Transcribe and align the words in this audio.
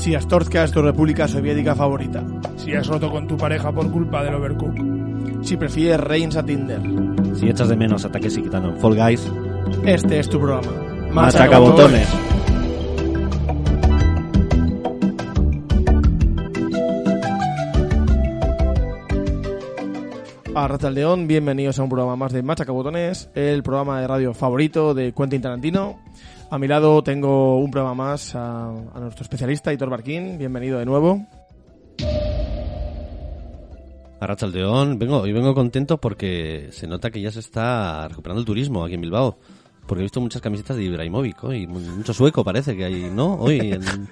Si 0.00 0.14
Astorska 0.14 0.64
es 0.64 0.72
tu 0.72 0.80
república 0.80 1.28
soviética 1.28 1.74
favorita. 1.74 2.24
Si 2.56 2.72
has 2.72 2.86
roto 2.86 3.10
con 3.10 3.28
tu 3.28 3.36
pareja 3.36 3.70
por 3.70 3.90
culpa 3.92 4.24
del 4.24 4.34
Overcook. 4.34 5.44
Si 5.44 5.58
prefieres 5.58 6.00
Reigns 6.00 6.36
a 6.36 6.42
Tinder. 6.42 6.80
Si 7.34 7.50
echas 7.50 7.68
de 7.68 7.76
menos 7.76 8.06
ataques 8.06 8.34
y 8.38 8.42
quitando 8.42 8.74
Fall 8.76 8.96
Guys, 8.96 9.30
Este 9.84 10.18
es 10.18 10.30
tu 10.30 10.40
programa. 10.40 10.72
machacabotones. 11.12 12.08
A 20.54 20.90
León, 20.90 21.26
bienvenidos 21.28 21.78
a 21.78 21.82
un 21.82 21.90
programa 21.90 22.16
más 22.16 22.32
de 22.32 22.42
Machacabotones, 22.42 23.28
el 23.34 23.62
programa 23.62 24.00
de 24.00 24.06
radio 24.06 24.32
favorito 24.32 24.94
de 24.94 25.12
Quentin 25.12 25.42
Tarantino. 25.42 25.98
A 26.50 26.58
mi 26.58 26.66
lado 26.66 27.02
tengo 27.02 27.58
un 27.60 27.70
programa 27.70 27.94
más 27.94 28.34
a, 28.34 28.68
a 28.70 29.00
nuestro 29.00 29.22
especialista, 29.22 29.72
Hitor 29.72 29.88
Barquín. 29.88 30.36
Bienvenido 30.36 30.78
de 30.80 30.84
nuevo. 30.86 31.24
Arrachaldeón, 34.18 34.98
vengo, 34.98 35.20
hoy 35.20 35.32
vengo 35.32 35.54
contento 35.54 35.98
porque 35.98 36.68
se 36.72 36.86
nota 36.86 37.10
que 37.10 37.20
ya 37.20 37.30
se 37.30 37.40
está 37.40 38.06
recuperando 38.08 38.40
el 38.40 38.46
turismo 38.46 38.84
aquí 38.84 38.94
en 38.94 39.00
Bilbao. 39.00 39.38
Porque 39.86 40.02
he 40.02 40.04
visto 40.04 40.20
muchas 40.20 40.42
camisetas 40.42 40.76
de 40.76 40.84
Ibrahimovic 40.84 41.42
mu- 41.68 41.80
mucho 41.80 42.12
sueco 42.12 42.44
parece 42.44 42.76
que 42.76 42.84
hay, 42.84 43.10
¿no? 43.14 43.34
Hoy 43.36 43.58
en, 43.60 43.82
en 43.82 44.08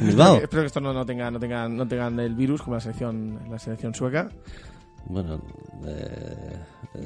Bilbao. 0.06 0.34
Espero, 0.34 0.44
espero 0.44 0.62
que 0.62 0.66
esto 0.66 0.80
no, 0.80 0.92
no 0.92 1.04
tenga, 1.04 1.30
no, 1.30 1.40
tenga, 1.40 1.68
no 1.68 1.88
tengan 1.88 2.20
el 2.20 2.34
virus 2.34 2.62
como 2.62 2.76
la 2.76 2.80
selección, 2.80 3.38
la 3.50 3.58
selección 3.58 3.94
sueca. 3.94 4.30
Bueno, 5.06 5.40
eh, 5.86 6.56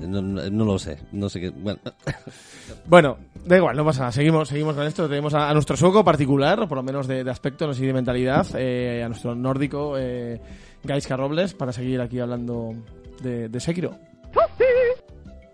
no, 0.01 0.65
lo 0.65 0.79
sé, 0.79 0.99
no 1.13 1.29
sé 1.29 1.41
qué. 1.41 1.51
Bueno, 1.51 1.79
Bueno, 2.87 3.17
da 3.45 3.57
igual, 3.57 3.77
no 3.77 3.85
pasa 3.85 4.01
nada. 4.01 4.13
Seguimos, 4.13 4.49
seguimos 4.49 4.75
con 4.75 4.87
esto. 4.87 5.09
Tenemos 5.09 5.35
a, 5.35 5.49
a 5.49 5.53
nuestro 5.55 5.77
sueco 5.77 6.05
particular, 6.05 6.61
o 6.61 6.69
por 6.69 6.77
lo 6.77 6.83
menos 6.83 7.07
de, 7.07 7.25
de 7.25 7.31
aspecto, 7.31 7.67
no 7.67 7.75
sé 7.75 7.85
de 7.85 7.93
mentalidad, 7.93 8.47
eh, 8.57 9.03
a 9.05 9.09
nuestro 9.09 9.35
nórdico 9.35 9.97
eh, 9.99 10.41
Gaiska 10.83 11.17
Robles, 11.17 11.55
para 11.55 11.73
seguir 11.73 12.01
aquí 12.01 12.19
hablando 12.21 12.75
de, 13.23 13.49
de 13.49 13.61
Sekiro. 13.61 13.97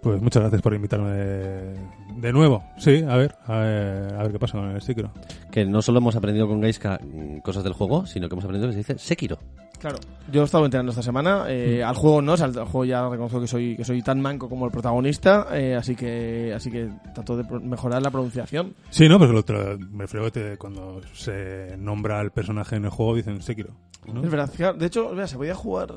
Pues 0.03 0.23
muchas 0.23 0.41
gracias 0.41 0.63
por 0.63 0.73
invitarme 0.73 1.11
de, 1.11 1.75
de 2.17 2.33
nuevo. 2.33 2.65
Sí, 2.79 3.05
a 3.07 3.17
ver, 3.17 3.35
a 3.47 3.59
ver, 3.59 4.15
a 4.15 4.23
ver 4.23 4.33
qué 4.33 4.39
pasa 4.39 4.59
con 4.59 4.71
el 4.71 4.81
Sekiro. 4.81 5.11
que 5.53 5.67
no 5.67 5.83
solo 5.83 5.99
hemos 5.99 6.17
aprendido 6.17 6.49
con 6.49 6.59
Gaiska 6.61 6.99
mm, 7.03 7.41
cosas 7.41 7.65
del 7.65 7.75
juego, 7.75 8.07
sino 8.07 8.27
que 8.29 8.35
hemos 8.35 8.45
aprendido 8.47 8.69
que 8.69 8.73
se 8.73 8.79
dice 8.79 8.99
Sekiro. 8.99 9.39
Claro, 9.81 9.99
yo 10.31 10.43
he 10.43 10.45
estado 10.45 10.65
enterando 10.67 10.91
esta 10.91 11.03
semana. 11.03 11.45
eh, 11.49 11.83
Al 11.83 11.95
juego 11.95 12.21
no, 12.21 12.35
o 12.35 12.37
sea, 12.37 12.47
al 12.47 12.53
juego 12.55 12.85
ya 12.85 13.09
reconozco 13.09 13.41
que 13.41 13.47
soy, 13.47 13.77
que 13.77 13.85
soy 13.85 14.03
tan 14.03 14.21
manco 14.21 14.49
como 14.49 14.67
el 14.67 14.71
protagonista, 14.73 15.47
eh, 15.53 15.75
así 15.75 15.97
que 15.97 16.53
así 16.55 16.71
que 16.71 16.89
trato 17.15 17.37
de 17.39 17.45
mejorar 17.61 18.03
la 18.03 18.11
pronunciación. 18.11 18.75
Sí, 18.91 19.09
no, 19.09 19.19
pero 19.19 19.33
lo 19.33 19.43
me 19.91 20.05
refiero 20.05 20.27
que 20.27 20.31
te- 20.33 20.57
cuando 20.59 21.01
se 21.15 21.77
nombra 21.79 22.21
al 22.21 22.31
personaje 22.31 22.77
en 22.77 22.85
el 22.85 22.91
juego 22.91 23.15
dicen 23.17 23.41
Sekiro. 23.43 23.71
¿no? 24.13 24.23
Es 24.23 24.31
verdad, 24.31 24.75
de 24.75 24.87
hecho, 24.87 25.11
mira, 25.13 25.27
se 25.27 25.37
podía 25.37 25.55
jugar. 25.55 25.95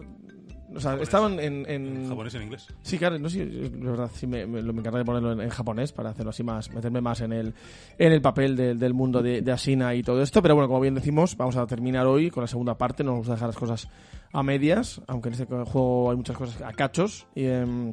O 0.76 0.80
sea, 0.80 0.96
estaban 1.02 1.40
en, 1.40 2.08
japonés 2.10 2.34
en 2.36 2.44
inglés. 2.44 2.68
Sí, 2.82 2.98
claro, 2.98 3.20
no 3.20 3.30
sé, 3.30 3.44
es 3.44 3.80
verdad, 3.80 4.10
sí 4.14 4.26
me, 4.26 4.46
me, 4.48 4.62
lo- 4.62 4.74
me 4.74 4.80
encargué 4.80 5.06
ponerlo 5.06 5.32
en, 5.34 5.42
en 5.42 5.50
japonés 5.50 5.92
para 5.92 6.10
hacerlo 6.10 6.32
así 6.32 6.44
más, 6.44 6.72
meterme 6.74 7.00
más 7.02 7.22
en 7.22 7.32
el, 7.34 7.54
en 7.98 8.12
el 8.12 8.22
papel 8.22 8.56
de- 8.56 8.76
del 8.76 8.94
mundo 8.94 9.22
de, 9.22 9.42
de 9.42 9.52
Asina 9.52 9.94
y 9.94 10.02
todo 10.04 10.22
esto. 10.22 10.42
Pero 10.42 10.56
bueno, 10.56 10.68
como 10.68 10.80
bien 10.82 10.96
decimos, 10.96 11.38
vamos 11.38 11.56
a 11.58 11.68
terminar 11.68 12.08
hoy 12.08 12.30
con 12.32 12.42
la 12.42 12.48
segunda 12.48 12.78
parte. 12.78 13.04
No 13.04 13.12
nos 13.12 13.20
gusta 13.20 13.34
dejar 13.34 13.50
las 13.50 13.58
cosas 13.58 13.88
a 14.32 14.42
medias, 14.42 15.00
aunque 15.08 15.30
en 15.30 15.34
este 15.34 15.46
juego 15.46 16.10
hay 16.10 16.18
muchas 16.18 16.36
cosas 16.38 16.62
a 16.62 16.72
cachos. 16.74 17.28
Y, 17.36 17.46
em, 17.46 17.92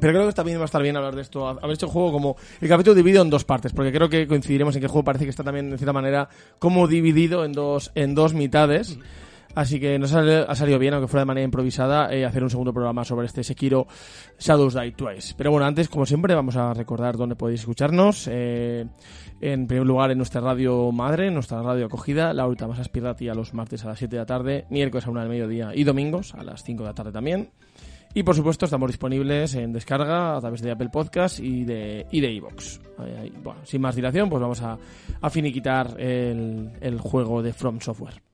pero 0.00 0.12
creo 0.12 0.32
que 0.32 0.42
bien, 0.44 0.58
va 0.58 0.62
a 0.62 0.64
estar 0.66 0.82
bien 0.82 0.96
hablar 0.96 1.16
de 1.16 1.22
esto. 1.22 1.48
Haber 1.48 1.70
hecho 1.72 1.86
el 1.86 1.92
juego 1.92 2.12
como 2.12 2.36
el 2.60 2.68
capítulo 2.68 2.94
dividido 2.94 3.22
en 3.22 3.30
dos 3.30 3.44
partes, 3.44 3.72
porque 3.72 3.90
creo 3.90 4.08
que 4.08 4.26
coincidiremos 4.28 4.76
en 4.76 4.80
que 4.80 4.86
el 4.86 4.92
juego 4.92 5.04
parece 5.04 5.24
que 5.24 5.30
está 5.30 5.42
también, 5.42 5.70
de 5.70 5.76
cierta 5.78 5.92
manera, 5.92 6.28
como 6.58 6.86
dividido 6.86 7.44
en 7.44 7.52
dos, 7.52 7.90
en 7.96 8.14
dos 8.14 8.32
mitades. 8.34 8.98
Así 9.54 9.80
que 9.80 9.98
nos 9.98 10.12
ha, 10.12 10.54
salido 10.54 10.78
bien, 10.78 10.94
aunque 10.94 11.08
fuera 11.08 11.22
de 11.22 11.26
manera 11.26 11.44
improvisada, 11.44 12.12
eh, 12.14 12.24
hacer 12.24 12.42
un 12.42 12.50
segundo 12.50 12.72
programa 12.72 13.04
sobre 13.04 13.26
este 13.26 13.42
Sekiro 13.42 13.86
Shadows 14.38 14.74
Die 14.74 14.92
Twice. 14.92 15.34
Pero 15.36 15.50
bueno, 15.50 15.66
antes, 15.66 15.88
como 15.88 16.06
siempre, 16.06 16.34
vamos 16.34 16.56
a 16.56 16.72
recordar 16.74 17.16
dónde 17.16 17.34
podéis 17.34 17.60
escucharnos. 17.60 18.28
Eh, 18.30 18.86
en 19.40 19.66
primer 19.66 19.86
lugar, 19.86 20.10
en 20.10 20.18
nuestra 20.18 20.40
radio 20.40 20.92
madre, 20.92 21.30
nuestra 21.30 21.62
radio 21.62 21.86
acogida, 21.86 22.32
la 22.32 22.44
ahorita 22.44 22.68
más 22.68 22.78
aspirati 22.78 23.28
a 23.28 23.34
los 23.34 23.54
martes 23.54 23.84
a 23.84 23.88
las 23.88 23.98
7 23.98 24.16
de 24.16 24.20
la 24.22 24.26
tarde, 24.26 24.66
miércoles 24.70 25.06
a 25.06 25.10
1 25.10 25.20
del 25.20 25.28
mediodía 25.28 25.70
y 25.74 25.84
domingos 25.84 26.34
a 26.34 26.44
las 26.44 26.62
5 26.62 26.82
de 26.82 26.88
la 26.88 26.94
tarde 26.94 27.12
también. 27.12 27.50
Y 28.14 28.22
por 28.22 28.34
supuesto, 28.34 28.64
estamos 28.64 28.88
disponibles 28.88 29.54
en 29.54 29.72
descarga 29.72 30.36
a 30.36 30.40
través 30.40 30.62
de 30.62 30.70
Apple 30.70 30.88
Podcast 30.88 31.40
y 31.40 31.64
de 31.64 32.06
y 32.10 32.20
de. 32.20 32.40
Bueno, 32.40 33.60
sin 33.64 33.80
más 33.80 33.94
dilación, 33.94 34.28
pues 34.30 34.40
vamos 34.40 34.62
a, 34.62 34.78
a 35.20 35.30
finiquitar 35.30 35.94
el, 36.00 36.72
el 36.80 37.00
juego 37.00 37.42
de 37.42 37.52
From 37.52 37.80
Software. 37.80 38.27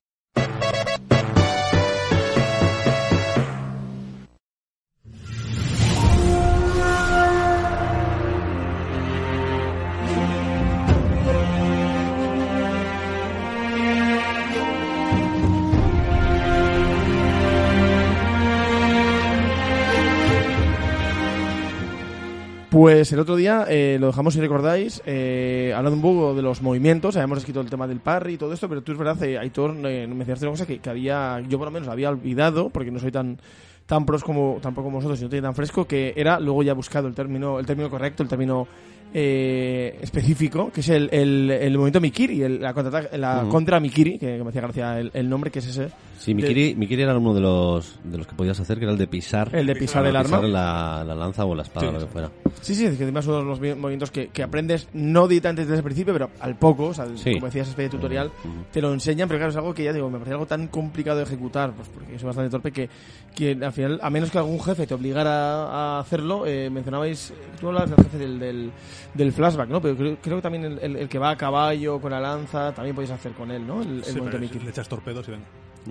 Pues 22.75 23.09
el 23.13 23.19
otro 23.19 23.37
día 23.37 23.65
eh, 23.69 23.95
lo 24.01 24.07
dejamos, 24.07 24.33
si 24.33 24.41
recordáis, 24.41 25.01
eh, 25.05 25.71
hablando 25.73 25.95
un 25.95 26.01
poco 26.01 26.35
de 26.35 26.41
los 26.41 26.61
movimientos. 26.61 27.15
Habíamos 27.15 27.37
escrito 27.37 27.61
el 27.61 27.69
tema 27.69 27.87
del 27.87 28.01
parry 28.01 28.33
y 28.33 28.37
todo 28.37 28.51
esto, 28.51 28.67
pero 28.67 28.81
tú 28.81 28.91
es 28.91 28.97
verdad, 28.97 29.23
eh, 29.23 29.37
Aitor, 29.37 29.71
eh, 29.85 30.05
me 30.05 30.13
mencionaste 30.13 30.45
una 30.45 30.51
cosa 30.51 30.65
que, 30.65 30.79
que 30.79 30.89
había, 30.89 31.39
yo 31.47 31.57
por 31.57 31.67
lo 31.67 31.71
menos 31.71 31.87
había 31.87 32.09
olvidado, 32.09 32.69
porque 32.69 32.91
no 32.91 32.99
soy 32.99 33.13
tan 33.13 33.39
tan 33.85 34.05
pros 34.05 34.25
como 34.25 34.57
tampoco 34.61 34.91
vosotros 34.91 35.21
y 35.21 35.23
no 35.23 35.29
tenía 35.29 35.43
tan 35.43 35.55
fresco, 35.55 35.85
que 35.85 36.13
era 36.17 36.37
luego 36.41 36.63
ya 36.63 36.73
buscado 36.73 37.07
el 37.07 37.15
término 37.15 37.59
el 37.59 37.65
término 37.65 37.89
correcto, 37.89 38.23
el 38.23 38.29
término 38.29 38.67
eh, 39.13 39.97
específico, 40.01 40.71
que 40.71 40.81
es 40.81 40.89
el, 40.89 41.09
el, 41.11 41.49
el 41.51 41.73
movimiento 41.73 42.01
Mikiri, 42.01 42.41
el- 42.43 42.61
la, 42.61 42.73
contra, 42.73 43.09
la 43.17 43.45
contra 43.49 43.79
Mikiri, 43.79 44.17
que, 44.19 44.37
que 44.37 44.43
me 44.43 44.49
hacía 44.49 44.61
gracia 44.61 44.99
el, 44.99 45.11
el 45.13 45.29
nombre, 45.29 45.51
que 45.51 45.59
es 45.59 45.67
ese, 45.67 45.89
Sí, 46.17 46.33
Mikiri, 46.33 46.75
Mikiri 46.75 47.03
era 47.03 47.15
uno 47.17 47.33
de 47.33 47.41
los, 47.41 47.99
de 48.03 48.17
los 48.17 48.25
que 48.25 48.33
podías 48.35 48.59
hacer, 48.59 48.77
que 48.79 48.85
era 48.85 48.91
el 48.93 48.97
de 48.97 49.05
pisar, 49.07 49.49
el 49.53 49.67
de 49.67 49.75
pisar 49.75 50.05
el 50.05 50.15
arma. 50.15 50.37
pisar 50.37 50.49
la, 50.49 51.03
la 51.05 51.13
lanza 51.13 51.45
o 51.45 51.53
la 51.53 51.61
espada 51.63 51.85
Sí, 51.87 51.93
lo 51.93 51.99
que 51.99 52.07
fuera. 52.07 52.31
Sí, 52.61 52.73
sí, 52.73 52.85
es 52.85 52.97
que 52.97 53.03
además 53.03 53.25
son 53.25 53.45
los 53.47 53.59
movi- 53.61 53.75
movimientos 53.75 54.09
que, 54.11 54.29
que 54.29 54.41
aprendes 54.41 54.87
no 54.93 55.27
directamente 55.27 55.63
desde 55.63 55.75
el 55.77 55.83
principio, 55.83 56.13
pero 56.13 56.29
al 56.39 56.55
poco, 56.57 56.87
o 56.87 56.93
sea, 56.93 57.05
Sí. 57.15 57.33
como 57.33 57.45
decías, 57.47 57.67
especie 57.67 57.89
de 57.89 57.97
tutorial, 57.97 58.31
te 58.71 58.81
lo 58.81 58.91
enseñan, 58.93 59.27
pero 59.27 59.37
claro, 59.39 59.51
es 59.51 59.57
algo 59.57 59.73
que 59.73 59.83
ya 59.83 59.93
digo, 59.93 60.09
me 60.09 60.17
parece 60.17 60.31
algo 60.33 60.47
tan 60.47 60.67
complicado 60.67 61.17
de 61.17 61.23
ejecutar, 61.25 61.73
pues 61.73 61.89
porque 61.89 62.17
soy 62.17 62.25
bastante 62.27 62.49
torpe, 62.49 62.71
que, 62.71 62.89
que 63.35 63.51
al 63.63 63.73
final, 63.73 63.99
a 64.01 64.09
menos 64.09 64.31
que 64.31 64.37
algún 64.39 64.59
jefe 64.59 64.87
te 64.87 64.93
obligara 64.95 65.65
a 65.65 65.99
hacerlo, 65.99 66.47
eh, 66.47 66.69
mencionabais, 66.71 67.33
tú 67.59 67.67
hablabas 67.67 67.91
del 67.91 68.03
jefe 68.05 68.17
del, 68.17 68.39
del, 68.39 68.71
del 69.13 69.31
flashback, 69.31 69.69
¿no? 69.69 69.81
Pero 69.81 69.95
creo, 69.95 70.17
creo 70.21 70.35
que 70.37 70.41
también 70.41 70.65
el, 70.65 70.79
el- 70.79 70.95
el 70.97 71.09
que 71.09 71.19
va 71.19 71.31
a 71.31 71.37
caballo 71.37 71.99
con 72.01 72.11
la 72.11 72.19
lanza, 72.19 72.73
también 72.73 72.95
podéis 72.95 73.11
hacer 73.11 73.33
con 73.33 73.51
él, 73.51 73.65
¿no? 73.65 73.81
El, 73.81 73.97
el 73.99 74.03
Sí, 74.03 74.19
pero 74.23 74.39
Mickey. 74.39 74.59
le 74.61 74.69
echas 74.69 74.87
torpedos 74.87 75.27
y 75.27 75.31
venga. 75.31 75.45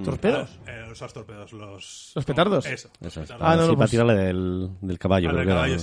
¿Torpedos? 0.05 0.59
Eh, 0.67 0.87
los 0.89 1.13
torpedos, 1.13 1.53
los... 1.53 2.11
¿Los 2.17 2.25
petardos? 2.25 2.67
Eso. 2.67 2.89
Eso 3.01 3.23
es. 3.23 3.31
Ah, 3.39 3.55
no, 3.55 3.63
sí, 3.63 3.69
para 3.69 3.77
pues- 3.77 3.91
tirarle 3.93 4.15
del, 4.15 4.71
del 4.81 4.99
caballo. 4.99 5.31
Sí, 5.31 5.37
al 5.39 5.47
caballo, 5.47 5.75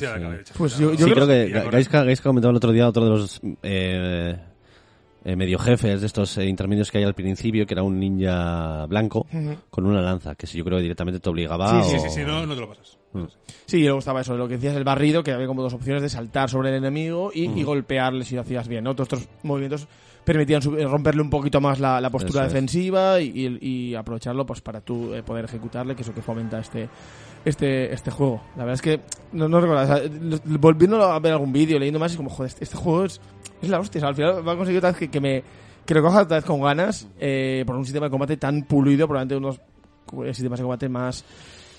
Pues 0.58 0.74
petardos. 0.74 0.98
yo- 1.00 1.06
Sí, 1.08 1.12
creo 1.14 1.28
que 1.28 1.48
Y 1.48 1.54
a 1.54 1.56
Ga- 1.56 1.60
correr. 1.60 1.72
Gaiska, 1.72 2.04
Gaiska 2.04 2.30
comentaba 2.30 2.50
el 2.52 2.58
otro 2.58 2.72
día 2.74 2.90
otro 2.90 3.06
de 3.06 3.10
los 3.10 3.40
eh, 3.64 4.38
eh, 5.24 5.36
medio 5.36 5.60
jefes 5.60 6.02
de 6.02 6.08
estos 6.08 6.38
eh, 6.38 6.46
intermedios 6.46 6.90
que 6.92 6.98
hay 7.00 7.04
al 7.04 7.14
principio, 7.14 7.66
que 7.66 7.74
era 7.74 7.84
un 7.84 8.00
ninja 8.00 8.86
blanco 8.88 9.28
con 9.70 9.86
una 9.86 10.02
lanza, 10.02 10.36
que 10.36 10.48
si 10.48 10.58
yo 10.58 10.64
creo 10.66 10.78
que 10.78 10.84
directamente 10.84 11.20
te 11.20 11.30
obligaba. 11.30 11.84
Sí, 11.84 11.90
sí, 11.92 11.96
o- 11.98 12.00
sí, 12.02 12.10
sí, 12.10 12.22
no, 12.26 12.46
no 12.46 12.56
te 12.56 12.62
lo 12.62 12.68
pasas. 12.70 12.98
Mm. 13.14 13.24
Sí, 13.66 13.78
y 13.80 13.84
luego 13.84 14.00
estaba 14.00 14.22
eso, 14.22 14.38
lo 14.38 14.48
que 14.48 14.56
decías 14.56 14.76
el 14.76 14.84
barrido, 14.86 15.22
que 15.24 15.32
había 15.34 15.46
como 15.48 15.62
dos 15.62 15.74
opciones 15.74 16.02
de 16.02 16.10
saltar 16.10 16.50
sobre 16.50 16.70
el 16.70 16.76
enemigo 16.76 17.32
y, 17.34 17.46
y 17.60 17.64
golpearle 17.64 18.24
si 18.26 18.36
lo 18.36 18.42
hacías 18.42 18.68
bien, 18.68 18.84
¿no? 18.86 18.96
Todos 18.96 19.12
estos 19.14 19.30
movimientos 19.44 19.88
permitían 20.24 20.62
sub- 20.62 20.78
romperle 20.82 21.22
un 21.22 21.30
poquito 21.30 21.60
más 21.60 21.80
la, 21.80 22.00
la 22.00 22.10
postura 22.10 22.42
Eso 22.42 22.48
es. 22.48 22.54
defensiva 22.54 23.20
y, 23.20 23.32
y- 23.62 23.90
y 23.92 23.96
aprovecharlo 23.96 24.46
pues 24.46 24.62
para 24.62 24.80
tú 24.82 25.14
eh, 25.14 25.24
poder 25.24 25.46
ejecutarle, 25.46 25.96
que 25.96 26.04
es 26.04 26.08
lo 26.08 26.14
que 26.14 26.22
fomenta 26.22 26.60
este 26.60 26.88
este 27.46 27.94
este 27.94 28.12
juego. 28.12 28.42
La 28.56 28.66
verdad 28.66 28.74
es 28.74 28.82
que 28.82 29.00
no, 29.34 29.48
no 29.48 29.62
recuerdo, 29.62 29.84
o 29.84 29.86
sea, 29.86 30.02
volviéndolo 30.60 31.06
a 31.06 31.20
ver 31.20 31.34
algún 31.34 31.52
vídeo, 31.54 31.80
leyendo 31.80 32.00
más, 32.00 32.12
es 32.12 32.18
como, 32.18 32.30
joder, 32.30 32.50
este, 32.50 32.64
este 32.64 32.78
juego 32.78 33.06
es, 33.06 33.22
es 33.62 33.70
la 33.70 33.80
hostia. 33.80 34.00
O 34.00 34.02
sea, 34.02 34.10
al 34.10 34.16
final 34.16 34.48
va 34.48 34.54
a 34.54 34.56
conseguir 34.58 34.80
otra 34.80 34.92
vez 34.92 35.00
que, 35.00 35.10
que 35.10 35.22
me 35.22 35.44
que 35.86 35.94
lo 35.94 36.02
coja 36.04 36.22
otra 36.22 36.38
vez 36.38 36.46
con 36.46 36.62
ganas 36.62 37.08
eh, 37.20 37.64
por 37.66 37.76
un 37.76 37.86
sistema 37.86 38.06
de 38.06 38.12
combate 38.12 38.38
tan 38.38 38.64
pulido, 38.64 39.08
probablemente 39.08 39.36
unos 39.36 39.60
sistemas 40.36 40.60
de 40.60 40.64
combate 40.64 40.90
más 40.90 41.26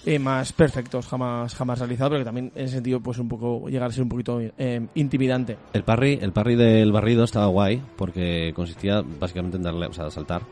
eh, 0.05 0.19
más 0.19 0.53
perfectos 0.53 1.07
jamás 1.07 1.55
jamás 1.55 1.79
realizados, 1.79 2.11
pero 2.11 2.21
que 2.21 2.25
también 2.25 2.53
en 2.55 2.65
ese 2.65 2.75
sentido 2.75 3.01
pues 3.01 3.19
un 3.19 3.29
poco 3.29 3.69
llegar 3.69 3.89
a 3.89 3.93
ser 3.93 4.03
un 4.03 4.09
poquito 4.09 4.41
eh, 4.41 4.87
intimidante. 4.95 5.57
El 5.73 5.85
parry, 5.85 6.19
el 6.21 6.33
parry 6.33 6.57
del 6.57 6.91
barrido 6.91 7.25
estaba 7.25 7.47
guay 7.47 7.81
porque 7.97 8.53
consistía 8.55 9.03
básicamente 9.03 9.59
en 9.59 9.63
darle, 9.63 9.87
o 9.87 9.93
sea, 9.93 10.11
saltar. 10.11 10.43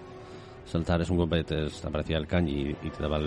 Saltar 0.67 1.01
es 1.01 1.11
un 1.11 1.17
golpe, 1.17 1.43
te 1.43 1.67
aparecía 1.85 2.17
el 2.17 2.29
kanji 2.29 2.53
y, 2.53 2.77
y 2.87 2.91
te 2.91 3.03
daba 3.03 3.17
el. 3.17 3.27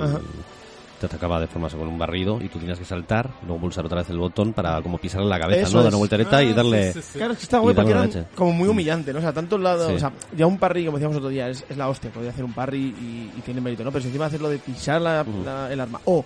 Te 0.99 1.07
atacaba 1.07 1.39
de 1.39 1.47
forma 1.47 1.67
con 1.69 1.87
un 1.87 1.97
barrido 1.97 2.39
y 2.41 2.47
tú 2.47 2.59
tenías 2.59 2.79
que 2.79 2.85
saltar, 2.85 3.29
luego 3.45 3.59
pulsar 3.61 3.85
otra 3.85 3.99
vez 3.99 4.09
el 4.09 4.17
botón 4.17 4.53
para 4.53 4.81
como 4.81 4.97
pisarle 4.97 5.27
la 5.27 5.39
cabeza, 5.39 5.63
Eso 5.63 5.77
¿no? 5.77 5.83
Dar 5.83 5.89
una 5.91 5.97
voltereta 5.97 6.41
y 6.43 6.51
Ah, 6.51 6.53
darle 6.53 6.93
sí, 6.93 7.01
sí, 7.01 7.07
sí. 7.13 7.17
Claro, 7.17 7.33
es 7.33 7.39
que 7.39 7.43
está 7.43 7.57
Y 7.57 7.61
guay 7.61 7.75
porque 7.75 7.93
darle 7.93 8.11
era 8.19 8.27
como 8.35 8.53
muy 8.53 8.69
humillante, 8.69 9.11
¿no? 9.11 9.19
O 9.19 9.21
sea, 9.21 9.33
tanto 9.33 9.57
el 9.57 9.63
lado, 9.63 9.89
Sí. 9.89 9.95
o 9.95 9.99
sea, 9.99 10.13
ya 10.35 10.47
un 10.47 10.57
parry, 10.57 10.85
como 10.85 10.97
decíamos 10.97 11.17
otro 11.17 11.29
día, 11.29 11.49
es, 11.49 11.65
es 11.69 11.75
la 11.75 11.89
hostia, 11.89 12.09
podría 12.11 12.31
hacer 12.31 12.45
un 12.45 12.53
parry 12.53 12.77
y, 13.01 13.31
y 13.37 13.41
tiene 13.41 13.59
mérito, 13.59 13.83
¿no? 13.83 13.91
Pero 13.91 14.01
si 14.01 14.07
encima 14.07 14.27
hacerlo 14.27 14.49
de 14.49 14.59
pisar 14.59 15.01
la- 15.01 15.25
Ujú. 15.27 15.43
la- 15.43 15.71
el 15.73 15.79
arma 15.81 15.99
o 16.05 16.23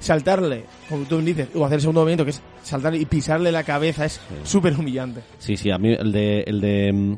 saltarle, 0.00 0.64
como 0.88 1.04
tú 1.06 1.20
dices, 1.20 1.48
o 1.54 1.64
hacer 1.64 1.76
el 1.76 1.80
segundo 1.80 2.00
movimiento 2.02 2.24
que 2.24 2.30
es 2.30 2.40
saltar 2.62 2.94
y 2.94 3.04
pisarle 3.04 3.50
la 3.52 3.64
cabeza 3.64 4.04
es 4.04 4.20
súper 4.44 4.74
humillante. 4.78 5.22
Sí, 5.38 5.56
sí, 5.56 5.70
a 5.70 5.78
mí 5.78 5.92
el 5.92 6.12
de, 6.12 6.40
el 6.46 6.60
de 6.60 6.92
mm, 6.92 7.16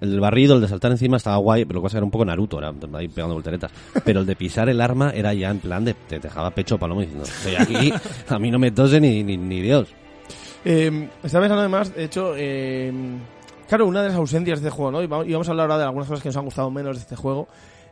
el 0.00 0.20
barrido, 0.20 0.54
el 0.54 0.60
de 0.60 0.68
saltar 0.68 0.90
encima 0.90 1.16
estaba 1.16 1.36
guay, 1.36 1.64
pero 1.64 1.76
lo 1.76 1.82
que 1.82 1.86
pasa 1.86 1.98
era 1.98 2.04
un 2.04 2.10
poco 2.10 2.24
Naruto, 2.24 2.58
era 2.58 2.72
ahí 2.94 3.08
pegando 3.08 3.34
volteretas. 3.34 3.72
Pero 4.04 4.20
el 4.20 4.26
de 4.26 4.36
pisar 4.36 4.68
el 4.68 4.80
arma 4.80 5.10
era 5.10 5.34
ya 5.34 5.50
en 5.50 5.58
plan 5.58 5.84
de 5.84 5.94
te 5.94 6.18
dejaba 6.18 6.50
pecho 6.50 6.78
palomo 6.78 7.00
diciendo, 7.00 7.24
estoy 7.24 7.54
aquí, 7.56 7.92
a 8.28 8.38
mí 8.38 8.50
no 8.50 8.58
me 8.58 8.70
tose 8.70 9.00
ni, 9.00 9.22
ni, 9.22 9.60
Dios. 9.60 9.88
Eh, 10.64 11.08
estaba 11.22 11.42
pensando 11.42 11.60
además, 11.60 11.94
de 11.94 12.04
hecho, 12.04 12.34
eh, 12.36 12.92
claro, 13.68 13.86
una 13.86 14.02
de 14.02 14.08
las 14.08 14.16
ausencias 14.16 14.60
de 14.60 14.68
este 14.68 14.76
juego, 14.76 14.92
¿no? 14.92 15.02
Y 15.02 15.06
vamos, 15.06 15.48
a 15.48 15.50
hablar 15.50 15.64
ahora 15.64 15.78
de 15.78 15.84
algunas 15.84 16.08
cosas 16.08 16.22
que 16.22 16.28
nos 16.28 16.36
han 16.36 16.44
gustado 16.44 16.70
menos 16.70 16.96
de 16.96 17.02
este 17.02 17.16
juego. 17.16 17.48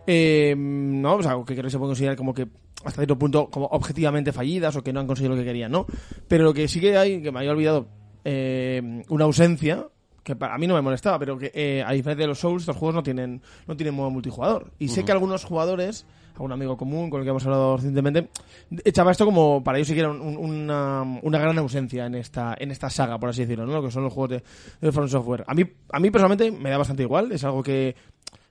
Eh, 0.06 0.54
no, 0.56 1.16
o 1.16 1.22
sea, 1.22 1.36
que 1.44 1.54
creo 1.54 1.64
que 1.64 1.70
se 1.70 1.78
puede 1.78 1.90
considerar 1.90 2.16
como 2.16 2.32
que 2.32 2.46
hasta 2.84 3.00
cierto 3.00 3.18
punto 3.18 3.48
como 3.50 3.66
objetivamente 3.66 4.32
fallidas 4.32 4.76
o 4.76 4.82
que 4.82 4.92
no 4.92 5.00
han 5.00 5.06
conseguido 5.06 5.34
lo 5.34 5.40
que 5.40 5.46
querían, 5.46 5.72
¿no? 5.72 5.86
Pero 6.28 6.44
lo 6.44 6.54
que 6.54 6.68
sí 6.68 6.80
que 6.80 6.96
hay, 6.96 7.20
que 7.20 7.32
me 7.32 7.40
había 7.40 7.50
olvidado, 7.50 7.88
eh, 8.24 9.02
una 9.08 9.24
ausencia 9.24 9.88
que 10.26 10.34
para 10.34 10.58
mí 10.58 10.66
no 10.66 10.74
me 10.74 10.82
molestaba, 10.82 11.20
pero 11.20 11.38
que 11.38 11.52
eh, 11.54 11.84
a 11.86 11.92
diferencia 11.92 12.24
de 12.24 12.26
los 12.26 12.40
Souls, 12.40 12.62
estos 12.64 12.74
juegos 12.76 12.96
no 12.96 13.02
tienen 13.04 13.40
no 13.68 13.76
tienen 13.76 13.94
modo 13.94 14.10
multijugador. 14.10 14.72
Y 14.80 14.88
sé 14.88 15.04
que 15.04 15.12
algunos 15.12 15.44
jugadores, 15.44 16.04
algún 16.32 16.50
amigo 16.50 16.76
común 16.76 17.08
con 17.10 17.20
el 17.20 17.24
que 17.24 17.30
hemos 17.30 17.44
hablado 17.44 17.76
recientemente, 17.76 18.28
echaba 18.84 19.12
esto 19.12 19.24
como 19.24 19.62
para 19.62 19.78
ellos 19.78 19.86
siquiera 19.86 20.10
un- 20.10 20.20
un- 20.20 20.36
una, 20.36 21.02
una 21.22 21.38
gran 21.38 21.56
ausencia 21.58 22.06
en 22.06 22.16
esta 22.16 22.56
en 22.58 22.72
esta 22.72 22.90
saga, 22.90 23.18
por 23.20 23.28
así 23.28 23.42
decirlo, 23.42 23.66
¿no? 23.66 23.74
Lo 23.74 23.82
que 23.84 23.92
son 23.92 24.02
los 24.02 24.12
juegos 24.12 24.30
de, 24.30 24.42
de 24.80 24.90
From 24.92 25.06
Software. 25.08 25.44
A 25.46 25.54
mí 25.54 25.62
a 25.92 26.00
mí 26.00 26.10
personalmente 26.10 26.50
me 26.50 26.70
da 26.70 26.78
bastante 26.78 27.04
igual, 27.04 27.30
es 27.30 27.44
algo 27.44 27.62
que 27.62 27.94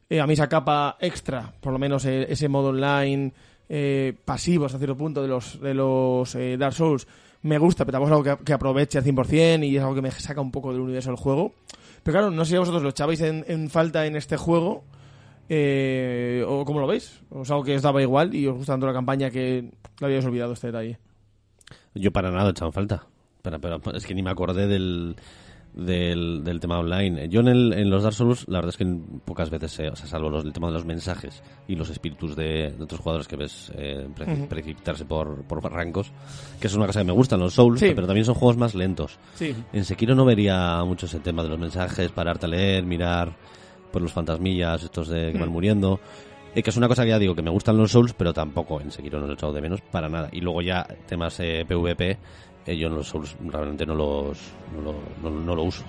eh, 0.10 0.22
a 0.22 0.26
mí 0.26 0.34
esa 0.34 0.48
capa 0.48 0.96
extra, 1.02 1.52
por 1.60 1.74
lo 1.74 1.78
menos 1.80 2.06
eh, 2.06 2.26
ese 2.30 2.48
modo 2.48 2.70
online 2.70 3.34
eh, 3.68 4.14
pasivo 4.24 4.66
hasta 4.66 4.78
cierto 4.78 4.96
punto 4.96 5.22
de 5.22 5.28
los 5.28 5.60
de 5.60 5.74
los 5.74 6.38
Dark 6.58 6.74
Souls 6.74 7.06
me 7.46 7.60
gusta, 7.60 7.86
pero 7.86 8.00
tampoco 8.00 8.24
es 8.24 8.28
algo 8.28 8.44
que, 8.44 8.54
aproveche 8.54 8.98
al 8.98 9.04
100% 9.04 9.68
y 9.68 9.78
es 9.78 9.82
algo 9.82 9.94
que 9.94 10.02
me 10.02 10.10
saca 10.10 10.42
un 10.42 10.52
poco 10.52 10.72
del 10.72 10.82
universo 10.82 11.12
del 11.12 11.18
juego. 11.18 11.54
Pero 12.02 12.18
claro, 12.18 12.32
no 12.32 12.44
sé 12.44 12.52
si 12.52 12.58
vosotros 12.58 12.82
lo 12.82 12.90
echabais 12.90 13.22
en, 13.22 13.46
en 13.48 13.70
falta 13.70 14.06
en 14.08 14.16
este 14.16 14.36
juego 14.36 14.84
eh, 15.48 16.44
o 16.48 16.66
cómo 16.66 16.80
lo 16.80 16.88
veis. 16.88 17.22
¿O 17.30 17.44
es 17.44 17.52
algo 17.52 17.64
que 17.64 17.76
os 17.76 17.84
daba 17.84 18.02
igual 18.02 18.34
y 18.34 18.48
os 18.48 18.56
gusta 18.56 18.74
tanto 18.74 18.88
la 18.88 18.94
campaña 18.94 19.30
que 19.30 19.72
lo 20.00 20.08
habíais 20.08 20.26
olvidado 20.26 20.54
este 20.54 20.68
detalle? 20.68 20.98
Yo 21.94 22.12
para 22.12 22.32
nada 22.32 22.48
he 22.48 22.52
echado 22.52 22.70
en 22.70 22.74
falta. 22.74 23.06
Pero, 23.44 23.62
pero 23.62 23.80
es 23.96 24.06
que 24.08 24.16
ni 24.16 24.24
me 24.24 24.32
acordé 24.32 24.66
del, 24.66 25.16
del, 25.76 26.44
del 26.44 26.60
tema 26.60 26.80
online. 26.80 27.28
Yo 27.30 27.42
en, 27.42 27.50
el, 27.50 27.74
en 27.74 27.90
los 27.90 28.04
Dark 28.04 28.16
Souls, 28.16 28.48
la 28.48 28.60
verdad 28.60 28.70
es 28.70 28.78
que 28.78 28.98
pocas 29.26 29.50
veces, 29.50 29.78
eh, 29.80 29.90
o 29.90 29.96
sea, 29.96 30.08
salvo 30.08 30.30
los, 30.30 30.46
el 30.46 30.54
tema 30.54 30.68
de 30.68 30.74
los 30.74 30.86
mensajes 30.86 31.44
y 31.68 31.76
los 31.76 31.90
espíritus 31.90 32.36
de, 32.36 32.72
de 32.72 32.84
otros 32.84 33.02
jugadores 33.02 33.28
que 33.28 33.36
ves 33.36 33.72
eh, 33.76 34.08
pre- 34.16 34.32
Ujú. 34.34 34.48
precipitarse 34.48 35.06
por, 35.06 35.44
por 35.44 35.62
barrancos, 35.62 36.12
que 36.60 36.68
es 36.68 36.76
una 36.76 36.88
cosa 36.88 37.02
que 37.02 37.06
me 37.06 37.14
gustan 37.14 37.40
los 37.42 37.54
Souls, 37.54 37.80
Sí. 37.80 37.92
pero 37.94 38.08
también 38.08 38.26
son 38.26 38.36
juegos 38.36 38.58
más 38.58 38.74
lentos. 38.74 39.20
Sí. 39.36 39.54
En 39.74 39.84
Sekiro 39.86 40.16
no 40.16 40.24
vería 40.26 40.84
mucho 40.86 41.06
ese 41.08 41.20
tema 41.20 41.44
de 41.44 41.50
los 41.50 41.60
mensajes, 41.60 42.12
pararte 42.12 42.46
a 42.46 42.50
leer, 42.50 42.84
mirar 42.86 43.36
por 43.92 44.02
los 44.02 44.14
fantasmillas, 44.14 44.84
estos 44.84 45.10
de 45.10 45.32
que 45.34 45.38
van 45.38 45.50
Mm. 45.50 45.52
muriendo. 45.52 46.00
Eh, 46.58 46.64
que 46.64 46.70
es 46.70 46.78
una 46.78 46.88
cosa 46.88 47.04
que 47.04 47.10
ya 47.10 47.20
digo, 47.20 47.36
que 47.36 47.42
me 47.42 47.50
gustan 47.50 47.76
los 47.78 47.92
Souls, 47.92 48.14
pero 48.14 48.34
tampoco 48.34 48.80
en 48.80 48.90
Sekiro 48.90 49.20
no 49.20 49.26
lo 49.26 49.34
he 49.34 49.36
echado 49.36 49.52
de 49.52 49.62
menos 49.62 49.82
para 49.82 50.08
nada. 50.08 50.30
Y 50.32 50.40
luego 50.40 50.62
ya 50.62 50.88
temas 51.06 51.38
eh, 51.42 51.66
PvP, 51.68 52.18
eh, 52.66 52.78
yo 52.78 52.88
en 52.88 52.96
los 52.96 53.08
Souls 53.08 53.36
realmente 53.46 53.86
no 53.86 53.96
los 53.96 54.38
no 54.76 54.82
lo, 54.82 54.96
no- 55.22 55.40
no 55.42 55.56
lo 55.56 55.64
uso. 55.64 55.84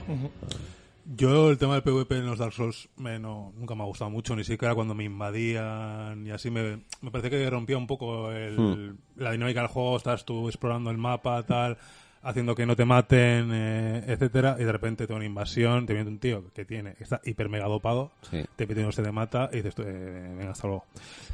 Yo 1.15 1.51
el 1.51 1.59
tema 1.59 1.75
del 1.75 1.85
PvP 1.85 2.17
en 2.19 2.27
los 2.27 2.39
Dark 2.39 2.53
Souls 2.53 2.89
me, 2.97 3.21
no, 3.21 3.53
nunca 3.57 3.77
me 3.77 3.83
ha 3.83 3.87
gustado 3.87 4.11
mucho, 4.11 4.35
ni 4.35 4.43
siquiera 4.43 4.75
cuando 4.75 4.93
me 4.95 5.05
invadían 5.05 6.27
y 6.27 6.31
así 6.31 6.51
me, 6.51 6.81
me 7.01 7.11
parece 7.13 7.31
que 7.31 7.49
rompía 7.49 7.79
un 7.79 7.87
poco 7.87 8.33
el- 8.33 8.57
Hmm. 8.57 8.97
la 9.17 9.31
dinámica 9.33 9.61
del 9.61 9.69
juego, 9.69 9.97
estás 9.97 10.25
tú 10.25 10.49
explorando 10.49 10.91
el 10.91 10.99
mapa, 10.99 11.45
tal, 11.45 11.79
haciendo 12.27 12.55
que 12.55 12.67
no 12.67 12.77
te 12.77 12.85
maten, 12.85 13.51
eh, 13.53 14.05
etcétera, 14.07 14.57
y 14.59 14.65
de 14.65 14.73
repente 14.73 15.07
te 15.07 15.15
una 15.15 15.25
invasión, 15.25 15.87
te 15.87 15.95
viene 15.95 16.09
un 16.11 16.19
tío 16.19 16.45
que 16.55 16.65
tiene, 16.65 16.95
que 16.95 17.05
está 17.05 17.21
hiper 17.25 17.49
mega 17.49 17.67
dopado, 17.67 18.11
Sí. 18.31 18.45
te 18.57 18.67
pide 18.67 18.91
se 18.93 19.03
te 19.03 19.13
mata 19.13 19.49
y 19.53 19.57
dices, 19.57 19.75
eh, 19.79 20.35
venga, 20.37 20.51
hasta 20.51 20.67
luego. 20.67 20.85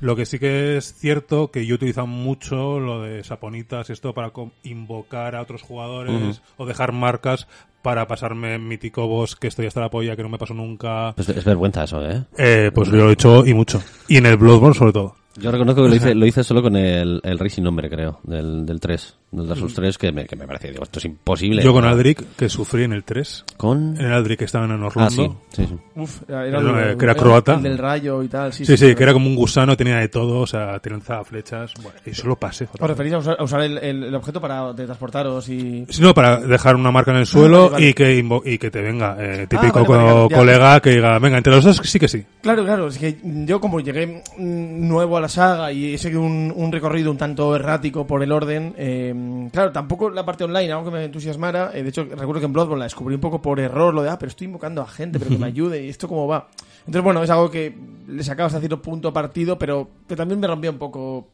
Lo 0.00 0.15
que 0.17 0.27
sí 0.27 0.39
que 0.39 0.77
es 0.77 0.94
cierto 0.94 1.50
que 1.50 1.67
yo 1.67 1.75
he 1.75 1.77
utilizado 1.77 2.06
mucho 2.06 2.79
lo 2.79 3.03
de 3.03 3.25
saponitas 3.25 3.89
y 3.91 3.93
esto 3.93 4.15
para 4.15 4.33
invocar 4.65 5.35
a 5.35 5.43
otros 5.43 5.62
jugadores 5.62 6.43
o 6.56 6.67
dejar 6.67 6.93
marcas 6.93 7.47
para 7.83 8.06
pasarme 8.06 8.59
mítico 8.59 9.06
boss 9.09 9.35
que 9.35 9.49
estoy 9.49 9.67
hasta 9.67 9.81
la 9.81 9.91
polla, 9.91 10.15
que 10.15 10.23
no 10.23 10.29
me 10.29 10.39
pasó 10.39 10.55
nunca. 10.55 11.15
Es, 11.17 11.29
es 11.29 11.44
vergüenza 11.44 11.85
eso, 11.85 12.05
¿eh? 12.09 12.25
Eh, 12.39 12.71
pues 12.73 12.89
yo 12.89 12.97
lo 12.97 13.11
he 13.11 13.12
hecho 13.15 13.44
y 13.44 13.55
mucho. 13.55 13.83
Y 14.09 14.19
en 14.19 14.27
el 14.27 14.37
Bloodborne 14.37 14.75
sobre 14.75 14.93
todo. 14.93 15.17
Yo 15.37 15.50
reconozco 15.50 15.83
que 15.83 15.89
lo 15.89 15.94
hice, 15.94 16.15
lo 16.15 16.27
hice 16.27 16.44
solo 16.44 16.62
con 16.62 16.77
el, 16.77 17.21
el 17.25 17.50
sin 17.50 17.65
nombre, 17.65 17.89
creo, 17.89 18.21
del, 18.23 18.67
del 18.67 18.81
3, 18.81 19.19
del 19.32 19.49
Dark 19.49 19.58
Souls 19.58 19.75
3, 19.75 19.99
que 19.99 20.12
me, 20.12 20.26
que 20.26 20.37
me 20.37 20.46
parece, 20.46 20.70
digo, 20.70 20.82
esto 20.84 20.99
es 20.99 21.05
imposible. 21.06 21.62
Yo 21.62 21.73
con 21.73 21.84
Aldrich, 21.84 22.23
que 22.37 22.49
sufrí 22.49 22.84
en 22.84 22.93
el 22.93 23.02
3. 23.02 23.44
¿Con? 23.56 23.96
En 23.99 24.06
el 24.06 24.12
Aldrich 24.12 24.38
que 24.38 24.44
estaba 24.44 24.67
en 24.67 24.73
Ah, 24.73 24.87
Orlando. 24.87 25.11
sí, 25.50 25.62
sí, 25.62 25.67
sí. 25.67 25.76
Uf, 25.96 26.20
era, 26.29 26.46
Era, 26.46 26.58
el- 26.90 26.96
que 26.99 27.05
era 27.05 27.14
croata. 27.14 27.55
El 27.55 27.62
del 27.62 27.79
rayo 27.79 28.23
y 28.23 28.29
tal. 28.29 28.52
Sí, 28.52 28.64
Sí, 28.67 28.76
sí, 28.76 28.94
que 28.94 29.02
era 29.02 29.12
como 29.12 29.26
un 29.26 29.34
gusano, 29.34 29.76
tenía 29.76 29.96
de 29.96 30.08
todo, 30.08 30.40
o 30.40 30.46
sea, 30.46 30.79
te 30.81 30.90
lanzaba 30.90 31.25
flechas. 31.25 31.73
Bueno, 31.82 31.99
y 32.05 32.11
eso 32.11 32.26
lo 32.29 32.37
pasé. 32.37 32.69
¿Os 32.79 32.88
referís 32.88 33.12
a 33.14 33.19
usar, 33.19 33.37
a 33.38 33.43
usar 33.43 33.62
el, 33.62 33.79
el- 33.79 34.05
el 34.05 34.14
objeto 34.14 34.40
para 34.40 34.73
de 34.73 34.84
transportaros 34.84 35.49
y...? 35.49 35.87
Sí, 35.88 36.02
no, 36.02 36.12
para 36.14 36.36
dejar 36.41 36.77
una 36.77 36.91
marca 36.91 37.10
en 37.12 37.17
el 37.19 37.27
suelo 37.27 37.70
vale, 37.70 37.72
vale. 37.72 37.89
Y, 37.89 37.94
que 37.94 38.22
invo- 38.22 38.43
y 38.44 38.58
que 38.58 38.70
te 38.70 38.82
venga, 38.82 39.17
eh, 39.19 39.46
típico 39.48 39.82
vale, 39.84 39.89
vale, 40.05 40.12
co- 40.12 40.29
ya. 40.29 40.36
colega 40.36 40.81
que 40.81 40.91
diga, 40.91 41.19
venga, 41.19 41.39
entre 41.39 41.55
los 41.55 41.65
dos 41.65 41.77
sí 41.84 41.98
que 41.98 42.08
sí. 42.08 42.22
Claro, 42.43 42.65
claro, 42.65 42.89
es 42.89 42.98
que 42.98 43.17
yo 43.46 43.60
como 43.60 43.81
llegué 43.81 44.06
mm, 44.36 44.89
nuevo 44.89 45.17
a 45.17 45.20
la 45.22 45.29
saga 45.29 45.72
y 45.72 45.94
he 45.94 45.98
seguido 45.98 46.20
un, 46.22 46.53
un 46.55 46.70
recorrido 46.70 47.10
un 47.10 47.17
tanto 47.17 47.56
errático 47.56 48.06
por 48.06 48.22
el 48.22 48.31
orden, 48.32 48.74
eh, 48.77 49.15
claro, 49.52 49.72
tampoco 49.72 50.10
la 50.10 50.24
parte 50.24 50.44
online, 50.44 50.72
algo 50.72 50.84
que 50.84 50.91
me 50.91 51.05
entusiasmara, 51.05 51.70
eh, 51.74 51.82
de 51.82 51.88
hecho 51.88 52.05
recuerdo 52.05 52.41
que 52.41 52.46
en 52.46 52.52
Bloodborne 52.52 52.81
la 52.81 52.84
descubrí 52.84 53.14
un 53.14 53.20
poco 53.20 53.43
por 53.43 53.60
error, 53.60 53.93
lo 53.93 54.02
de, 54.02 54.10
ah, 54.10 54.19
pero 54.19 54.31
estoy 54.31 54.46
invocando 54.46 54.82
a 54.82 54.88
gente, 54.88 55.19
pero 55.19 55.31
que 55.31 55.38
me 55.38 55.46
ayude, 55.48 55.84
y 55.84 55.88
esto 55.88 56.08
cómo 56.08 56.26
va. 56.26 56.48
Entonces, 56.81 57.02
bueno, 57.02 57.22
es 57.22 57.31
algo 57.31 57.50
que 57.50 57.76
le 58.08 58.22
sacaba 58.24 58.48
hasta 58.48 58.58
cierto 58.58 58.82
punto 58.82 59.12
partido, 59.12 59.58
pero 59.58 59.88
que 60.08 60.17
también 60.17 60.41
me 60.41 60.46
rompía 60.46 60.70
un 60.70 60.79
poco 60.79 61.29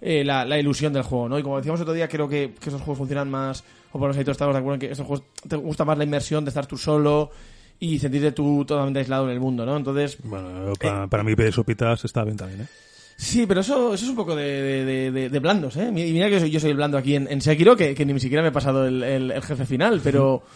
eh, 0.00 0.24
la, 0.24 0.44
la 0.44 0.58
ilusión 0.58 0.92
del 0.92 1.02
juego, 1.02 1.28
¿no? 1.28 1.38
Y 1.38 1.42
como 1.42 1.56
decíamos 1.56 1.80
otro 1.80 1.94
día, 1.94 2.08
creo 2.08 2.28
que, 2.28 2.54
que 2.58 2.68
estos 2.68 2.82
juegos 2.82 2.98
funcionan 2.98 3.30
más, 3.30 3.64
o 3.92 3.98
por 3.98 4.08
los 4.08 4.16
ahí 4.16 4.24
todos 4.24 4.34
estamos 4.34 4.54
de 4.54 4.60
acuerdo 4.60 4.74
en 4.74 4.80
que 4.80 4.90
estos 4.90 5.06
juegos 5.06 5.24
te 5.48 5.56
gusta 5.56 5.84
más 5.84 5.98
la 5.98 6.04
inmersión 6.04 6.44
de 6.44 6.48
estar 6.50 6.66
tú 6.66 6.76
solo 6.76 7.30
y 7.78 7.98
sentirte 7.98 8.32
tú 8.32 8.64
totalmente 8.64 9.00
aislado 9.00 9.24
en 9.24 9.32
el 9.32 9.40
mundo, 9.40 9.66
¿no? 9.66 9.76
Entonces, 9.76 10.18
Bueno, 10.22 10.72
para, 10.80 11.06
para 11.08 11.24
mí 11.24 11.34
pedir 11.34 11.52
sopitas 11.52 12.04
está 12.04 12.22
bien 12.22 12.36
también, 12.36 12.62
¿eh? 12.62 12.66
Sí, 13.24 13.46
pero 13.46 13.60
eso, 13.60 13.94
eso 13.94 14.04
es 14.04 14.10
un 14.10 14.16
poco 14.16 14.34
de, 14.34 14.44
de, 14.84 15.10
de- 15.12 15.28
de- 15.30 15.38
blandos, 15.38 15.76
¿eh? 15.76 15.86
Y 15.88 16.12
mira 16.12 16.26
que 16.26 16.32
yo 16.34 16.40
soy, 16.40 16.50
yo 16.50 16.58
soy 16.58 16.70
el 16.70 16.76
blando 16.76 16.98
aquí 16.98 17.14
en, 17.14 17.28
en 17.30 17.40
Sekiro, 17.40 17.76
que, 17.76 17.94
que 17.94 18.04
ni 18.04 18.18
siquiera 18.18 18.42
me 18.42 18.48
he 18.48 18.52
pasado 18.52 18.84
el, 18.86 19.00
el- 19.02 19.30
el 19.30 19.42
jefe 19.42 19.64
final, 19.64 20.00
pero... 20.02 20.42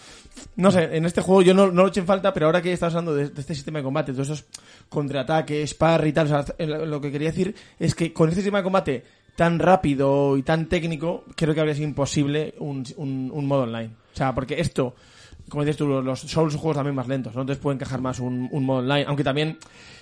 No 0.56 0.70
sé, 0.70 0.94
en 0.94 1.06
este 1.06 1.22
juego 1.22 1.40
yo 1.40 1.54
no, 1.54 1.68
no 1.72 1.82
lo 1.82 1.88
eché 1.88 2.00
en 2.00 2.06
falta, 2.06 2.34
pero 2.34 2.44
ahora 2.44 2.60
que 2.60 2.70
estás 2.70 2.92
hablando 2.94 3.14
de, 3.14 3.22
este 3.24 3.54
sistema 3.54 3.78
de 3.78 3.84
combate, 3.84 4.12
todos 4.12 4.28
esos 4.28 4.44
contraataques, 4.90 5.72
parry 5.72 6.10
y 6.10 6.12
tal, 6.12 6.26
o 6.26 6.28
sea, 6.28 6.44
lo 6.66 6.84
lo 6.84 7.00
que 7.00 7.10
quería 7.10 7.30
decir 7.30 7.54
es 7.78 7.94
que 7.94 8.12
con 8.12 8.28
este 8.28 8.40
sistema 8.42 8.58
de 8.58 8.64
combate 8.64 9.04
tan 9.34 9.58
rápido 9.58 10.36
y 10.36 10.42
tan 10.42 10.68
técnico, 10.68 11.24
creo 11.36 11.54
que 11.54 11.60
habría 11.60 11.74
sido 11.74 11.88
imposible 11.88 12.54
un, 12.58 12.84
un, 12.96 13.30
un 13.32 13.46
modo 13.46 13.62
online. 13.62 13.92
O 14.12 14.16
sea, 14.16 14.34
porque 14.34 14.60
esto, 14.60 14.94
como 15.48 15.62
dices 15.64 15.76
tú, 15.76 15.86
los- 15.86 16.20
Souls 16.20 16.52
son 16.52 16.60
juegos 16.60 16.76
también 16.76 16.94
más 16.94 17.08
lentos, 17.08 17.34
¿no? 17.34 17.42
Entonces 17.42 17.62
puede 17.62 17.76
encajar 17.76 18.00
más 18.00 18.18
un, 18.20 18.48
un 18.50 18.64
modo 18.64 18.78
online, 18.80 19.04
aunque 19.06 19.24
también 19.24 19.58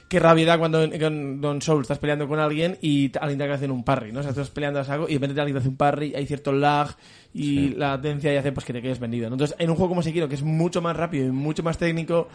qué 0.09 0.21
rabia 0.21 0.59
cuando 0.59 0.83
en, 0.83 0.93
en 1.03 1.41
Don 1.41 1.61
Souls 1.63 1.83
estás 1.83 1.99
peleando 1.99 2.29
con 2.29 2.39
alguien 2.39 2.77
y 2.81 3.11
alguien 3.21 3.39
te 3.39 3.53
hace 3.53 3.71
un 3.71 3.85
parry, 3.85 4.13
¿no? 4.13 4.21
O 4.21 4.23
sea, 4.23 4.31
estás 4.31 4.51
peleando 4.51 4.81
a 4.81 4.85
saco 4.85 5.05
y 5.09 5.15
de 5.15 5.19
repente 5.19 5.41
alguien 5.41 5.55
te 5.57 5.61
hace 5.61 5.69
un 5.69 5.77
parry, 5.77 6.15
hay 6.15 6.27
cierto 6.27 6.53
lag 6.53 6.89
y 7.33 7.71
la 7.71 7.91
latencia 7.97 8.33
y 8.33 8.37
hace 8.37 8.53
pues 8.53 8.65
que 8.67 8.73
te 8.73 8.81
quedes 8.83 8.99
vendido, 9.01 9.29
¿no? 9.29 9.35
Entonces, 9.35 9.57
en 9.59 9.71
un 9.71 9.77
juego 9.77 9.89
como 9.91 10.03
Sekiro, 10.03 10.29
que 10.29 10.35
es 10.37 10.43
mucho 10.43 10.81
más 10.83 10.97
rápido 10.97 11.27
y 11.27 11.31
mucho 11.31 11.63
más 11.63 11.79
técnico, 11.79 12.29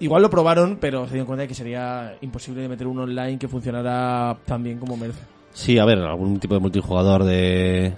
igual 0.00 0.22
lo 0.22 0.30
probaron, 0.30 0.76
pero 0.80 1.06
se 1.06 1.12
dieron 1.12 1.26
cuenta 1.26 1.42
de 1.42 1.48
que 1.48 1.54
sería 1.54 2.16
imposible 2.20 2.62
de 2.62 2.68
meter 2.68 2.86
un 2.86 2.98
online 2.98 3.38
que 3.38 3.48
funcionara 3.48 4.36
tan 4.44 4.62
bien 4.62 4.78
como 4.78 4.96
merece. 4.96 5.20
Sí, 5.52 5.78
a 5.78 5.84
ver, 5.84 5.98
algún 6.00 6.38
tipo 6.40 6.54
de 6.54 6.60
multijugador 6.60 7.22
de, 7.24 7.94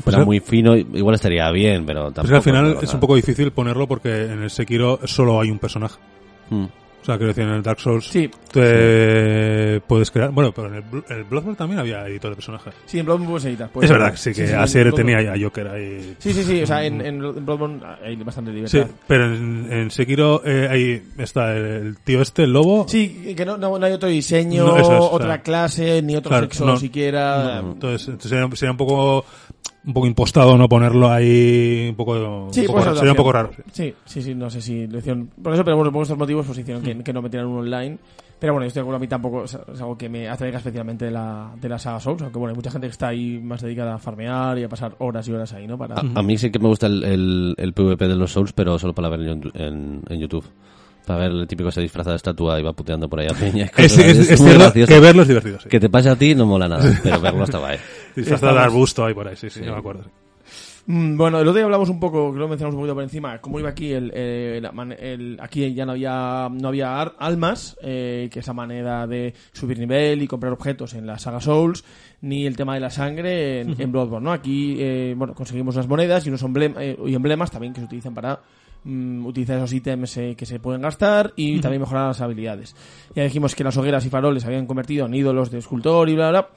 fuera 0.00 0.18
Pues, 0.18 0.26
muy 0.26 0.40
fino, 0.40 0.76
igual 0.76 1.14
estaría 1.14 1.50
bien, 1.50 1.84
pero 1.86 2.04
tampoco. 2.12 2.20
Pues 2.22 2.30
que 2.30 2.36
al 2.36 2.42
final 2.42 2.78
es 2.82 2.94
un 2.94 3.00
poco 3.00 3.16
difícil 3.16 3.50
ponerlo 3.52 3.86
porque 3.86 4.24
en 4.24 4.42
el 4.42 4.50
Sekiro 4.50 5.00
solo 5.04 5.40
hay 5.40 5.50
un 5.50 5.58
personaje. 5.58 5.98
Mm. 6.50 6.64
O 6.64 7.04
sea, 7.04 7.16
quiero 7.16 7.28
decir, 7.32 7.42
en 7.42 7.50
el 7.50 7.62
Dark 7.64 7.80
Souls 7.80 8.06
Sí. 8.06 8.30
te 8.52 9.80
puedes 9.88 10.08
crear... 10.12 10.30
Bueno, 10.30 10.52
pero 10.52 10.68
en 10.68 10.74
el, 10.74 10.84
el 11.08 11.24
Bloodborne 11.24 11.56
también 11.56 11.80
había 11.80 12.06
editor 12.06 12.30
de 12.30 12.36
personajes. 12.36 12.74
Sí, 12.86 13.00
en 13.00 13.06
Bloodborne 13.06 13.28
puedes 13.28 13.44
editar. 13.46 13.70
puedes 13.70 13.90
es 13.90 13.98
verdad, 13.98 14.14
sí, 14.14 14.32
que 14.32 14.46
sí, 14.46 14.52
Asier 14.54 14.86
en 14.86 14.94
tenía 14.94 15.18
a 15.32 15.34
Joker 15.36 15.66
ahí. 15.66 16.14
Sí, 16.20 16.32
sí, 16.32 16.44
sí, 16.44 16.62
o 16.62 16.66
sea, 16.68 16.84
en, 16.84 17.04
en 17.04 17.18
Bloodborne 17.18 17.80
hay 18.04 18.14
bastante 18.16 18.52
Sí, 18.68 18.76
libertad. 18.76 18.94
pero 19.08 19.34
en, 19.34 19.72
en 19.72 19.90
Sekiro 19.90 20.42
eh, 20.44 20.68
ahí 20.70 21.02
está 21.18 21.56
el, 21.56 21.64
el 21.64 21.98
tío 21.98 22.22
este, 22.22 22.44
el 22.44 22.52
lobo. 22.52 22.86
Sí, 22.88 23.34
que 23.36 23.44
no, 23.44 23.56
no, 23.56 23.76
no 23.80 23.84
hay 23.84 23.92
otro 23.94 24.08
diseño, 24.08 24.64
No, 24.64 24.76
es, 24.76 24.86
otra 24.86 25.26
o 25.26 25.28
sea, 25.28 25.42
clase, 25.42 26.02
ni 26.02 26.14
otro 26.14 26.28
claro, 26.28 26.44
sexo 26.44 26.66
no, 26.66 26.76
siquiera. 26.76 27.58
Entonces, 27.58 28.06
entonces 28.06 28.30
sería, 28.30 28.48
sería 28.54 28.70
un 28.70 28.76
poco 28.76 29.24
un 29.84 29.92
poco 29.94 30.06
impostado 30.06 30.56
no 30.56 30.68
ponerlo 30.68 31.10
ahí 31.10 31.86
un 31.90 31.96
poco, 31.96 32.48
Sí, 32.52 32.60
un 32.60 32.66
poco 32.66 32.76
pues 32.78 32.84
raro, 32.86 32.96
sería 32.96 33.12
un 33.12 33.16
poco 33.16 33.32
raro. 33.32 33.50
sí. 33.72 33.94
Sí, 34.04 34.22
sí, 34.22 34.34
no 34.34 34.48
sé 34.50 34.60
si 34.60 34.86
lo 34.86 34.98
hicieron 34.98 35.28
por 35.42 35.52
eso, 35.54 35.64
pero 35.64 35.76
bueno, 35.76 35.90
por 35.92 36.02
estos 36.02 36.18
motivos 36.18 36.46
pues 36.46 36.58
hicieron 36.58 36.82
que, 36.82 36.96
que 37.02 37.12
no 37.12 37.22
metieran 37.22 37.48
uno 37.48 37.60
online. 37.60 37.98
Pero 38.38 38.54
bueno, 38.54 38.66
esto 38.66 38.80
de 38.80 38.82
acuerdo 38.82 38.96
a 38.96 39.00
mí 39.00 39.06
tampoco 39.06 39.44
es, 39.44 39.54
es 39.54 39.80
algo 39.80 39.96
que 39.96 40.08
me 40.08 40.28
atraiga 40.28 40.58
especialmente 40.58 41.04
de 41.04 41.10
la, 41.12 41.52
de 41.60 41.68
la 41.68 41.78
saga 41.78 42.00
Souls, 42.00 42.22
aunque 42.22 42.38
bueno, 42.40 42.50
hay 42.50 42.56
mucha 42.56 42.72
gente 42.72 42.88
que 42.88 42.90
está 42.90 43.08
ahí 43.08 43.38
más 43.38 43.60
dedicada 43.62 43.94
a 43.94 43.98
farmear 43.98 44.58
y 44.58 44.64
a 44.64 44.68
pasar 44.68 44.96
horas 44.98 45.28
y 45.28 45.32
horas 45.32 45.52
ahí, 45.52 45.68
¿no? 45.68 45.78
Para... 45.78 45.94
A, 45.94 46.00
a 46.00 46.22
mí 46.24 46.36
sí 46.36 46.50
que 46.50 46.58
me 46.58 46.66
gusta 46.66 46.88
el, 46.88 47.04
el, 47.04 47.54
el 47.56 47.72
PvP 47.72 48.08
de 48.08 48.16
los 48.16 48.32
Souls, 48.32 48.52
pero 48.52 48.76
solo 48.80 48.94
para 48.94 49.08
verlo 49.10 49.30
en, 49.32 49.42
en, 49.54 50.02
en 50.08 50.18
YouTube. 50.20 50.44
Para 51.06 51.20
ver 51.20 51.30
el 51.32 51.46
típico 51.48 51.68
que 51.68 51.72
se 51.74 51.80
disfraza 51.82 52.10
de 52.10 52.16
estatua 52.16 52.58
y 52.58 52.62
va 52.64 52.72
puteando 52.72 53.08
por 53.08 53.20
ahí 53.20 53.26
a 53.30 53.34
peña. 53.34 53.70
Es, 53.76 53.96
es, 53.98 54.30
es 54.30 54.42
gracioso. 54.42 54.92
que 54.92 55.00
verlo 55.00 55.22
es 55.22 55.28
divertido, 55.28 55.60
sí. 55.60 55.68
Que 55.68 55.78
te 55.80 55.88
pase 55.88 56.08
a 56.10 56.16
ti 56.16 56.34
no 56.34 56.44
mola 56.46 56.68
nada, 56.68 56.98
pero 57.02 57.20
verlo 57.20 57.44
está 57.44 57.58
guay. 57.58 57.76
Disfrazado 58.16 58.52
de 58.52 58.58
arbusto 58.64 59.04
ahí 59.04 59.14
por 59.14 59.28
ahí, 59.28 59.36
sí, 59.36 59.50
sí, 59.50 59.60
no 59.60 59.72
me 59.72 59.78
acuerdo. 59.78 60.04
Mm, 60.86 61.16
Bueno, 61.16 61.38
el 61.38 61.42
otro 61.46 61.54
día 61.58 61.64
hablamos 61.64 61.88
un 61.88 62.00
poco, 62.00 62.32
que 62.32 62.38
lo 62.40 62.48
mencionamos 62.48 62.74
un 62.74 62.80
poquito 62.80 62.94
por 62.94 63.04
encima, 63.04 63.38
cómo 63.40 63.60
iba 63.60 63.68
aquí 63.68 63.92
el, 63.92 64.10
eh, 64.14 64.58
la 64.60 64.72
man- 64.72 64.94
el- 64.98 65.38
aquí 65.40 65.72
ya 65.72 65.86
no 65.86 65.92
había 65.92 66.48
no 66.50 66.68
había 66.68 67.00
ar- 67.00 67.14
almas, 67.20 67.76
eh, 67.82 68.28
que 68.32 68.40
esa 68.40 68.52
manera 68.52 69.06
de 69.06 69.32
subir 69.52 69.78
nivel 69.78 70.22
y 70.22 70.26
comprar 70.26 70.52
objetos 70.52 70.94
en 70.94 71.06
la 71.06 71.18
saga 71.20 71.40
Souls, 71.40 71.84
ni 72.22 72.46
el 72.46 72.56
tema 72.56 72.74
de 72.74 72.80
la 72.80 72.90
sangre 72.90 73.60
en, 73.60 73.80
en 73.80 73.92
Bloodborne, 73.92 74.24
¿no? 74.24 74.32
Aquí, 74.32 74.74
eh, 74.80 75.14
bueno, 75.16 75.34
conseguimos 75.34 75.76
unas 75.76 75.86
monedas 75.88 76.26
y 76.26 76.30
unos 76.30 76.42
emblem- 76.44 76.74
eh, 76.78 76.98
y 77.06 77.14
emblemas 77.14 77.52
también 77.52 77.72
que 77.72 77.80
se 77.80 77.86
utilizan 77.86 78.12
para 78.14 78.40
mm, 78.84 79.24
utilizar 79.26 79.58
esos 79.58 79.72
ítems 79.72 80.16
eh, 80.16 80.34
que 80.36 80.44
se 80.44 80.58
pueden 80.58 80.82
gastar 80.82 81.32
y 81.36 81.60
también 81.60 81.80
mejorar 81.82 82.08
las 82.08 82.20
habilidades. 82.20 82.74
Ya 83.14 83.22
dijimos 83.22 83.54
que 83.54 83.62
las 83.62 83.76
hogueras 83.76 84.04
y 84.04 84.08
faroles 84.10 84.44
habían 84.44 84.66
convertido 84.66 85.06
en 85.06 85.14
ídolos 85.14 85.52
de 85.52 85.58
escultor 85.58 86.08
y 86.08 86.16
bla, 86.16 86.30
bla, 86.30 86.40
bla. 86.42 86.50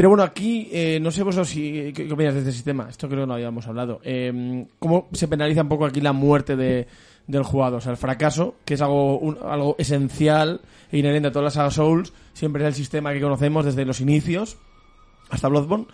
Pero 0.00 0.08
bueno, 0.08 0.22
aquí, 0.22 0.66
eh, 0.72 0.98
no 0.98 1.10
sé 1.10 1.22
vosotros 1.22 1.50
si, 1.50 1.92
¿qué, 1.92 2.06
qué 2.06 2.10
opináis 2.14 2.32
de 2.32 2.40
este 2.40 2.52
sistema. 2.52 2.86
Esto 2.88 3.06
creo 3.06 3.24
que 3.24 3.26
no 3.26 3.34
habíamos 3.34 3.66
hablado. 3.66 4.00
Eh, 4.02 4.64
¿Cómo 4.78 5.08
se 5.12 5.28
penaliza 5.28 5.60
un 5.60 5.68
poco 5.68 5.84
aquí 5.84 6.00
la 6.00 6.14
muerte 6.14 6.56
de, 6.56 6.86
del 7.26 7.42
jugador? 7.42 7.76
O 7.76 7.80
sea, 7.82 7.92
el 7.92 7.98
fracaso, 7.98 8.54
que 8.64 8.72
es 8.72 8.80
algo, 8.80 9.18
un- 9.18 9.36
algo 9.44 9.76
esencial 9.78 10.62
e 10.90 10.96
inherente 10.96 11.28
a 11.28 11.32
todas 11.32 11.44
las 11.44 11.52
sagas 11.52 11.74
Souls, 11.74 12.14
siempre 12.32 12.62
es 12.62 12.68
el 12.68 12.74
sistema 12.74 13.12
que 13.12 13.20
conocemos 13.20 13.66
desde 13.66 13.84
los 13.84 14.00
inicios 14.00 14.56
hasta 15.28 15.48
Bloodborne. 15.48 15.84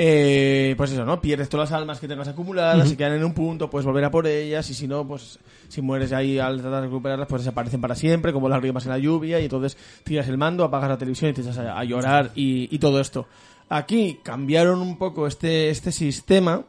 Eh, 0.00 0.74
pues 0.76 0.92
eso, 0.92 1.04
¿no? 1.04 1.20
Pierdes 1.20 1.48
todas 1.48 1.70
las 1.72 1.80
almas 1.80 1.98
que 1.98 2.06
tengas 2.06 2.28
acumuladas, 2.28 2.88
se 2.90 2.96
quedan 2.96 3.14
en 3.14 3.24
un 3.24 3.34
punto, 3.34 3.68
puedes 3.68 3.84
volver 3.84 4.04
a 4.04 4.12
por 4.12 4.28
ellas, 4.28 4.70
y 4.70 4.74
si 4.74 4.86
no, 4.86 5.04
pues 5.04 5.40
si 5.66 5.82
mueres 5.82 6.12
ahí 6.12 6.38
al 6.38 6.60
tratar 6.60 6.82
de 6.82 6.86
recuperarlas, 6.86 7.26
pues 7.26 7.42
desaparecen 7.42 7.80
para 7.80 7.96
siempre, 7.96 8.32
como 8.32 8.48
lágrimas 8.48 8.84
en 8.86 8.92
la 8.92 8.98
lluvia, 8.98 9.40
y 9.40 9.44
entonces 9.46 9.76
tiras 10.04 10.28
el 10.28 10.38
mando, 10.38 10.62
apagas 10.62 10.90
la 10.90 10.98
televisión 10.98 11.32
y 11.32 11.34
te 11.34 11.40
echas 11.40 11.58
a, 11.58 11.76
a 11.76 11.82
llorar 11.82 12.30
y, 12.36 12.72
y 12.72 12.78
todo 12.78 13.00
esto. 13.00 13.26
Aquí 13.70 14.20
cambiaron 14.22 14.80
un 14.80 14.96
poco 14.96 15.26
este, 15.26 15.68
este 15.70 15.92
sistema, 15.92 16.64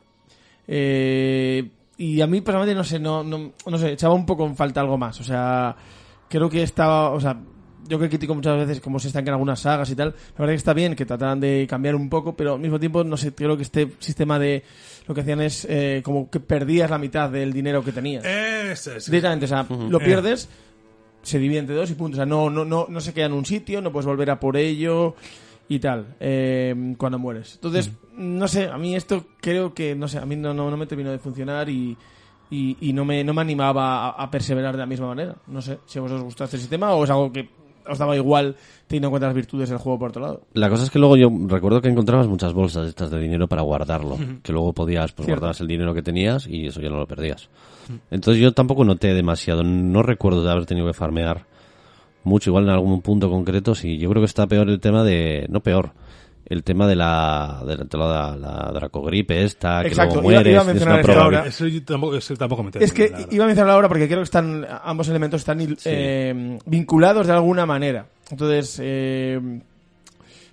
eh, 0.67 1.69
y 1.97 2.21
a 2.21 2.27
mí 2.27 2.41
personalmente 2.41 2.75
no 2.77 2.83
sé, 2.83 2.99
no, 2.99 3.23
no, 3.23 3.51
no 3.65 3.77
sé, 3.77 3.91
echaba 3.93 4.13
un 4.13 4.25
poco 4.25 4.45
en 4.45 4.55
falta 4.55 4.81
algo 4.81 4.97
más. 4.97 5.19
O 5.19 5.23
sea, 5.23 5.75
creo 6.29 6.49
que 6.49 6.63
estaba, 6.63 7.09
o 7.11 7.19
sea, 7.19 7.37
yo 7.87 7.97
que 7.99 8.07
critico 8.09 8.35
muchas 8.35 8.55
veces 8.57 8.79
cómo 8.81 8.99
se 8.99 9.07
estancan 9.07 9.33
algunas 9.33 9.59
sagas 9.61 9.89
y 9.89 9.95
tal. 9.95 10.09
La 10.09 10.39
verdad 10.39 10.51
que 10.53 10.57
está 10.57 10.73
bien 10.73 10.95
que 10.95 11.05
trataran 11.05 11.39
de 11.39 11.65
cambiar 11.69 11.95
un 11.95 12.09
poco, 12.09 12.35
pero 12.35 12.53
al 12.53 12.59
mismo 12.59 12.79
tiempo, 12.79 13.03
no 13.03 13.17
sé, 13.17 13.33
creo 13.33 13.57
que 13.57 13.63
este 13.63 13.91
sistema 13.99 14.37
de 14.39 14.63
lo 15.07 15.15
que 15.15 15.21
hacían 15.21 15.41
es 15.41 15.65
eh, 15.69 16.01
como 16.03 16.29
que 16.29 16.39
perdías 16.39 16.89
la 16.89 16.97
mitad 16.99 17.29
del 17.29 17.51
dinero 17.51 17.83
que 17.83 17.91
tenías. 17.91 18.23
Ese, 18.25 18.97
ese. 18.97 19.09
Directamente, 19.11 19.45
o 19.45 19.47
sea, 19.49 19.65
lo 19.69 19.99
Eh. 19.99 20.05
pierdes, 20.05 20.47
se 21.23 21.39
divide 21.39 21.59
entre 21.59 21.75
dos 21.75 21.89
y 21.89 21.95
punto. 21.95 22.15
O 22.15 22.17
sea, 22.17 22.25
no, 22.25 22.49
no, 22.49 22.63
no, 22.63 22.85
no 22.87 23.01
se 23.01 23.13
queda 23.13 23.25
en 23.25 23.33
un 23.33 23.45
sitio, 23.45 23.81
no 23.81 23.91
puedes 23.91 24.05
volver 24.05 24.29
a 24.29 24.39
por 24.39 24.55
ello 24.55 25.15
y 25.69 25.79
tal, 25.79 26.15
eh, 26.19 26.95
cuando 26.97 27.19
mueres. 27.19 27.53
Entonces, 27.55 27.91
no 28.17 28.47
sé, 28.47 28.67
a 28.67 28.77
mí 28.77 28.95
esto 28.95 29.25
creo 29.39 29.73
que, 29.73 29.95
no 29.95 30.07
sé, 30.07 30.17
a 30.17 30.25
mí 30.25 30.35
no, 30.35 30.53
no, 30.53 30.69
no 30.69 30.75
me 30.75 30.87
terminó 30.87 31.11
de 31.11 31.19
funcionar 31.19 31.69
y, 31.69 31.95
y, 32.49 32.75
y 32.81 32.91
no, 32.91 33.05
me, 33.05 33.23
no 33.23 33.33
me 33.33 33.41
animaba 33.41 34.07
a, 34.07 34.09
a 34.09 34.31
perseverar 34.31 34.73
de 34.73 34.79
la 34.79 34.85
misma 34.87 35.07
manera. 35.07 35.35
No 35.47 35.61
sé 35.61 35.79
si 35.85 35.99
a 35.99 36.01
vosotros 36.01 36.21
os 36.21 36.25
gusta 36.25 36.45
este 36.45 36.57
sistema 36.57 36.91
o 36.93 37.03
es 37.03 37.09
algo 37.11 37.31
que 37.31 37.47
os 37.87 37.97
daba 37.97 38.15
igual 38.15 38.55
teniendo 38.87 39.07
en 39.07 39.11
cuenta 39.11 39.27
las 39.27 39.35
virtudes 39.35 39.69
del 39.69 39.77
juego 39.77 39.97
por 39.99 40.09
otro 40.09 40.21
lado. 40.21 40.41
La 40.53 40.69
cosa 40.69 40.83
es 40.83 40.89
que 40.91 40.99
luego 40.99 41.15
yo 41.17 41.29
recuerdo 41.47 41.81
que 41.81 41.87
encontrabas 41.89 42.27
muchas 42.27 42.53
bolsas 42.53 42.87
estas 42.87 43.09
de 43.09 43.19
dinero 43.19 43.47
para 43.47 43.61
guardarlo, 43.61 44.17
que 44.43 44.51
luego 44.51 44.73
podías, 44.73 45.11
pues 45.11 45.25
Cierto. 45.25 45.39
guardabas 45.41 45.61
el 45.61 45.67
dinero 45.67 45.93
que 45.93 46.01
tenías 46.03 46.45
y 46.47 46.67
eso 46.67 46.81
ya 46.81 46.89
no 46.89 46.97
lo 46.97 47.07
perdías. 47.07 47.49
Entonces 48.11 48.41
yo 48.41 48.51
tampoco 48.53 48.83
noté 48.83 49.13
demasiado, 49.13 49.63
no 49.63 50.03
recuerdo 50.03 50.43
de 50.43 50.51
haber 50.51 50.65
tenido 50.67 50.85
que 50.87 50.93
farmear 50.93 51.45
mucho, 52.23 52.49
igual 52.49 52.65
en 52.65 52.69
algún 52.71 53.01
punto 53.01 53.29
concreto, 53.29 53.75
sí, 53.75 53.97
yo 53.97 54.09
creo 54.09 54.21
que 54.21 54.25
está 54.27 54.47
peor 54.47 54.69
el 54.69 54.79
tema 54.79 55.03
de, 55.03 55.45
no 55.49 55.61
peor, 55.61 55.91
el 56.45 56.63
tema 56.63 56.87
de 56.87 56.95
la, 56.95 57.61
de 57.65 57.77
la, 57.77 57.83
de 57.83 57.97
la, 57.97 58.35
la 58.35 58.71
dracogripe 58.73 59.43
esta, 59.43 59.81
que 59.81 59.89
Exacto, 59.89 60.15
luego 60.15 60.31
iba- 60.31 60.39
mueres, 60.39 60.51
iba 60.51 60.59
a 60.59 60.61
es 60.63 60.67
mencionar 60.67 61.05
una 61.05 61.21
ahora. 61.21 61.45
Eso 61.45 61.67
yo 61.67 61.83
tampoco, 61.83 62.15
eso 62.15 62.35
tampoco 62.35 62.63
me 62.63 62.71
Es 62.79 62.91
que 62.91 63.13
iba 63.29 63.43
a 63.43 63.47
mencionarlo 63.47 63.73
ahora 63.73 63.87
porque 63.87 64.07
creo 64.07 64.19
que 64.19 64.23
están 64.23 64.65
ambos 64.83 65.07
elementos 65.09 65.41
están 65.41 65.59
eh, 65.85 66.57
vinculados 66.65 67.27
de 67.27 67.33
alguna 67.33 67.65
manera. 67.67 68.07
Entonces, 68.31 68.79
eh, 68.81 69.39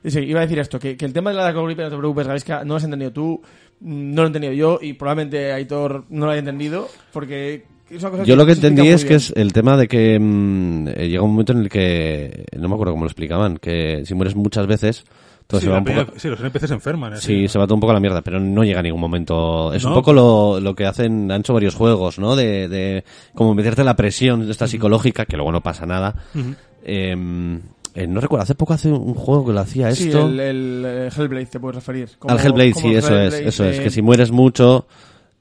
sí, 0.05 0.21
iba 0.21 0.41
a 0.41 0.43
decir 0.43 0.59
esto, 0.59 0.79
que, 0.79 0.97
que 0.97 1.07
el 1.07 1.13
tema 1.15 1.31
de 1.31 1.37
la 1.37 1.51
gripe, 1.53 1.83
no 1.83 1.91
te 1.91 1.97
preocupes, 1.97 2.27
Gaisca, 2.27 2.59
no 2.65 2.75
lo 2.75 2.77
has 2.77 2.85
entendido 2.85 3.13
tú, 3.13 3.41
mm, 3.81 4.11
no 4.15 4.17
lo 4.23 4.25
he 4.25 4.27
entendido 4.27 4.53
yo 4.53 4.79
y 4.83 4.93
probablemente 4.93 5.53
Aitor 5.53 6.05
no 6.11 6.27
lo 6.27 6.33
haya 6.33 6.41
entendido 6.41 6.89
porque 7.13 7.65
es 7.91 8.03
una 8.03 8.11
cosa 8.11 8.25
Yo 8.25 8.37
lo 8.37 8.47
que 8.47 8.53
entendí 8.53 8.89
es 8.89 9.05
que 9.05 9.15
es 9.15 9.33
el 9.37 9.53
tema 9.53 9.77
de 9.77 9.87
que 9.89 10.19
mm, 10.19 10.89
eh, 10.89 11.09
llega 11.09 11.23
un 11.23 11.31
momento 11.31 11.53
en 11.53 11.59
el 11.59 11.69
que, 11.69 12.45
no 12.59 12.69
me 12.69 12.75
acuerdo 12.75 12.93
cómo 12.93 13.05
lo 13.05 13.09
explicaban, 13.11 13.59
que 13.59 14.03
si 14.05 14.15
mueres 14.15 14.35
muchas 14.35 14.67
veces, 14.67 15.05
todo 15.47 15.61
Sí, 15.61 15.67
se 15.67 15.73
va 15.73 15.79
un 15.79 15.85
poco... 15.85 16.13
sí, 16.17 16.29
los 16.29 16.41
NPCs 16.41 16.69
se 16.69 16.75
enferman. 16.75 17.13
¿eh? 17.15 17.17
Sí, 17.21 17.47
se 17.47 17.59
va 17.59 17.67
todo 17.67 17.75
un 17.75 17.81
poco 17.81 17.93
a 17.93 17.95
la 17.95 18.01
mierda, 18.01 18.21
pero 18.23 18.41
no 18.41 18.65
llega 18.65 18.81
a 18.81 18.83
ningún 18.83 19.01
momento. 19.01 19.73
Es 19.73 19.85
un 19.85 19.95
poco 19.95 20.13
lo, 20.13 20.59
lo 20.59 20.75
que 20.75 20.87
hacen, 20.87 21.31
han 21.31 21.41
hecho 21.41 21.55
varios 21.55 21.75
juegos, 21.77 22.19
¿no? 22.19 22.35
De, 22.35 22.69
de 22.69 23.05
como 23.35 23.55
meterte 23.55 23.85
la 23.85 23.95
presión 23.95 24.45
de 24.45 24.51
esta 24.51 24.67
psicológica, 24.67 25.25
que 25.25 25.37
luego 25.37 25.53
no 25.53 25.61
pasa 25.61 25.87
nada. 25.87 26.15
Eh, 26.85 27.15
eh, 27.95 28.07
no 28.07 28.21
recuerdo, 28.21 28.43
hace 28.43 28.55
poco 28.55 28.75
hace 28.75 28.91
un 28.93 29.15
juego 29.15 29.47
que 29.47 29.53
lo 29.53 29.61
hacía 29.61 29.91
Sí, 29.95 30.05
esto. 30.09 30.27
el, 30.29 30.39
el, 30.39 30.83
eh, 30.85 31.09
Hellblade 31.17 31.47
te 31.47 31.59
puedes 31.61 31.77
referir. 31.77 32.11
Como- 32.19 32.35
Al 32.35 32.45
Hellblade, 32.45 32.73
como 32.73 32.89
sí, 32.89 32.95
eso 32.95 33.19
es, 33.19 33.35
eso 33.35 33.65
es. 33.65 33.81
Que 33.81 33.89
si 33.91 34.03
mueres 34.03 34.31
mucho, 34.31 34.87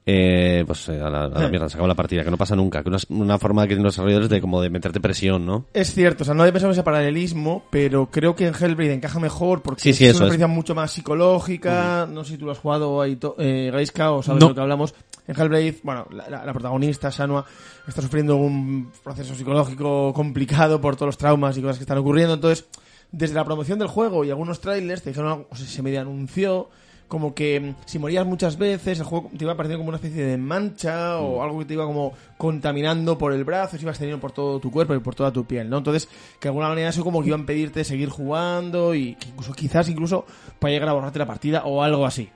eh, 0.08 0.62
pues 0.66 0.88
eh, 0.88 1.00
a 1.00 1.10
la, 1.10 1.24
a 1.24 1.28
la 1.28 1.48
mierda, 1.48 1.68
se 1.68 1.74
acaba 1.74 1.88
la 1.88 1.94
partida, 1.96 2.22
que 2.22 2.30
no 2.30 2.36
pasa 2.36 2.54
nunca. 2.54 2.82
Que 2.82 2.88
una, 2.88 2.98
una 3.08 3.38
forma 3.40 3.62
que 3.62 3.68
tienen 3.70 3.82
los 3.84 3.92
desarrolladores 3.94 4.28
de 4.30 4.40
como 4.40 4.62
de 4.62 4.70
meterte 4.70 5.00
presión, 5.00 5.44
¿no? 5.44 5.66
Es 5.74 5.92
cierto, 5.92 6.22
o 6.22 6.24
sea, 6.24 6.32
no 6.34 6.44
he 6.46 6.52
pensado 6.52 6.70
en 6.70 6.74
ese 6.74 6.84
paralelismo, 6.84 7.64
pero 7.70 8.08
creo 8.10 8.36
que 8.36 8.46
en 8.46 8.54
Hellblade 8.54 8.94
encaja 8.94 9.18
mejor 9.18 9.62
porque 9.62 9.82
Sí, 9.82 9.92
sí, 9.92 10.04
es 10.06 10.16
una 10.16 10.26
es. 10.26 10.32
experiencia 10.32 10.46
mucho 10.54 10.74
más 10.76 10.92
psicológica. 10.92 12.06
No 12.10 12.24
sé 12.24 12.32
si 12.32 12.38
tú 12.38 12.46
lo 12.46 12.52
has 12.52 12.58
jugado 12.58 13.00
ahí, 13.02 13.18
eh, 13.38 13.70
Gaiska, 13.72 14.12
o 14.12 14.22
sabes 14.22 14.40
No. 14.40 14.46
de 14.46 14.50
lo 14.50 14.54
que 14.54 14.60
hablamos. 14.60 14.94
En 15.26 15.34
Hellblade, 15.40 15.76
bueno, 15.82 16.06
la, 16.12 16.30
la- 16.30 16.44
la 16.44 16.52
protagonista, 16.52 17.10
Sanua, 17.10 17.44
está 17.88 18.00
sufriendo 18.00 18.36
un 18.36 18.92
proceso 19.02 19.34
psicológico 19.34 20.12
complicado 20.14 20.80
por 20.80 20.94
todos 20.94 21.08
los 21.08 21.18
traumas 21.18 21.56
y 21.58 21.62
cosas 21.62 21.78
que 21.78 21.82
están 21.82 21.98
ocurriendo. 21.98 22.34
Entonces, 22.34 22.68
desde 23.10 23.34
la 23.34 23.44
promoción 23.44 23.78
del 23.80 23.88
juego 23.88 24.24
y 24.24 24.30
algunos 24.30 24.60
trailers 24.60 25.02
te 25.02 25.10
dijeron 25.10 25.46
o 25.50 25.56
sea, 25.56 25.66
se 25.66 25.82
medio 25.82 26.00
anunció 26.00 26.68
como 27.08 27.34
que 27.34 27.60
mm, 27.60 27.74
si 27.84 27.98
morías 27.98 28.26
muchas 28.26 28.56
veces 28.58 28.98
el 28.98 29.04
juego 29.04 29.30
te 29.36 29.44
iba 29.44 29.52
apareciendo 29.52 29.80
como 29.80 29.88
una 29.88 29.96
especie 29.96 30.24
de 30.24 30.36
mancha 30.36 31.18
o 31.18 31.42
algo 31.42 31.58
que 31.60 31.64
te 31.64 31.74
iba 31.74 31.84
como 31.86 32.12
contaminando 32.36 33.16
por 33.18 33.32
el 33.32 33.44
brazo, 33.44 33.76
si 33.76 33.82
ibas 33.82 33.98
teniendo 33.98 34.20
por 34.20 34.32
todo 34.32 34.58
tu 34.60 34.70
cuerpo 34.70 34.94
y 34.94 34.98
por 34.98 35.14
toda 35.14 35.32
tu 35.32 35.44
piel, 35.44 35.68
¿no? 35.70 35.78
Entonces, 35.78 36.06
que 36.40 36.42
de 36.42 36.48
alguna 36.48 36.68
manera 36.68 36.90
eso 36.90 37.04
como 37.04 37.22
que 37.22 37.28
iban 37.28 37.42
a 37.42 37.46
pedirte 37.46 37.84
seguir 37.84 38.08
jugando 38.08 38.94
y 38.94 39.14
que 39.14 39.28
incluso 39.28 39.52
quizás 39.52 39.88
incluso 39.88 40.24
para 40.58 40.72
llegar 40.72 40.88
a 40.88 40.92
borrarte 40.92 41.18
la 41.18 41.26
partida 41.26 41.64
o 41.64 41.82
algo 41.82 42.06
así. 42.06 42.28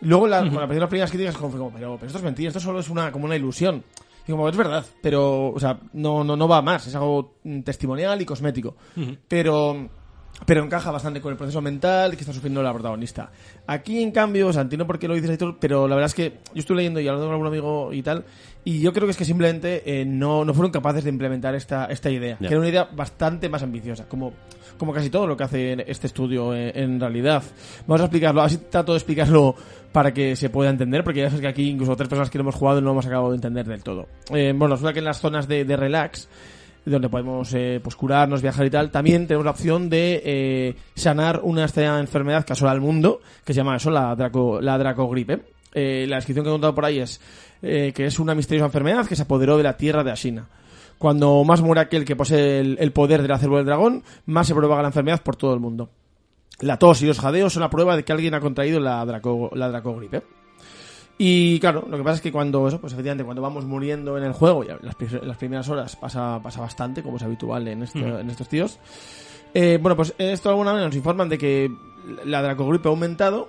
Luego 0.00 0.26
la, 0.26 0.40
cuando 0.40 0.58
aparecieron 0.58 0.80
las 0.80 0.90
primeras 0.90 1.10
críticas 1.10 1.36
como, 1.36 1.50
como, 1.50 1.70
pero, 1.70 1.94
pero 1.96 2.06
esto 2.06 2.18
es 2.18 2.24
mentira, 2.24 2.48
esto 2.48 2.60
solo 2.60 2.80
es 2.80 2.90
una 2.90 3.10
como 3.10 3.24
una 3.24 3.36
ilusión. 3.36 3.82
Y 4.26 4.30
como 4.30 4.48
es 4.48 4.56
verdad, 4.56 4.84
pero 5.02 5.50
o 5.50 5.60
sea, 5.60 5.78
no 5.92 6.24
no 6.24 6.34
no 6.36 6.48
va 6.48 6.62
más, 6.62 6.86
es 6.86 6.94
algo 6.94 7.34
mm, 7.44 7.60
testimonial 7.60 8.20
y 8.20 8.24
cosmético. 8.24 8.74
Pero 9.28 9.88
pero 10.46 10.62
encaja 10.62 10.90
bastante 10.90 11.20
con 11.20 11.32
el 11.32 11.38
proceso 11.38 11.60
mental 11.60 12.12
que 12.12 12.20
está 12.20 12.32
sufriendo 12.32 12.62
la 12.62 12.72
protagonista. 12.72 13.30
Aquí, 13.66 14.02
en 14.02 14.10
cambio, 14.10 14.48
o 14.48 14.52
sea, 14.52 14.62
entiendo 14.62 14.86
por 14.86 14.98
qué 14.98 15.08
lo 15.08 15.14
dices 15.14 15.30
Aitor, 15.30 15.58
pero 15.58 15.88
la 15.88 15.94
verdad 15.94 16.06
es 16.06 16.14
que 16.14 16.38
yo 16.54 16.60
estoy 16.60 16.76
leyendo 16.76 17.00
y 17.00 17.08
hablando 17.08 17.26
con 17.26 17.34
algún 17.34 17.46
amigo 17.46 17.92
y 17.92 18.02
tal, 18.02 18.24
y 18.64 18.80
yo 18.80 18.92
creo 18.92 19.06
que 19.06 19.12
es 19.12 19.16
que 19.16 19.24
simplemente 19.24 19.82
eh, 19.84 20.04
no, 20.04 20.44
no 20.44 20.54
fueron 20.54 20.72
capaces 20.72 21.04
de 21.04 21.10
implementar 21.10 21.54
esta, 21.54 21.86
esta 21.86 22.10
idea, 22.10 22.36
que 22.38 22.46
era 22.46 22.58
una 22.58 22.68
idea 22.68 22.84
bastante 22.84 23.48
más 23.48 23.62
ambiciosa, 23.62 24.08
como, 24.08 24.32
como 24.76 24.92
casi 24.92 25.08
todo 25.10 25.26
lo 25.26 25.36
que 25.36 25.44
hace 25.44 25.84
este 25.86 26.06
estudio 26.06 26.54
en, 26.54 26.76
en 26.76 27.00
realidad. 27.00 27.42
Vamos 27.86 28.00
a 28.00 28.04
explicarlo, 28.04 28.42
así 28.42 28.58
trato 28.70 28.92
de 28.92 28.98
explicarlo 28.98 29.54
para 29.92 30.12
que 30.12 30.34
se 30.34 30.50
pueda 30.50 30.70
entender, 30.70 31.04
porque 31.04 31.20
ya 31.20 31.26
sabes 31.26 31.42
que 31.42 31.48
aquí 31.48 31.70
incluso 31.70 31.94
tres 31.94 32.08
personas 32.08 32.28
que 32.28 32.38
lo 32.38 32.42
hemos 32.42 32.56
jugado 32.56 32.80
no 32.80 32.86
lo 32.86 32.92
hemos 32.92 33.06
acabado 33.06 33.30
de 33.30 33.36
entender 33.36 33.66
del 33.66 33.82
todo. 33.84 34.08
Eh, 34.30 34.52
bueno, 34.56 34.74
resulta 34.74 34.92
que 34.92 34.98
en 34.98 35.04
las 35.04 35.20
zonas 35.20 35.46
de, 35.46 35.64
de 35.64 35.76
relax, 35.76 36.28
donde 36.84 37.08
podemos 37.08 37.52
eh, 37.54 37.80
pues 37.82 37.96
curarnos, 37.96 38.42
viajar 38.42 38.66
y 38.66 38.70
tal, 38.70 38.90
también 38.90 39.26
tenemos 39.26 39.44
la 39.44 39.52
opción 39.52 39.88
de 39.88 40.22
eh, 40.24 40.76
sanar 40.94 41.40
una 41.42 41.62
extraña 41.62 41.98
enfermedad 42.00 42.44
que 42.44 42.52
asola 42.52 42.72
al 42.72 42.80
mundo, 42.80 43.20
que 43.44 43.54
se 43.54 43.58
llama 43.58 43.76
eso, 43.76 43.90
la, 43.90 44.14
draco, 44.14 44.60
la 44.60 44.76
dracogripe. 44.78 45.40
Eh, 45.72 46.06
la 46.08 46.16
descripción 46.16 46.44
que 46.44 46.50
he 46.50 46.52
contado 46.52 46.74
por 46.74 46.84
ahí 46.84 47.00
es 47.00 47.20
eh, 47.62 47.92
que 47.94 48.06
es 48.06 48.18
una 48.18 48.34
misteriosa 48.34 48.66
enfermedad 48.66 49.06
que 49.06 49.16
se 49.16 49.22
apoderó 49.22 49.56
de 49.56 49.64
la 49.64 49.76
tierra 49.76 50.04
de 50.04 50.12
Ashina. 50.12 50.46
Cuando 50.98 51.42
más 51.42 51.60
muere 51.60 51.80
aquel 51.80 52.04
que 52.04 52.14
posee 52.14 52.60
el, 52.60 52.76
el 52.78 52.92
poder 52.92 53.22
de 53.22 53.28
la 53.28 53.38
célula 53.38 53.58
del 53.58 53.66
dragón, 53.66 54.02
más 54.26 54.46
se 54.46 54.54
propaga 54.54 54.82
la 54.82 54.88
enfermedad 54.88 55.22
por 55.22 55.36
todo 55.36 55.52
el 55.52 55.60
mundo. 55.60 55.90
La 56.60 56.78
tos 56.78 57.02
y 57.02 57.06
los 57.06 57.18
jadeos 57.18 57.52
son 57.52 57.62
la 57.62 57.70
prueba 57.70 57.96
de 57.96 58.04
que 58.04 58.12
alguien 58.12 58.34
ha 58.34 58.40
contraído 58.40 58.78
la, 58.78 59.04
draco, 59.04 59.50
la 59.54 59.68
dracogripe. 59.68 60.22
Y 61.16 61.60
claro, 61.60 61.86
lo 61.88 61.96
que 61.96 62.02
pasa 62.02 62.16
es 62.16 62.20
que 62.22 62.32
cuando 62.32 62.66
eso, 62.66 62.80
pues 62.80 62.92
efectivamente, 62.92 63.24
cuando 63.24 63.40
vamos 63.40 63.64
muriendo 63.64 64.18
en 64.18 64.24
el 64.24 64.32
juego, 64.32 64.64
ya 64.64 64.78
las, 64.82 64.96
las 65.22 65.36
primeras 65.36 65.68
horas 65.68 65.94
pasa, 65.96 66.40
pasa 66.42 66.60
bastante, 66.60 67.02
como 67.02 67.18
es 67.18 67.22
habitual 67.22 67.68
en, 67.68 67.82
este- 67.84 68.00
en 68.00 68.28
estos 68.30 68.48
tíos. 68.48 68.78
Eh, 69.54 69.78
bueno, 69.80 69.94
pues 69.94 70.12
esto 70.18 70.48
de 70.48 70.52
alguna 70.54 70.72
manera 70.72 70.88
nos 70.88 70.96
informan 70.96 71.28
de 71.28 71.38
que 71.38 71.70
la 72.24 72.42
dracogripe 72.42 72.88
ha 72.88 72.90
aumentado. 72.90 73.48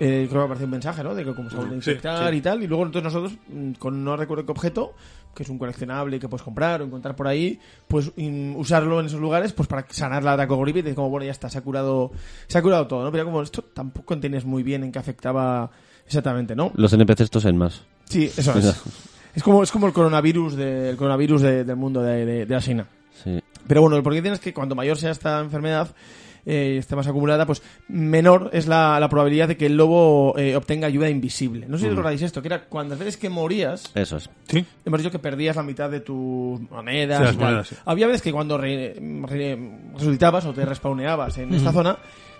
Eh, 0.00 0.26
creo 0.28 0.42
que 0.42 0.44
aparece 0.44 0.64
un 0.66 0.70
mensaje, 0.70 1.02
¿no? 1.02 1.12
De 1.14 1.24
que 1.24 1.34
como 1.34 1.50
se 1.50 1.56
vuelve 1.56 1.76
a 1.76 1.82
Sí, 1.82 1.90
infectar 1.90 2.30
sí. 2.32 2.36
y 2.38 2.40
tal. 2.42 2.62
Y 2.62 2.66
luego 2.68 2.84
entonces 2.84 3.12
nosotros, 3.12 3.38
mm, 3.48 3.72
con 3.72 4.04
no 4.04 4.16
recuerdo 4.16 4.44
qué 4.44 4.52
objeto, 4.52 4.92
que 5.34 5.42
es 5.42 5.48
un 5.48 5.58
coleccionable 5.58 6.20
que 6.20 6.28
puedes 6.28 6.44
comprar 6.44 6.82
o 6.82 6.84
encontrar 6.84 7.16
por 7.16 7.26
ahí, 7.26 7.58
pues 7.88 8.12
in- 8.16 8.54
usarlo 8.56 9.00
en 9.00 9.06
esos 9.06 9.20
lugares 9.20 9.52
pues 9.54 9.66
para 9.68 9.86
sanar 9.88 10.22
la 10.22 10.36
dracogripe 10.36 10.80
y 10.80 10.82
decir 10.82 10.94
como, 10.94 11.08
bueno, 11.10 11.24
ya 11.24 11.32
está, 11.32 11.48
se 11.48 11.58
ha 11.58 11.62
curado, 11.62 12.12
se 12.46 12.58
ha 12.58 12.62
curado 12.62 12.86
todo, 12.86 13.02
¿no? 13.04 13.10
Pero 13.10 13.24
como 13.24 13.42
esto 13.42 13.62
tampoco 13.64 14.14
entiendes 14.14 14.44
muy 14.44 14.62
bien 14.62 14.84
en 14.84 14.92
qué 14.92 14.98
afectaba 15.00 15.70
exactamente, 16.08 16.56
¿no? 16.56 16.72
Los 16.74 16.92
NPCs 16.92 17.30
tosen 17.30 17.56
más. 17.56 17.82
Sí, 18.06 18.24
eso 18.36 18.58
es. 18.58 18.82
Es 19.34 19.42
como, 19.42 19.62
es 19.62 19.70
como 19.70 19.86
el 19.86 19.92
coronavirus, 19.92 20.56
de- 20.56 20.90
el 20.90 20.96
coronavirus 20.96 21.42
de- 21.42 21.64
del 21.64 21.76
mundo 21.76 22.02
de, 22.02 22.26
de, 22.26 22.46
de 22.46 22.54
Asina. 22.56 22.86
Sí. 23.22 23.38
Pero 23.68 23.82
bueno, 23.82 23.96
el 23.96 24.02
porqué 24.02 24.22
tienes 24.22 24.40
que 24.40 24.52
cuanto 24.54 24.74
mayor 24.74 24.96
sea 24.96 25.10
esta 25.12 25.38
enfermedad, 25.40 25.94
eh, 26.46 26.76
esté 26.78 26.96
más 26.96 27.06
acumulada, 27.06 27.44
pues 27.44 27.62
menor 27.88 28.48
es 28.54 28.66
la, 28.66 28.98
la 28.98 29.08
probabilidad 29.10 29.46
de 29.48 29.56
que 29.58 29.66
el 29.66 29.76
lobo 29.76 30.34
eh, 30.38 30.56
obtenga 30.56 30.86
ayuda 30.86 31.10
invisible. 31.10 31.66
No 31.68 31.76
sé 31.76 31.84
si 31.84 31.90
recordáis 31.90 32.22
esto, 32.22 32.40
que 32.40 32.48
era 32.48 32.64
cuando 32.64 32.96
veces 32.96 33.18
que 33.18 33.28
morías, 33.28 33.90
Eso 33.94 34.16
es. 34.16 34.30
Sí. 34.48 34.64
hemos 34.86 34.98
dicho 35.00 35.10
que 35.10 35.18
perdías 35.18 35.56
la 35.56 35.62
mitad 35.62 35.90
de 35.90 36.00
tus 36.00 36.58
monedas. 36.70 37.18
Sí, 37.18 37.24
las 37.24 37.34
y 37.34 37.36
tal. 37.38 37.44
monedas, 37.46 37.68
sí. 37.68 37.76
Había 37.84 38.06
veces 38.06 38.22
que 38.22 38.32
cuando 38.32 38.56
re- 38.56 38.94
re- 39.26 39.58
resucitabas 39.94 40.46
o 40.46 40.54
te 40.54 40.64
respawneabas 40.64 41.36
en 41.38 41.52
esta 41.54 41.70
zona, 41.72 41.98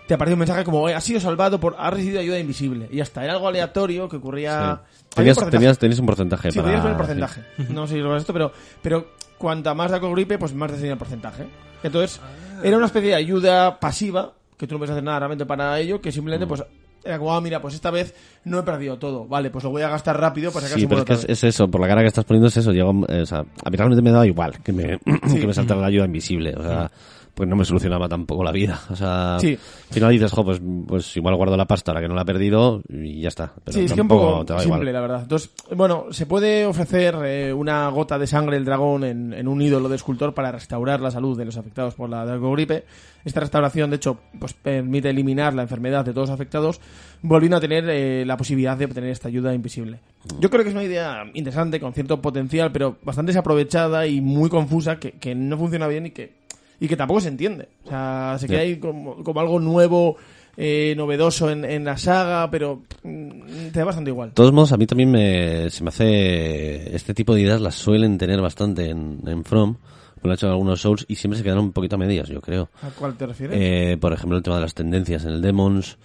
te 0.09 0.15
aparecía 0.15 0.35
un 0.35 0.39
mensaje 0.41 0.65
como, 0.65 0.89
"Eh, 0.89 0.95
has 0.95 1.05
sido 1.05 1.21
salvado 1.21 1.61
por, 1.61 1.77
has 1.79 1.93
recibido 1.93 2.19
ayuda 2.21 2.39
invisible. 2.41 2.89
Y 2.91 2.99
hasta 3.01 3.23
era 3.23 3.35
algo 3.35 3.47
aleatorio 3.47 4.09
que 4.09 4.17
ocurría... 4.17 4.81
Sí. 4.83 5.21
Había 5.21 5.33
un 5.33 5.37
Tenías, 5.39 5.51
tenías, 5.51 5.79
tenías 5.79 5.99
un 6.01 6.07
porcentaje 6.07 6.51
Sí, 6.51 6.59
para... 6.59 6.81
ver 6.83 6.91
el 6.91 6.97
porcentaje. 6.97 7.43
No 7.69 7.87
sé 7.87 7.95
si 7.95 8.01
lo 8.01 8.17
esto, 8.17 8.33
pero, 8.33 8.51
pero 8.83 9.07
cuanta 9.37 9.75
más 9.75 9.91
da 9.91 9.99
gripe, 9.99 10.39
pues 10.39 10.53
más 10.55 10.73
decidía 10.73 10.93
el 10.93 10.99
porcentaje. 10.99 11.47
Entonces, 11.83 12.21
era 12.65 12.77
una 12.77 12.87
especie 12.87 13.11
de 13.11 13.15
ayuda 13.15 13.79
pasiva, 13.79 14.33
que 14.57 14.67
tú 14.67 14.75
no 14.75 14.79
puedes 14.79 14.91
hacer 14.93 15.05
nada 15.05 15.21
realmente 15.21 15.47
para 15.47 15.79
ello, 15.79 16.01
que 16.01 16.11
simplemente, 16.11 16.47
Mm. 16.47 16.49
pues, 16.49 16.65
era 17.05 17.19
como, 17.19 17.33
ah, 17.35 17.41
mira, 17.41 17.61
pues 17.63 17.75
esta 17.75 17.91
vez 17.91 18.13
no 18.45 18.59
he 18.59 18.63
perdido 18.65 18.99
todo. 18.99 19.27
Vale, 19.27 19.51
pues 19.51 19.63
lo 19.65 19.71
voy 19.71 19.83
a 19.83 19.89
gastar 19.89 20.21
rápido 20.21 20.51
para 20.51 20.67
sacar 20.67 20.81
Sí, 20.81 20.87
pero 20.87 21.01
es 21.03 21.07
que 21.07 21.13
es, 21.13 21.25
es 21.29 21.45
eso, 21.45 21.69
por 21.69 21.81
la 21.81 21.87
cara 21.87 22.01
que 22.01 22.09
estás 22.09 22.25
poniendo 22.25 22.49
es 22.49 22.57
eso. 22.57 22.73
Llega 22.73 22.91
un- 22.91 23.07
eh, 23.09 23.23
o 23.23 23.27
sea, 23.27 23.39
a 23.41 23.71
mí 23.71 23.77
realmente 23.77 24.03
me 24.03 24.11
daba 24.11 24.27
igual 24.27 24.59
que 24.63 24.73
me, 24.73 24.99
que 25.39 25.47
me 25.47 25.55
saltara 25.55 25.81
la 25.81 25.87
ayuda 25.87 26.07
invisible. 26.07 26.55
O 26.57 26.63
sea, 26.63 26.91
pues 27.39 27.49
no 27.49 27.55
me 27.55 27.65
solucionaba 27.65 28.09
tampoco 28.09 28.43
la 28.43 28.51
vida. 28.51 28.81
O 28.91 28.97
sea, 28.97 29.37
Sí. 29.39 29.53
al 29.53 29.95
final 29.95 30.11
dices, 30.11 30.33
jo, 30.33 30.45
pues, 30.45 30.61
pues 30.89 31.17
igual 31.17 31.37
guardo 31.37 31.57
la 31.57 31.67
pasta 31.67 31.93
ahora 31.93 32.01
que 32.01 32.09
no 32.09 32.17
la 32.17 32.23
he 32.23 32.25
perdido 32.25 32.83
y 32.89 33.21
ya 33.21 33.29
está. 33.29 33.53
Pero 33.65 33.79
Sí, 33.79 33.85
es 33.85 33.93
que 33.93 34.01
un 34.01 34.09
poco 34.09 34.45
te 34.45 34.55
simple, 34.59 34.79
igual. 34.81 34.93
la 34.93 35.01
verdad. 35.01 35.23
Entonces, 35.23 35.53
bueno, 35.77 36.07
se 36.11 36.27
puede 36.27 36.67
ofrecer 36.67 37.15
eh, 37.25 37.53
una 37.53 37.89
gota 37.91 38.19
de 38.19 38.27
sangre 38.27 38.57
del 38.57 38.65
dragón 38.65 39.05
en, 39.05 39.33
en 39.33 39.47
un 39.47 39.63
ídolo 39.63 39.89
de 39.89 39.95
escultor 39.95 40.35
para 40.35 40.51
restaurar 40.51 41.01
la 41.01 41.13
salud 41.13 41.39
de 41.39 41.45
los 41.45 41.57
afectados 41.57 41.95
por 41.95 42.11
la 42.11 42.25
dragogripe. 42.27 42.85
Esta 43.25 43.39
restauración, 43.39 43.91
de 43.91 43.97
hecho, 43.97 44.19
pues 44.41 44.55
permite 44.55 45.09
eliminar 45.11 45.55
la 45.55 45.63
enfermedad 45.63 46.05
de 46.05 46.13
todos 46.13 46.31
los 46.31 46.35
afectados, 46.35 46.81
volviendo 47.23 47.57
a 47.59 47.61
tener 47.61 47.85
eh, 47.89 48.25
la 48.27 48.37
posibilidad 48.37 48.77
de 48.77 48.87
obtener 48.87 49.11
esta 49.11 49.29
ayuda 49.29 49.55
invisible. 49.55 50.01
Yo 50.41 50.51
creo 50.51 50.65
que 50.65 50.71
es 50.71 50.75
una 50.75 50.83
idea 50.85 51.23
interesante, 51.35 51.79
con 51.79 51.93
cierto 51.95 52.21
potencial, 52.21 52.73
pero 52.73 52.97
bastante 53.05 53.31
desaprovechada 53.31 54.09
y 54.09 54.21
muy 54.21 54.51
confusa, 54.51 54.99
que, 54.99 55.13
que 55.13 55.37
no 55.37 55.57
funciona 55.57 55.87
bien 55.87 56.07
y 56.07 56.11
que, 56.11 56.33
y 56.81 56.89
que 56.89 56.97
tampoco 56.97 57.21
se 57.21 57.29
entiende. 57.29 57.69
O 57.85 57.89
sea, 57.89 58.37
se 58.39 58.47
queda 58.47 58.61
ahí 58.61 58.77
como, 58.77 59.23
como 59.23 59.41
algo 59.41 59.59
nuevo, 59.61 60.17
eh, 60.57 60.95
novedoso 60.97 61.51
en, 61.51 61.65
en 61.65 61.85
la 61.85 61.97
saga, 61.97 62.51
pero 62.51 62.83
mm, 63.03 63.69
te 63.73 63.79
da 63.79 63.85
bastante 63.85 64.11
igual. 64.11 64.31
De 64.31 64.35
todos 64.35 64.53
modos, 64.53 64.73
a 64.73 64.77
mí 64.77 64.87
también 64.87 65.11
me, 65.11 65.71
se 65.71 65.83
me 65.83 65.89
hace... 65.89 66.95
Este 66.95 67.15
tipo 67.15 67.35
de 67.35 67.43
ideas 67.43 67.61
las 67.61 67.75
suelen 67.75 68.19
tener 68.19 68.41
bastante 68.41 68.91
en, 68.91 69.21
en 69.27 69.45
From. 69.45 69.77
Lo 70.23 70.31
han 70.31 70.35
hecho 70.35 70.47
en 70.47 70.53
algunos 70.53 70.81
Souls 70.81 71.05
y 71.09 71.15
siempre 71.15 71.39
se 71.39 71.45
quedaron 71.45 71.67
un 71.67 71.73
poquito 71.73 71.97
a 71.97 71.99
medias, 71.99 72.29
yo 72.29 72.41
creo. 72.41 72.71
¿A 72.83 72.91
cuál 72.91 73.17
te 73.17 73.27
refieres? 73.27 73.57
Eh, 73.57 73.97
por 74.01 74.13
ejemplo, 74.13 74.37
el 74.37 74.43
tema 74.43 74.57
de 74.57 74.63
las 74.63 74.75
tendencias 74.75 75.25
en 75.25 75.31
el 75.31 75.43
Demons. 75.43 75.97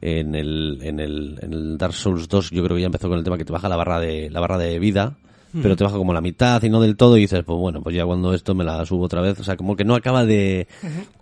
En 0.00 0.34
el, 0.34 0.80
en 0.82 1.00
el, 1.00 1.38
en 1.40 1.52
el 1.52 1.78
Dark 1.78 1.94
Souls 1.94 2.28
2 2.28 2.50
yo 2.50 2.62
creo 2.62 2.76
que 2.76 2.82
ya 2.82 2.86
empezó 2.86 3.08
con 3.08 3.16
el 3.16 3.24
tema 3.24 3.38
que 3.38 3.44
te 3.44 3.52
baja 3.52 3.70
la 3.70 3.76
barra 3.76 4.00
de, 4.00 4.28
la 4.28 4.40
barra 4.40 4.58
de 4.58 4.78
vida, 4.78 5.16
pero 5.62 5.76
te 5.76 5.84
baja 5.84 5.96
como 5.96 6.12
la 6.12 6.20
mitad 6.20 6.62
y 6.62 6.68
no 6.68 6.80
del 6.80 6.96
todo 6.96 7.16
y 7.16 7.20
dices, 7.22 7.42
pues 7.44 7.58
bueno, 7.58 7.82
pues 7.82 7.94
ya 7.94 8.04
cuando 8.04 8.34
esto 8.34 8.54
me 8.54 8.64
la 8.64 8.84
subo 8.86 9.04
otra 9.04 9.20
vez. 9.20 9.38
O 9.40 9.44
sea, 9.44 9.56
como 9.56 9.76
que 9.76 9.84
no 9.84 9.94
acaba 9.94 10.24
de... 10.24 10.66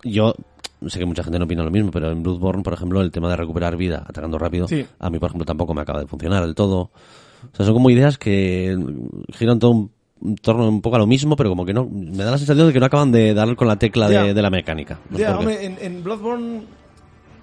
Yo 0.03 0.33
sé 0.87 0.99
que 0.99 1.05
mucha 1.05 1.23
gente 1.23 1.39
no 1.39 1.45
opina 1.45 1.63
lo 1.63 1.71
mismo, 1.71 1.91
pero 1.91 2.11
en 2.11 2.23
Bloodborne, 2.23 2.63
por 2.63 2.73
ejemplo, 2.73 3.01
el 3.01 3.11
tema 3.11 3.29
de 3.29 3.37
recuperar 3.37 3.77
vida 3.77 4.03
atacando 4.07 4.37
rápido, 4.37 4.67
Sí. 4.67 4.85
a 4.99 5.09
mí, 5.09 5.19
por 5.19 5.29
ejemplo, 5.29 5.45
tampoco 5.45 5.73
me 5.73 5.81
acaba 5.81 5.99
de 6.01 6.07
funcionar 6.07 6.43
del 6.45 6.55
todo. 6.55 6.79
O 6.81 7.55
sea, 7.55 7.65
son 7.65 7.73
como 7.73 7.89
ideas 7.89 8.17
que 8.17 8.77
giran 9.33 9.59
todo 9.59 9.71
un 9.71 9.91
en 10.25 10.35
torno 10.35 10.69
un 10.69 10.81
poco 10.81 10.95
a 10.95 10.99
lo 10.99 11.05
mismo, 11.07 11.35
pero 11.35 11.49
como 11.49 11.65
que 11.65 11.73
no, 11.73 11.85
me 11.85 12.23
da 12.23 12.31
la 12.31 12.37
sensación 12.37 12.67
de 12.67 12.71
que 12.71 12.79
no 12.79 12.85
acaban 12.85 13.11
de 13.11 13.33
dar 13.33 13.53
con 13.57 13.67
la 13.67 13.75
tecla 13.77 14.07
de, 14.07 14.33
de 14.33 14.41
la 14.41 14.49
mecánica. 14.49 14.97
No 15.09 15.17
qué. 15.17 15.27
hombre, 15.27 15.65
en, 15.65 15.77
en 15.81 16.01
Bloodborne 16.01 16.61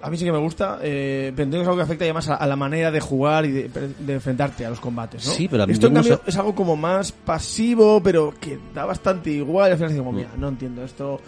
a 0.01 0.09
mí 0.09 0.17
sí 0.17 0.25
que 0.25 0.31
me 0.31 0.37
gusta, 0.39 0.79
eh, 0.81 1.31
pero 1.35 1.49
es 1.51 1.61
algo 1.67 1.75
que 1.77 1.83
afecta 1.83 2.03
además 2.05 2.27
a, 2.29 2.35
a 2.35 2.47
la 2.47 2.55
manera 2.55 2.91
de 2.91 2.99
jugar 2.99 3.45
y 3.45 3.51
de, 3.51 3.69
de 3.99 4.13
enfrentarte 4.13 4.65
a 4.65 4.69
los 4.69 4.79
combates, 4.79 5.25
¿no? 5.25 5.31
Sí, 5.33 5.47
pero 5.47 5.63
a 5.63 5.67
mí 5.67 5.73
Esto, 5.73 5.87
en 5.87 5.93
no 5.93 5.99
cambio, 5.99 6.15
sé. 6.17 6.21
es 6.27 6.37
algo 6.37 6.55
como 6.55 6.75
más 6.75 7.11
pasivo, 7.11 8.01
pero 8.03 8.33
que 8.39 8.59
da 8.73 8.85
bastante 8.85 9.29
igual. 9.31 9.69
Y 9.69 9.71
al 9.73 9.77
final 9.77 9.93
digo, 9.93 10.11
mira, 10.11 10.29
no 10.37 10.47
entiendo 10.49 10.83
esto, 10.83 11.19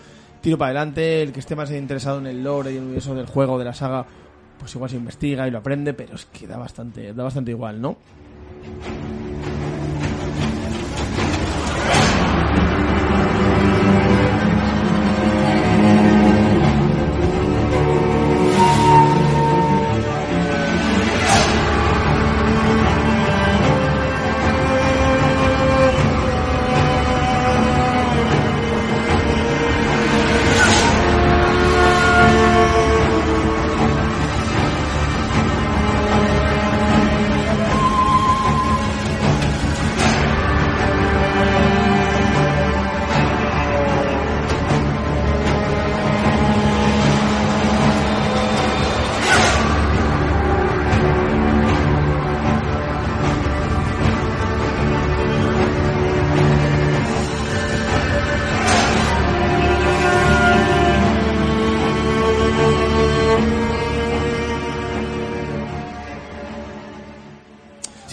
tiro 0.42 0.58
para 0.58 0.72
adelante, 0.72 1.22
el 1.22 1.32
que 1.32 1.40
esté 1.40 1.56
más 1.56 1.72
interesado 1.72 2.20
en 2.20 2.28
el 2.28 2.44
lore 2.44 2.72
y 2.72 2.74
en 2.76 2.80
el 2.80 2.86
universo 2.86 3.16
del 3.16 3.26
juego, 3.28 3.58
de 3.60 3.66
la 3.66 3.74
saga, 3.74 4.06
pues 4.60 4.74
igual 4.76 4.90
se 4.90 4.98
investiga 4.98 5.48
y 5.48 5.52
lo 5.52 5.58
aprende, 5.60 5.94
pero 5.94 6.16
es 6.16 6.26
que 6.26 6.48
da 6.48 6.58
bastante, 6.58 7.14
da 7.14 7.24
bastante 7.24 7.52
igual, 7.52 7.82
¿no? 7.82 7.98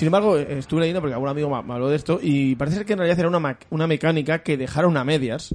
Sin 0.00 0.06
embargo, 0.06 0.38
eh, 0.38 0.46
estuve 0.58 0.80
leyendo 0.80 1.02
porque 1.02 1.12
algún 1.12 1.28
amigo 1.28 1.62
me 1.62 1.74
habló 1.74 1.90
de 1.90 1.96
esto 1.96 2.18
y 2.22 2.54
parece 2.54 2.78
ser 2.78 2.86
que 2.86 2.94
en 2.94 3.00
realidad 3.00 3.18
era 3.18 3.28
una, 3.28 3.38
ma- 3.38 3.58
una 3.68 3.86
mecánica 3.86 4.42
que 4.42 4.56
dejaron 4.56 4.96
a 4.96 5.04
medias. 5.04 5.54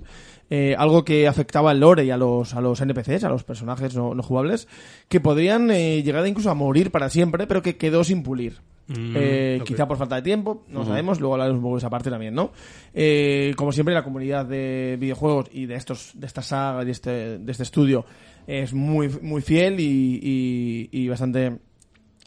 eh, 0.51 0.75
algo 0.77 1.03
que 1.03 1.27
afectaba 1.27 1.71
al 1.71 1.79
lore 1.79 2.05
y 2.05 2.12
a 2.12 2.17
los, 2.17 2.53
a 2.53 2.62
los 2.62 2.79
NPCs, 2.79 3.23
a 3.23 3.29
los 3.29 3.43
personajes 3.43 3.95
no, 3.95 4.13
no 4.13 4.21
jugables, 4.21 4.67
que 5.10 5.19
podrían 5.19 5.71
eh, 5.71 6.03
llegar 6.03 6.27
incluso 6.27 6.51
a 6.51 6.53
morir 6.53 6.91
para 6.91 7.10
siempre, 7.10 7.47
pero 7.47 7.63
que 7.63 7.77
quedó 7.77 8.03
sin 8.03 8.21
pulir. 8.21 8.60
Mm, 8.88 9.15
Eh. 9.17 9.62
Quizá 9.65 9.88
por 9.88 9.97
falta 9.97 10.17
de 10.17 10.21
tiempo, 10.21 10.63
no 10.67 10.81
lo 10.81 10.86
sabemos, 10.86 11.19
luego 11.19 11.34
hablaremos 11.34 11.58
un 11.58 11.63
poco 11.63 11.75
de 11.77 11.79
esa 11.79 11.89
parte 11.89 12.12
también, 12.12 12.36
¿no? 12.36 12.51
Eh, 12.93 13.53
como 13.58 13.71
siempre, 13.71 13.95
la 13.95 14.03
comunidad 14.03 14.45
de 14.45 14.95
videojuegos 14.99 15.47
y 15.51 15.65
de 15.65 15.73
estos 15.73 16.12
de 16.13 16.27
esta 16.27 16.43
saga, 16.43 16.86
de 16.86 16.91
este, 16.91 17.39
de 17.39 17.51
este 17.51 17.63
estudio, 17.63 18.05
es 18.45 18.71
muy, 18.75 19.10
muy 19.23 19.41
fiel 19.41 19.79
y, 19.79 20.19
y- 20.21 20.89
y 20.91 21.08
bastante 21.08 21.58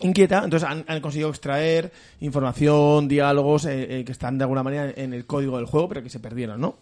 inquieta. 0.01 0.43
Entonces 0.45 0.69
han, 0.69 0.85
han 0.89 1.01
conseguido 1.01 1.29
extraer 1.31 1.91
información, 2.21 3.09
diálogos 3.09 3.65
eh, 3.67 4.01
eh, 4.01 4.05
que 4.05 4.13
están 4.13 4.39
de 4.39 4.45
alguna 4.45 4.63
manera 4.63 4.93
en 4.97 5.13
el 5.13 5.27
código 5.27 5.57
del 5.57 5.67
juego, 5.67 5.89
pero 5.89 6.03
que 6.03 6.11
se 6.11 6.21
perdieron, 6.21 6.61
¿no? 6.61 6.77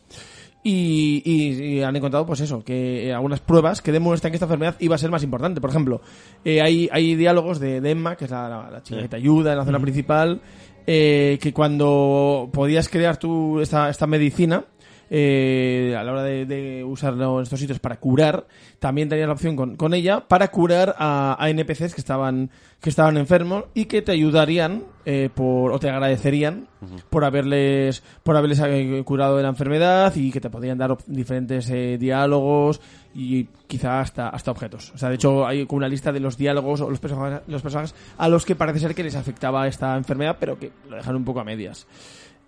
Y, 0.62 1.22
y- 1.24 1.62
y 1.76 1.82
han 1.82 1.94
encontrado, 1.94 2.26
pues 2.26 2.40
eso, 2.40 2.64
que 2.64 3.06
eh, 3.06 3.14
algunas 3.14 3.38
pruebas 3.40 3.80
que 3.80 3.92
demuestran 3.92 4.32
que 4.32 4.36
esta 4.36 4.46
enfermedad 4.46 4.74
iba 4.80 4.96
a 4.96 4.98
ser 4.98 5.10
más 5.12 5.22
importante. 5.22 5.60
Por 5.60 5.70
ejemplo, 5.70 6.00
eh, 6.44 6.60
hay, 6.60 6.88
hay 6.90 7.14
diálogos 7.14 7.60
de, 7.60 7.80
de 7.80 7.90
Emma, 7.92 8.16
que 8.16 8.24
es 8.24 8.30
la, 8.32 8.48
la, 8.48 8.70
la 8.70 8.82
chica 8.82 9.00
que 9.02 9.08
te 9.08 9.16
ayuda 9.16 9.52
en 9.52 9.58
la 9.58 9.64
zona 9.64 9.78
principal, 9.78 10.40
eh, 10.88 11.38
que 11.40 11.52
cuando 11.52 12.50
podías 12.52 12.88
crear 12.88 13.16
tú 13.16 13.60
esta, 13.60 13.88
esta 13.90 14.08
medicina, 14.08 14.64
eh, 15.10 15.94
a 15.98 16.02
la 16.04 16.12
hora 16.12 16.22
de, 16.22 16.46
de 16.46 16.84
usarlo 16.84 17.38
en 17.38 17.44
estos 17.44 17.60
sitios 17.60 17.78
para 17.78 17.96
curar, 17.96 18.46
también 18.78 19.08
tenías 19.08 19.26
la 19.26 19.34
opción 19.34 19.56
con, 19.56 19.76
con 19.76 19.94
ella 19.94 20.26
para 20.26 20.48
curar 20.48 20.94
a, 20.98 21.36
a 21.38 21.50
NPCs 21.50 21.94
que 21.94 22.00
estaban, 22.00 22.50
que 22.80 22.90
estaban 22.90 23.16
enfermos 23.16 23.64
y 23.74 23.86
que 23.86 24.02
te 24.02 24.12
ayudarían 24.12 24.84
eh, 25.04 25.30
por, 25.32 25.72
o 25.72 25.78
te 25.78 25.88
agradecerían 25.88 26.66
por 27.10 27.24
haberles, 27.24 28.02
por 28.22 28.36
haberles 28.36 28.60
eh, 28.60 29.02
curado 29.04 29.36
de 29.36 29.42
la 29.44 29.48
enfermedad 29.48 30.14
y 30.16 30.30
que 30.30 30.40
te 30.40 30.50
podrían 30.50 30.78
dar 30.78 30.96
diferentes 31.06 31.70
eh, 31.70 31.96
diálogos 31.98 32.80
y 33.14 33.44
quizá 33.66 34.00
hasta, 34.00 34.28
hasta 34.28 34.50
objetos. 34.50 34.92
O 34.94 34.98
sea, 34.98 35.08
de 35.08 35.14
hecho 35.14 35.46
hay 35.46 35.64
como 35.66 35.78
una 35.78 35.88
lista 35.88 36.12
de 36.12 36.20
los 36.20 36.36
diálogos 36.36 36.80
o 36.80 36.90
los 36.90 36.98
personajes, 36.98 37.40
los 37.46 37.62
personajes 37.62 37.94
a 38.18 38.28
los 38.28 38.44
que 38.44 38.56
parece 38.56 38.80
ser 38.80 38.94
que 38.94 39.04
les 39.04 39.16
afectaba 39.16 39.66
esta 39.66 39.96
enfermedad, 39.96 40.36
pero 40.38 40.58
que 40.58 40.72
lo 40.88 40.96
dejan 40.96 41.16
un 41.16 41.24
poco 41.24 41.40
a 41.40 41.44
medias. 41.44 41.86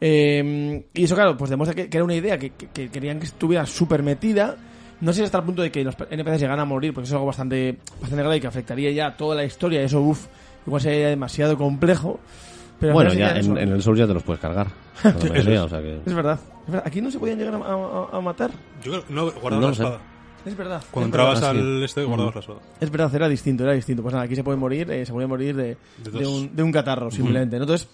Eh, 0.00 0.84
y 0.94 1.04
eso, 1.04 1.14
claro, 1.14 1.36
pues 1.36 1.50
demuestra 1.50 1.74
que, 1.74 1.88
que 1.88 1.96
era 1.96 2.04
una 2.04 2.14
idea 2.14 2.38
que, 2.38 2.50
que- 2.50 2.68
que 2.68 2.88
querían 2.88 3.18
que 3.18 3.26
estuviera 3.26 3.66
súper 3.66 4.02
metida. 4.02 4.56
No 5.00 5.12
sé 5.12 5.18
si 5.20 5.24
hasta 5.24 5.38
el 5.38 5.44
punto 5.44 5.62
de 5.62 5.70
que 5.70 5.84
los 5.84 5.94
NPCs 6.10 6.40
llegan 6.40 6.58
a 6.60 6.64
morir, 6.64 6.92
porque 6.92 7.04
eso 7.06 7.14
es 7.14 7.16
algo 7.16 7.26
bastante, 7.26 7.78
bastante 8.00 8.16
grave 8.22 8.36
y 8.36 8.40
que 8.40 8.46
afectaría 8.48 8.90
ya 8.90 9.16
toda 9.16 9.36
la 9.36 9.44
historia. 9.44 9.80
Y 9.82 9.84
eso, 9.84 10.00
uff, 10.00 10.26
igual 10.66 10.82
sería 10.82 11.08
demasiado 11.08 11.56
complejo. 11.56 12.18
Pero 12.80 12.92
Bueno, 12.92 13.12
ya 13.12 13.36
en, 13.36 13.56
en 13.58 13.68
el 13.72 13.82
Souls 13.82 13.98
ya 13.98 14.06
te 14.06 14.14
los 14.14 14.22
puedes 14.22 14.40
cargar. 14.40 14.68
la 15.04 15.12
mayoría, 15.12 15.64
o 15.64 15.68
sea 15.68 15.80
que... 15.80 16.00
Es 16.06 16.14
verdad, 16.14 16.38
es 16.66 16.72
verdad. 16.72 16.86
Aquí 16.86 17.00
no 17.00 17.10
se 17.10 17.18
podían 17.18 17.38
llegar 17.38 17.54
a, 17.54 17.58
a- 17.58 18.08
a 18.18 18.20
matar. 18.20 18.50
Yo 18.84 18.92
creo 18.92 19.04
no, 19.08 19.30
guardaba 19.32 19.56
No 19.56 19.60
la 19.62 19.68
lo 19.68 19.74
sé. 19.74 19.82
espada. 19.82 20.00
Es 20.46 20.56
verdad. 20.56 20.82
Cuando 20.92 21.06
es 21.08 21.12
verdad. 21.12 21.32
entrabas 21.34 21.42
Ah, 21.42 21.52
sí. 21.52 21.58
al 21.58 21.82
este, 21.84 22.04
guardabas 22.04 22.34
la 22.36 22.40
espada. 22.40 22.60
Es 22.80 22.90
verdad, 22.90 23.14
era 23.16 23.28
distinto, 23.28 23.64
era 23.64 23.72
distinto. 23.72 24.02
Pues 24.02 24.12
nada, 24.14 24.24
aquí 24.26 24.36
se 24.36 24.44
puede 24.44 24.56
morir, 24.58 24.90
eh, 24.92 25.04
se 25.04 25.12
puede 25.12 25.26
morir 25.26 25.56
de, 25.56 25.76
De 26.04 26.10
de 26.12 26.26
un, 26.26 26.54
de 26.54 26.62
un 26.62 26.70
catarro, 26.72 27.10
simplemente. 27.10 27.56
¿no? 27.56 27.64
Entonces, 27.64 27.88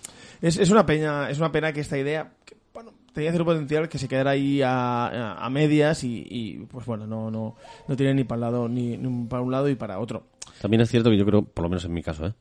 es, 0.46 0.56
es 0.58 0.70
una 0.70 0.84
pena, 0.86 1.28
es 1.30 1.38
una 1.38 1.50
pena 1.52 1.72
que 1.72 1.80
esta 1.80 1.98
idea, 1.98 2.32
que, 2.44 2.56
bueno, 2.72 2.92
tenía 3.12 3.30
cierto 3.30 3.44
potencial 3.44 3.88
que 3.88 3.98
se 3.98 4.08
quedara 4.08 4.30
ahí 4.32 4.62
a, 4.62 5.06
a- 5.06 5.44
a 5.44 5.50
medias 5.50 6.04
y, 6.04 6.26
y, 6.28 6.58
pues 6.70 6.86
bueno, 6.86 7.06
no, 7.06 7.30
no, 7.30 7.56
no 7.88 7.96
tiene 7.96 8.14
ni 8.14 8.24
para, 8.24 8.40
lado, 8.42 8.68
ni, 8.68 8.96
ni 8.96 9.26
para 9.26 9.42
un 9.42 9.50
lado 9.52 9.68
y 9.68 9.74
para 9.74 9.98
otro. 9.98 10.24
También 10.60 10.80
es 10.80 10.90
cierto 10.90 11.10
que 11.10 11.16
yo 11.18 11.24
creo, 11.26 11.42
por 11.42 11.62
lo 11.62 11.68
menos 11.68 11.84
en 11.84 11.92
mi 11.92 12.02
caso, 12.02 12.26
¿eh? 12.26 12.34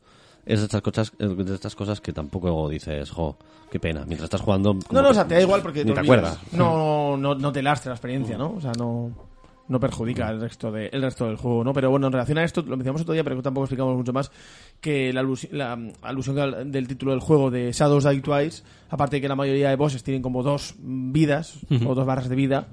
Es 0.45 0.59
de 0.59 0.65
estas 0.65 0.81
cosas, 0.81 1.13
es 1.19 1.37
de 1.37 1.55
estas 1.55 1.73
cosas 1.73 2.01
que 2.01 2.11
tampoco 2.11 2.67
dices, 2.67 3.09
jo, 3.11 3.37
qué 3.71 3.79
pena. 3.79 4.01
Mientras 4.05 4.25
estás 4.25 4.41
jugando... 4.41 4.73
No, 4.91 5.01
no, 5.01 5.09
o 5.09 5.13
sea, 5.13 5.25
te 5.25 5.35
da 5.35 5.41
igual 5.41 5.61
porque 5.61 5.85
te 5.85 5.91
olvidas. 5.91 6.03
acuerdas. 6.03 6.39
No, 6.51 7.15
no, 7.15 7.33
no 7.33 7.51
te 7.53 7.61
lastra 7.63 7.91
la 7.91 7.95
experiencia, 7.95 8.37
¿no? 8.37 8.55
O 8.57 8.59
sea, 8.59 8.73
no, 8.77 9.09
no 9.67 9.79
perjudica 9.79 10.29
el 10.29 10.41
resto, 10.41 10.71
de, 10.71 10.87
el 10.87 11.01
resto 11.01 11.25
del 11.25 11.37
juego, 11.37 11.63
¿no? 11.63 11.73
Pero 11.73 11.89
bueno, 11.89 12.07
en 12.07 12.13
relación 12.13 12.37
a 12.37 12.43
esto, 12.43 12.61
lo 12.61 12.75
mencionamos 12.75 13.01
otro 13.01 13.13
día, 13.13 13.23
pero 13.23 13.41
tampoco 13.41 13.65
explicamos 13.65 13.95
mucho 13.95 14.11
más, 14.13 14.29
que 14.81 15.13
la, 15.13 15.21
alus- 15.21 15.49
la 15.51 15.79
alusión 16.01 16.37
al- 16.39 16.71
del 16.71 16.87
título 16.87 17.11
del 17.11 17.21
juego 17.21 17.49
de 17.49 17.71
Shadows 17.71 18.03
Die 18.03 18.21
Twice, 18.21 18.63
aparte 18.89 19.17
de 19.17 19.21
que 19.21 19.27
la 19.29 19.35
mayoría 19.35 19.69
de 19.69 19.75
bosses 19.77 20.03
tienen 20.03 20.21
como 20.21 20.43
dos 20.43 20.75
vidas, 20.79 21.59
o 21.87 21.95
dos 21.95 22.05
barras 22.05 22.27
de 22.29 22.35
vida, 22.35 22.67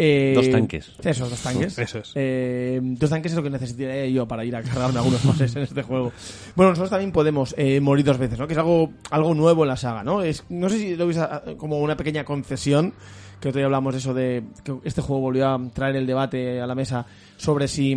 eh, 0.00 0.32
Dos 0.36 0.48
tanques. 0.48 0.92
Eso, 1.02 1.28
dos 1.28 1.42
tanques. 1.42 1.76
Eso 1.76 1.98
es. 1.98 2.12
Eh, 2.14 2.78
dos 2.80 3.10
tanques 3.10 3.32
es 3.32 3.36
lo 3.36 3.42
que 3.42 3.50
necesitaría 3.50 4.06
yo 4.06 4.28
para 4.28 4.44
ir 4.44 4.54
a 4.54 4.62
cargarme 4.62 4.98
algunos 5.00 5.24
bosses 5.24 5.56
en 5.56 5.62
este 5.64 5.82
juego. 5.82 6.12
Bueno, 6.54 6.70
nosotros 6.70 6.90
también 6.90 7.10
podemos 7.10 7.52
eh, 7.58 7.80
morir 7.80 8.04
dos 8.04 8.16
veces, 8.16 8.38
¿no? 8.38 8.46
Que 8.46 8.52
es 8.52 8.58
algo, 8.60 8.92
algo 9.10 9.34
nuevo 9.34 9.64
en 9.64 9.68
la 9.70 9.76
saga, 9.76 10.04
¿no? 10.04 10.22
Es, 10.22 10.44
no 10.50 10.68
sé 10.68 10.78
si 10.78 10.94
lo 10.94 11.08
veis 11.08 11.18
como 11.56 11.80
una 11.80 11.96
pequeña 11.96 12.24
concesión, 12.24 12.94
que 13.40 13.48
otro 13.48 13.58
día 13.58 13.66
hablamos 13.66 13.94
de 13.94 13.98
eso 13.98 14.14
de 14.14 14.44
que 14.64 14.76
este 14.84 15.02
juego 15.02 15.22
volvió 15.22 15.48
a 15.48 15.60
traer 15.72 15.96
el 15.96 16.06
debate 16.06 16.60
a 16.60 16.66
la 16.66 16.74
mesa 16.74 17.06
sobre 17.36 17.68
si 17.68 17.96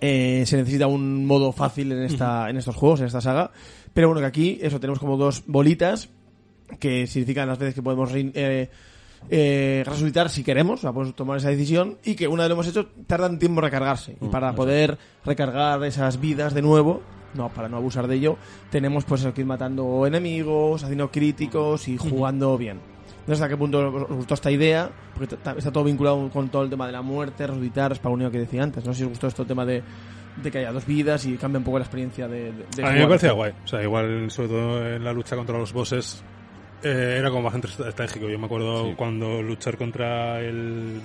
eh, 0.00 0.42
se 0.46 0.56
necesita 0.56 0.86
un 0.86 1.26
modo 1.26 1.52
fácil 1.52 1.92
en 1.92 2.02
esta 2.02 2.50
en 2.50 2.56
estos 2.56 2.76
juegos, 2.76 3.00
en 3.00 3.06
esta 3.06 3.20
saga. 3.20 3.50
Pero 3.94 4.08
bueno, 4.08 4.20
que 4.20 4.26
aquí 4.26 4.58
eso 4.60 4.80
tenemos 4.80 4.98
como 4.98 5.16
dos 5.16 5.44
bolitas 5.46 6.08
que 6.78 7.06
significan 7.06 7.48
las 7.48 7.58
veces 7.58 7.74
que 7.74 7.82
podemos 7.82 8.10
eh, 8.14 8.70
eh, 9.30 9.82
resucitar 9.86 10.30
si 10.30 10.42
queremos, 10.42 10.80
o 10.80 10.82
sea, 10.82 10.92
podemos 10.92 11.14
tomar 11.14 11.36
esa 11.38 11.50
decisión 11.50 11.98
y 12.04 12.14
que 12.14 12.26
una 12.26 12.42
vez 12.42 12.48
lo 12.48 12.54
hemos 12.54 12.66
hecho 12.66 12.86
tarda 13.06 13.28
un 13.28 13.38
tiempo 13.38 13.60
en 13.60 13.64
recargarse. 13.64 14.16
Y 14.20 14.28
para 14.28 14.54
poder 14.54 14.98
recargar 15.24 15.82
esas 15.84 16.20
vidas 16.20 16.54
de 16.54 16.62
nuevo 16.62 17.02
no 17.34 17.48
para 17.48 17.66
no 17.66 17.78
abusar 17.78 18.08
de 18.08 18.16
ello 18.16 18.36
tenemos 18.70 19.04
pues 19.04 19.24
que 19.24 19.40
ir 19.40 19.46
matando 19.46 20.06
enemigos 20.06 20.82
haciendo 20.84 21.10
críticos 21.10 21.88
y 21.88 21.96
jugando 21.96 22.58
bien 22.58 22.91
no 23.26 23.34
sé 23.34 23.42
hasta 23.42 23.48
qué 23.48 23.56
punto 23.56 23.88
os 23.88 24.08
gustó 24.08 24.34
esta 24.34 24.50
idea 24.50 24.90
porque 25.14 25.34
está 25.34 25.70
todo 25.72 25.84
vinculado 25.84 26.28
con 26.30 26.48
todo 26.48 26.62
el 26.62 26.70
tema 26.70 26.86
de 26.86 26.92
la 26.92 27.02
muerte 27.02 27.46
resucitar 27.46 27.94
spawneo 27.94 28.30
que 28.30 28.38
decía 28.38 28.62
antes 28.62 28.84
no 28.84 28.92
sé 28.92 28.98
si 28.98 29.04
os 29.04 29.10
gustó 29.10 29.26
esto 29.28 29.42
el 29.42 29.48
tema 29.48 29.64
de, 29.64 29.82
de 30.42 30.50
que 30.50 30.58
haya 30.58 30.72
dos 30.72 30.86
vidas 30.86 31.24
y 31.26 31.36
cambia 31.36 31.58
un 31.58 31.64
poco 31.64 31.78
la 31.78 31.84
experiencia 31.84 32.26
de, 32.28 32.52
de- 32.52 32.64
de 32.76 32.84
A 32.86 32.90
mí 32.92 32.98
me 33.00 33.06
parecía 33.06 33.32
guay. 33.32 33.52
O 33.64 33.68
sea, 33.68 33.82
igual, 33.82 34.30
sobre 34.30 34.48
todo 34.48 34.86
en 34.96 35.04
la 35.04 35.12
lucha 35.12 35.36
contra 35.36 35.58
los 35.58 35.72
bosses, 35.72 36.24
eh, 36.82 37.16
era 37.18 37.30
como 37.30 37.42
bastante 37.44 37.68
estratégico. 37.68 38.28
Yo 38.28 38.38
me 38.38 38.46
acuerdo 38.46 38.86
Sí. 38.86 38.94
cuando 38.96 39.42
luchar 39.42 39.76
contra 39.76 40.40
el, 40.40 41.00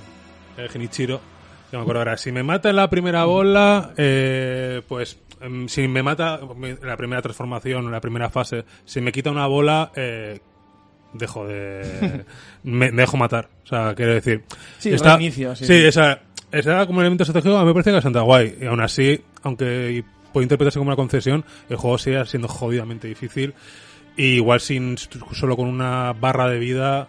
el 0.57 0.69
Genichiro. 0.69 1.19
Yo 1.71 1.79
me 1.79 1.81
acuerdo 1.81 1.99
ahora, 1.99 2.15
si 2.17 2.31
me 2.31 2.41
mata 2.43 2.69
en 2.69 2.77
la 2.77 2.89
primera 2.89 3.25
bola, 3.25 3.91
eh, 3.97 4.81
pues 4.87 5.19
em, 5.41 5.67
si 5.67 5.87
me 5.89 6.01
mata 6.01 6.39
en 6.63 6.79
la 6.81 6.95
primera 6.95 7.21
transformación, 7.21 7.83
en 7.85 7.91
la 7.91 7.99
primera 7.99 8.29
fase, 8.29 8.63
si 8.85 9.01
me 9.01 9.11
quita 9.11 9.29
una 9.29 9.45
bola, 9.47 9.91
eh, 9.93 10.39
dejo 11.17 11.47
de. 11.47 12.25
me, 12.63 12.91
me 12.91 13.01
dejo 13.01 13.17
matar. 13.17 13.49
O 13.63 13.67
sea, 13.67 13.93
quiero 13.95 14.13
decir. 14.13 14.43
Sí, 14.77 14.95
reinicio, 14.95 15.55
sí. 15.55 15.65
sí, 15.65 15.73
esa, 15.73 16.21
esa 16.51 16.71
era 16.71 16.85
como 16.85 17.01
elemento 17.01 17.23
estratégico, 17.23 17.57
a 17.57 17.61
mí 17.61 17.67
me 17.67 17.73
parece 17.73 17.91
bastante 17.91 18.19
guay. 18.19 18.57
Y 18.61 18.65
aún 18.65 18.81
así, 18.81 19.21
aunque 19.43 20.03
puede 20.31 20.45
interpretarse 20.45 20.79
como 20.79 20.89
una 20.89 20.95
concesión, 20.95 21.43
el 21.69 21.77
juego 21.77 21.97
sigue 21.97 22.25
siendo 22.25 22.47
jodidamente 22.47 23.07
difícil. 23.07 23.53
Y 24.15 24.35
igual 24.35 24.59
sin 24.59 24.97
solo 24.97 25.55
con 25.55 25.67
una 25.67 26.13
barra 26.13 26.49
de 26.49 26.57
vida, 26.57 27.07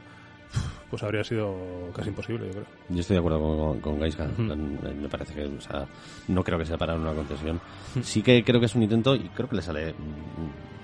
pues 0.91 1.03
habría 1.03 1.25
sido 1.25 1.57
casi 1.95 2.09
imposible, 2.09 2.47
yo 2.47 2.53
creo. 2.53 2.67
Yo 2.89 3.01
estoy 3.01 3.15
de 3.15 3.19
acuerdo 3.21 3.41
con, 3.41 3.57
con, 3.57 3.81
con 3.81 4.01
Gaisca. 4.01 4.27
Me 4.27 5.09
parece 5.09 5.35
que, 5.35 5.45
o 5.45 5.61
sea, 5.61 5.87
no 6.29 6.43
creo 6.43 6.59
que 6.59 6.67
sea 6.67 6.77
para 6.77 6.95
una 6.95 7.13
concesión. 7.13 7.61
Sí 8.03 8.23
que 8.23 8.43
creo 8.45 8.61
que 8.61 8.67
es 8.67 8.75
un 8.75 8.83
intento 8.83 9.15
y 9.15 9.21
creo 9.35 9.49
que 9.49 9.57
le 9.57 9.63
sale 9.63 9.93
mm, 9.93 10.78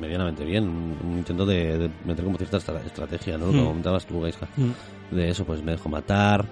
medianamente 0.00 0.44
bien. 0.44 0.64
Un, 0.64 0.96
un 1.04 1.18
intento 1.18 1.44
de, 1.46 1.78
de 1.78 1.90
meter 2.04 2.24
como 2.24 2.36
cierta 2.38 2.56
estra- 2.58 2.80
estrategia, 2.84 3.38
¿no? 3.38 3.50
Que 3.50 3.58
Mm. 3.60 3.64
comentabas 3.66 4.06
tú, 4.06 4.20
Gaisca. 4.20 4.48
De 5.10 5.28
eso, 5.30 5.44
pues 5.44 5.62
me 5.62 5.72
dejo 5.72 5.88
matar. 5.88 6.44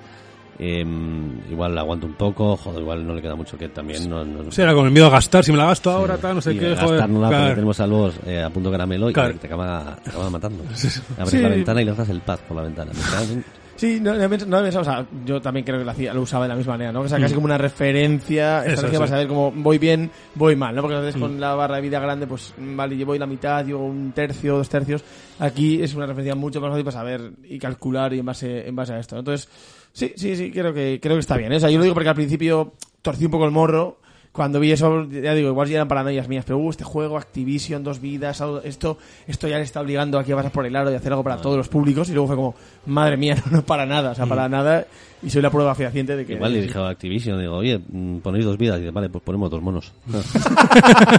em, 0.62 1.40
igual 1.50 1.78
aguanto 1.78 2.06
un 2.06 2.12
poco, 2.12 2.54
joder, 2.54 2.82
igual 2.82 3.06
no 3.06 3.14
le 3.14 3.22
queda 3.22 3.34
mucho 3.34 3.56
que 3.56 3.70
también 3.70 4.10
no, 4.10 4.22
no- 4.26 4.52
Sí, 4.52 4.60
era 4.60 4.74
con 4.74 4.84
el 4.84 4.92
miedo 4.92 5.06
a 5.06 5.10
gastar, 5.10 5.42
si 5.42 5.52
me 5.52 5.56
la 5.56 5.64
gasto 5.64 5.90
ahora, 5.90 6.18
tal, 6.18 6.34
no 6.34 6.42
sé 6.42 6.52
qué, 6.54 6.68
gastar 6.70 6.86
joder. 6.86 7.08
no 7.08 7.20
la 7.22 7.28
claro. 7.28 7.42
porque 7.44 7.54
tenemos 7.54 7.80
al 7.80 7.90
boss 7.90 8.14
eh, 8.26 8.42
a 8.42 8.50
punto 8.50 8.70
caramelo 8.70 9.08
y 9.08 9.12
Claro. 9.14 9.34
te 9.38 9.46
acaba, 9.46 9.96
te 10.04 10.10
acaba 10.10 10.28
matando. 10.28 10.62
Abres 10.64 11.00
Sí. 11.30 11.38
la 11.38 11.48
ventana 11.48 11.80
y 11.80 11.84
lanzas 11.86 12.10
el 12.10 12.20
paz 12.20 12.40
por 12.46 12.58
la 12.58 12.64
ventana. 12.64 12.92
Sí, 13.80 13.98
no, 13.98 14.14
no, 14.14 14.28
no, 14.28 14.60
no, 14.60 14.80
o 14.80 14.84
sea, 14.84 15.06
yo 15.24 15.40
también 15.40 15.64
creo 15.64 15.78
que 15.78 15.86
lo, 15.86 15.90
hacía, 15.90 16.12
lo 16.12 16.20
usaba 16.20 16.44
de 16.44 16.50
la 16.50 16.54
misma 16.54 16.74
manera, 16.74 16.92
¿no? 16.92 17.00
O 17.00 17.08
sea, 17.08 17.18
casi 17.18 17.32
como 17.32 17.46
una 17.46 17.56
referencia, 17.56 18.60
Mm. 18.60 18.68
Estrategia. 18.68 18.98
Mm. 18.98 19.00
para 19.00 19.10
saber 19.10 19.26
cómo 19.26 19.50
voy 19.52 19.78
bien, 19.78 20.10
voy 20.34 20.54
mal, 20.54 20.74
¿no? 20.74 20.82
Porque 20.82 20.96
a 20.96 21.00
veces 21.00 21.18
con 21.18 21.40
la 21.40 21.54
barra 21.54 21.76
de 21.76 21.80
vida 21.80 21.98
grande, 21.98 22.26
pues, 22.26 22.52
vale, 22.58 23.02
voy 23.06 23.18
la 23.18 23.26
mitad, 23.26 23.64
yo 23.64 23.78
un 23.78 24.12
tercio, 24.12 24.58
dos 24.58 24.68
tercios. 24.68 25.02
Aquí 25.38 25.82
es 25.82 25.94
una 25.94 26.04
referencia 26.04 26.34
mucho 26.34 26.60
más 26.60 26.68
fácil 26.68 26.84
para 26.84 26.98
saber 26.98 27.32
y 27.42 27.58
calcular 27.58 28.12
y 28.12 28.18
en 28.18 28.26
base, 28.26 28.68
en 28.68 28.76
base 28.76 28.92
a 28.92 28.98
esto, 28.98 29.14
¿no? 29.14 29.20
Entonces, 29.20 29.48
sí, 29.94 30.12
sí, 30.14 30.36
sí, 30.36 30.50
creo 30.50 30.74
que, 30.74 31.00
creo 31.00 31.16
que 31.16 31.20
está 31.20 31.38
bien. 31.38 31.50
¿eh? 31.50 31.56
O 31.56 31.60
sea, 31.60 31.70
yo 31.70 31.78
lo 31.78 31.84
digo 31.84 31.94
porque 31.94 32.10
al 32.10 32.14
principio 32.14 32.74
torcí 33.00 33.24
un 33.24 33.30
poco 33.30 33.46
el 33.46 33.50
morro, 33.50 33.96
cuando 34.32 34.60
vi 34.60 34.70
eso, 34.70 35.08
ya 35.08 35.34
digo, 35.34 35.48
igual 35.48 35.68
ya 35.68 35.76
eran 35.76 35.88
paranoias 35.88 36.28
mías, 36.28 36.44
pero 36.44 36.58
uh, 36.58 36.70
este 36.70 36.84
juego, 36.84 37.18
Activision, 37.18 37.82
dos 37.82 38.00
vidas, 38.00 38.40
esto, 38.64 38.98
esto 39.26 39.48
ya 39.48 39.56
le 39.56 39.64
está 39.64 39.80
obligando 39.80 40.18
a 40.18 40.24
que 40.24 40.34
pasar 40.34 40.52
por 40.52 40.66
el 40.66 40.76
aro 40.76 40.90
y 40.92 40.94
hacer 40.94 41.12
algo 41.12 41.24
para 41.24 41.38
todos 41.38 41.56
los 41.56 41.68
públicos, 41.68 42.08
y 42.08 42.12
luego 42.12 42.28
fue 42.28 42.36
como, 42.36 42.54
madre 42.86 43.16
mía, 43.16 43.36
no, 43.46 43.58
no 43.58 43.62
para 43.62 43.86
nada, 43.86 44.12
o 44.12 44.14
sea, 44.14 44.26
para 44.26 44.48
nada, 44.48 44.86
y 45.22 45.28
soy 45.28 45.42
la 45.42 45.50
prueba 45.50 45.74
fehaciente 45.74 46.16
de 46.16 46.24
que... 46.24 46.34
Igual 46.34 46.52
le 46.54 46.62
dije 46.62 46.78
a 46.78 46.88
Activision, 46.88 47.38
digo, 47.38 47.56
oye, 47.56 47.78
mm, 47.78 48.18
ponéis 48.18 48.44
dos 48.44 48.56
vidas. 48.56 48.78
Y 48.78 48.82
dice, 48.82 48.90
vale, 48.90 49.10
pues 49.10 49.22
ponemos 49.22 49.50
dos 49.50 49.60
monos. 49.60 49.92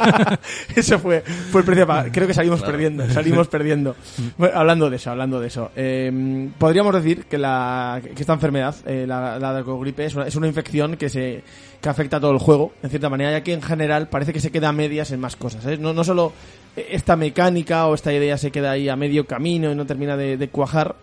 Eso 0.75 0.97
fue, 0.97 1.21
fue 1.21 1.61
el 1.61 1.65
precio 1.65 1.83
a 1.83 1.87
pagar. 1.87 2.11
Creo 2.11 2.27
que 2.27 2.33
salimos 2.33 2.61
perdiendo, 2.63 3.07
salimos 3.09 3.47
perdiendo. 3.47 3.95
Bueno, 4.37 4.57
hablando 4.57 4.89
de 4.89 4.95
eso, 4.95 5.11
hablando 5.11 5.39
de 5.39 5.47
eso. 5.47 5.71
eh, 5.75 6.49
podríamos 6.57 6.95
decir 6.95 7.25
que, 7.25 7.37
la, 7.37 8.01
que 8.01 8.21
esta 8.21 8.33
enfermedad, 8.33 8.75
eh, 8.87 9.05
la, 9.07 9.37
la 9.37 9.53
dracogripe, 9.53 10.05
es 10.05 10.15
una, 10.15 10.25
es 10.25 10.35
una 10.35 10.47
infección 10.47 10.97
que 10.97 11.09
se 11.09 11.43
que 11.81 11.89
afecta 11.89 12.17
a 12.17 12.19
todo 12.19 12.31
el 12.31 12.37
juego, 12.37 12.73
en 12.83 12.91
cierta 13.01 13.09
manera, 13.09 13.31
ya 13.31 13.43
que 13.43 13.53
en 13.53 13.61
general 13.61 14.07
parece 14.09 14.31
que 14.33 14.39
se 14.39 14.51
queda 14.51 14.69
a 14.69 14.71
medias 14.73 15.11
en 15.11 15.19
más 15.19 15.35
cosas. 15.35 15.65
¿eh? 15.65 15.77
No, 15.77 15.93
no 15.93 16.03
solo 16.03 16.31
esta 16.75 17.15
mecánica 17.15 17.87
o 17.87 17.95
esta 17.95 18.13
idea 18.13 18.37
se 18.37 18.51
queda 18.51 18.71
ahí 18.71 18.87
a 18.89 18.95
medio 18.95 19.25
camino 19.27 19.71
y 19.71 19.75
no 19.75 19.85
termina 19.85 20.15
de, 20.15 20.37
de 20.37 20.47
cuajar, 20.49 20.95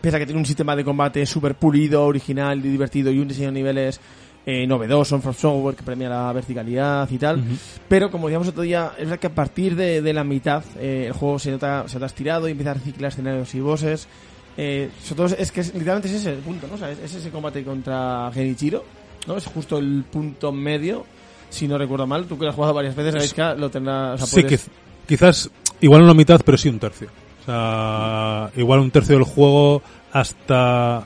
pese 0.00 0.16
a 0.16 0.18
que 0.20 0.26
tiene 0.26 0.38
un 0.40 0.46
sistema 0.46 0.76
de 0.76 0.84
combate 0.84 1.24
súper 1.26 1.54
pulido, 1.56 2.04
original 2.04 2.58
y 2.64 2.68
divertido 2.68 3.10
y 3.10 3.18
un 3.18 3.28
diseño 3.28 3.48
de 3.48 3.52
niveles 3.52 4.00
eh, 4.46 4.66
novedoso 4.66 5.16
en 5.16 5.22
From 5.22 5.34
Software 5.34 5.74
que 5.76 5.82
premia 5.82 6.08
la 6.08 6.32
verticalidad 6.32 7.08
y 7.10 7.18
tal. 7.18 7.42
Pero 7.88 8.10
como 8.10 8.28
decíamos 8.28 8.48
otro 8.48 8.62
día, 8.62 8.92
es 8.96 9.04
verdad 9.04 9.18
que 9.18 9.26
a 9.26 9.34
partir 9.34 9.76
de, 9.76 10.00
de 10.00 10.12
la 10.14 10.24
mitad 10.24 10.64
eh, 10.78 11.04
el 11.08 11.12
juego 11.12 11.38
se 11.38 11.50
nota, 11.50 11.84
se 11.86 11.94
nota 11.96 12.06
estirado 12.06 12.48
y 12.48 12.52
empieza 12.52 12.70
a 12.70 12.74
reciclar 12.74 13.10
escenarios 13.12 13.54
y 13.54 13.60
bosses. 13.60 14.08
Eh, 14.56 14.90
sobre 15.02 15.16
todo 15.16 15.36
es 15.38 15.52
que 15.52 15.60
es- 15.60 15.74
literalmente 15.74 16.08
es 16.08 16.14
ese 16.14 16.30
el 16.32 16.38
punto, 16.38 16.66
¿no? 16.66 16.74
O 16.74 16.78
sea, 16.78 16.90
es, 16.90 16.98
es 17.00 17.14
ese 17.14 17.30
combate 17.30 17.62
contra 17.62 18.30
Genichiro, 18.32 18.84
¿no? 19.26 19.36
Es 19.36 19.46
justo 19.46 19.78
el 19.78 20.04
punto 20.10 20.52
medio, 20.52 21.04
si 21.48 21.66
no 21.68 21.76
recuerdo 21.78 22.06
mal. 22.06 22.26
Tú 22.26 22.36
que 22.38 22.44
lo 22.44 22.50
has 22.50 22.54
jugado 22.56 22.74
varias 22.74 22.94
veces, 22.96 23.12
sabéis 23.12 23.34
que 23.34 23.60
lo 23.60 23.70
tendrás... 23.70 24.22
O 24.22 24.26
sea, 24.26 24.26
Sí, 24.26 24.42
puedes- 24.42 24.70
quizás, 25.06 25.50
igual 25.80 26.06
la 26.06 26.14
mitad, 26.14 26.40
pero 26.44 26.56
sí 26.58 26.68
un 26.68 26.78
tercio. 26.78 27.08
O 27.42 27.44
sea, 27.46 28.50
igual 28.56 28.80
un 28.80 28.90
tercio 28.90 29.14
del 29.16 29.24
juego 29.24 29.82
hasta, 30.12 31.04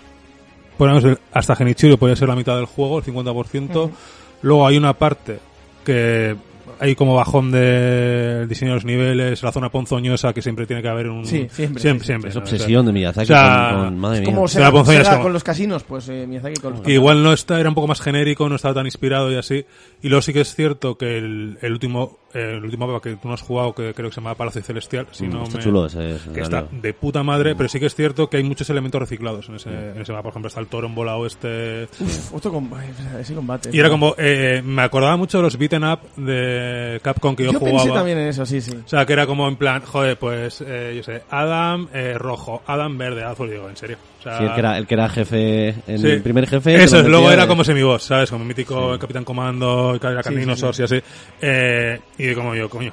ponemos 0.77 1.05
el- 1.05 1.19
hasta 1.33 1.55
Genichiro 1.57 1.97
podría 1.97 2.17
ser 2.17 2.29
la 2.29 2.37
mitad 2.37 2.57
del 2.57 2.67
juego, 2.67 2.99
el 2.99 3.05
50%. 3.05 3.91
Luego 4.43 4.67
hay 4.67 4.77
una 4.77 4.93
parte 4.95 5.39
que 5.85 6.37
hay 6.81 6.95
como 6.95 7.15
bajón 7.15 7.51
de 7.51 8.47
diseño 8.49 8.73
de 8.73 8.75
los 8.77 8.85
niveles, 8.85 9.43
la 9.43 9.53
zona 9.53 9.71
ponzoñosa 9.71 10.33
que 10.33 10.43
siempre 10.43 10.67
tiene 10.67 10.83
que 10.83 10.89
haber 10.89 11.09
un... 11.09 11.25
Sí, 11.25 11.49
siempre, 11.51 11.81
Siempre, 11.81 12.01
sí, 12.01 12.07
siempre, 12.07 12.29
Es 12.31 12.37
¿no? 12.37 12.43
obsesión 12.43 12.87
de 12.87 12.93
Miyazaki 12.93 13.33
o 13.33 13.35
sea, 13.37 13.71
con, 13.75 13.85
con- 13.85 13.99
madre 13.99 14.17
Es 14.19 14.21
mía. 14.27 14.35
como 14.35 14.49
Se 14.49 14.61
la 14.61 14.71
ponzoña 14.73 15.01
es 15.03 15.09
como- 15.09 15.23
con 15.23 15.33
los 15.33 15.45
casinos, 15.45 15.83
pues 15.85 16.09
eh, 16.09 16.27
Miyazaki 16.27 16.61
con 16.61 16.73
los 16.73 16.81
Que 16.83 16.93
igual 16.93 17.23
no 17.23 17.33
está, 17.33 17.59
era 17.61 17.69
un 17.69 17.75
poco 17.75 17.87
más 17.89 18.01
genérico, 18.01 18.49
no 18.49 18.57
estaba 18.57 18.75
tan 18.75 18.87
inspirado 18.87 19.31
y 19.33 19.37
así. 19.37 19.65
Y 20.03 20.09
luego 20.09 20.23
sí 20.23 20.33
que 20.33 20.41
es 20.43 20.55
cierto 20.55 20.97
que 20.97 21.19
el, 21.19 21.59
el 21.63 21.73
último, 21.73 22.19
eh, 22.35 22.57
el 22.57 22.65
último 22.65 22.87
mapa 22.87 23.01
que 23.01 23.17
tú 23.17 23.29
no 23.29 23.35
has 23.35 23.41
jugado, 23.43 23.75
que 23.75 23.95
creo 23.95 24.09
que 24.11 24.15
se 24.15 24.21
llama 24.21 24.35
Palacio 24.35 24.63
Celestial, 24.63 25.07
si 25.13 25.27
Mm, 25.27 25.31
no 25.33 25.43
está 25.45 25.59
me- 25.59 25.65
chulo 25.65 25.87
ese, 25.87 26.17
ese 26.17 26.33
que 26.33 26.41
está 26.41 26.67
de 26.71 26.93
puta 26.93 27.23
madre, 27.23 27.55
pero 27.55 27.69
sí 27.69 27.79
que 27.81 27.87
es 27.87 27.95
cierto 27.95 28.29
que 28.29 28.37
hay 28.39 28.43
muchos 28.45 28.69
elementos 28.71 29.01
reciclados 29.01 29.49
en 29.49 29.55
ese, 29.57 29.71
en 29.71 30.01
ese 30.03 30.13
mapa. 30.13 30.25
Por 30.25 30.33
ejemplo, 30.33 30.49
está 30.49 30.61
el 30.61 30.67
toro 30.67 30.89
volado 30.89 31.25
este. 31.27 31.85
Uf, 32.01 32.35
otro 32.35 32.53
combate, 32.53 32.87
ese 33.21 33.35
combate. 33.35 33.71
Y 33.73 33.79
era 33.79 33.89
como, 33.89 34.15
eh, 34.19 34.63
me 34.65 34.83
acordaba 34.83 35.17
mucho 35.17 35.39
de 35.39 35.43
los 35.45 35.57
beaten 35.57 35.85
up 35.85 36.01
de 36.17 37.01
Capcom 37.03 37.35
que 37.37 37.45
yo, 37.45 37.53
Yo 37.53 37.59
jugaba. 37.59 37.79
pensé 37.79 37.93
también 37.95 38.19
en 38.19 38.29
eso, 38.29 38.45
sí, 38.47 38.61
sí. 38.61 38.73
O 38.85 38.89
sea, 38.89 39.07
que 39.07 39.13
era 39.13 39.27
como 39.27 39.49
en 39.49 39.57
plan, 39.57 39.83
joder, 39.83 40.19
pues, 40.19 40.63
eh, 40.67 40.93
yo 40.97 41.03
sé, 41.03 41.23
Adam 41.31 41.89
eh, 41.93 42.15
rojo, 42.19 42.63
Adam 42.67 42.97
verde, 42.99 43.23
azul, 43.25 43.51
digo, 43.51 43.69
en 43.69 43.77
serio. 43.77 43.97
O 44.25 44.29
sea, 44.31 44.39
Sí, 44.39 44.45
el 44.45 44.53
que 44.55 44.59
era, 44.61 44.79
el 44.79 44.87
que 44.87 44.95
era 44.95 45.09
jefe, 45.09 45.75
Sí. 45.87 46.07
el 46.07 46.23
primer 46.23 46.47
jefe. 46.49 46.83
Eso, 46.83 47.03
luego 47.03 47.31
era 47.31 47.43
de- 47.43 47.49
como 47.49 47.63
semi-boss, 47.63 48.05
¿sabes? 48.05 48.31
Como 48.31 48.45
mítico 48.45 48.99
Capitán 48.99 49.25
Comando, 49.25 49.99
sí, 50.01 50.35
Dinosaurs 50.35 50.79
y 50.81 50.83
así. 50.83 51.03
Eh, 51.43 52.01
y 52.19 52.35
como 52.35 52.55
yo, 52.55 52.69
coño. 52.71 52.93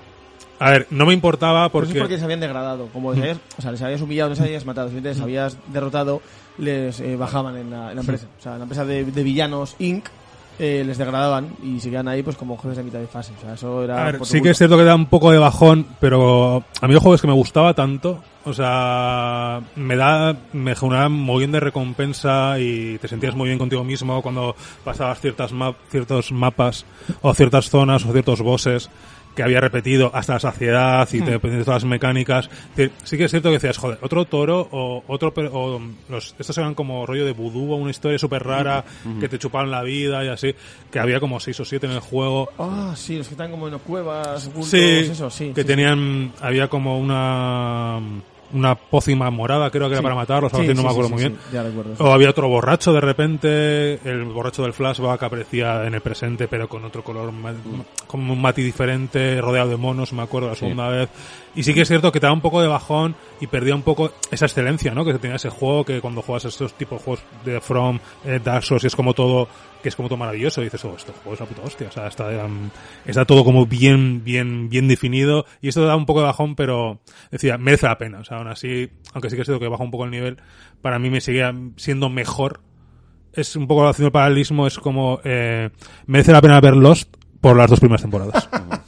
A 0.60 0.70
ver, 0.72 0.88
no 0.92 1.06
me 1.08 1.14
importaba 1.14 1.70
Pero 1.72 1.86
eso 1.86 1.88
porque... 1.88 1.98
es 1.98 2.00
porque 2.04 2.18
se 2.20 2.24
habían 2.26 2.40
degradado. 2.42 2.88
Como 2.94 3.14
les 3.14 3.22
habías, 3.22 3.38
o 3.58 3.62
sea, 3.62 3.72
les 3.72 3.82
habías 3.82 4.02
humillado, 4.02 4.30
no 4.30 4.36
les 4.36 4.44
habías 4.44 4.66
matado, 4.66 4.90
simplemente 4.90 5.16
les 5.18 5.24
habías 5.24 5.58
derrotado, 5.74 6.22
les 6.60 7.00
eh, 7.00 7.16
bajaban 7.16 7.58
en 7.58 7.72
la, 7.72 7.90
en 7.90 7.96
la 7.96 8.02
empresa. 8.02 8.28
O 8.38 8.42
sea, 8.42 8.52
en 8.54 8.58
la 8.60 8.64
empresa 8.64 8.86
de, 8.86 9.06
de 9.06 9.24
villanos 9.24 9.76
Inc. 9.80 10.06
eh, 10.60 10.84
les 10.86 11.00
degradaban 11.00 11.48
y 11.64 11.80
seguían 11.80 12.08
ahí 12.08 12.22
pues 12.22 12.36
como 12.38 12.58
jefes 12.60 12.78
de 12.78 12.84
mitad 12.84 13.00
de 13.00 13.08
fase. 13.08 13.32
O 13.40 13.42
sea, 13.42 13.54
eso 13.56 13.84
era... 13.84 14.02
A 14.04 14.06
ver, 14.06 14.18
por 14.20 14.28
sí 14.28 14.40
que 14.42 14.52
es 14.52 14.58
cierto 14.60 14.78
que 14.78 14.84
da 14.84 14.94
un 14.94 15.08
poco 15.08 15.32
de 15.32 15.40
bajón, 15.40 15.88
pero 16.00 16.64
a 16.80 16.88
mí 16.88 16.94
el 16.94 17.00
juego 17.00 17.16
es 17.16 17.22
que 17.22 17.28
me 17.28 17.34
gustaba 17.34 17.74
tanto. 17.74 18.22
O 18.44 18.54
sea, 18.54 19.62
me 19.76 19.96
da, 19.96 20.36
me 20.54 20.76
generaba 20.76 21.10
muy 21.10 21.40
bien 21.40 21.52
de 21.52 21.60
recompensa 21.60 22.58
y 22.60 22.98
te 22.98 23.08
sentías 23.08 23.36
muy 23.36 23.48
bien 23.48 23.60
contigo 23.60 23.84
mismo 23.84 24.22
cuando 24.22 24.56
pasabas 24.84 25.20
ciertas 25.22 25.52
ma- 25.52 25.76
ciertos 25.90 26.32
mapas 26.32 26.86
o 27.22 27.34
ciertas 27.34 27.70
zonas 27.70 28.04
o 28.06 28.12
ciertos 28.12 28.42
bosses 28.42 28.90
que 29.36 29.44
había 29.44 29.62
repetido 29.62 30.12
hasta 30.14 30.34
la 30.34 30.40
saciedad 30.42 31.08
y 31.14 31.22
te 31.22 31.36
aprendías 31.36 31.64
todas 31.64 31.84
las 31.84 31.90
mecánicas. 31.90 32.50
Sí 33.06 33.16
que 33.18 33.24
es 33.26 33.32
cierto 33.32 33.48
que 33.48 33.54
decías, 33.60 33.78
joder, 33.78 33.98
otro 34.02 34.26
toro 34.26 34.68
o 34.72 35.06
otro, 35.08 35.32
o 35.54 35.80
los, 36.10 36.36
estos 36.38 36.58
eran 36.58 36.76
como 36.76 37.06
rollo 37.06 37.24
de 37.26 37.32
vudú 37.32 37.72
o 37.72 37.78
una 37.78 37.92
historia 37.92 38.20
súper 38.20 38.44
rara 38.44 38.84
que 39.22 39.30
te 39.30 39.40
chupaban 39.40 39.72
la 39.72 39.84
vida 39.84 40.26
y 40.26 40.28
así, 40.28 40.54
que 40.92 41.00
había 41.00 41.22
como 41.22 41.40
seis 41.40 41.58
o 41.62 41.64
siete 41.66 41.86
en 41.86 41.94
el 41.94 42.02
juego. 42.02 42.50
Ah, 42.60 42.94
sí, 42.98 43.16
los 43.20 43.28
que 43.30 43.36
están 43.36 43.52
como 43.52 43.70
en 43.70 43.80
cuevas, 43.80 44.48
ocultos, 44.48 44.70
Sí, 44.70 44.80
eso, 44.80 45.30
sí. 45.30 45.54
que 45.56 45.62
sí, 45.62 45.68
tenían, 45.68 46.34
había 46.42 46.68
como 46.68 47.00
una 47.00 48.02
una 48.54 48.76
pócima 48.76 49.30
morada, 49.30 49.70
creo 49.70 49.88
que 49.88 49.94
era 49.94 50.00
Sí. 50.00 50.04
para 50.04 50.16
matarlos, 50.16 50.52
Sí, 50.52 50.58
así, 50.60 50.68
no 50.70 50.74
sí, 50.76 50.78
me 50.78 50.84
sí, 50.84 50.88
acuerdo 50.90 51.08
sí, 51.08 51.14
muy 51.14 51.24
sí, 51.24 51.30
bien. 51.30 51.40
ya 51.54 51.64
recuerdo. 51.64 51.94
O 52.04 52.12
había 52.14 52.30
otro 52.30 52.48
borracho 52.48 52.94
de 52.94 53.02
repente, 53.02 53.94
el 54.10 54.24
borracho 54.26 54.64
del 54.64 54.74
flashback 54.74 55.24
aparecía 55.24 55.86
en 55.86 55.94
el 55.94 56.02
presente, 56.02 56.48
pero 56.48 56.68
con 56.68 56.84
otro 56.86 57.04
color, 57.04 57.32
como 58.08 58.34
un 58.34 58.42
matiz 58.42 58.66
diferente, 58.66 59.40
rodeado 59.42 59.70
de 59.70 59.78
monos, 59.78 60.14
me 60.14 60.22
acuerdo 60.24 60.50
la 60.50 60.56
segunda 60.56 60.88
vez. 60.90 61.10
Y 61.56 61.64
sí 61.64 61.74
que 61.74 61.82
es 61.82 61.88
cierto 61.88 62.12
que 62.12 62.20
te 62.20 62.28
da 62.28 62.32
un 62.34 62.40
poco 62.42 62.62
de 62.62 62.68
bajón 62.68 63.14
y 63.42 63.48
perdía 63.48 63.76
un 63.76 63.82
poco 63.82 64.12
esa 64.32 64.46
excelencia, 64.46 64.94
¿no? 64.94 65.04
Que 65.04 65.14
tenía 65.16 65.36
ese 65.36 65.50
juego, 65.50 65.84
que 65.84 66.00
cuando 66.00 66.22
juegas 66.22 66.46
estos 66.46 66.74
tipos 66.74 67.00
de 67.00 67.04
juegos 67.06 67.24
de 67.44 67.60
From, 67.60 68.00
eh, 68.26 68.40
Dark 68.44 68.64
Souls, 68.64 68.84
y 68.84 68.88
es 68.88 68.96
como 68.96 69.14
todo, 69.14 69.48
que 69.82 69.90
es 69.90 69.96
como 69.96 70.10
todo 70.10 70.18
maravilloso, 70.18 70.62
y 70.62 70.66
dices, 70.66 70.84
oh, 70.86 70.96
este 70.96 71.12
juego 71.12 71.34
es 71.34 71.40
la 71.40 71.46
puta 71.46 71.62
hostia, 71.64 71.88
o 71.88 71.92
sea, 71.92 72.08
está, 72.08 72.28
um, 72.46 72.70
está 73.06 73.26
todo 73.26 73.44
como 73.44 73.66
bien, 73.66 74.24
bien, 74.24 74.70
bien 74.70 74.88
definido, 74.88 75.46
y 75.62 75.70
esto 75.70 75.86
da 75.86 75.96
un 75.96 76.06
poco 76.06 76.20
de 76.22 76.28
bajón, 76.28 76.56
pero, 76.56 77.02
decía, 77.32 77.58
merece 77.58 77.88
la 77.88 77.98
pena, 77.98 78.20
o 78.20 78.24
sea, 78.24 78.38
aún 78.38 78.48
así, 78.48 78.90
aunque 79.14 79.30
sí 79.30 79.36
que 79.36 79.42
es 79.42 79.48
cierto 79.48 79.60
que 79.60 79.68
baja 79.68 79.84
un 79.84 79.92
poco 79.92 80.06
el 80.06 80.12
nivel, 80.12 80.38
para 80.82 81.00
mí 81.00 81.10
me 81.10 81.22
sigue 81.22 81.44
siendo 81.78 82.10
mejor 82.10 82.62
es 83.34 83.56
un 83.56 83.68
poco 83.68 83.88
haciendo 83.88 84.08
el 84.08 84.12
paralelismo, 84.12 84.68
es 84.68 84.78
como 84.78 85.20
eh, 85.24 85.70
merece 86.06 86.32
la 86.32 86.42
pena 86.42 86.60
ver 86.60 86.76
Lost 86.76 87.16
por 87.40 87.56
las 87.56 87.70
dos 87.70 87.80
primeras 87.80 88.02
temporadas. 88.02 88.50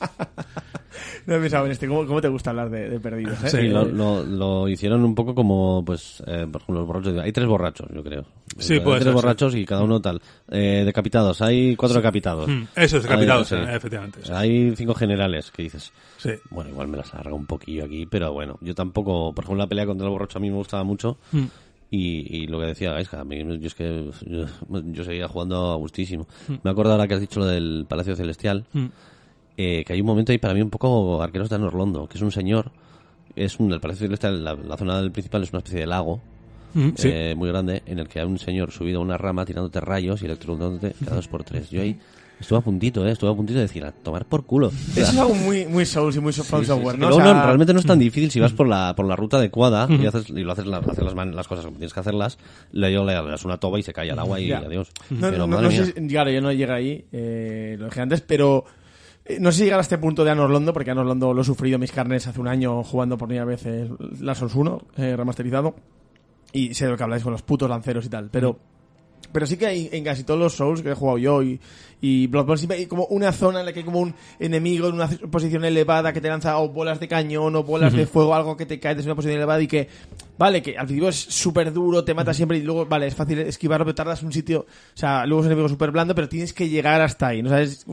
No 1.27 1.35
he 1.35 1.39
pensado 1.39 1.65
en 1.65 1.71
este. 1.71 1.87
¿Cómo, 1.87 2.05
cómo 2.05 2.21
te 2.21 2.27
gusta 2.27 2.49
hablar 2.49 2.69
de, 2.69 2.89
de 2.89 2.99
perdidos? 2.99 3.43
eh? 3.43 3.49
Sí, 3.49 3.57
Eh, 3.57 3.63
lo, 3.69 3.85
lo, 3.85 4.23
lo 4.23 4.67
hicieron 4.67 5.03
un 5.03 5.15
poco 5.15 5.33
como, 5.33 5.83
pues, 5.85 6.21
eh, 6.27 6.45
por 6.51 6.61
ejemplo, 6.61 6.79
los 6.81 6.87
borrachos. 6.87 7.17
Hay 7.19 7.31
tres 7.31 7.47
borrachos, 7.47 7.87
yo 7.93 8.03
creo. 8.03 8.25
Sí, 8.57 8.73
Hay 8.75 8.79
puede 8.81 8.97
tres 8.99 9.05
ser, 9.05 9.13
borrachos 9.13 9.55
y 9.55 9.65
cada 9.65 9.83
uno 9.83 9.99
tal. 10.01 10.21
Eh, 10.51 10.83
decapitados, 10.85 11.41
hay 11.41 11.75
cuatro 11.75 11.97
decapitados. 11.97 12.47
Mm, 12.47 12.63
Eso 12.75 12.97
es 12.97 13.03
decapitado, 13.03 13.39
Hay- 13.39 13.45
sí, 13.45 13.55
efectivamente. 13.55 14.19
Hay 14.31 14.75
cinco 14.75 14.93
generales, 14.93 15.49
que 15.51 15.63
dices. 15.63 15.91
Sí. 16.17 16.31
Bueno, 16.49 16.69
igual 16.69 16.87
me 16.87 16.97
las 16.97 17.13
alarga 17.13 17.33
un 17.33 17.45
poquillo 17.45 17.85
aquí, 17.85 18.05
pero 18.05 18.31
bueno, 18.33 18.57
yo 18.61 18.75
tampoco, 18.75 19.33
por 19.33 19.43
ejemplo, 19.45 19.63
la 19.63 19.67
pelea 19.67 19.85
contra 19.85 20.05
el 20.07 20.11
borracho 20.11 20.37
a 20.37 20.41
mí 20.41 20.49
me 20.49 20.57
gustaba 20.57 20.83
mucho. 20.83 21.17
Mm. 21.31 21.43
Y, 21.91 22.37
y 22.43 22.47
lo 22.47 22.59
que 22.59 22.65
decía 22.65 22.91
Gaisca, 22.93 23.19
a 23.19 23.23
mí, 23.23 23.37
yo 23.59 23.67
es 23.67 23.75
que 23.75 24.09
yo, 24.25 24.45
yo 24.85 25.03
seguía 25.03 25.27
jugando 25.27 25.71
a 25.71 25.75
gustísimo. 25.75 26.27
Mm. 26.47 26.53
Me 26.63 26.71
acuerdo 26.71 26.91
ahora 26.91 27.07
que 27.07 27.13
has 27.13 27.19
dicho 27.21 27.39
lo 27.39 27.45
del 27.45 27.85
Palacio 27.87 28.15
Celestial, 28.15 28.65
Mm. 28.73 28.85
Eh, 29.57 29.83
que 29.85 29.93
hay 29.93 30.01
un 30.01 30.07
momento 30.07 30.31
ahí 30.31 30.37
para 30.37 30.53
mí 30.53 30.61
un 30.61 30.69
poco 30.69 31.21
arqueros 31.21 31.49
de 31.49 31.55
Orlando, 31.57 32.07
que 32.07 32.17
es 32.17 32.21
un 32.23 32.31
señor, 32.31 32.71
es 33.35 33.59
un, 33.59 33.71
el 33.73 33.79
Palacio 33.79 34.05
Celestial, 34.07 34.43
la, 34.43 34.55
la 34.55 34.77
zona 34.77 34.99
del 35.01 35.11
principal 35.11 35.43
es 35.43 35.51
una 35.51 35.59
especie 35.59 35.79
de 35.81 35.87
lago, 35.87 36.21
Mm, 36.75 36.89
sí. 36.95 37.07
eh, 37.11 37.35
muy 37.37 37.49
grande, 37.49 37.83
en 37.85 37.99
el 37.99 38.07
que 38.07 38.19
hay 38.19 38.25
un 38.25 38.39
señor 38.39 38.71
subido 38.71 38.97
a 38.99 39.03
una 39.03 39.15
rama 39.15 39.45
tirándote 39.45 39.79
rayos 39.79 40.23
y 40.23 40.25
electrocutándote 40.25 40.95
cada 41.05 41.17
dos 41.17 41.27
por 41.27 41.43
tres. 41.43 41.69
Yo 41.69 41.83
ahí 41.83 41.99
estuve 42.39 42.57
a 42.57 42.61
puntito, 42.63 43.05
eh, 43.07 43.11
estuve 43.11 43.29
a 43.29 43.35
puntito 43.35 43.57
de 43.59 43.65
decir, 43.67 43.85
a 43.85 43.91
tomar 43.91 44.25
por 44.25 44.43
culo. 44.43 44.69
Eso 44.69 45.01
es 45.01 45.15
algo 45.19 45.35
muy, 45.35 45.67
muy 45.67 45.85
Souls 45.85 46.15
y 46.15 46.19
muy 46.19 46.33
From 46.33 46.61
Sí, 46.61 46.65
sí, 46.65 46.71
Software, 46.71 46.95
sí. 46.95 47.01
¿no? 47.01 47.09
Que 47.09 47.13
O 47.13 47.17
luego 47.17 47.23
sea, 47.31 47.33
no, 47.41 47.45
realmente 47.45 47.73
no 47.73 47.79
es 47.79 47.85
tan 47.85 47.99
difícil 47.99 48.31
si 48.31 48.39
vas 48.39 48.53
por 48.53 48.67
la, 48.67 48.95
por 48.95 49.05
la 49.05 49.15
ruta 49.15 49.37
adecuada 49.37 49.87
y, 49.87 50.03
haces, 50.07 50.31
y 50.31 50.41
lo 50.41 50.51
haces, 50.53 50.65
la- 50.65 50.79
haces 50.79 51.03
las, 51.03 51.13
man- 51.13 51.35
las 51.35 51.47
cosas 51.47 51.65
como 51.65 51.77
tienes 51.77 51.93
que 51.93 51.99
hacerlas, 51.99 52.39
le, 52.71 52.91
yo 52.91 53.05
le 53.05 53.13
das 53.13 53.45
una 53.45 53.57
toba 53.57 53.77
y 53.77 53.83
se 53.83 53.93
cae 53.93 54.09
al 54.09 54.17
agua 54.17 54.39
y 54.39 54.51
adiós. 54.51 54.89
No, 55.11 55.17
Pero 55.29 55.31
no, 55.31 55.37
no, 55.37 55.47
madre 55.47 55.63
no 55.65 55.69
mía. 55.69 55.85
sé 55.85 55.93
si- 55.93 56.07
claro, 56.07 56.31
yo 56.31 56.41
no 56.41 56.51
llegué 56.51 56.73
ahí, 56.73 57.05
eh, 57.11 57.75
lo 57.77 57.85
dije 57.85 58.01
antes, 58.01 58.21
pero 58.21 58.65
no 59.39 59.51
sé 59.51 59.59
si 59.59 59.63
llegar 59.65 59.79
a 59.79 59.83
este 59.83 59.97
punto 59.97 60.25
de 60.25 60.31
Anor 60.31 60.49
Londo, 60.49 60.73
porque 60.73 60.91
Anor 60.91 61.05
Londo 61.05 61.33
lo 61.33 61.41
he 61.41 61.45
sufrido 61.45 61.79
mis 61.79 61.91
carnes 61.91 62.27
hace 62.27 62.41
un 62.41 62.47
año 62.47 62.83
jugando 62.83 63.17
por 63.17 63.27
primera 63.27 63.45
vez 63.45 63.65
el 63.65 63.95
la 64.19 64.35
Souls 64.35 64.53
1, 64.53 64.81
eh, 64.97 65.15
remasterizado, 65.15 65.75
y 66.51 66.73
sé 66.73 66.85
de 66.85 66.91
lo 66.91 66.97
que 66.97 67.03
habláis 67.03 67.23
con 67.23 67.31
los 67.31 67.41
putos 67.41 67.69
lanceros 67.69 68.05
y 68.05 68.09
tal, 68.09 68.29
pero... 68.29 68.59
Pero 69.31 69.47
sí 69.47 69.57
que 69.57 69.65
hay 69.65 69.89
en 69.91 70.03
casi 70.03 70.25
todos 70.25 70.39
los 70.39 70.53
Souls 70.53 70.83
que 70.83 70.91
he 70.91 70.93
jugado 70.93 71.17
yo 71.17 71.41
y, 71.41 71.59
y 72.01 72.27
Bloodborne 72.27 72.57
siempre 72.57 72.77
hay 72.77 72.85
como 72.85 73.05
una 73.05 73.31
zona 73.31 73.61
en 73.61 73.65
la 73.65 73.73
que 73.73 73.79
hay 73.79 73.85
como 73.85 73.99
un 73.99 74.13
enemigo 74.37 74.89
en 74.89 74.95
una 74.95 75.07
posición 75.07 75.65
elevada 75.65 76.13
que 76.13 76.21
te 76.21 76.27
lanza 76.27 76.59
o 76.59 76.69
bolas 76.69 76.99
de 76.99 77.07
cañón 77.07 77.55
o 77.55 77.63
bolas 77.63 77.93
de 77.93 78.05
fuego, 78.05 78.35
algo 78.35 78.55
que 78.57 78.67
te 78.67 78.79
cae 78.79 78.93
desde 78.93 79.09
una 79.09 79.15
posición 79.15 79.37
elevada 79.37 79.61
y 79.61 79.67
que 79.67 79.87
vale, 80.37 80.61
que 80.61 80.77
al 80.77 80.85
principio 80.85 81.09
es 81.09 81.15
súper 81.15 81.73
duro, 81.73 82.03
te 82.03 82.13
mata 82.13 82.33
siempre 82.33 82.57
y 82.57 82.61
luego, 82.61 82.85
vale, 82.85 83.07
es 83.07 83.15
fácil 83.15 83.39
esquivarlo, 83.39 83.85
pero 83.85 83.95
tardas 83.95 84.21
un 84.21 84.33
sitio, 84.33 84.67
o 84.67 84.97
sea, 84.97 85.25
luego 85.25 85.41
es 85.41 85.45
un 85.45 85.53
enemigo 85.53 85.69
súper 85.69 85.89
blando, 85.89 86.13
pero 86.13 86.29
tienes 86.29 86.53
que 86.53 86.69
llegar 86.69 87.01
hasta 87.01 87.27
ahí, 87.27 87.41
¿no? 87.41 87.49
sabes 87.49 87.87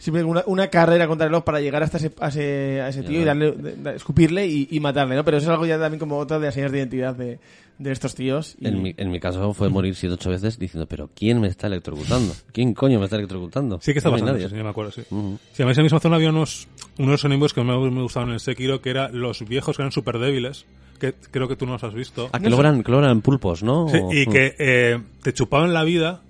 siempre 0.00 0.24
una, 0.24 0.42
una 0.46 0.66
carrera 0.68 1.06
contra 1.06 1.26
el 1.26 1.30
reloj 1.30 1.44
para 1.44 1.60
llegar 1.60 1.82
hasta 1.84 1.98
ese, 1.98 2.10
a 2.20 2.26
ese, 2.28 2.80
a 2.80 2.88
ese 2.88 3.02
tío 3.04 3.20
y 3.20 3.24
darle, 3.24 3.52
de- 3.52 3.76
de- 3.76 3.94
escupirle 3.96 4.46
y, 4.48 4.66
y 4.72 4.80
matarle, 4.80 5.14
¿no? 5.14 5.24
Pero 5.24 5.36
eso 5.36 5.44
es 5.46 5.50
algo 5.52 5.66
ya 5.66 5.78
también 5.78 6.00
como 6.00 6.16
otra 6.18 6.38
de 6.40 6.46
las 6.46 6.54
señas 6.54 6.72
de 6.72 6.78
identidad 6.78 7.14
de, 7.14 7.38
de 7.78 7.92
estos 7.92 8.14
tíos. 8.16 8.56
Y- 8.58 8.66
En 8.66 8.82
mi, 8.82 8.94
en 8.96 9.10
mi 9.10 9.20
caso 9.20 9.52
fue 9.54 9.68
morir 9.68 9.94
siete 9.94 10.14
ocho 10.14 10.30
veces 10.30 10.58
diciendo, 10.58 10.86
pero 10.88 11.10
¿quién 11.14 11.40
me 11.40 11.46
está 11.48 11.66
electrocutando? 11.68 12.34
¿Quién 12.52 12.72
coño 12.74 12.98
me 12.98 13.04
está 13.04 13.16
electrocutando? 13.16 13.78
Sí 13.82 13.92
que 13.92 13.98
está 13.98 14.08
No 14.10 14.16
hay 14.16 14.22
nadie. 14.22 14.48
sí, 14.48 14.56
sí, 14.56 14.62
me 14.62 14.68
acuerdo, 14.70 14.90
sí. 14.90 15.02
Ujú. 15.10 15.38
Sí, 15.52 15.62
a 15.62 15.66
mí 15.66 15.68
en 15.68 15.72
esa 15.72 15.82
misma 15.82 16.00
zona 16.00 16.16
había 16.16 16.30
unos, 16.30 16.66
unos 16.98 17.24
enemigos 17.24 17.52
que 17.54 17.62
me, 17.62 17.76
me 17.90 18.02
gustaban 18.02 18.30
en 18.30 18.34
el 18.34 18.40
Sekiro, 18.40 18.80
que 18.80 18.90
eran 18.90 19.20
los 19.20 19.46
viejos 19.46 19.76
que 19.76 19.82
eran 19.82 19.92
súper 19.92 20.18
débiles, 20.18 20.64
que 20.98 21.14
creo 21.30 21.46
que 21.46 21.56
tú 21.56 21.66
no 21.66 21.72
los 21.72 21.84
has 21.84 21.94
visto. 21.94 22.30
Ah, 22.32 22.40
que 22.40 22.48
logran, 22.50 22.82
que 22.82 22.90
logran 22.90 23.20
pulpos, 23.20 23.62
¿no? 23.62 23.86
Sí, 23.88 23.98
O- 24.02 24.12
y 24.12 24.26
que 24.26 24.54
eh, 24.58 24.98
te 25.22 25.32
chupaban 25.34 25.72
la 25.74 25.84
vida 25.84 26.20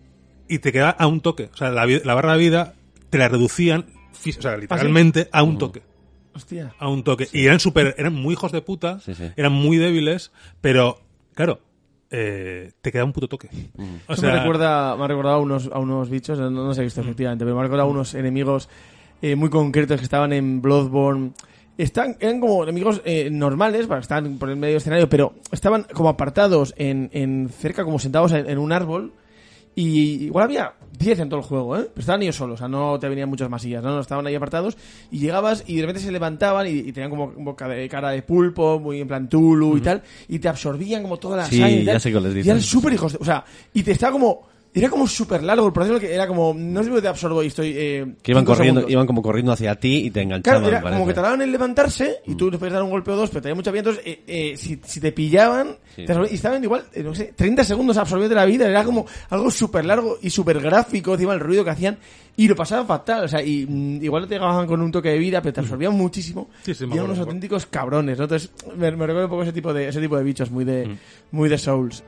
y 0.49 0.59
te 0.59 0.73
quedaba 0.73 0.91
a 0.91 1.07
un 1.07 1.21
toque. 1.21 1.51
O 1.53 1.57
sea, 1.57 1.71
la, 1.71 1.87
vi- 1.87 2.01
la 2.05 2.15
barra 2.15 2.33
de 2.33 2.39
vida 2.39 2.75
te 3.11 3.19
la 3.19 3.29
reducían, 3.29 3.87
o 4.13 4.33
sea, 4.41 4.57
literalmente 4.57 5.29
a 5.33 5.43
un 5.43 5.59
toque. 5.59 5.83
Hostia. 6.35 6.75
A 6.79 6.89
un 6.89 7.03
toque. 7.03 7.29
Y 7.33 7.45
eran 7.47 7.61
súper, 7.61 7.95
eran 7.99 8.15
muy 8.15 8.33
hijos 8.35 8.53
de 8.53 8.63
puta, 8.63 9.01
Sí, 9.01 9.15
sí. 9.15 9.25
eran 9.37 9.53
muy 9.53 9.77
débiles, 9.77 10.31
pero, 10.61 11.01
claro, 11.35 11.61
eh, 12.11 12.73
te 12.81 12.93
queda 12.93 13.05
un 13.05 13.13
puto 13.13 13.29
toque. 13.29 13.49
O 14.07 14.17
sea, 14.17 14.33
me, 14.33 14.39
recuerda, 14.39 14.97
me 14.97 15.05
ha 15.05 15.07
recordado 15.09 15.37
a 15.37 15.41
unos, 15.41 15.69
a 15.73 15.79
unos 15.79 16.09
bichos, 16.09 16.39
no, 16.39 16.51
no 16.51 16.67
los 16.69 16.79
he 16.79 16.83
visto 16.83 17.01
efectivamente, 17.01 17.45
pero 17.45 17.55
me 17.57 17.61
ha 17.61 17.65
recordado 17.65 17.89
a 17.89 17.93
unos 17.93 18.15
enemigos 18.15 18.69
eh, 19.23 19.35
muy 19.37 19.51
concretos 19.51 19.99
que 19.99 20.05
estaban 20.05 20.33
en 20.33 20.63
Bloodborne. 20.63 21.33
Están, 21.77 22.17
eran 22.21 22.41
como 22.41 22.63
enemigos 22.63 23.01
eh, 23.05 23.29
normales, 23.31 23.87
bueno, 23.87 24.03
estaban 24.03 24.39
por 24.39 24.51
el 24.51 24.57
medio 24.57 24.75
del 24.75 24.79
escenario, 24.83 25.09
pero 25.09 25.35
estaban 25.51 25.87
como 25.95 26.11
apartados 26.11 26.75
en, 26.77 27.11
en 27.13 27.49
cerca, 27.49 27.85
como 27.85 27.99
sentados 27.99 28.33
en, 28.33 28.49
en 28.49 28.59
un 28.59 28.73
árbol. 28.73 29.13
Y 29.75 30.25
igual 30.25 30.45
había 30.45 30.75
10 30.99 31.19
en 31.21 31.29
todo 31.29 31.41
el 31.41 31.47
juego, 31.47 31.77
¿eh? 31.77 31.83
Pero 31.93 32.01
estaban 32.01 32.23
ellos 32.23 32.37
solos, 32.37 32.55
o 32.55 32.59
sea, 32.59 32.69
no 32.69 32.99
te 32.99 33.09
venían 33.09 33.29
muchas 33.29 33.49
masillas, 33.49 33.83
¿no? 33.83 34.01
Estaban 34.01 34.27
ahí 34.27 34.35
apartados 34.35 34.77
y 35.11 35.19
llegabas 35.19 35.65
y 35.67 35.77
de 35.77 35.83
repente 35.83 36.01
se 36.03 36.13
levantaban 36.13 36.67
y, 36.67 36.71
y 36.71 36.93
tenían 36.93 37.11
como 37.11 37.29
boca 37.29 37.69
de, 37.69 37.89
cara 37.89 38.11
de 38.11 38.23
pulpo, 38.23 38.79
muy 38.81 39.01
en 39.01 39.09
plan 39.09 39.29
Tulu 39.29 39.77
y 39.77 39.81
tal, 39.81 40.03
y 40.29 40.39
te 40.39 40.49
absorbían 40.49 41.03
como 41.03 41.17
toda 41.19 41.39
la 41.39 41.45
Sí, 41.47 41.59
sangre 41.59 41.81
y 41.81 41.85
ya 41.85 41.93
tal. 41.93 42.01
sé 42.01 42.13
que 42.13 42.21
les 42.21 42.33
Y 42.33 42.35
dicen. 42.37 42.51
eran 42.51 42.63
súper 42.63 42.93
hijos 42.93 43.13
de- 43.13 43.19
O 43.21 43.25
sea, 43.25 43.45
y 43.73 43.83
te 43.83 43.93
estaba 43.93 44.13
como... 44.13 44.50
Era 44.73 44.89
como 44.89 45.09
súper 45.09 45.43
largo 45.43 45.67
el 45.67 45.73
proceso, 45.73 45.99
que 45.99 46.15
era 46.15 46.29
como... 46.29 46.55
No 46.57 46.85
sé 46.85 46.95
si 46.95 47.01
te 47.03 47.09
absorbo 47.09 47.43
y 47.43 47.49
estoy... 47.49 47.73
Eh, 47.77 48.07
Que 48.23 48.31
iban 48.31 48.45
corriendo, 48.45 48.83
segundos. 48.83 48.93
iban 48.93 49.07
como 49.07 49.21
corriendo 49.21 49.51
hacia 49.51 49.75
ti 49.75 50.07
y 50.07 50.11
te 50.13 50.23
enganchaban. 50.23 50.61
Claro, 50.63 50.69
era 50.77 50.81
parece. 50.81 50.97
como 51.01 51.09
que 51.09 51.15
tardaban 51.15 51.43
en 51.43 51.51
levantarse 51.51 52.19
y 52.25 52.37
tú 52.37 52.53
les 52.53 52.59
podías 52.61 52.75
dar 52.75 52.85
un 52.85 52.91
golpe 52.91 53.11
o 53.11 53.17
dos, 53.17 53.31
pero 53.31 53.43
tenía 53.43 53.57
mucha 53.57 53.73
vida. 53.73 53.81
Entonces, 53.81 54.03
eh, 54.07 54.23
eh, 54.29 54.55
si, 54.57 54.79
si 54.85 55.01
te 55.01 55.11
pillaban, 55.11 55.77
Sí. 55.97 56.05
te 56.07 56.13
absorbían- 56.13 56.31
y 56.31 56.35
estaban 56.37 56.63
igual, 56.63 56.85
eh, 56.95 57.03
no 57.03 57.13
sé, 57.17 57.33
30 57.35 57.65
segundos 57.65 57.97
absorbiendo 57.97 58.37
la 58.37 58.45
vida. 58.45 58.69
Era 58.69 58.85
como 58.85 59.07
algo 59.31 59.51
súper 59.51 59.85
largo 59.85 60.19
y 60.23 60.31
súper 60.31 60.61
gráfico, 60.61 61.15
encima 61.15 61.35
el 61.35 61.41
ruido 61.41 61.65
que 61.65 61.71
hacían. 61.71 61.99
Y 62.37 62.47
lo 62.47 62.55
pasaban 62.55 62.87
fatal. 62.87 63.25
O 63.25 63.29
sea, 63.29 63.43
y 63.43 63.67
mm, 63.69 64.05
igual 64.05 64.29
te 64.29 64.35
llegaban 64.37 64.69
con 64.69 64.81
un 64.83 64.93
toque 64.93 65.09
de 65.09 65.19
vida, 65.19 65.43
pero 65.43 65.53
te 65.53 65.61
absorbían 65.61 65.95
muchísimo. 65.95 66.49
Sí, 66.63 66.75
sí, 66.75 66.85
y 66.89 66.93
eran 66.93 67.07
unos 67.07 67.19
auténticos 67.19 67.67
cabrones, 67.67 68.17
¿no? 68.19 68.25
Entonces, 68.25 68.53
me, 68.77 68.89
me 68.93 69.05
recuerda 69.05 69.25
un 69.25 69.31
poco 69.31 69.43
ese 69.43 69.53
tipo 69.53 69.75
de, 69.75 69.89
ese 69.89 70.01
tipo 70.01 70.17
de 70.17 70.23
bichos, 70.23 70.49
muy 70.49 70.65
de, 70.65 70.87
Mm. 70.87 70.99
muy 71.33 71.49
de 71.49 71.59
Souls. 71.59 72.05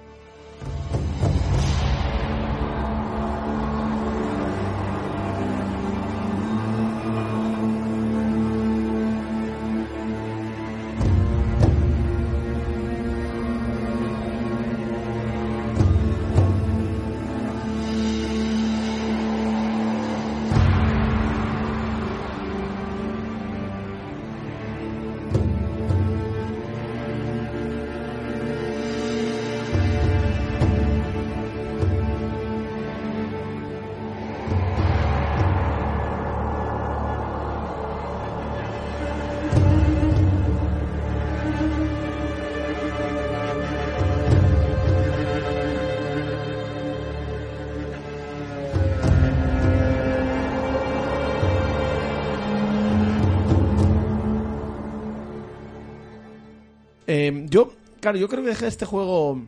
Claro, 58.02 58.18
yo 58.18 58.28
creo 58.28 58.42
que 58.42 58.50
dejé 58.50 58.66
este 58.66 58.84
juego. 58.84 59.40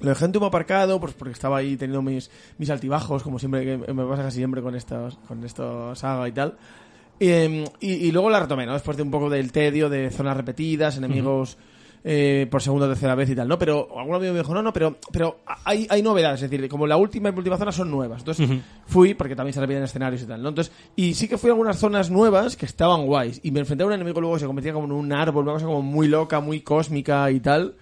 Lo 0.00 0.08
dejé 0.08 0.24
en 0.24 0.32
tubo 0.32 0.46
aparcado, 0.46 0.98
pues 0.98 1.12
porque 1.12 1.32
estaba 1.32 1.58
ahí 1.58 1.76
teniendo 1.76 2.02
mis, 2.02 2.28
mis 2.58 2.70
altibajos, 2.70 3.22
como 3.22 3.38
siempre 3.38 3.64
que 3.64 3.92
me 3.92 4.04
pasa 4.04 4.24
casi 4.24 4.38
siempre 4.38 4.60
con 4.60 4.74
estos, 4.74 5.16
con 5.28 5.44
estos 5.44 5.96
saga 6.00 6.26
y 6.26 6.32
tal. 6.32 6.56
Eh, 7.20 7.64
y, 7.78 7.92
y 7.92 8.10
luego 8.10 8.28
la 8.30 8.40
retomé, 8.40 8.66
¿no? 8.66 8.72
Después 8.72 8.96
de 8.96 9.04
un 9.04 9.12
poco 9.12 9.30
del 9.30 9.52
tedio, 9.52 9.88
de 9.88 10.10
zonas 10.10 10.36
repetidas, 10.36 10.96
enemigos 10.96 11.56
eh, 12.04 12.46
por 12.50 12.60
segunda 12.62 12.86
o 12.86 12.88
tercera 12.88 13.14
vez 13.14 13.30
y 13.30 13.34
tal, 13.34 13.46
¿no? 13.46 13.58
Pero 13.58 13.88
algún 13.98 14.16
amigo 14.16 14.32
me 14.32 14.40
dijo, 14.40 14.52
no, 14.54 14.62
no, 14.62 14.72
pero, 14.72 14.96
pero 15.12 15.40
hay, 15.64 15.86
hay 15.88 16.02
novedades, 16.02 16.42
es 16.42 16.50
decir, 16.50 16.68
como 16.68 16.86
la 16.86 16.96
última 16.96 17.30
y 17.30 17.32
última 17.32 17.56
zona 17.56 17.72
son 17.72 17.90
nuevas. 17.90 18.20
Entonces 18.20 18.48
fui, 18.86 19.14
porque 19.14 19.36
también 19.36 19.54
se 19.54 19.60
repiten 19.60 19.82
escenarios 19.84 20.22
y 20.22 20.26
tal, 20.26 20.42
¿no? 20.42 20.48
Entonces, 20.48 20.72
y 20.96 21.14
sí 21.14 21.28
que 21.28 21.38
fui 21.38 21.50
a 21.50 21.52
algunas 21.52 21.78
zonas 21.78 22.10
nuevas 22.10 22.56
que 22.56 22.66
estaban 22.66 23.06
guays. 23.06 23.40
Y 23.42 23.50
me 23.52 23.60
enfrenté 23.60 23.84
a 23.84 23.86
un 23.86 23.92
enemigo 23.92 24.20
luego 24.20 24.34
que 24.36 24.40
se 24.40 24.46
convertía 24.46 24.72
como 24.72 24.86
en 24.86 24.92
un 24.92 25.12
árbol, 25.12 25.44
una 25.44 25.54
cosa 25.54 25.66
como 25.66 25.82
muy 25.82 26.08
loca, 26.08 26.40
muy 26.40 26.60
cósmica 26.60 27.30
y 27.30 27.40
tal. 27.40 27.74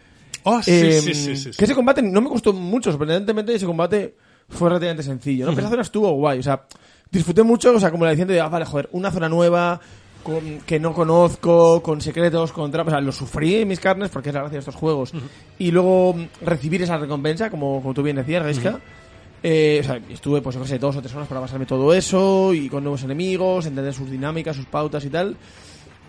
Oh, 0.44 0.62
sí, 0.62 0.70
Eh, 0.70 1.00
sí, 1.00 1.14
sí, 1.14 1.36
sí. 1.36 1.50
Que 1.56 1.64
ese 1.64 1.74
combate 1.74 2.02
no 2.02 2.20
me 2.20 2.28
costó 2.28 2.52
mucho, 2.52 2.90
sorprendentemente 2.90 3.54
ese 3.54 3.66
combate 3.66 4.16
fue 4.48 4.68
relativamente 4.68 5.02
sencillo, 5.02 5.46
¿no? 5.46 5.52
Pero 5.52 5.62
esa 5.62 5.70
zona 5.70 5.82
estuvo 5.82 6.10
guay, 6.12 6.38
o 6.40 6.42
sea, 6.42 6.64
disfruté 7.10 7.42
mucho, 7.42 7.74
o 7.74 7.80
sea, 7.80 7.90
como 7.90 8.04
la 8.04 8.10
diciendo 8.10 8.32
de, 8.34 8.40
ah, 8.40 8.48
vale, 8.48 8.64
joder, 8.64 8.88
una 8.92 9.10
zona 9.10 9.28
nueva, 9.28 9.80
con, 10.22 10.60
que 10.66 10.78
no 10.80 10.92
conozco, 10.92 11.82
con 11.82 12.00
secretos, 12.00 12.52
con 12.52 12.70
trampas, 12.70 12.92
o 12.92 12.96
sea, 12.96 13.00
lo 13.00 13.12
sufrí 13.12 13.56
en 13.56 13.68
mis 13.68 13.80
carnes 13.80 14.10
porque 14.10 14.28
es 14.30 14.34
la 14.34 14.40
gracia 14.42 14.56
de 14.56 14.60
estos 14.60 14.74
juegos. 14.74 15.12
Y 15.58 15.70
luego 15.70 16.14
mm, 16.14 16.26
recibir 16.44 16.82
esa 16.82 16.96
recompensa, 16.98 17.50
como, 17.50 17.80
como 17.80 17.94
tú 17.94 18.02
bien 18.02 18.16
decías, 18.16 18.42
Gaiska. 18.42 18.80
Eh, 19.42 19.78
o 19.82 19.84
sea, 19.86 20.00
estuve, 20.10 20.42
pues, 20.42 20.56
qué 20.56 20.66
sé, 20.66 20.78
dos 20.78 20.96
o 20.96 21.00
tres 21.00 21.14
horas 21.14 21.26
para 21.28 21.40
pasarme 21.40 21.64
todo 21.66 21.94
eso, 21.94 22.52
y 22.52 22.68
con 22.68 22.84
nuevos 22.84 23.02
enemigos, 23.04 23.64
entender 23.66 23.94
sus 23.94 24.10
dinámicas, 24.10 24.54
sus 24.56 24.66
pautas 24.66 25.04
y 25.04 25.10
tal. 25.10 25.36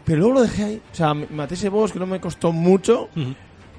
Pero 0.04 0.18
luego 0.20 0.34
lo 0.36 0.42
dejé 0.42 0.64
ahí. 0.64 0.82
O 0.92 0.96
sea, 0.96 1.14
me- 1.14 1.28
maté 1.28 1.54
ese 1.54 1.70
boss 1.70 1.92
que 1.94 2.00
no 2.00 2.06
me 2.08 2.20
costó 2.20 2.52
mucho. 2.52 3.08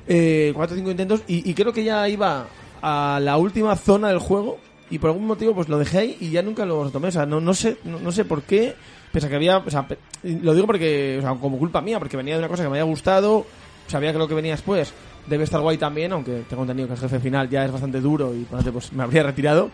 eh, 0.06 0.52
cuatro 0.54 0.74
o 0.74 0.76
cinco 0.78 0.90
intentos. 0.90 1.22
Y, 1.26 1.48
y 1.50 1.54
creo 1.54 1.72
que 1.72 1.84
ya 1.84 2.08
iba 2.08 2.46
a 2.80 3.20
la 3.22 3.36
última 3.36 3.76
zona 3.76 4.08
del 4.08 4.18
juego. 4.18 4.58
Y 4.90 4.98
por 4.98 5.10
algún 5.10 5.26
motivo, 5.26 5.54
pues 5.54 5.68
lo 5.68 5.78
dejé 5.78 5.98
ahí 5.98 6.16
y 6.20 6.30
ya 6.30 6.42
nunca 6.42 6.64
lo 6.66 6.84
retomé. 6.84 7.08
O 7.08 7.12
sea, 7.12 7.24
no, 7.26 7.40
no 7.40 7.54
sé, 7.54 7.78
no, 7.84 7.98
no 7.98 8.12
sé 8.12 8.24
por 8.24 8.42
qué. 8.42 8.74
Pese 9.12 9.26
a 9.26 9.30
que 9.30 9.36
había. 9.36 9.58
O 9.58 9.70
sea, 9.70 9.86
lo 10.22 10.54
digo 10.54 10.66
porque. 10.66 11.16
O 11.18 11.22
sea, 11.22 11.34
como 11.34 11.58
culpa 11.58 11.80
mía, 11.80 11.98
porque 11.98 12.16
venía 12.16 12.34
de 12.34 12.40
una 12.40 12.48
cosa 12.48 12.62
que 12.62 12.68
me 12.68 12.78
había 12.78 12.90
gustado. 12.90 13.46
Sabía 13.86 14.12
que 14.12 14.18
lo 14.18 14.26
que 14.26 14.34
venía 14.34 14.52
después 14.52 14.92
debe 15.26 15.44
estar 15.44 15.60
guay 15.60 15.76
también, 15.76 16.12
aunque 16.12 16.44
tengo 16.48 16.62
entendido 16.62 16.88
que 16.88 16.94
el 16.94 17.00
jefe 17.00 17.20
final 17.20 17.48
ya 17.48 17.64
es 17.64 17.72
bastante 17.72 18.00
duro 18.00 18.34
y 18.34 18.44
pues 18.44 18.92
me 18.92 19.02
habría 19.02 19.22
retirado. 19.22 19.70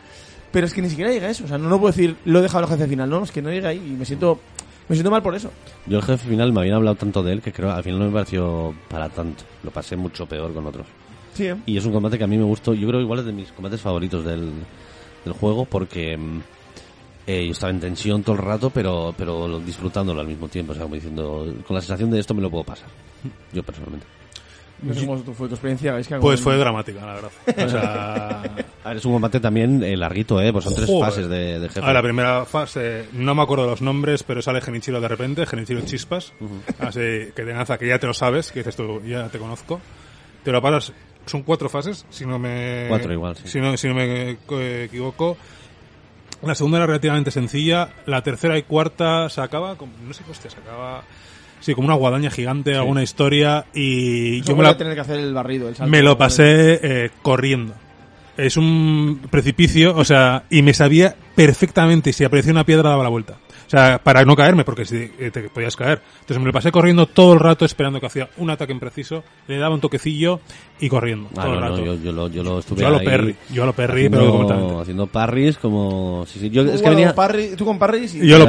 Pero 0.51 0.67
es 0.67 0.75
que 0.75 0.83
ni 0.83 0.89
siquiera 0.89 1.11
llega 1.11 1.29
eso. 1.29 1.45
O 1.45 1.49
sea, 1.49 1.59
no, 1.59 1.69
no 1.69 1.79
puedo 1.79 1.93
decir 1.93 2.17
lo 2.25 2.39
he 2.39 2.43
dejado 2.43 2.65
el 2.65 2.71
jefe 2.71 2.89
final, 2.89 3.09
no, 3.09 3.23
es 3.23 3.31
que 3.31 3.43
no 3.43 3.51
llega 3.51 3.69
ahí 3.71 3.79
y 3.79 3.91
me 3.93 4.05
siento. 4.05 4.41
Me 4.89 4.97
siento 4.97 5.11
mal 5.11 5.23
por 5.23 5.35
eso. 5.35 5.51
Yo 5.87 5.99
el 5.99 6.03
jefe 6.03 6.31
final 6.31 6.51
me 6.51 6.61
habían 6.61 6.77
hablado 6.77 6.97
tanto 6.97 7.23
de 7.23 7.33
él 7.35 7.43
que 7.43 7.53
creo 7.53 7.71
al 7.71 7.83
final 7.83 7.99
no 7.99 8.07
me 8.07 8.13
pareció 8.13 8.75
para 8.89 9.11
tanto. 9.11 9.45
Lo 9.63 9.71
pasé 9.71 9.97
mucho 9.97 10.25
peor 10.25 10.55
con 10.55 10.65
otros. 10.67 10.87
Sí, 11.35 11.45
¿eh? 11.47 11.57
Y 11.67 11.77
es 11.77 11.85
un 11.85 11.93
combate 11.93 12.17
que 12.17 12.25
a 12.25 12.27
mí 12.27 12.39
me 12.39 12.45
gustó. 12.45 12.73
Yo 12.73 12.89
creo 12.89 13.01
igual 13.01 13.19
es 13.19 13.27
de 13.27 13.33
mis 13.33 13.53
combates 13.53 13.83
favoritos 13.83 14.25
del, 14.25 14.51
del 15.25 15.35
juego 15.35 15.67
porque 15.67 16.17
mm, 16.17 16.41
eh, 17.29 17.45
yo 17.47 17.53
estaba 17.53 17.71
en 17.71 17.79
tensión 17.79 18.23
todo 18.25 18.35
el 18.37 18.43
rato, 18.43 18.71
pero, 18.71 19.15
pero 19.17 19.47
lo- 19.47 19.61
disfrutándolo 19.61 20.21
al 20.21 20.27
mismo 20.27 20.49
tiempo. 20.49 20.73
O 20.73 20.75
sea, 20.75 20.83
como 20.85 20.95
diciendo, 20.97 21.47
con 21.67 21.75
la 21.77 21.81
sensación 21.83 22.11
de 22.11 22.19
esto 22.19 22.35
me 22.35 22.43
lo 22.43 22.51
puedo 22.51 22.65
pasar. 22.65 22.89
Yo 23.53 23.63
personalmente. 23.63 24.07
No 24.81 24.95
sé 24.95 25.05
cómo 25.07 25.19
fue 25.35 25.49
tu 25.49 25.55
experiencia, 25.55 25.91
Gaisca, 25.93 26.21
Pues 26.21 26.41
fue 26.41 26.57
dramática, 26.57 27.05
la 27.05 27.15
verdad. 27.15 27.31
O 27.67 27.69
sea, 27.69 28.43
A 28.85 28.89
ver, 28.91 28.97
es 28.99 29.05
un 29.05 29.13
combate 29.13 29.41
también 29.41 29.83
eh, 29.83 29.97
larguito, 29.97 30.41
¿eh? 30.41 30.53
Pues 30.53 30.65
son 30.65 30.75
tres 30.77 30.87
Joder. 30.87 31.05
fases 31.05 31.29
de, 31.29 31.59
de 31.59 31.69
jefe. 31.69 31.85
a 31.85 31.93
la 31.93 32.01
primera 32.01 32.45
fase, 32.45 33.07
no 33.13 33.35
me 33.35 33.43
acuerdo 33.43 33.67
los 33.67 33.83
nombres, 33.83 34.23
pero 34.23 34.41
sale 34.41 34.61
Genichiro 34.61 35.01
de 35.01 35.09
repente, 35.09 35.45
Genichiro 35.47 35.81
Chispas. 35.83 36.33
Así 36.79 37.01
que 37.01 37.33
te 37.45 37.45
lanza, 37.47 37.77
que 37.77 37.89
ya 37.89 37.99
te 37.99 38.07
lo 38.07 38.15
sabes, 38.15 38.53
que 38.53 38.61
dices 38.61 38.77
tú, 38.77 39.03
ya 39.05 39.29
te 39.29 39.39
conozco. 39.41 39.81
Te 40.45 40.53
lo 40.53 40.63
pasas, 40.63 40.93
son 41.27 41.43
cuatro 41.43 41.69
fases, 41.69 42.07
si 42.09 42.25
no 42.25 42.39
me. 42.39 42.87
Cuatro 42.89 43.13
igual, 43.13 43.35
sí. 43.37 43.49
Si 43.49 43.61
no, 43.61 43.77
si 43.77 43.89
no 43.89 43.95
me 43.97 44.31
eh, 44.31 44.85
equivoco. 44.85 45.37
La 46.43 46.55
segunda 46.55 46.79
era 46.79 46.87
relativamente 46.87 47.31
sencilla, 47.31 47.89
la 48.07 48.23
tercera 48.23 48.57
y 48.59 48.63
cuarta 48.63 49.29
se 49.29 49.41
acaba, 49.41 49.77
con- 49.77 49.91
no 50.07 50.15
sé 50.15 50.23
qué 50.25 50.31
hostia, 50.31 50.51
se 50.51 50.59
acaba. 50.59 51.03
Sí, 51.61 51.75
como 51.75 51.87
una 51.87 51.97
guadaña 51.97 52.31
gigante, 52.31 52.77
alguna 52.77 53.03
historia 53.03 53.65
y 53.75 54.37
Eso 54.39 54.49
yo 54.49 54.53
me 54.53 54.57
voy 54.59 54.65
la, 54.67 54.71
a 54.71 54.77
tener 54.77 54.95
que 54.95 55.01
hacer 55.01 55.19
el 55.19 55.35
barrido, 55.35 55.69
el 55.69 55.75
salto. 55.75 55.91
me 55.91 56.03
lo 56.03 56.17
pasé 56.17 56.79
eh, 56.83 57.11
corriendo. 57.23 57.75
Es 58.37 58.57
un 58.57 59.21
precipicio, 59.29 59.97
o 59.97 60.05
sea, 60.05 60.45
y 60.51 60.63
me 60.63 60.73
sabía 60.73 61.17
perfectamente 61.35 62.13
si 62.13 62.23
aparecía 62.23 62.53
una 62.53 62.63
piedra 62.65 62.91
daba 62.91 63.03
la 63.03 63.09
vuelta. 63.09 63.39
O 63.69 63.71
sea, 63.71 63.99
para 64.03 64.25
no 64.25 64.35
caerme, 64.35 64.65
porque 64.65 64.87
si 64.87 64.97
eh, 64.97 65.31
te 65.31 65.43
podías 65.51 65.77
caer. 65.77 66.01
Entonces 66.21 66.39
me 66.39 66.47
lo 66.47 66.53
pasé 66.55 66.73
corriendo 66.73 67.05
todo 67.05 67.35
el 67.35 67.39
rato 67.39 67.67
esperando 67.67 68.01
que 68.01 68.07
hacía 68.07 68.31
un 68.39 68.49
ataque 68.49 68.73
impreciso, 68.73 69.23
le 69.47 69.59
daba 69.59 69.75
un 69.75 69.81
toquecillo 69.83 70.41
y 70.81 70.89
corriendo 70.89 71.29
Ah, 71.37 71.43
todo 71.43 71.53
el 71.55 71.61
no, 71.61 71.69
rato. 71.69 71.85
yo, 71.85 71.95
yo 71.97 72.13
lo, 72.13 72.29
yo 72.29 72.43
lo 72.43 72.61
estuve 72.61 72.81
Yo 72.81 72.87
a 72.87 72.91
lo 72.91 72.99
ahí 72.99 73.05
Perry, 73.05 73.37
yo 73.51 73.65
a 73.65 73.67
lo 73.67 73.75
Perry, 73.75 74.07
haciendo, 74.07 74.19
pero 74.21 74.31
completamente. 74.33 74.81
haciendo 74.81 75.07
parries 75.09 75.59
como... 75.59 76.25
Sí, 76.27 76.39
sí, 76.41 76.49
yo, 76.49 76.63
es 76.63 76.81
que 76.81 76.89
venía... 76.89 77.15
Parry- 77.15 77.57
tú 77.57 77.67
con 77.67 77.79
Parry 77.79 78.05
y 78.05 78.27
Yo 78.27 78.37
a 78.37 78.39
lo. 78.39 78.47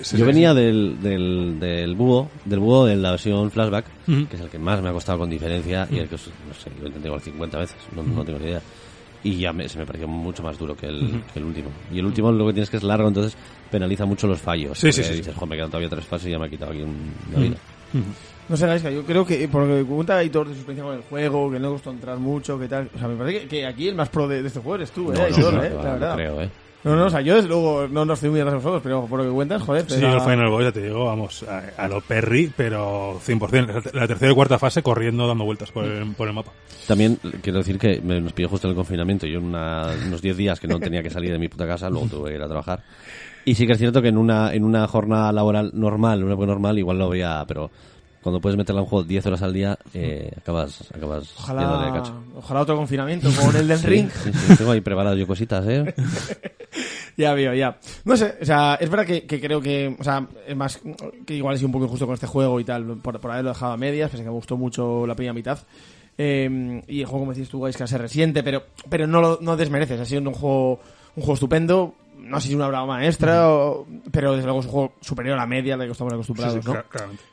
Sí, 0.00 0.16
yo 0.16 0.16
sí, 0.16 0.22
venía 0.22 0.54
del, 0.54 0.96
del, 1.02 1.60
del 1.60 1.94
búho, 1.94 2.30
del 2.46 2.60
búho 2.60 2.86
de 2.86 2.96
la 2.96 3.10
versión 3.10 3.50
flashback, 3.50 3.84
que 4.06 4.36
es 4.36 4.40
el 4.40 4.48
que 4.48 4.58
más 4.58 4.80
me 4.80 4.88
ha 4.88 4.92
costado 4.92 5.18
con 5.18 5.28
diferencia 5.28 5.86
y 5.90 5.98
el 5.98 6.08
que, 6.08 6.14
no 6.16 6.54
sé, 6.54 6.70
yo 6.76 6.82
lo 6.82 6.86
intenté 6.88 7.08
igual 7.08 7.20
50 7.20 7.58
veces, 7.58 7.76
no, 7.94 8.02
no 8.02 8.24
tengo 8.24 8.38
ni 8.38 8.46
idea. 8.46 8.62
Y 9.22 9.38
ya 9.38 9.52
me- 9.52 9.68
se 9.68 9.78
me 9.78 9.84
pareció 9.86 10.08
mucho 10.08 10.42
más 10.42 10.56
duro 10.58 10.74
que 10.76 10.86
el, 10.86 11.22
que 11.32 11.38
el 11.40 11.44
último. 11.44 11.68
Y 11.92 11.98
el 11.98 12.06
último 12.06 12.32
lo 12.32 12.46
que 12.46 12.54
tienes 12.54 12.70
que 12.70 12.78
es 12.78 12.82
largo, 12.82 13.08
entonces 13.08 13.36
penaliza 13.70 14.06
mucho 14.06 14.26
los 14.26 14.40
fallos. 14.40 14.78
Sí, 14.78 14.90
sí, 14.92 15.02
sí, 15.04 15.14
dices, 15.14 15.34
joder, 15.34 15.48
me 15.50 15.56
quedan 15.56 15.68
todavía 15.70 15.88
tres 15.90 16.04
fases 16.06 16.28
y 16.28 16.30
ya 16.30 16.38
me 16.38 16.46
ha 16.46 16.48
quitado 16.48 16.72
aquí 16.72 16.80
un- 16.82 17.12
una 17.30 17.38
vida. 17.40 17.56
No 18.48 18.56
sé, 18.56 18.66
Gaisca, 18.66 18.90
yo 18.90 19.04
creo 19.04 19.24
que, 19.26 19.46
por 19.48 19.64
lo 19.66 19.76
que 19.76 19.84
cuenta 19.84 20.16
Aitor 20.16 20.48
de 20.48 20.54
su 20.54 20.60
experiencia 20.60 20.84
con 20.84 20.96
el 20.96 21.02
juego, 21.08 21.50
que 21.52 21.58
no 21.60 21.68
le 21.68 21.72
costó 21.74 21.90
entrar 21.90 22.18
mucho, 22.18 22.58
que 22.58 22.66
tal. 22.66 22.88
O 22.94 22.98
sea, 22.98 23.06
me 23.08 23.14
parece 23.16 23.40
que, 23.42 23.48
que 23.48 23.66
aquí 23.66 23.88
el 23.88 23.94
más 23.94 24.08
pro 24.08 24.26
de, 24.26 24.40
de 24.42 24.48
este 24.48 24.58
juego 24.60 24.76
eres 24.76 24.90
tú, 24.90 25.12
eh, 25.12 25.14
No, 25.14 25.20
no, 25.20 25.24
Aitor, 25.26 25.52
no, 25.54 25.62
eh, 25.62 25.70
la 25.70 25.82
verdad. 25.92 26.14
creo, 26.14 26.42
eh. 26.42 26.50
No, 26.82 26.96
no, 26.96 27.06
o 27.06 27.10
sea, 27.10 27.20
yo 27.20 27.34
desde 27.36 27.48
luego 27.48 27.86
no, 27.88 28.06
no 28.06 28.14
estoy 28.14 28.30
muy 28.30 28.40
atrás 28.40 28.54
de 28.54 28.58
vosotros, 28.58 28.80
pero 28.82 29.04
por 29.06 29.18
lo 29.20 29.26
que 29.26 29.32
cuentas, 29.34 29.60
joder. 29.62 29.84
Sí, 29.90 30.00
da- 30.00 30.14
el 30.14 30.20
Final 30.22 30.48
Boss, 30.48 30.62
ya 30.64 30.72
te 30.72 30.80
digo, 30.82 31.04
vamos, 31.04 31.42
a, 31.42 31.62
a 31.76 31.88
lo 31.88 32.00
Perry, 32.00 32.50
pero 32.56 33.20
100%. 33.20 33.92
La 33.92 34.08
tercera 34.08 34.32
y 34.32 34.34
cuarta 34.34 34.58
fase 34.58 34.82
corriendo, 34.82 35.26
dando 35.28 35.44
vueltas 35.44 35.70
por 35.70 35.84
el, 35.84 36.12
por 36.14 36.26
el 36.28 36.34
mapa. 36.34 36.52
También 36.88 37.18
quiero 37.42 37.58
decir 37.58 37.78
que 37.78 38.00
me, 38.00 38.18
nos 38.20 38.32
pilló 38.32 38.48
justo 38.48 38.66
en 38.66 38.70
el 38.70 38.76
confinamiento. 38.76 39.26
Yo 39.26 39.40
una- 39.40 39.88
unos 40.06 40.22
10 40.22 40.36
días 40.38 40.58
que 40.58 40.68
no 40.68 40.78
tenía 40.80 41.02
que 41.02 41.10
salir 41.10 41.30
de 41.32 41.38
mi 41.38 41.48
puta 41.48 41.66
casa, 41.66 41.90
luego 41.90 42.06
tuve 42.06 42.30
que 42.30 42.36
ir 42.36 42.42
a 42.42 42.48
trabajar. 42.48 42.82
Y 43.44 43.54
sí 43.54 43.66
que 43.66 43.72
es 43.72 43.78
cierto 43.78 44.00
que 44.00 44.08
en 44.08 44.16
una, 44.16 44.54
en 44.54 44.64
una 44.64 44.86
jornada 44.86 45.32
laboral 45.32 45.70
normal, 45.74 46.18
en 46.20 46.24
una 46.24 46.32
época 46.34 46.46
normal, 46.46 46.78
igual 46.78 46.98
lo 46.98 47.08
veía, 47.10 47.44
pero 47.46 47.70
cuando 48.22 48.40
puedes 48.40 48.56
meterla 48.56 48.80
en 48.80 48.84
un 48.84 48.90
juego 48.90 49.04
10 49.04 49.26
horas 49.26 49.42
al 49.42 49.52
día, 49.52 49.78
eh, 49.94 50.30
acabas, 50.36 50.82
acabas 50.94 51.32
Ojalá, 51.38 51.90
cacho. 51.94 52.14
ojalá 52.36 52.60
otro 52.60 52.76
confinamiento 52.76 53.28
con 53.32 53.54
el 53.56 53.66
del 53.68 53.78
Sí, 53.78 53.86
ring. 53.86 54.10
sí, 54.10 54.30
sí, 54.32 54.56
tengo 54.56 54.72
ahí 54.72 54.80
preparadas 54.80 55.18
yo 55.18 55.26
cositas, 55.26 55.64
¿eh? 55.66 55.94
Ya 57.16 57.34
veo, 57.34 57.52
ya. 57.54 57.76
No 58.04 58.16
sé, 58.16 58.36
o 58.40 58.44
sea, 58.44 58.76
es 58.80 58.88
verdad 58.88 59.04
que, 59.04 59.26
que 59.26 59.40
creo 59.40 59.60
que, 59.60 59.94
o 59.98 60.04
sea, 60.04 60.26
es 60.46 60.56
más, 60.56 60.80
que 61.26 61.34
igual 61.34 61.54
he 61.54 61.58
sido 61.58 61.66
un 61.68 61.72
poco 61.72 61.84
injusto 61.84 62.06
con 62.06 62.14
este 62.14 62.26
juego 62.26 62.58
y 62.60 62.64
tal, 62.64 62.84
por, 62.98 63.20
por 63.20 63.30
haberlo 63.32 63.50
dejado 63.50 63.72
a 63.72 63.76
medias, 63.76 64.14
a 64.14 64.16
que 64.16 64.22
me 64.22 64.30
gustó 64.30 64.56
mucho 64.56 65.06
la 65.06 65.14
primera 65.14 65.34
mitad. 65.34 65.58
Eh, 66.16 66.82
y 66.86 67.00
el 67.00 67.06
juego, 67.06 67.20
como 67.24 67.34
decís 67.34 67.48
tú, 67.50 67.66
es 67.66 67.76
que 67.76 67.86
se 67.86 67.98
resiente, 67.98 68.42
pero, 68.42 68.64
pero 68.88 69.06
no 69.06 69.20
lo 69.20 69.38
no 69.42 69.56
desmereces. 69.56 70.00
Ha 70.00 70.04
sido 70.04 70.22
un 70.22 70.32
juego, 70.34 70.80
un 71.16 71.22
juego 71.22 71.34
estupendo. 71.34 71.94
No 72.30 72.40
sé 72.40 72.48
si 72.48 72.54
una 72.54 72.66
obra 72.68 72.84
maestra, 72.86 73.48
o- 73.50 73.86
pero 74.10 74.32
desde 74.32 74.44
luego 74.44 74.60
es 74.60 74.66
un 74.66 74.72
juego 74.72 74.92
superior 75.00 75.34
a 75.36 75.40
la 75.40 75.46
media 75.46 75.74
de 75.74 75.78
la 75.78 75.84
que 75.86 75.92
estamos 75.92 76.12
acostumbrados, 76.12 76.54
Sí, 76.54 76.60
sí, 76.62 76.66
¿no? 76.68 76.72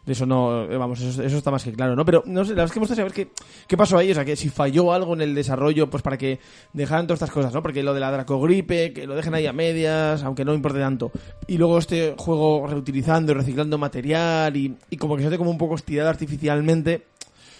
De 0.05 0.11
eso 0.13 0.25
no, 0.25 0.63
eh, 0.63 0.77
vamos, 0.77 0.99
eso, 1.01 1.21
eso 1.23 1.37
está 1.37 1.51
más 1.51 1.63
que 1.63 1.71
claro, 1.73 1.95
¿no? 1.95 2.03
Pero 2.03 2.23
no 2.25 2.43
sé, 2.43 2.49
la 2.51 2.63
verdad 2.63 2.65
es 2.65 2.71
que 2.71 2.79
me 2.79 2.83
gusta 2.83 2.95
saber 2.95 3.13
qué, 3.13 3.29
qué 3.67 3.77
pasó 3.77 3.97
ahí, 3.97 4.11
o 4.11 4.15
sea, 4.15 4.25
que 4.25 4.35
si 4.35 4.49
falló 4.49 4.91
algo 4.93 5.13
en 5.13 5.21
el 5.21 5.35
desarrollo, 5.35 5.89
pues 5.89 6.03
para 6.03 6.17
que 6.17 6.39
dejaran 6.73 7.05
todas 7.07 7.17
estas 7.21 7.31
cosas, 7.33 7.53
¿no? 7.53 7.61
Porque 7.61 7.83
lo 7.83 7.93
de 7.93 7.99
la 7.99 8.11
Dracogripe, 8.11 8.93
que 8.93 9.05
lo 9.07 9.15
dejen 9.15 9.33
ahí 9.33 9.45
a 9.45 9.53
medias, 9.53 10.23
aunque 10.23 10.43
no 10.45 10.53
importe 10.53 10.79
tanto. 10.79 11.11
Y 11.47 11.57
luego 11.57 11.77
este 11.77 12.15
juego 12.17 12.65
reutilizando 12.67 13.31
y 13.31 13.35
reciclando 13.35 13.77
material 13.77 14.55
y, 14.57 14.75
y 14.89 14.97
como 14.97 15.15
que 15.15 15.21
se 15.21 15.27
hace 15.27 15.37
como 15.37 15.51
un 15.51 15.57
poco 15.57 15.75
estirado 15.75 16.09
artificialmente. 16.09 17.05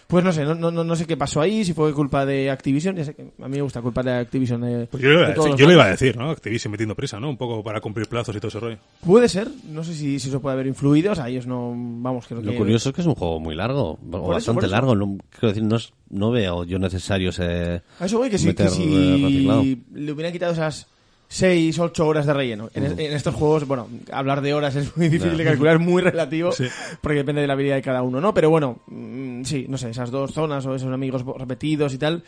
Pues 0.08 0.24
no 0.24 0.32
sé, 0.32 0.46
no, 0.46 0.56
no, 0.56 0.72
no 0.72 0.86
no 0.86 0.96
sé 0.96 1.06
qué 1.06 1.18
pasó 1.18 1.42
ahí, 1.42 1.66
si 1.66 1.74
fue 1.74 1.92
culpa 1.94 2.26
de 2.26 2.50
Activision, 2.50 2.96
ya 2.96 3.04
sé 3.04 3.14
que 3.14 3.24
a 3.24 3.48
mí 3.50 3.58
me 3.58 3.62
gusta 3.62 3.82
culpar 3.82 4.06
de 4.06 4.14
Activision. 4.14 4.62
de- 4.62 4.88
Pues 4.88 5.04
yo, 5.04 5.10
lo 5.10 5.16
iba 5.20 5.24
a 5.26 5.28
de 5.28 5.34
decir, 5.36 5.50
los 5.52 5.60
yo 5.60 5.66
lo 5.68 5.74
iba 5.74 5.84
a 5.84 5.88
fans. 5.88 6.00
decir, 6.00 6.18
¿no? 6.18 6.30
Activision 6.30 6.72
metiendo 6.72 6.96
prisa, 6.96 7.20
¿no? 7.20 7.30
Un 7.30 7.36
poco 7.36 7.62
para 7.62 7.82
cumplir 7.82 8.08
plazos 8.08 8.34
y 8.34 8.40
todo 8.40 8.48
ese 8.48 8.60
rollo. 8.62 8.78
Puede 9.06 9.28
ser, 9.28 9.50
no 9.70 9.84
sé 9.84 9.94
si, 9.94 10.18
si 10.20 10.30
eso 10.30 10.40
puede 10.42 10.54
haber 10.54 10.68
influido, 10.68 11.12
o 11.12 11.16
sea, 11.16 11.28
ellos 11.28 11.46
no, 11.46 11.74
vamos, 11.76 12.26
creo 12.26 12.42
Lo 12.42 12.52
que... 12.52 12.58
curioso 12.58 12.88
es 12.90 12.96
que 12.96 13.02
es 13.02 13.08
un 13.08 13.16
juego 13.16 13.40
muy 13.42 13.54
largo, 13.54 14.00
o 14.12 14.28
bastante 14.30 14.66
eso. 14.66 14.72
largo. 14.72 14.96
No, 14.96 15.18
quiero 15.30 15.50
decir, 15.50 15.64
no, 15.64 15.76
es- 15.76 15.92
no 16.10 16.32
veo 16.32 16.64
yo 16.64 16.80
necesario 16.80 17.32
ese... 17.32 17.82
A 18.00 18.06
eso 18.06 18.18
voy, 18.18 18.30
que 18.30 18.38
si, 18.38 18.48
meter, 18.48 18.68
que 18.70 18.74
eh, 18.74 19.62
si 19.62 19.84
le 19.94 20.12
hubieran 20.14 20.32
quitado 20.32 20.54
esas 20.54 20.88
6, 21.30 21.78
8 21.80 22.08
horas 22.08 22.26
de 22.26 22.34
relleno. 22.34 22.70
En, 22.74 22.86
es- 22.86 22.92
en 22.94 23.14
estos 23.14 23.36
juegos, 23.36 23.68
bueno, 23.68 23.88
hablar 24.12 24.42
de 24.42 24.54
horas 24.54 24.76
es 24.78 24.96
muy 24.96 25.10
difícil 25.10 25.38
de 25.38 25.44
calcular, 25.44 25.76
es 25.76 25.82
muy 25.82 26.02
relativo, 26.02 26.52
Sí. 26.52 26.66
porque 27.02 27.18
depende 27.18 27.42
de 27.42 27.48
la 27.48 27.54
habilidad 27.54 27.76
de 27.76 27.82
cada 27.82 28.02
uno, 28.02 28.22
¿no? 28.22 28.34
Pero 28.34 28.50
bueno, 28.50 28.80
mm, 28.88 29.44
sí, 29.44 29.66
no 29.68 29.78
sé, 29.78 29.90
esas 29.90 30.10
dos 30.10 30.32
zonas 30.34 30.66
o 30.66 30.74
esos 30.74 30.92
amigos 30.94 31.24
repetidos 31.38 31.94
y 31.94 31.98
tal, 31.98 32.24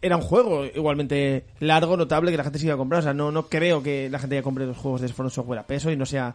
era 0.00 0.16
un 0.16 0.22
juego 0.22 0.64
igualmente 0.64 1.44
largo, 1.60 1.96
notable, 1.96 2.30
que 2.32 2.36
la 2.36 2.44
gente 2.44 2.58
se 2.58 2.66
iba 2.66 2.74
a 2.74 2.78
comprar. 2.78 2.98
O 3.00 3.02
sea, 3.02 3.14
no, 3.14 3.30
no 3.30 3.46
creo 3.48 3.82
que 3.82 4.08
la 4.10 4.18
gente 4.18 4.34
ya 4.36 4.42
compre 4.42 4.66
los 4.66 4.76
juegos 4.76 5.00
de 5.00 5.08
From 5.08 5.30
Software 5.30 5.60
a 5.60 5.66
peso 5.66 5.90
y 5.92 5.96
no 5.96 6.04
sea 6.06 6.34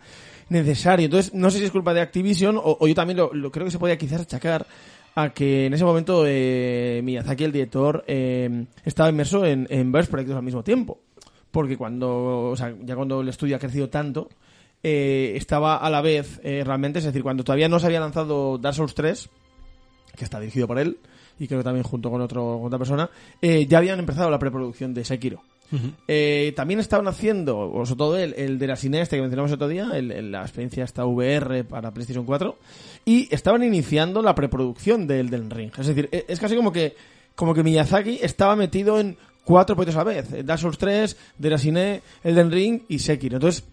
necesario. 0.50 1.06
Entonces, 1.06 1.34
no 1.34 1.52
sé 1.52 1.60
si 1.60 1.66
es 1.66 1.72
culpa 1.72 1.94
de 1.94 2.02
Activision 2.02 2.58
o, 2.58 2.78
o 2.80 2.88
yo 2.88 2.96
también 2.96 3.18
lo, 3.18 3.34
lo 3.34 3.52
creo 3.52 3.66
que 3.66 3.72
se 3.72 3.80
podía 3.80 3.98
quizás 3.98 4.22
achacar 4.22 4.66
a 5.16 5.34
que 5.34 5.66
en 5.66 5.74
ese 5.74 5.84
momento 5.84 6.24
eh, 6.28 7.02
Miyazaki, 7.04 7.44
el 7.44 7.52
director, 7.52 8.04
eh, 8.08 8.66
estaba 8.86 9.10
inmerso 9.10 9.44
en, 9.46 9.68
en 9.70 9.92
varios 9.92 10.10
proyectos 10.10 10.38
al 10.38 10.44
mismo 10.44 10.64
tiempo. 10.64 11.00
Porque 11.58 11.76
cuando, 11.76 12.50
o 12.52 12.56
sea, 12.56 12.72
ya 12.86 12.96
cuando 12.96 13.22
el 13.22 13.30
estudio 13.30 13.56
ha 13.56 13.60
crecido 13.60 13.90
tanto, 13.90 14.30
eh, 14.84 15.34
estaba 15.36 15.78
a 15.78 15.90
la 15.90 16.02
vez 16.02 16.40
eh, 16.44 16.62
realmente, 16.64 17.00
es 17.00 17.06
decir, 17.06 17.24
cuando 17.24 17.44
todavía 17.44 17.68
no 17.68 17.80
se 17.80 17.88
había 17.88 18.00
lanzado 18.00 18.60
Dark 18.60 18.76
Souls 18.76 18.94
3, 18.94 19.28
que 20.16 20.24
está 20.24 20.40
dirigido 20.40 20.68
por 20.68 20.78
él, 20.78 21.00
y 21.40 21.48
creo 21.48 21.62
que 21.62 21.64
también 21.64 21.82
junto 21.84 22.12
con, 22.12 22.22
otro, 22.22 22.58
con 22.60 22.68
otra 22.68 22.78
persona, 22.78 23.10
eh, 23.42 23.66
ya 23.66 23.80
habían 23.80 23.98
empezado 23.98 24.30
la 24.30 24.38
preproducción 24.38 24.94
de 24.94 25.04
Sekiro. 25.04 25.42
Eh, 26.08 26.54
también 26.56 26.80
estaban 26.80 27.08
haciendo, 27.08 27.58
o 27.58 27.84
sobre 27.88 27.98
todo 27.98 28.18
él, 28.18 28.36
el 28.38 28.60
de 28.60 28.68
la 28.68 28.76
cine 28.76 29.02
este 29.02 29.16
que 29.16 29.24
mencionamos 29.24 29.52
otro 29.52 29.68
día, 29.68 29.90
el, 29.96 30.12
el- 30.12 30.32
la 30.32 30.42
experiencia 30.44 30.84
esta 30.84 31.06
VR 31.08 31.64
para 31.64 31.90
PlayStation 31.92 32.24
4, 32.24 32.56
y 33.04 33.34
estaban 33.34 33.64
iniciando 33.64 34.22
la 34.22 34.36
preproducción 34.36 35.08
del 35.08 35.30
Elden 35.30 35.50
Ring. 35.50 35.72
Es 35.76 35.88
decir, 35.88 36.08
e- 36.12 36.24
es 36.28 36.40
casi 36.40 36.56
como 36.56 36.72
que, 36.72 36.96
como 37.34 37.56
que 37.56 37.64
Miyazaki 37.64 38.20
estaba 38.22 38.56
metido 38.56 39.00
en 39.00 39.18
cuatro 39.48 39.76
proyectos 39.78 39.96
a 39.96 40.04
la 40.04 40.12
vez. 40.14 40.46
Dark 40.46 40.60
Souls 40.60 40.78
3, 40.78 41.18
de 41.38 41.50
la 41.50 41.58
cine, 41.58 42.02
Elden 42.22 42.52
Ring 42.52 42.82
y 42.90 43.00
Sekiro. 43.00 43.38
Entonces, 43.38 43.64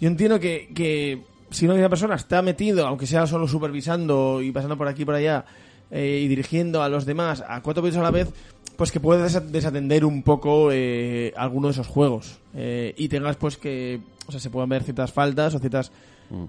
yo 0.00 0.08
entiendo 0.08 0.40
que, 0.40 0.70
que 0.74 1.22
si 1.50 1.66
una 1.66 1.74
misma 1.74 1.88
persona 1.88 2.16
está 2.16 2.42
metido, 2.42 2.84
aunque 2.84 3.06
sea 3.06 3.28
solo 3.28 3.46
supervisando 3.46 4.42
y 4.42 4.50
pasando 4.50 4.76
por 4.76 4.88
aquí 4.88 5.02
y 5.02 5.04
por 5.04 5.14
allá, 5.14 5.44
eh, 5.92 6.20
y 6.24 6.26
dirigiendo 6.28 6.82
a 6.82 6.88
los 6.88 7.06
demás 7.06 7.44
a 7.46 7.62
cuatro 7.62 7.80
proyectos 7.82 8.00
a 8.00 8.04
la 8.04 8.10
vez, 8.10 8.28
pues 8.76 8.90
que 8.90 8.98
puedes 8.98 9.22
desa- 9.34 9.44
desatender 9.46 10.04
un 10.04 10.22
poco 10.24 10.70
eh, 10.72 11.32
alguno 11.36 11.68
de 11.68 11.72
esos 11.72 11.86
juegos. 11.86 12.38
Eh, 12.54 12.94
y 12.96 13.08
tengas 13.08 13.36
pues 13.36 13.56
que, 13.56 14.00
o 14.26 14.32
sea, 14.32 14.40
se 14.40 14.50
puedan 14.50 14.68
ver 14.68 14.82
ciertas 14.82 15.12
faltas 15.12 15.54
o 15.54 15.58
ciertas 15.60 15.92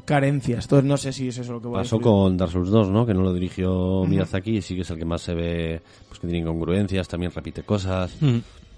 carencias. 0.06 0.66
Entonces 0.66 0.88
no 0.88 0.96
sé 0.98 1.12
si 1.12 1.28
es 1.30 1.38
eso 1.40 1.54
lo 1.54 1.62
que 1.62 1.68
voy 1.68 1.78
a 1.78 1.82
Pasó 1.82 1.98
decir. 1.98 2.04
con 2.12 2.38
Dark 2.38 2.52
Souls 2.52 2.70
2, 2.70 2.90
¿no? 2.90 3.06
Que 3.06 3.14
no 3.16 3.22
lo 3.24 3.34
dirigió 3.34 4.06
Miyazaki 4.06 4.58
y 4.58 4.62
sí 4.62 4.76
que 4.76 4.82
es 4.82 4.90
el 4.92 4.98
que 5.00 5.06
más 5.06 5.22
se 5.24 5.34
ve, 5.34 5.82
pues 6.08 6.20
que 6.20 6.28
tiene 6.28 6.40
incongruencias, 6.44 7.08
también 7.08 7.32
repite 7.32 7.64
cosas. 7.64 8.14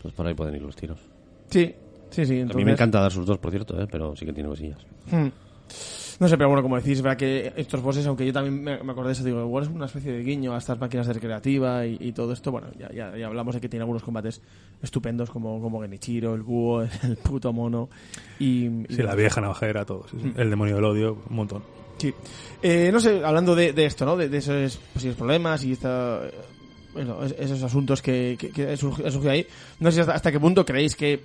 Pues 0.04 0.14
por 0.14 0.28
ahí 0.28 0.36
pueden 0.36 0.54
ir 0.56 0.62
los 0.62 0.76
tiros. 0.76 1.00
Sí, 1.50 1.74
sí, 2.12 2.26
sí. 2.26 2.42
A 2.42 2.46
mí 2.54 2.64
me 2.66 2.74
encanta 2.74 3.00
Dark 3.00 3.12
Souls 3.14 3.26
2, 3.28 3.38
por 3.40 3.50
cierto, 3.52 3.82
¿eh? 3.82 3.88
Pero 3.90 4.16
sí 4.16 4.26
que 4.26 4.34
tiene 4.34 4.50
cosillas. 4.50 4.80
Hmm. 5.10 5.30
No 6.20 6.28
sé, 6.28 6.38
pero 6.38 6.48
bueno, 6.50 6.62
como 6.62 6.76
decís, 6.78 7.02
verdad 7.02 7.18
que 7.18 7.52
estos 7.56 7.82
bosses, 7.82 8.06
aunque 8.06 8.26
yo 8.26 8.32
también 8.32 8.64
me, 8.64 8.84
me 8.84 8.92
acordé 8.92 9.08
de 9.10 9.14
eso, 9.14 9.24
digo, 9.24 9.42
igual 9.42 9.64
es 9.64 9.70
una 9.70 9.88
especie 9.88 10.12
de 10.12 10.22
guiño 10.24 10.54
a 10.54 10.60
estas 10.60 10.80
máquinas 10.80 11.08
de 11.08 11.14
recreativa 11.14 11.86
y, 11.88 11.98
y 12.00 12.12
todo 12.12 12.32
esto. 12.34 12.52
Bueno, 12.52 12.68
ya, 12.78 12.90
ya, 12.94 13.18
ya 13.18 13.26
hablamos 13.28 13.56
de 13.56 13.62
que 13.62 13.68
tiene 13.68 13.82
algunos 13.82 14.04
combates 14.04 14.40
estupendos 14.82 15.30
como, 15.32 15.60
como 15.60 15.82
Genichiro, 15.82 16.36
el 16.36 16.44
búho, 16.44 16.84
el 17.04 17.18
puto 17.24 17.52
mono. 17.52 17.90
Y, 18.40 18.66
y 18.68 18.86
Sí, 18.90 19.02
la 19.02 19.16
vieja 19.16 19.42
navajera, 19.42 19.86
todo. 19.86 20.06
sí, 20.10 20.18
sí. 20.22 20.34
El 20.38 20.50
demonio 20.52 20.76
del 20.76 20.86
odio, 20.86 21.18
un 21.30 21.36
montón. 21.36 21.64
Sí. 21.98 22.14
Eh, 22.62 22.90
no 22.94 23.00
sé, 23.00 23.24
hablando 23.26 23.56
de, 23.56 23.74
de 23.74 23.86
esto, 23.86 24.06
¿no? 24.06 24.16
De, 24.16 24.30
de 24.30 24.38
esos 24.38 24.78
posibles 24.94 25.18
problemas 25.18 25.64
y 25.64 25.72
esta, 25.72 26.22
eh, 26.26 26.32
bueno, 26.94 27.24
es- 27.24 27.36
esos 27.38 27.62
asuntos 27.64 28.02
que, 28.02 28.36
que, 28.40 28.50
que 28.52 28.70
han 28.72 29.28
ahí, 29.30 29.46
no 29.80 29.92
sé 29.92 30.02
hasta, 30.02 30.14
hasta 30.14 30.32
qué 30.32 30.40
punto 30.40 30.66
creéis 30.66 30.96
que 30.96 31.24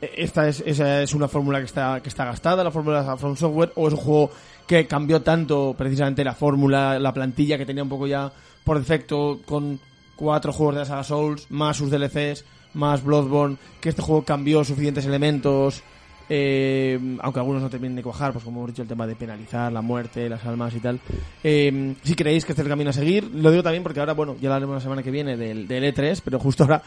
esta 0.00 0.48
es, 0.48 0.62
esa 0.64 1.02
es 1.02 1.12
una 1.14 1.26
fórmula 1.28 1.58
que 1.58 1.64
está, 1.64 2.00
que 2.00 2.08
está 2.08 2.24
gastada, 2.24 2.62
la 2.62 2.70
fórmula 2.70 3.16
From 3.16 3.36
Software, 3.36 3.72
o 3.74 3.88
es 3.88 3.94
un 3.94 4.00
juego 4.00 4.30
que 4.66 4.86
cambió 4.86 5.22
tanto 5.22 5.74
precisamente 5.76 6.22
la 6.22 6.34
fórmula, 6.34 6.98
la 6.98 7.12
plantilla 7.12 7.58
que 7.58 7.66
tenía 7.66 7.82
un 7.82 7.88
poco 7.88 8.06
ya 8.06 8.30
por 8.62 8.78
defecto 8.78 9.40
con 9.44 9.80
cuatro 10.14 10.52
juegos 10.52 10.74
de 10.76 10.80
la 10.80 10.84
saga 10.86 11.02
Souls, 11.04 11.46
más 11.50 11.76
sus 11.78 11.90
DLCs, 11.90 12.44
más 12.74 13.02
Bloodborne, 13.02 13.56
que 13.80 13.88
este 13.88 14.02
juego 14.02 14.24
cambió 14.24 14.62
suficientes 14.62 15.04
elementos 15.06 15.82
eh, 16.28 16.98
aunque 17.20 17.40
algunos 17.40 17.62
no 17.62 17.70
terminen 17.70 17.96
de 17.96 18.02
cuajar, 18.02 18.32
pues 18.32 18.44
como 18.44 18.60
hemos 18.60 18.70
dicho, 18.72 18.82
el 18.82 18.88
tema 18.88 19.06
de 19.06 19.16
penalizar 19.16 19.72
la 19.72 19.80
muerte, 19.82 20.28
las 20.28 20.44
almas 20.44 20.74
y 20.74 20.80
tal. 20.80 21.00
Eh, 21.42 21.94
si 22.02 22.14
creéis 22.14 22.44
que 22.44 22.52
este 22.52 22.62
es 22.62 22.66
el 22.66 22.70
camino 22.72 22.90
a 22.90 22.92
seguir, 22.92 23.24
lo 23.34 23.50
digo 23.50 23.62
también 23.62 23.82
porque 23.82 24.00
ahora, 24.00 24.14
bueno, 24.14 24.36
ya 24.40 24.48
lo 24.48 24.54
haremos 24.56 24.74
la 24.74 24.80
semana 24.80 25.02
que 25.02 25.10
viene 25.10 25.36
del, 25.36 25.66
del 25.68 25.94
E3, 25.94 26.20
pero 26.24 26.38
justo 26.38 26.64
ahora, 26.64 26.82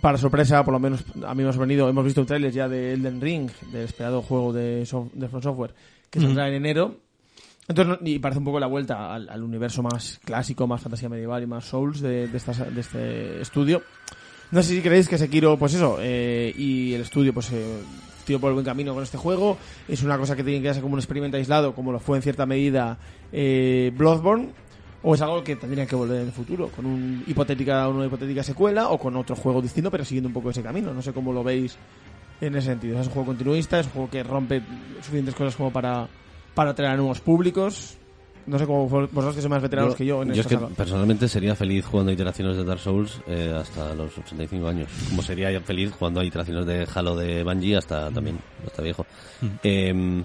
para 0.00 0.18
sorpresa, 0.18 0.64
por 0.64 0.72
lo 0.72 0.80
menos 0.80 1.04
a 1.26 1.34
mí 1.34 1.42
me 1.42 1.48
ha 1.48 1.52
sorprendido, 1.52 1.88
hemos 1.88 2.04
visto 2.04 2.20
un 2.20 2.26
trailer 2.26 2.52
ya 2.52 2.68
de 2.68 2.92
Elden 2.92 3.20
Ring, 3.20 3.50
del 3.72 3.82
esperado 3.84 4.22
juego 4.22 4.52
de, 4.52 4.80
de 4.80 5.28
From 5.28 5.42
Software, 5.42 5.74
que 6.10 6.20
saldrá 6.20 6.48
en 6.48 6.54
enero. 6.54 6.96
Entonces, 7.68 7.98
y 8.04 8.18
parece 8.18 8.38
un 8.38 8.46
poco 8.46 8.58
la 8.60 8.66
vuelta 8.66 9.12
al, 9.14 9.28
al 9.28 9.42
universo 9.42 9.82
más 9.82 10.18
clásico, 10.24 10.66
más 10.66 10.80
fantasía 10.80 11.10
medieval 11.10 11.42
y 11.42 11.46
más 11.46 11.66
Souls 11.66 12.00
de, 12.00 12.26
de, 12.28 12.36
esta- 12.38 12.64
de 12.64 12.80
este 12.80 13.40
estudio. 13.42 13.82
No 14.50 14.62
sé 14.62 14.74
si 14.74 14.80
creéis 14.80 15.06
que 15.06 15.18
Sekiro, 15.18 15.58
pues 15.58 15.74
eso, 15.74 15.98
eh, 16.00 16.54
y 16.56 16.94
el 16.94 17.02
estudio, 17.02 17.34
pues, 17.34 17.52
eh, 17.52 17.80
por 18.36 18.48
el 18.48 18.54
buen 18.54 18.66
camino 18.66 18.92
con 18.92 19.02
este 19.02 19.16
juego. 19.16 19.56
Es 19.88 20.02
una 20.02 20.18
cosa 20.18 20.36
que 20.36 20.44
tiene 20.44 20.60
que 20.60 20.68
hacer 20.68 20.82
como 20.82 20.94
un 20.94 21.00
experimento 21.00 21.36
aislado, 21.36 21.74
como 21.74 21.92
lo 21.92 22.00
fue 22.00 22.18
en 22.18 22.22
cierta 22.22 22.44
medida 22.44 22.98
eh, 23.32 23.92
Bloodborne. 23.96 24.50
O 25.02 25.14
es 25.14 25.22
algo 25.22 25.44
que 25.44 25.56
tendría 25.56 25.86
que 25.86 25.94
volver 25.94 26.20
en 26.20 26.26
el 26.26 26.32
futuro, 26.32 26.68
con 26.68 26.84
un 26.84 27.22
hipotética, 27.26 27.88
una 27.88 28.06
hipotética 28.06 28.42
secuela 28.42 28.88
o 28.88 28.98
con 28.98 29.14
otro 29.16 29.36
juego 29.36 29.62
distinto, 29.62 29.90
pero 29.92 30.04
siguiendo 30.04 30.28
un 30.28 30.34
poco 30.34 30.50
ese 30.50 30.62
camino. 30.62 30.92
No 30.92 31.00
sé 31.00 31.12
cómo 31.12 31.32
lo 31.32 31.44
veis 31.44 31.76
en 32.40 32.56
ese 32.56 32.68
sentido. 32.68 33.00
Es 33.00 33.06
un 33.06 33.12
juego 33.12 33.26
continuista, 33.26 33.78
es 33.78 33.86
un 33.86 33.92
juego 33.92 34.10
que 34.10 34.22
rompe 34.22 34.60
suficientes 34.96 35.34
cosas 35.34 35.56
como 35.56 35.72
para, 35.72 36.08
para 36.54 36.70
atraer 36.70 36.92
a 36.92 36.96
nuevos 36.96 37.20
públicos. 37.20 37.96
No 38.48 38.58
sé 38.58 38.66
cómo 38.66 38.88
vos- 38.88 39.10
vosotros 39.12 39.34
que 39.36 39.42
sois 39.42 39.50
más 39.50 39.62
veteranos 39.62 39.94
que 39.94 40.06
yo 40.06 40.22
en 40.22 40.32
yo 40.32 40.40
es 40.40 40.46
que 40.46 40.54
saga. 40.54 40.68
personalmente 40.68 41.28
sería 41.28 41.54
feliz 41.54 41.84
jugando 41.84 42.10
a 42.10 42.14
iteraciones 42.14 42.56
de 42.56 42.64
Dark 42.64 42.80
Souls 42.80 43.20
eh, 43.26 43.54
hasta 43.56 43.94
los 43.94 44.16
85 44.18 44.66
años. 44.68 44.88
Como 45.10 45.22
sería 45.22 45.60
feliz 45.60 45.92
jugando 45.92 46.20
a 46.20 46.24
iteraciones 46.24 46.66
de 46.66 46.86
Halo 46.94 47.14
de 47.16 47.44
Bungie 47.44 47.76
hasta 47.76 48.10
también, 48.10 48.38
hasta 48.66 48.82
viejo. 48.82 49.06
Eh, 49.62 50.24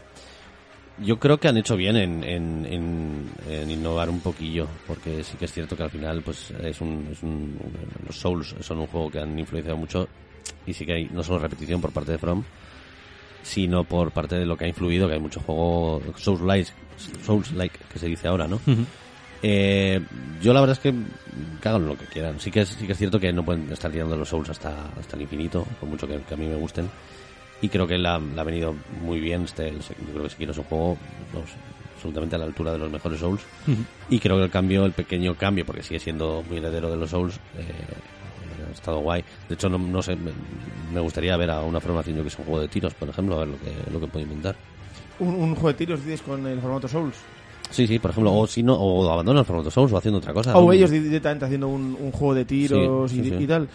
yo 1.00 1.18
creo 1.20 1.40
que 1.40 1.48
han 1.48 1.58
hecho 1.58 1.76
bien 1.76 1.98
en, 1.98 2.24
en, 2.24 2.66
en- 2.68 3.30
en 3.50 3.72
innovar 3.72 4.10
un 4.10 4.20
poquillo, 4.20 4.68
porque 4.88 5.24
sí 5.24 5.36
que 5.38 5.46
es 5.46 5.52
cierto 5.52 5.76
que 5.76 5.84
al 5.84 5.90
final 5.90 6.22
pues 6.22 6.52
es 6.52 6.80
un, 6.82 7.08
es 7.12 7.24
un- 7.24 7.58
los 8.06 8.16
Souls 8.16 8.56
son 8.62 8.80
un 8.80 8.88
juego 8.88 9.10
que 9.10 9.20
han 9.20 9.38
influenciado 9.38 9.76
mucho 9.78 10.08
y 10.68 10.74
sí 10.74 10.86
que 10.86 10.94
hay 10.94 11.10
no 11.12 11.24
solo 11.24 11.40
repetición 11.40 11.82
por 11.82 11.92
parte 11.92 12.12
de 12.12 12.18
From, 12.20 12.44
sino 13.44 13.84
por 13.84 14.12
parte 14.12 14.36
de 14.36 14.46
lo 14.46 14.58
que 14.58 14.66
ha 14.66 14.68
influido, 14.68 15.08
que 15.08 15.14
hay 15.14 15.20
mucho 15.20 15.40
juego 15.42 16.02
Souls-like, 16.18 16.72
Souls-like 17.24 17.78
que 17.92 18.00
se 18.00 18.08
dice 18.08 18.28
ahora, 18.28 18.48
¿no? 18.48 18.60
Eh, 19.46 20.02
yo 20.42 20.54
la 20.54 20.62
verdad 20.62 20.78
es 20.78 20.80
que, 20.80 20.94
hagan 21.68 21.86
lo 21.86 21.98
que 21.98 22.06
quieran. 22.06 22.40
Sí 22.40 22.50
que 22.50 22.62
es, 22.62 22.70
sí 22.70 22.86
que 22.86 22.94
es 22.94 22.98
cierto 22.98 23.20
que 23.20 23.32
no 23.34 23.44
pueden 23.44 23.72
estar 23.72 23.92
tirando 23.92 24.16
los 24.16 24.30
Souls 24.30 24.50
hasta, 24.50 24.88
hasta 24.98 25.16
el 25.16 25.24
infinito, 25.24 25.68
por 25.80 25.90
mucho 25.90 26.08
que, 26.08 26.18
que 26.22 26.34
a 26.34 26.38
mí 26.38 26.48
me 26.48 26.56
gusten. 26.56 26.90
Y 27.62 27.70
creo 27.70 27.86
que 27.86 27.98
la, 27.98 28.20
la 28.20 28.42
ha 28.42 28.46
venido 28.46 28.74
muy 29.02 29.20
bien. 29.20 29.44
Este, 29.44 29.72
yo 29.72 30.12
creo 30.12 30.24
que 30.24 30.30
Sekiro 30.30 30.52
es 30.52 30.58
un 30.58 30.64
juego 30.64 30.98
absolutamente 31.94 32.36
a 32.36 32.40
la 32.40 32.46
altura 32.46 32.72
de 32.72 32.78
los 32.78 32.92
mejores 32.92 33.20
Souls. 33.20 33.42
Y 34.10 34.20
creo 34.20 34.38
que 34.38 34.44
el 34.44 34.50
cambio, 34.50 34.86
el 34.86 34.92
pequeño 34.92 35.36
cambio, 35.36 35.66
porque 35.66 35.84
sigue 35.84 36.00
siendo 36.00 36.44
muy 36.48 36.58
heredero 36.58 36.90
de 36.90 36.98
los 36.98 37.10
Souls, 37.10 37.36
eh, 37.58 37.64
ha 38.23 38.23
estado 38.76 39.00
guay. 39.00 39.24
De 39.48 39.56
hecho, 39.56 39.70
no, 39.70 39.78
no 39.78 40.02
sé, 40.02 40.16
me, 40.16 40.32
me 40.94 41.00
gustaría 41.00 41.36
ver 41.38 41.50
a 41.52 41.62
una 41.62 41.80
formación, 41.80 42.16
yo 42.18 42.22
que 42.24 42.28
es 42.30 42.40
un 42.40 42.46
juego 42.46 42.62
de 42.62 42.68
tiros, 42.68 42.94
por 42.94 43.10
ejemplo, 43.10 43.36
a 43.36 43.40
ver 43.40 43.48
lo 43.50 43.58
que, 43.60 43.72
lo 43.92 44.00
que 44.00 44.08
puede 44.08 44.24
inventar. 44.24 44.56
Un, 45.20 45.36
un 45.36 45.54
juego 45.56 45.70
de 45.70 45.74
tiros, 45.76 46.04
dices, 46.04 46.22
con 46.22 46.46
el 46.48 46.60
formato 46.60 46.88
Souls. 46.88 47.16
Sí, 47.70 47.88
sí, 47.88 47.98
por 47.98 48.12
ejemplo, 48.12 48.34
o 48.34 48.46
si 48.46 48.62
no, 48.62 48.76
o 48.76 49.10
abandona 49.12 49.40
el 49.40 49.46
formato 49.46 49.72
Souls 49.72 49.92
o 49.94 49.98
haciendo 49.98 50.20
otra 50.20 50.34
cosa. 50.34 50.56
O 50.58 50.72
ellos 50.74 50.92
di- 50.92 51.00
directamente 51.00 51.46
haciendo 51.46 51.68
un, 51.70 51.98
un 52.00 52.12
juego 52.12 52.36
de 52.36 52.46
tiros 52.46 53.10
Sí, 53.12 53.20
y, 53.20 53.24
sí, 53.24 53.30
sí. 53.38 53.44
y 53.44 53.48
tal. 53.48 53.68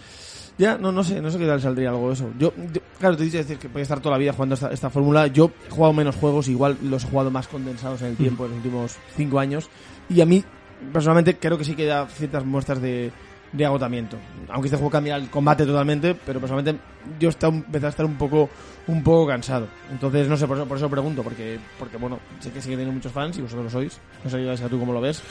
Ya, 0.57 0.77
no, 0.77 0.91
no 0.91 1.03
sé, 1.05 1.21
no 1.21 1.31
sé 1.31 1.37
qué 1.37 1.45
tal 1.45 1.61
saldría 1.61 1.89
algo 1.89 2.07
de 2.07 2.13
eso. 2.15 2.29
Yo, 2.37 2.53
yo- 2.73 2.81
claro, 2.99 3.15
te 3.17 3.23
dices 3.23 3.45
que 3.57 3.67
voy 3.69 3.79
a 3.79 3.83
estar 3.83 3.99
toda 4.01 4.15
la 4.15 4.19
vida 4.19 4.33
jugando 4.33 4.55
esta, 4.55 4.71
esta 4.71 4.89
fórmula. 4.89 5.27
Yo 5.27 5.51
he 5.67 5.71
jugado 5.71 5.93
menos 5.93 6.15
juegos, 6.17 6.47
igual 6.49 6.77
los 6.83 7.03
he 7.05 7.07
jugado 7.07 7.31
más 7.31 7.47
condensados 7.47 8.01
en 8.01 8.07
el 8.09 8.15
tiempo, 8.17 8.43
en 8.45 8.51
los 8.51 8.57
últimos 8.57 8.95
cinco 9.15 9.39
años. 9.39 9.69
Y 10.09 10.19
a 10.21 10.25
mí, 10.25 10.43
personalmente, 10.91 11.37
creo 11.37 11.57
que 11.57 11.63
sí 11.63 11.75
que 11.75 11.85
da 11.85 12.05
ciertas 12.07 12.45
muestras 12.45 12.81
de, 12.81 13.11
de 13.51 13.65
agotamiento. 13.65 14.17
Aunque 14.49 14.67
este 14.67 14.77
juego 14.77 14.91
cambia 14.91 15.15
el 15.15 15.29
combate 15.29 15.65
totalmente, 15.65 16.15
pero 16.15 16.39
personalmente 16.39 16.81
yo 17.19 17.29
está, 17.29 17.47
empecé 17.47 17.85
a 17.85 17.89
estar 17.89 18.05
un 18.05 18.15
poco, 18.15 18.49
un 18.87 19.03
poco 19.03 19.27
cansado. 19.27 19.67
Entonces, 19.91 20.27
no 20.27 20.37
sé, 20.37 20.47
por 20.47 20.57
eso, 20.57 20.65
por 20.67 20.77
eso 20.77 20.89
pregunto, 20.89 21.23
porque, 21.23 21.59
porque 21.77 21.97
bueno, 21.97 22.19
sé 22.39 22.51
que 22.51 22.61
sigue 22.61 22.75
teniendo 22.75 22.93
muchos 22.93 23.11
fans 23.11 23.37
y 23.37 23.41
vosotros 23.41 23.65
lo 23.65 23.69
sois. 23.69 23.99
No 24.23 24.29
sé, 24.29 24.41
Isaac, 24.41 24.69
tú 24.69 24.79
cómo 24.79 24.93
lo 24.93 25.01
ves. 25.01 25.21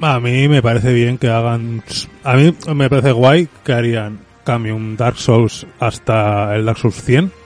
A 0.00 0.20
mí 0.20 0.48
me 0.48 0.62
parece 0.62 0.92
bien 0.92 1.16
que 1.16 1.28
hagan. 1.28 1.82
A 2.22 2.34
mí 2.34 2.54
me 2.74 2.90
parece 2.90 3.12
guay 3.12 3.48
que 3.64 3.72
harían 3.72 4.18
cambio 4.44 4.76
un 4.76 4.96
Dark 4.96 5.16
Souls 5.16 5.66
hasta 5.80 6.54
el 6.54 6.66
Dark 6.66 6.78
Souls 6.78 7.02
100 7.02 7.45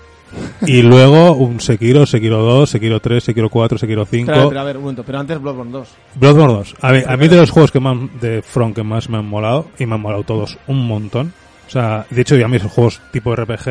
y 0.67 0.83
luego 0.83 1.33
un 1.33 1.61
Sekiro, 1.61 2.07
Sekiro 2.07 2.39
2, 2.43 2.71
Sekiro 2.71 3.01
3, 3.01 3.23
Sekiro 3.25 3.49
4, 3.49 3.79
Sekiro 3.79 4.05
5. 4.05 4.31
Pero, 4.33 4.49
pero 4.49 4.61
a 4.61 4.65
ver, 4.65 4.77
un 4.77 4.83
momento, 4.85 5.03
pero 5.05 5.19
antes 5.19 5.41
Bloodborne 5.41 5.73
2. 5.73 5.89
Bloodborne 6.17 6.55
2. 6.55 6.75
A, 6.81 6.93
ver, 6.93 7.09
a 7.09 7.17
mí 7.17 7.29
de 7.29 7.37
los 7.37 7.51
juegos 7.51 7.71
que 7.73 7.81
más 7.81 7.97
de 8.21 8.43
From 8.43 8.73
que 8.75 8.83
más 8.83 9.09
me 9.09 9.19
han 9.19 9.27
molado, 9.27 9.69
y 9.79 9.87
me 9.87 9.95
han 9.95 10.01
molado 10.01 10.23
todos 10.25 10.59
un 10.67 10.87
montón. 10.87 11.33
O 11.67 11.71
sea, 11.71 12.05
de 12.11 12.21
hecho, 12.23 12.35
a 12.45 12.49
mí 12.49 12.57
esos 12.57 12.73
juegos 12.73 13.01
tipo 13.13 13.35
RPG 13.35 13.65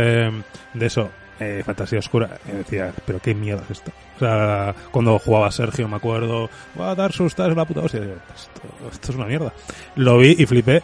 de 0.74 0.86
eso, 0.86 1.10
eh, 1.40 1.64
fantasía 1.66 2.00
oscura, 2.00 2.38
y 2.48 2.58
decía, 2.58 2.94
pero 3.06 3.20
qué 3.20 3.34
mierda 3.36 3.64
es 3.66 3.72
esto. 3.78 3.92
O 4.16 4.20
sea, 4.20 4.74
cuando 4.92 5.18
jugaba 5.20 5.52
Sergio, 5.52 5.88
me 5.88 5.96
acuerdo, 5.98 6.50
"Buah, 6.76 6.96
Dark 6.96 7.14
Souls, 7.14 7.32
estás 7.32 7.56
la 7.56 7.66
puta 7.66 7.82
hostia. 7.82 8.02
Esto, 8.02 8.62
esto 8.92 9.12
es 9.12 9.18
una 9.18 9.26
mierda. 9.26 9.54
Lo 9.96 10.18
vi 10.18 10.36
y 10.38 10.46
flipé. 10.46 10.82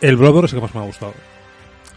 El 0.00 0.16
Bloodborne 0.16 0.46
es 0.46 0.52
el 0.54 0.58
que 0.60 0.66
más 0.66 0.74
me 0.74 0.80
ha 0.80 0.84
gustado. 0.84 1.12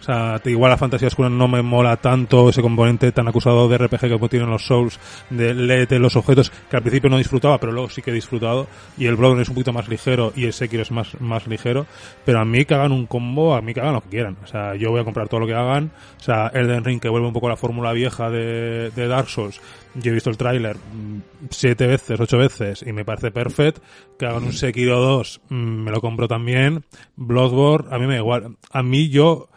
O 0.04 0.06
sea, 0.06 0.41
igual 0.43 0.70
la 0.70 0.76
fantasía 0.76 1.08
oscura 1.08 1.30
no 1.30 1.47
me 1.47 1.62
mola 1.62 1.95
tanto 1.95 2.49
ese 2.49 2.62
componente 2.62 3.14
tan 3.14 3.26
acusado 3.30 3.70
de 3.70 3.78
RPG 3.78 4.20
que 4.20 4.28
tienen 4.28 4.49
los 4.49 4.66
Souls, 4.66 4.99
de 5.30 5.54
léete 5.54 5.97
los 5.97 6.18
objetos, 6.18 6.51
que 6.70 6.76
al 6.76 6.82
principio 6.82 7.10
no 7.10 7.18
disfrutaba, 7.18 7.58
pero 7.58 7.72
luego 7.72 7.89
sí 7.89 8.01
que 8.01 8.12
he 8.12 8.14
disfrutado. 8.14 8.68
Y 8.97 9.06
el 9.06 9.16
Bloodborne 9.16 9.43
es 9.43 9.47
un 9.47 9.56
poquito 9.56 9.72
más 9.72 9.88
ligero 9.88 10.34
y 10.36 10.43
el 10.43 10.51
Sekiro 10.51 10.82
es 10.82 10.91
más, 10.91 11.20
más 11.22 11.47
ligero. 11.47 11.86
Pero 12.26 12.41
a 12.41 12.43
mí 12.45 12.66
que 12.66 12.74
hagan 12.74 12.91
un 12.91 13.06
combo, 13.06 13.56
a 13.56 13.62
mí 13.62 13.74
que 13.74 13.80
hagan 13.80 13.93
lo 13.93 14.01
que 14.01 14.10
quieran. 14.10 14.36
O 14.43 14.47
sea, 14.47 14.76
yo 14.76 14.91
voy 14.91 14.99
a 14.99 15.06
comprar 15.06 15.30
todo 15.30 15.39
lo 15.39 15.47
que 15.47 15.54
hagan. 15.54 15.91
O 16.20 16.24
sea, 16.24 16.47
Elden 16.54 16.84
Ring 16.84 16.99
que 16.99 17.08
vuelve 17.08 17.28
un 17.28 17.34
poco 17.34 17.47
la 17.47 17.56
fórmula 17.56 17.93
vieja 17.93 18.30
de, 18.30 18.91
de 18.91 19.08
Dark 19.08 19.30
Souls. 19.30 19.62
Yo 19.95 20.12
he 20.12 20.14
visto 20.14 20.30
el 20.30 20.38
tráiler 20.38 20.76
mm, 20.76 21.47
siete 21.49 21.88
veces, 21.88 22.20
ocho 22.20 22.38
veces 22.38 22.84
y 22.86 22.91
me 22.91 23.06
parece 23.06 23.32
perfect. 23.32 23.80
Que 24.20 24.26
hagan 24.26 24.43
un 24.43 24.54
Sekiro 24.54 24.99
2, 24.99 25.41
mm, 25.49 25.56
me 25.56 25.91
lo 25.91 26.01
compro 26.01 26.28
también. 26.28 26.84
Bloodborne, 27.16 27.88
a 27.89 27.99
mí 27.99 28.08
me 28.08 28.16
da 28.16 28.20
igual. 28.20 28.58
A 28.72 28.84
mí 28.84 29.10
yo, 29.10 29.49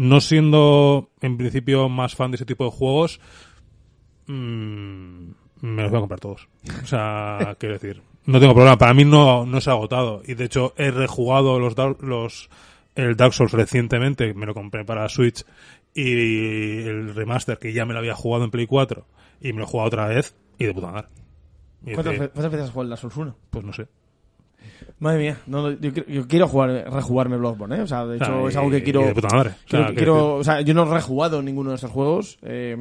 no 0.00 0.20
siendo 0.22 1.10
en 1.20 1.36
principio 1.36 1.90
más 1.90 2.14
fan 2.14 2.30
de 2.30 2.36
ese 2.36 2.46
tipo 2.46 2.64
de 2.64 2.70
juegos, 2.70 3.20
mm, 4.26 5.30
me 5.62 5.82
los 5.82 5.90
voy 5.90 5.98
a 5.98 6.00
comprar 6.00 6.20
todos. 6.20 6.48
O 6.82 6.86
sea, 6.86 7.54
quiero 7.58 7.74
decir, 7.74 8.02
no 8.26 8.40
tengo 8.40 8.54
problema. 8.54 8.78
Para 8.78 8.94
mí 8.94 9.04
no, 9.04 9.44
no 9.46 9.60
se 9.60 9.70
ha 9.70 9.74
agotado. 9.74 10.22
Y 10.26 10.34
de 10.34 10.44
hecho 10.44 10.74
he 10.76 10.90
rejugado 10.90 11.58
los, 11.58 11.74
los 12.00 12.48
el 12.94 13.16
Dark 13.16 13.32
Souls 13.34 13.52
recientemente, 13.52 14.34
me 14.34 14.46
lo 14.46 14.54
compré 14.54 14.84
para 14.84 15.08
Switch 15.08 15.44
y 15.94 16.82
el 16.82 17.14
remaster 17.14 17.58
que 17.58 17.72
ya 17.72 17.84
me 17.84 17.92
lo 17.92 17.98
había 17.98 18.14
jugado 18.14 18.44
en 18.44 18.50
Play 18.50 18.66
4 18.66 19.06
y 19.40 19.52
me 19.52 19.58
lo 19.58 19.64
he 19.64 19.68
jugado 19.68 19.88
otra 19.88 20.06
vez 20.08 20.34
y 20.58 20.64
de 20.66 20.74
puta 20.74 20.90
madre. 20.92 21.08
Y 21.84 21.92
¿Cuántas, 21.94 22.12
dice, 22.12 22.24
ve- 22.24 22.30
cuántas 22.30 22.52
veces 22.52 22.64
has 22.66 22.70
jugado 22.72 22.82
el 22.84 22.88
Dark 22.90 23.00
Souls 23.00 23.16
1? 23.16 23.36
pues 23.50 23.64
no 23.64 23.72
sé. 23.72 23.86
Madre 25.00 25.18
mía, 25.18 25.38
no, 25.46 25.70
yo, 25.70 25.92
quiero- 25.94 26.08
yo 26.08 26.28
quiero 26.28 26.46
jugar, 26.46 26.84
rejugarme 26.92 27.36
Bloodborne, 27.38 27.76
¿eh? 27.76 27.80
O 27.82 27.86
sea, 27.86 28.04
de 28.06 28.16
hecho, 28.16 28.48
es 28.48 28.56
algo 28.56 28.70
que 28.70 28.82
quiero... 28.82 29.00
de 29.06 29.14
puta 29.14 29.34
madre. 29.34 29.50
O 29.50 29.68
sea, 29.70 29.86
quiero- 29.94 30.34
o 30.36 30.44
sea, 30.44 30.60
yo 30.60 30.74
no 30.74 30.82
he 30.82 30.94
rejugado 30.94 31.42
ninguno 31.42 31.70
de 31.70 31.76
estos 31.76 31.90
juegos 31.90 32.38
eh, 32.42 32.76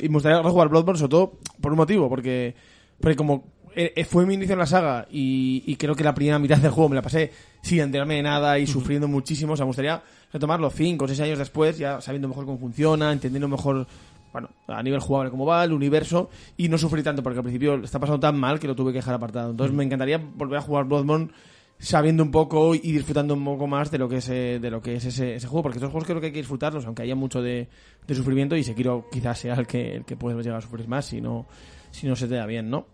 y 0.00 0.08
me 0.08 0.14
gustaría 0.14 0.40
rejugar 0.42 0.68
Bloodborne 0.68 0.98
sobre 0.98 1.10
todo 1.10 1.38
por 1.60 1.72
un 1.72 1.76
motivo, 1.76 2.08
porque, 2.08 2.54
porque 2.98 3.14
como 3.16 3.44
eh, 3.76 3.92
eh, 3.94 4.04
fue 4.04 4.24
mi 4.24 4.34
inicio 4.34 4.54
en 4.54 4.58
la 4.58 4.66
saga 4.66 5.06
y, 5.10 5.62
y 5.66 5.76
creo 5.76 5.94
que 5.94 6.02
la 6.02 6.14
primera 6.14 6.38
mitad 6.38 6.56
del 6.56 6.70
juego 6.70 6.88
me 6.88 6.96
la 6.96 7.02
pasé 7.02 7.30
sin 7.62 7.80
enterarme 7.80 8.14
de 8.16 8.22
nada 8.22 8.58
y 8.58 8.66
sufriendo 8.66 9.06
muchísimo, 9.06 9.52
o 9.52 9.56
sea, 9.56 9.64
me 9.66 9.68
gustaría 9.68 10.02
retomarlo 10.32 10.70
cinco 10.70 11.04
o 11.04 11.08
seis 11.08 11.20
años 11.20 11.38
después, 11.38 11.76
ya 11.76 12.00
sabiendo 12.00 12.26
mejor 12.26 12.46
cómo 12.46 12.58
funciona, 12.58 13.12
entendiendo 13.12 13.48
mejor 13.48 13.86
bueno, 14.32 14.48
a 14.68 14.80
nivel 14.82 15.00
jugable 15.00 15.30
cómo 15.30 15.44
va, 15.44 15.62
el 15.64 15.72
universo, 15.72 16.30
y 16.56 16.68
no 16.68 16.78
sufrir 16.78 17.02
tanto, 17.04 17.20
porque 17.22 17.38
al 17.40 17.42
principio 17.42 17.74
está 17.82 17.98
pasando 17.98 18.20
tan 18.20 18.38
mal 18.38 18.58
que 18.60 18.68
lo 18.68 18.76
tuve 18.76 18.92
que 18.92 18.98
dejar 18.98 19.14
apartado. 19.14 19.50
Entonces 19.50 19.74
me 19.76 19.82
encantaría 19.84 20.18
volver 20.18 20.58
a 20.58 20.62
jugar 20.62 20.84
Bloodborne 20.84 21.30
sabiendo 21.80 22.22
un 22.22 22.30
poco 22.30 22.74
y 22.74 22.78
disfrutando 22.92 23.34
un 23.34 23.44
poco 23.44 23.66
más 23.66 23.90
de 23.90 23.98
lo 23.98 24.08
que 24.08 24.18
es, 24.18 24.28
eh, 24.28 24.58
de 24.60 24.70
lo 24.70 24.80
que 24.80 24.94
es 24.96 25.04
ese, 25.06 25.34
ese 25.34 25.46
juego, 25.48 25.62
porque 25.64 25.78
estos 25.78 25.90
juegos 25.90 26.06
creo 26.06 26.20
que 26.20 26.26
hay 26.26 26.32
que 26.32 26.38
disfrutarlos, 26.38 26.84
aunque 26.86 27.02
haya 27.02 27.14
mucho 27.16 27.40
de, 27.42 27.68
de 28.06 28.14
sufrimiento, 28.14 28.54
y 28.54 28.62
Sekiro 28.62 29.06
quizás 29.10 29.38
sea 29.38 29.54
el 29.54 29.66
que, 29.66 29.96
el 29.96 30.04
que 30.04 30.14
puedes 30.16 30.44
llegar 30.44 30.58
a 30.58 30.60
sufrir 30.62 30.86
más 30.86 31.06
si 31.06 31.20
no, 31.20 31.46
si 31.90 32.06
no 32.06 32.14
se 32.14 32.28
te 32.28 32.34
da 32.36 32.46
bien, 32.46 32.70
¿no? 32.70 32.86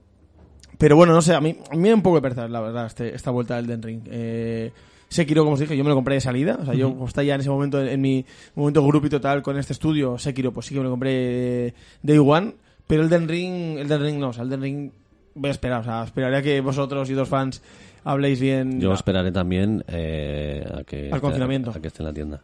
Pero 0.79 0.95
bueno, 0.97 1.13
no 1.13 1.21
sé, 1.23 1.35
a 1.35 1.41
mí, 1.41 1.57
a 1.71 1.75
mí 1.75 1.83
me 1.83 1.89
da 1.89 1.95
un 1.97 2.03
poco 2.03 2.17
de 2.17 2.23
pereza, 2.23 2.49
la 2.49 2.61
verdad, 2.61 2.87
este- 2.87 3.15
esta 3.15 3.31
vuelta 3.31 3.57
del 3.57 3.67
Den 3.67 3.83
Ring. 3.83 4.03
Eh, 4.11 4.71
Sekiro, 5.09 5.43
como 5.43 5.55
os 5.55 5.61
dije, 5.61 5.77
yo 5.77 5.85
me 5.85 5.89
lo 5.91 5.95
compré 5.97 6.15
de 6.17 6.21
salida. 6.21 6.59
O 6.61 6.65
sea, 6.65 6.75
yo 6.75 6.91
como 6.93 7.07
está 7.07 7.23
ya 7.23 7.35
en 7.37 7.41
ese 7.41 7.49
momento, 7.49 7.81
en, 7.81 7.89
en 7.89 8.01
mi 8.01 8.27
momento 8.57 8.85
grupo 8.87 9.07
y 9.07 9.11
total 9.11 9.41
con 9.41 9.57
este 9.57 9.73
estudio, 9.73 10.19
Sekiro, 10.19 10.53
pues 10.53 10.67
sí 10.67 10.75
que 10.75 10.81
me 10.81 10.85
lo 10.85 10.91
compré 10.91 11.75
Day 12.03 12.19
One. 12.19 12.55
Pero 12.87 13.03
el 13.03 13.09
Den 13.09 13.29
Ring, 13.29 13.79
el 13.79 13.89
Den 13.89 14.03
Ring 14.03 14.19
no, 14.19 14.29
o 14.31 14.33
sea, 14.33 14.43
el 14.43 14.51
Den 14.51 14.61
Ring 14.63 14.91
voy 15.37 15.49
a 15.49 15.53
esperar. 15.53 15.81
O 15.81 15.85
sea, 15.85 16.05
esperaría 16.05 16.43
que 16.43 16.61
vosotros 16.61 17.09
y 17.09 17.15
dos 17.15 17.29
fans 17.29 17.63
habléis 18.07 18.41
bien. 18.41 18.81
Yo 18.81 18.93
esperaré 18.95 19.33
también 19.33 19.85
eh, 19.89 20.65
a 20.75 20.85
que 20.85 21.11
Al 21.13 21.21
confinamiento. 21.21 21.71
a 21.71 21.81
que 21.81 21.89
esté 21.89 22.03
en 22.03 22.07
la 22.07 22.13
tienda. 22.15 22.43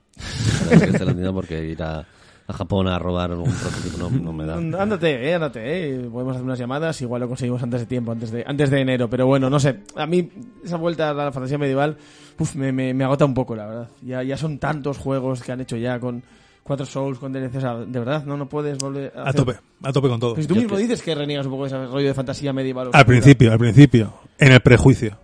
A 0.66 0.68
que 0.78 0.84
esté 0.84 0.98
en 0.98 1.06
la 1.06 1.12
tienda 1.14 1.32
porque 1.32 1.64
ir 1.64 1.82
a, 1.82 2.00
a 2.46 2.52
Japón 2.52 2.88
a 2.88 2.98
robar 2.98 3.32
un 3.32 3.44
prototipo 3.50 3.96
no, 3.98 4.10
no 4.10 4.32
me 4.32 4.44
da. 4.44 4.56
Ándate, 4.56 5.28
eh, 5.30 5.34
ándate, 5.34 5.60
eh. 5.62 6.08
Podemos 6.12 6.34
hacer 6.34 6.44
unas 6.44 6.58
llamadas, 6.58 7.00
igual 7.02 7.20
lo 7.22 7.28
conseguimos 7.28 7.62
antes 7.62 7.80
de 7.80 7.86
tiempo, 7.86 8.12
antes 8.12 8.30
de, 8.30 8.44
antes 8.46 8.70
de 8.70 8.80
enero. 8.80 9.08
Pero 9.08 9.26
bueno, 9.26 9.48
no 9.48 9.58
sé. 9.60 9.80
A 9.96 10.06
mí, 10.06 10.28
esa 10.64 10.76
vuelta 10.76 11.10
a 11.10 11.14
la 11.14 11.32
fantasía 11.32 11.58
medieval, 11.58 11.96
uf, 12.38 12.54
me, 12.56 12.72
me, 12.72 12.92
me 12.92 13.04
agota 13.04 13.24
un 13.24 13.34
poco, 13.34 13.54
la 13.56 13.66
verdad. 13.66 13.88
Ya, 14.02 14.22
ya 14.22 14.36
son 14.36 14.58
tantos 14.58 14.98
juegos 14.98 15.42
que 15.42 15.52
han 15.52 15.60
hecho 15.60 15.76
ya 15.76 15.98
con, 16.00 16.22
cuatro 16.64 16.86
Souls 16.86 17.18
con 17.18 17.32
DLC, 17.32 17.56
o 17.56 17.60
sea, 17.60 17.74
de 17.76 17.98
verdad, 17.98 18.24
no, 18.24 18.36
no 18.36 18.48
puedes 18.48 18.78
volver 18.78 19.12
a, 19.16 19.22
A 19.22 19.24
hacer- 19.30 19.34
tope, 19.44 19.54
a 19.82 19.92
tope 19.92 20.08
con 20.08 20.20
todo. 20.20 20.34
Pues 20.34 20.46
tú 20.46 20.54
Yo 20.54 20.60
mismo 20.62 20.76
que- 20.76 20.82
dices 20.82 21.02
que 21.02 21.14
reniegas 21.14 21.46
un 21.46 21.52
poco 21.52 21.64
de 21.64 21.68
ese 21.68 21.86
rollo 21.86 22.06
de 22.06 22.14
fantasía 22.14 22.52
medieval. 22.52 22.90
Al 22.92 23.04
principio, 23.06 23.52
al 23.52 23.58
principio. 23.58 24.12
En 24.38 24.52
el 24.52 24.60
prejuicio. 24.60 25.16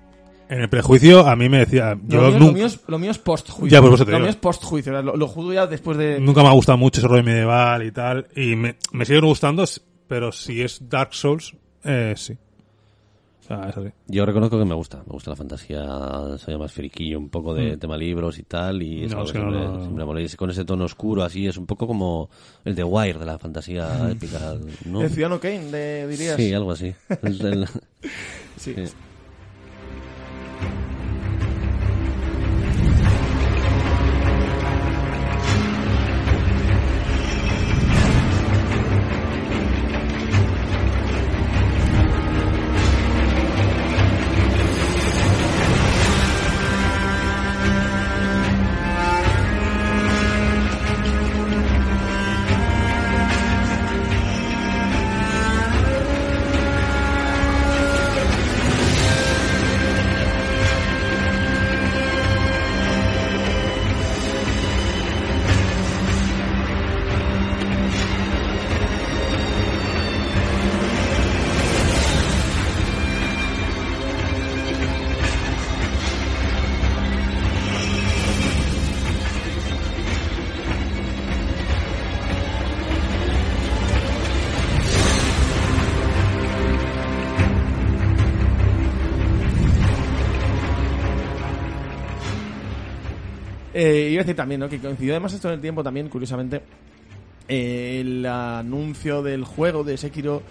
En 0.49 0.61
el 0.61 0.69
prejuicio 0.69 1.27
a 1.27 1.37
mí 1.37 1.49
me 1.49 1.59
decía... 1.59 1.95
Lo, 1.95 2.01
Yo 2.09 2.21
mío, 2.21 2.31
lo 2.31 2.39
nunca, 2.39 2.53
mío 2.55 2.67
es, 2.67 2.81
lo 2.87 2.99
mío 2.99 3.11
es 3.11 3.19
post-juicio. 3.19 3.69
Ya, 3.77 3.83
por 3.83 3.93
eso 3.95 4.05
te 4.05 4.11
Lo 4.13 4.17
digo. 4.17 4.25
mío 4.27 4.31
es 4.31 4.37
post-juicio. 4.37 5.03
Lo, 5.03 5.17
lo 5.17 5.27
juzgo 5.29 5.53
ya 5.53 5.67
después 5.67 5.99
de... 5.99 6.21
nunca 6.21 6.43
me 6.43 6.49
ha 6.49 6.53
gustado 6.53 6.79
mucho 6.79 7.01
ese 7.01 7.09
rollo 7.09 7.23
medieval 7.23 7.83
y 7.85 7.93
tal. 7.93 8.27
Y 8.35 8.57
me, 8.57 8.77
me 8.93 9.05
siguen 9.05 9.25
gustando, 9.27 9.65
pero 10.07 10.33
si 10.33 10.63
es 10.63 10.89
Dark 10.89 11.15
Souls, 11.15 11.55
eh, 11.85 12.15
sí. 12.17 12.37
O 13.41 13.47
sea, 13.49 13.69
es 13.69 13.77
así. 13.79 13.89
Yo 14.09 14.27
reconozco 14.27 14.59
que 14.59 14.65
me 14.65 14.75
gusta, 14.75 14.99
me 15.07 15.13
gusta 15.13 15.31
la 15.31 15.37
fantasía, 15.37 15.87
soy 16.37 16.59
más 16.59 16.73
friquillo, 16.73 17.19
un 17.19 17.31
poco 17.31 17.55
de 17.55 17.79
tema 17.79 17.97
libros 17.97 18.39
y 18.39 18.43
tal, 18.43 18.83
y 18.83 19.05
es 19.05 19.13
Mm. 19.13 19.15
No, 19.15 19.17
algo 19.21 19.27
es 19.27 19.33
que 19.33 19.39
siempre, 19.39 19.61
no, 19.61 19.73
no. 19.73 19.81
siempre 20.05 20.37
con 20.37 20.51
ese 20.51 20.65
tono 20.67 20.85
oscuro 20.85 21.23
así, 21.23 21.47
es 21.47 21.57
un 21.57 21.65
poco 21.67 21.87
como 21.87 22.29
el 22.65 22.75
de 22.75 22.85
Wire 22.85 23.19
de 23.19 23.25
la 23.27 23.39
fantasía 23.39 23.89
épica, 24.11 24.55
¿no? 24.85 25.01
El 25.03 25.11
Ciudadano 25.11 25.41
Kane, 25.41 25.71
de, 25.71 26.07
dirías. 26.09 26.37
Sí, 26.37 26.53
algo 26.53 26.73
así. 26.73 26.95
Sí. 28.59 28.75
sí. 28.75 28.85
Decir 94.29 94.37
también, 94.37 94.61
¿no? 94.61 94.69
Que 94.69 94.79
coincidió 94.79 95.13
además 95.15 95.33
esto 95.33 95.49
en 95.49 95.55
el 95.55 95.61
tiempo 95.61 95.83
también, 95.83 96.09
curiosamente, 96.09 96.63
eh, 97.49 97.99
el 98.01 98.27
anuncio 98.27 99.23
del 99.23 99.45
juego 99.45 99.83
de 99.85 99.97
Sekiro, 99.97 100.43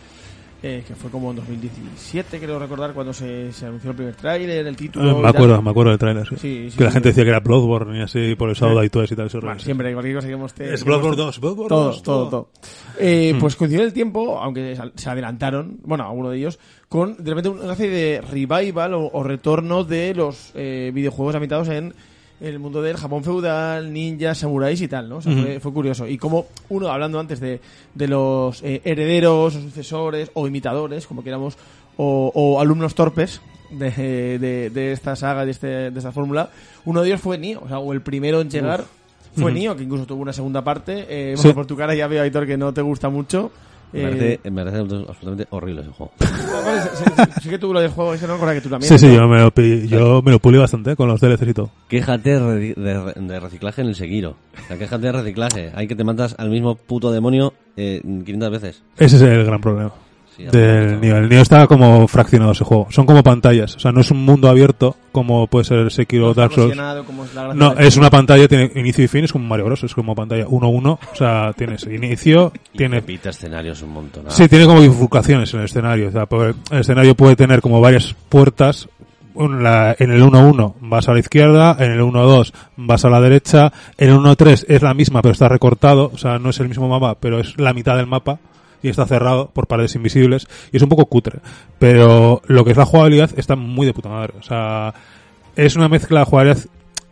eh, 0.64 0.84
que 0.88 0.96
fue 0.96 1.12
como 1.12 1.30
en 1.30 1.36
2017, 1.36 2.40
creo 2.40 2.58
recordar, 2.58 2.92
cuando 2.94 3.14
se, 3.14 3.52
se 3.54 3.68
anunció 3.68 3.92
el 3.92 3.96
primer 3.96 4.16
tráiler, 4.16 4.66
el 4.66 4.76
título... 4.76 5.12
Eh, 5.12 5.20
y 5.20 5.22
me 5.22 5.30
acuerdo, 5.30 5.62
me 5.62 5.70
acuerdo 5.70 5.92
del 5.92 6.00
trailer, 6.00 6.28
sí. 6.28 6.36
Sí, 6.38 6.68
sí, 6.72 6.78
que 6.80 6.84
la 6.86 6.92
gente 6.92 7.10
decía 7.10 7.24
que 7.24 7.30
era 7.30 7.40
Bloodborne 7.42 8.00
y 8.00 8.02
así 8.02 8.34
por 8.34 8.50
el 8.50 8.56
Shadow 8.56 8.82
Die 8.82 8.90
Twice 8.90 9.14
y 9.14 9.18
tal. 9.18 9.28
Eso 9.28 9.40
Bueno, 9.40 9.60
siempre, 9.60 9.94
cualquier 9.94 10.16
cosa 10.16 10.28
que 10.28 10.34
hemos... 10.34 10.60
Es 10.60 10.84
Bloodborne 10.84 11.16
2, 11.16 11.40
Bloodborne 11.40 11.70
todo, 11.70 11.86
2, 11.86 12.02
todo, 12.04 12.30
todo. 12.30 12.50
Eh, 13.00 13.36
Pues 13.40 13.56
coincidió 13.56 13.86
el 13.86 13.94
tiempo, 13.94 14.40
aunque 14.40 14.76
se- 14.96 15.10
adelantaron, 15.12 15.78
bueno, 15.84 16.06
alguno 16.08 16.32
de 16.32 16.38
ellos, 16.40 16.58
con 16.90 17.16
de 17.24 17.30
repente 17.30 17.50
una 17.50 17.74
especie 17.74 17.92
de 17.92 18.22
revival 18.22 18.96
o, 18.96 19.12
o 19.14 19.24
retorno 19.24 19.84
de 19.84 20.16
los 20.16 20.52
videojuegos 20.56 21.36
ambientados 21.36 21.68
en 21.70 21.94
el 22.40 22.60
mundo 22.60 22.82
del 22.82 22.98
Japón 22.98 23.24
feudal, 23.24 23.92
ninjas, 23.92 24.38
samuráis 24.38 24.80
y 24.82 24.88
tal, 24.88 25.10
¿no? 25.10 25.18
O 25.18 25.22
sea, 25.22 25.34
fue, 25.34 25.60
fue 25.60 25.74
curioso. 25.74 26.08
Y 26.08 26.18
como 26.18 26.46
uno, 26.70 26.90
hablando 26.90 27.20
antes 27.20 27.40
de, 27.40 27.60
de 27.96 28.08
los 28.08 28.62
eh, 28.64 28.82
herederos 28.84 29.56
o 29.56 29.62
sucesores 29.62 30.30
o 30.34 30.48
imitadores, 30.48 31.08
como 31.08 31.24
queramos, 31.24 31.58
o, 31.98 32.32
o 32.34 32.60
alumnos 32.60 32.94
torpes 32.94 33.42
de, 33.72 34.38
de, 34.40 34.70
de 34.70 34.92
esta 34.92 35.16
saga, 35.16 35.46
de, 35.46 35.52
este, 35.52 35.68
de 35.92 35.98
esta 35.98 36.12
fórmula, 36.12 36.52
uno 36.86 37.02
de 37.02 37.08
ellos 37.08 37.22
fue 37.22 37.38
Nio, 37.38 37.62
o 37.64 37.68
sea, 37.68 37.80
o 37.80 37.92
el 37.92 38.02
primero 38.02 38.40
en 38.42 38.50
llegar 38.50 38.86
fue 39.36 39.52
Nio, 39.52 39.76
que 39.76 39.84
incluso 39.84 40.06
tuvo 40.06 40.22
una 40.22 40.34
segunda 40.34 40.64
parte. 40.64 41.06
Eh, 41.10 41.36
bueno, 41.36 41.54
por 41.54 41.66
tu 41.66 41.76
cara 41.76 41.94
ya 41.96 42.08
veo, 42.08 42.24
Aitor, 42.24 42.48
que 42.48 42.58
no 42.58 42.74
te 42.74 42.82
gusta 42.82 43.10
mucho. 43.10 43.52
Me 43.94 44.00
Eh, 44.00 44.04
parece, 44.04 44.52
me 44.52 44.64
parece 44.66 44.78
absolutamente 45.08 45.48
horrible 45.50 45.82
ese 45.82 45.92
juego. 45.92 46.12
vale, 46.20 46.82
sí, 46.82 47.04
sí, 47.06 47.24
sí 47.44 47.50
que 47.50 47.58
tú 47.58 47.74
lo 47.74 47.80
del 47.80 47.90
juego, 47.90 48.14
ese 48.14 48.28
no 48.28 48.34
recuerda 48.34 48.54
que 48.56 48.62
tú 48.62 48.70
también. 48.70 48.90
Sí, 48.90 48.98
sí, 49.00 49.14
yo 49.14 49.28
me 49.28 49.40
lo, 49.40 49.52
yo 49.88 50.22
me 50.22 50.32
lo 50.32 50.40
pulí 50.40 50.58
bastante 50.58 50.92
eh, 50.92 50.96
con 50.96 51.08
los 51.08 51.22
DLCs 51.22 51.48
y 51.48 51.54
todo. 51.54 51.70
Quéjate 51.88 52.40
de, 52.40 52.74
de- 52.76 53.14
de 53.16 53.40
reciclaje 53.40 53.82
en 53.82 53.88
el 53.88 53.96
Sekiro. 53.96 54.36
O 54.64 54.68
sea, 54.68 54.78
quéjate 54.78 55.06
de 55.08 55.12
reciclaje. 55.14 55.72
Hay 55.74 55.88
que 55.88 55.96
te 55.96 56.04
matas 56.04 56.36
al 56.38 56.50
mismo 56.50 56.76
puto 56.76 57.12
demonio 57.12 57.54
eh, 57.78 58.02
500 58.04 58.52
veces. 58.52 58.84
Ese 58.98 59.16
es 59.16 59.22
el 59.22 59.46
gran 59.46 59.62
problema. 59.62 59.94
Sí, 60.38 60.44
del. 60.46 61.02
Nioh. 61.02 61.18
El 61.18 61.30
Nioh 61.30 61.42
está 61.42 61.66
como 61.68 62.08
fraccionado 62.08 62.52
ese 62.52 62.64
juego. 62.64 62.88
Son 62.92 63.06
como 63.06 63.24
pantallas. 63.24 63.76
O 63.76 63.80
sea, 63.80 63.92
no 63.92 64.02
es 64.02 64.12
un 64.12 64.24
mundo 64.24 64.48
abierto 64.48 64.96
como 65.12 65.48
puede 65.48 65.66
ser 65.66 65.92
Sekiro 65.92 66.30
o 66.30 66.34
Dark 66.36 66.54
Souls. 66.54 66.68
Erosionado, 66.74 67.04
como 67.06 67.26
es 67.26 67.34
la 67.34 67.44
gracia 67.46 67.60
No, 67.60 67.74
es 67.80 67.98
una 67.98 68.10
pantalla, 68.12 68.48
tiene 68.48 68.72
inicio 68.76 69.04
y 69.04 69.08
fin, 69.08 69.24
es 69.24 69.34
como 69.34 69.46
Mario 69.48 69.66
Bros. 69.66 69.84
Es 69.84 69.96
como 69.96 70.14
pantalla 70.16 70.46
1-1. 70.46 70.86
O 71.12 71.16
sea, 71.16 71.52
tienes 71.58 71.84
inicio, 71.88 72.54
Y 72.74 72.78
tiene... 72.78 72.98
repite 73.00 73.30
escenarios 73.30 73.82
un 73.82 73.94
montón. 73.94 74.26
Sí, 74.30 74.48
tiene 74.48 74.66
como 74.66 74.80
bifurcaciones 74.82 75.52
en 75.54 75.60
el 75.62 75.66
escenario. 75.66 76.10
O 76.10 76.12
sea, 76.12 76.28
el 76.72 76.80
escenario 76.80 77.16
puede 77.16 77.36
tener 77.36 77.60
como 77.62 77.82
varias 77.82 78.16
puertas. 78.30 78.88
La- 79.40 79.96
en 80.00 80.10
el 80.12 80.24
1-1 80.24 80.74
vas 80.82 81.08
a 81.10 81.14
la 81.14 81.20
izquierda, 81.20 81.76
en 81.80 81.92
el 81.92 82.02
1-2 82.02 82.54
vas 82.76 83.06
a 83.06 83.10
la 83.10 83.22
derecha, 83.22 83.72
en 83.96 84.10
el 84.10 84.16
1-3 84.18 84.66
es 84.68 84.82
la 84.82 84.96
misma 84.96 85.22
pero 85.22 85.34
está 85.34 85.48
recortado, 85.48 86.10
o 86.12 86.18
sea, 86.18 86.40
no 86.40 86.50
es 86.50 86.60
el 86.60 86.68
mismo 86.68 86.88
mapa, 86.88 87.16
pero 87.20 87.40
es 87.40 87.56
la 87.60 87.72
mitad 87.72 87.96
del 87.98 88.08
mapa 88.08 88.40
y 88.84 88.90
está 88.90 89.06
cerrado 89.06 89.50
por 89.54 89.68
paredes 89.68 89.96
invisibles 89.96 90.48
y 90.72 90.78
es 90.78 90.84
un 90.84 90.90
poco 90.90 91.06
cutre. 91.06 91.40
Pero 91.80 92.42
lo 92.48 92.64
que 92.66 92.72
es 92.72 92.78
la 92.78 92.86
jugabilidad 92.86 93.32
está 93.38 93.56
muy 93.56 93.86
de 93.86 93.94
puta 93.94 94.10
madre. 94.10 94.34
O 94.40 94.44
sea, 94.44 94.94
es 95.56 95.76
una 95.76 95.90
mezcla 95.90 96.20
de 96.20 96.26
jugabilidad 96.26 96.60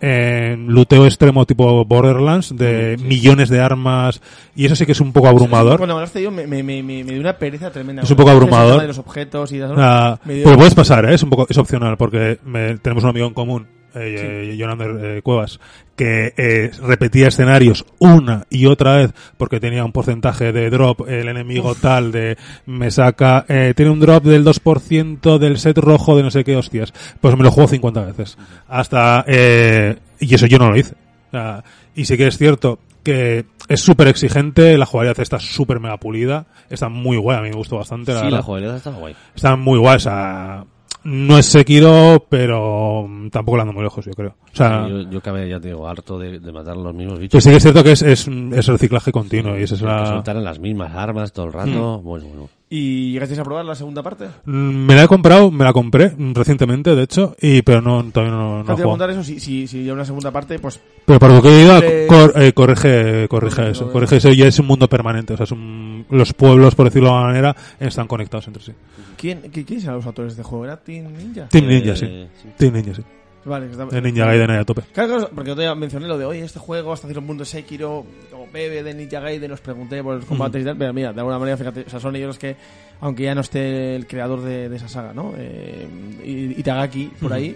en 0.02 0.68
luteo 0.68 1.06
extremo 1.06 1.46
tipo 1.46 1.84
Borderlands 1.86 2.56
de 2.56 2.98
millones 3.02 3.50
de 3.50 3.62
armas 3.62 4.22
y 4.56 4.66
eso 4.66 4.76
sí 4.76 4.86
que 4.86 4.92
es 4.92 5.00
un 5.02 5.14
poco 5.14 5.28
abrumador. 5.28 5.78
Cuando 5.78 5.96
hablaste 5.96 6.22
yo 6.22 6.32
me, 6.32 6.46
me, 6.46 6.62
me, 6.62 6.84
me, 6.84 7.04
dio 7.04 7.20
una 7.20 7.38
pereza 7.38 7.72
tremenda. 7.72 8.04
Es 8.04 8.12
un 8.12 8.18
poco 8.18 8.30
abrumador. 8.30 8.82
De 8.82 8.88
los 8.88 8.98
objetos 9.00 9.52
y 9.54 9.60
tal, 9.60 9.70
¿no? 9.70 9.76
Ah, 9.80 10.20
pero 10.26 10.58
puedes 10.58 10.76
pasar, 10.76 11.06
¿eh? 11.10 11.16
es 11.16 11.24
un 11.24 11.30
poco 11.30 11.48
es 11.50 11.58
opcional 11.58 11.96
porque 11.98 12.40
me- 12.44 12.78
tenemos 12.78 13.04
un 13.06 13.10
amigo 13.12 13.26
en 13.26 13.34
común, 13.34 13.68
eh, 13.96 14.52
eh, 14.52 14.58
Jonander 14.58 15.18
eh, 15.18 15.22
Cuevas, 15.22 15.60
que 15.96 16.34
eh, 16.36 16.72
repetía 16.82 17.28
escenarios 17.28 17.86
una 18.00 18.46
y 18.50 18.66
otra 18.66 18.98
vez 18.98 19.14
porque 19.38 19.60
tenía 19.60 19.86
un 19.86 19.92
porcentaje 19.92 20.52
de 20.52 20.70
drop, 20.70 21.08
el 21.08 21.28
enemigo 21.28 21.74
tal 21.76 22.12
de 22.12 22.38
me 22.66 22.92
saca, 22.92 23.46
eh, 23.48 23.74
tiene 23.76 23.92
un 23.92 24.00
drop 24.00 24.24
del 24.24 24.46
2% 24.46 25.38
del 25.38 25.58
set 25.58 25.78
rojo 25.78 26.16
de 26.18 26.24
no 26.24 26.32
sé 26.32 26.44
qué 26.44 26.56
hostias, 26.56 26.94
pues 27.22 27.38
me 27.38 27.44
lo 27.44 27.52
juego 27.52 27.70
50 27.70 28.02
veces. 28.06 28.38
Hasta, 28.68 29.24
eh, 29.28 29.98
y 30.20 30.36
eso 30.36 30.48
yo 30.48 30.60
no 30.60 30.70
lo 30.70 30.78
hice. 30.78 30.96
O 31.28 31.32
sea, 31.32 31.64
y 31.96 32.06
sí 32.06 32.18
que 32.18 32.28
es 32.28 32.38
cierto 32.38 32.80
que 33.04 33.46
es 33.70 33.82
súper 33.82 34.08
exigente, 34.08 34.78
la 34.78 34.86
jugabilidad 34.86 35.20
está 35.20 35.40
súper 35.40 35.80
mega 35.80 35.98
pulida, 35.98 36.48
está 36.70 36.90
muy 36.90 37.18
guay, 37.18 37.38
a 37.38 37.42
mí 37.42 37.50
me 37.50 37.56
gustó 37.56 37.78
bastante. 37.78 38.12
Sí, 38.12 38.18
verdad. 38.18 38.32
la 38.32 38.42
jugabilidad 38.42 38.78
está 38.78 38.92
guay. 38.92 39.16
Está 39.36 39.56
muy 39.56 39.78
guay, 39.78 39.96
o 39.98 40.00
sea, 40.00 40.66
no 41.06 41.38
es 41.38 41.46
Sekiro, 41.46 42.26
pero 42.30 43.08
mm, 43.08 43.30
tampoco 43.30 43.58
la 43.58 43.64
ando 43.64 43.74
muy 43.74 43.84
lejos, 43.84 44.06
yo 44.06 44.12
creo. 44.14 44.36
O 44.54 44.56
sea, 44.56 44.88
yo, 44.88 45.10
yo 45.10 45.20
acabé, 45.20 45.48
ya 45.50 45.60
te 45.60 45.70
digo, 45.70 45.88
harto 45.88 46.20
de, 46.20 46.40
de 46.40 46.52
matar 46.52 46.76
los 46.78 46.94
mismos 46.94 47.20
bichos. 47.20 47.32
pues 47.32 47.44
sí 47.44 47.50
que 47.52 47.58
es 47.58 47.64
cierto 47.64 47.84
que 47.84 47.92
es, 47.94 48.02
es, 48.02 48.28
es 48.28 48.66
reciclaje 48.68 49.12
continuo 49.12 49.58
y 49.58 49.64
esa 49.64 49.76
es 49.76 49.82
la... 49.82 50.06
soltaran 50.06 50.44
las 50.44 50.60
mismas 50.60 50.94
armas 50.96 51.32
todo 51.34 51.46
el 51.48 51.54
rato. 51.54 52.00
Bueno, 52.02 52.26
bueno. 52.28 52.50
¿Y 52.68 53.12
llegasteis 53.12 53.40
a 53.40 53.44
probar 53.44 53.64
la 53.64 53.76
segunda 53.76 54.02
parte? 54.02 54.26
Mm, 54.46 54.52
Me 54.88 54.96
la 54.96 55.04
he 55.04 55.08
comprado, 55.08 55.52
me 55.52 55.64
la 55.64 55.72
compré 55.72 56.10
mm, 56.18 56.34
recientemente, 56.34 56.96
de 56.96 57.04
hecho, 57.04 57.36
y 57.40 57.62
pero 57.62 57.80
no 57.82 58.04
todavía 58.12 58.34
no, 58.36 58.64
no 58.64 58.74
he 58.74 58.76
jugado. 58.82 59.10
eso, 59.12 59.24
si, 59.24 59.40
si, 59.40 59.68
si 59.68 59.86
ya 59.86 59.94
una 59.94 60.04
segunda 60.04 60.32
parte, 60.32 60.58
pues 60.58 60.80
Pero 61.06 61.20
para 61.20 61.36
lo 61.36 61.42
que 61.44 61.50
he 61.50 61.62
ido, 61.64 61.78
Eh, 61.84 62.08
cor- 62.10 62.34
eh, 62.36 62.54
corrige, 62.54 63.28
corrige 63.28 63.56
corrige 63.56 63.70
eso, 63.72 63.92
corrige 63.92 64.16
eso 64.18 64.32
y 64.32 64.42
es 64.42 64.58
un 64.58 64.66
mundo 64.66 64.90
permanente, 64.90 65.34
o 65.36 65.38
sea, 65.38 65.44
es 65.44 65.52
un- 65.52 65.95
los 66.10 66.34
pueblos, 66.34 66.76
por 66.76 66.86
decirlo 66.86 67.10
de 67.10 67.16
alguna 67.16 67.32
manera, 67.34 67.56
están 67.80 68.08
conectados 68.08 68.48
entre 68.48 68.64
sí. 68.64 68.74
¿quién, 69.18 69.44
qui- 69.44 69.66
¿quiénes 69.66 69.84
eran 69.86 69.96
los 69.98 70.06
autores 70.06 70.36
de 70.36 70.42
este 70.42 70.50
juego? 70.50 70.66
¿Era 70.66 70.78
Team 70.78 71.14
Ninja? 71.14 71.48
Team 71.50 71.66
Eh, 71.66 71.68
Ninja, 71.68 71.96
sí. 71.96 72.28
sí. 72.42 72.50
Team 72.58 72.74
Ninja, 72.74 72.94
sí. 72.96 73.04
Vale, 73.46 73.68
que 73.68 73.72
está- 73.74 73.86
De 73.86 74.02
Ninja 74.02 74.26
Gaiden 74.26 74.50
ahí 74.50 74.58
a 74.58 74.64
tope. 74.66 74.82
Claro, 74.92 75.10
claro, 75.18 75.30
porque 75.36 75.50
yo 75.52 75.56
te 75.56 75.76
mencioné 75.76 76.08
lo 76.08 76.18
de 76.18 76.26
hoy, 76.26 76.40
este 76.40 76.58
juego, 76.60 76.92
hasta 76.94 77.08
cierto 77.08 77.26
punto 77.26 77.46
Sekiro, 77.46 78.04
como 78.32 78.48
bebe 78.52 78.82
de 78.82 78.94
Ninja 78.96 79.20
Gaiden, 79.20 79.52
os 79.52 79.62
pregunté 79.62 80.02
por 80.04 80.16
los 80.16 80.26
combates 80.26 80.64
y 80.64 80.66
tal, 80.66 80.76
pero 80.78 80.92
mira, 80.94 81.14
de 81.14 81.20
alguna 81.20 81.38
manera, 81.38 81.56
fíjate, 81.56 81.84
o 81.86 81.90
sea, 81.90 82.00
son 82.00 82.16
ellos 82.16 82.28
los 82.28 82.40
que, 82.40 82.56
aunque 83.02 83.24
ya 83.24 83.36
no 83.36 83.42
esté 83.42 83.96
el 83.96 84.08
creador 84.08 84.42
de, 84.42 84.68
de 84.70 84.76
esa 84.76 84.88
saga, 84.88 85.14
¿no? 85.14 85.34
Eh, 85.38 85.88
y- 86.26 86.60
Itagaki, 86.60 87.12
por 87.22 87.34
ahí, 87.34 87.56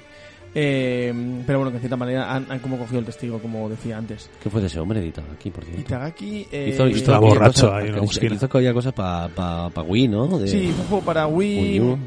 Eh, 0.56 1.14
pero 1.46 1.60
bueno, 1.60 1.72
que 1.72 1.78
en 1.78 1.82
cierta 1.82 1.96
manera 1.98 2.34
han, 2.34 2.46
han 2.50 2.60
como 2.60 2.78
cogido 2.78 3.00
el 3.00 3.06
testigo, 3.06 3.40
como 3.40 3.70
decía 3.70 3.98
antes. 3.98 4.30
¿Qué 4.42 4.50
fue 4.50 4.62
de 4.62 4.68
ese 4.68 4.80
hombre 4.80 5.00
editado 5.00 5.28
aquí, 5.34 5.50
por 5.52 5.64
cierto? 5.64 5.82
Itagaki... 5.82 6.48
Eh, 6.52 6.72
Hizo, 6.74 6.88
hizo 6.88 6.98
Estaba 6.98 7.18
aquella 7.18 7.34
borracho 7.34 7.74
ahí 7.76 7.88
en 7.90 7.96
hizo- 7.96 8.04
esquina. 8.06 8.36
Hizo 8.36 8.46
aquella 8.48 8.74
cosa 8.74 8.92
para 8.92 9.28
pa, 9.30 9.70
pa 9.70 9.82
Wii, 9.84 10.08
¿no? 10.08 10.40
De, 10.40 10.48
Sí, 10.48 10.58
hizo 10.58 10.82
un 10.82 10.88
juego 10.88 11.06
para 11.06 11.28
Wii... 11.28 11.80
Wii 11.80 11.98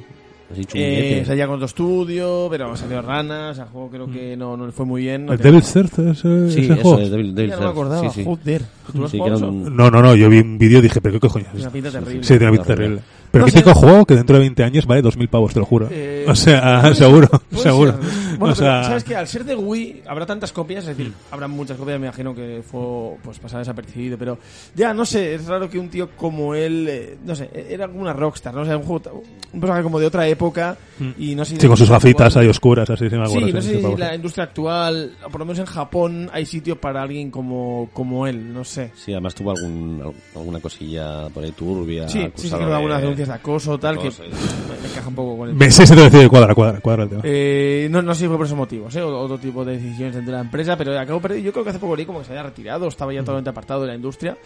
Eh, 0.75 1.23
salía 1.27 1.47
con 1.47 1.55
otro 1.55 1.65
estudio, 1.67 2.49
pero 2.51 2.77
salió 2.77 3.01
ranas, 3.01 3.57
el 3.59 3.65
juego 3.67 3.89
creo 3.89 4.11
que 4.11 4.37
no, 4.37 4.55
no 4.55 4.67
le 4.67 4.73
fue 4.73 4.85
muy 4.85 5.01
bien. 5.03 5.25
No 5.25 5.33
¿El 5.33 5.39
te- 5.39 5.45
Devil's 5.45 5.73
Third 5.73 6.09
ese, 6.11 6.51
Sí, 6.51 6.61
ese 6.65 6.73
eso 6.75 6.83
juego? 6.83 6.99
es 7.01 7.11
Devil, 7.11 7.35
Devil 7.35 7.51
Ya 7.53 7.57
no 7.57 7.63
me 7.63 7.69
acordaba, 7.71 8.03
Sí, 8.11 8.21
sí. 8.21 8.25
joder. 8.25 8.63
¿Tú 8.93 8.99
lo 8.99 9.05
has 9.07 9.11
Sí, 9.13 9.19
un- 9.19 9.75
No, 9.75 9.91
no, 9.91 10.03
no, 10.03 10.15
yo 10.15 10.29
vi 10.29 10.41
un 10.41 10.59
vídeo 10.59 10.81
y 10.81 10.83
dije, 10.83 11.01
pero 11.01 11.15
qué 11.15 11.21
cojones. 11.21 11.49
Una 11.55 11.71
pinta 11.71 11.91
terrible. 11.91 12.23
Sí, 12.23 12.29
tiene 12.37 12.45
una 12.45 12.53
pinta 12.53 12.67
Terrible. 12.67 12.97
terrible. 12.97 13.03
Pero 13.31 13.43
No 13.43 13.47
mítico 13.47 13.71
sé. 13.73 13.77
juego 13.81 14.05
que 14.05 14.15
dentro 14.15 14.35
de 14.37 14.41
20 14.41 14.63
años 14.63 14.85
vale 14.85 15.03
2.000 15.03 15.29
pavos, 15.31 15.55
te 15.55 15.61
lo 15.61 15.65
juro. 15.65 15.89
Eh, 15.91 16.27
o 16.29 16.35
sea, 16.35 16.95
seguro, 16.95 17.31
seguro. 17.57 17.93
ser. 17.93 18.32
Bueno, 18.39 18.55
o 18.55 18.57
pero 18.57 18.71
sea, 18.73 18.85
sabes 18.85 19.05
que 19.05 19.17
al 19.17 19.27
ser 19.29 19.45
de 19.45 19.55
Wii 19.55 20.03
habrá 20.07 20.27
tantas 20.27 20.53
copias, 20.53 20.87
es 20.87 20.97
decir, 20.97 21.13
habrá 21.31 21.49
muchas 21.49 21.77
copias, 21.77 21.99
me 22.01 22.07
imagino 22.07 22.35
que 22.35 22.63
fue 22.69 23.17
pues 23.23 23.39
pasar 23.39 23.59
desapercibido, 23.61 24.17
pero 24.19 24.39
ya 24.75 24.93
no 24.95 25.05
sé, 25.05 25.35
es 25.35 25.47
raro 25.47 25.69
que 25.69 25.79
un 25.79 25.89
tío 25.89 26.11
como 26.17 26.55
él, 26.55 26.87
eh, 26.89 27.17
no 27.25 27.35
sé, 27.35 27.51
era 27.69 27.89
como 27.89 28.01
una 28.01 28.13
rockstar, 28.13 28.55
no 28.55 28.63
o 28.63 28.65
sea, 28.65 28.77
un 28.77 28.85
juego 28.85 29.23
un 29.53 29.61
personaje 29.61 29.83
como 29.83 29.99
de 30.01 30.07
otra 30.07 30.27
época 30.29 30.77
y 31.19 31.35
no 31.35 31.45
sé 31.45 31.57
Mm. 31.57 31.61
sí, 31.61 31.67
con 31.69 31.77
sus 31.77 31.91
gafitas 31.91 32.37
ahí 32.37 32.47
oscuras, 32.47 32.89
así, 32.89 33.09
sí 33.11 33.17
me 33.17 33.27
Sí, 33.27 33.41
no 33.53 33.61
sí, 33.61 33.69
sé 33.69 33.81
si 33.81 33.97
la 33.97 34.15
industria 34.15 34.45
actual, 34.45 35.13
o 35.25 35.29
por 35.29 35.41
lo 35.41 35.45
menos 35.47 35.59
en 35.59 35.67
Japón, 35.67 36.31
hay 36.33 36.47
sitio 36.47 36.81
para 36.81 37.03
alguien 37.03 37.31
como, 37.31 37.91
como 37.93 38.27
él, 38.27 38.53
no 38.53 38.65
sé. 38.65 38.91
Sí, 38.95 39.13
además 39.13 39.35
tuvo 39.35 39.51
algún, 39.51 40.13
alguna 40.35 40.61
cosilla 40.61 41.29
por 41.29 41.45
ahí 41.45 41.53
turbia. 41.53 42.09
Sí, 42.09 42.21
sí, 42.37 42.49
sí, 42.49 42.57
que 42.57 42.63
algunas 42.63 42.97
de- 42.99 43.03
denuncias 43.03 43.29
de 43.29 43.35
acoso, 43.35 43.79
tal, 43.79 43.99
que 43.99 44.07
cosas. 44.07 44.27
me, 44.29 44.81
me 44.83 44.89
encaja 44.89 45.09
un 45.09 45.15
poco 45.15 45.37
con 45.39 45.49
el 45.49 45.55
Me- 45.55 45.71
sí, 45.71 45.85
te 45.85 45.95
decía, 45.97 46.29
cuadra, 46.29 46.55
cuadra, 46.55 46.81
cuadra 46.81 47.03
el 47.05 47.09
tema. 47.11 47.23
Eh, 47.25 47.89
no, 47.91 48.01
no 48.03 48.15
sé 48.15 48.29
fue 48.33 48.39
por 48.39 48.47
esos 48.47 48.59
motivos, 48.59 48.95
¿eh? 48.97 49.03
otro 49.03 49.39
tipo 49.39 49.65
de 49.65 49.79
decisiones 49.79 50.15
dentro 50.15 50.33
de 50.33 50.39
la 50.39 50.45
empresa, 50.45 50.77
pero 50.77 50.99
acabo 50.99 51.21
perdido. 51.21 51.43
Yo 51.45 51.53
creo 51.53 51.65
que 51.65 51.71
hace 51.71 51.79
poco 51.79 51.95
leí 51.97 52.05
como 52.07 52.19
que 52.21 52.25
se 52.25 52.33
había 52.33 52.43
retirado, 52.45 52.89
estaba 52.89 53.13
ya 53.13 53.21
totalmente 53.21 53.51
apartado 53.51 53.83
de 53.83 53.89
la 53.89 53.95
industria. 53.95 54.37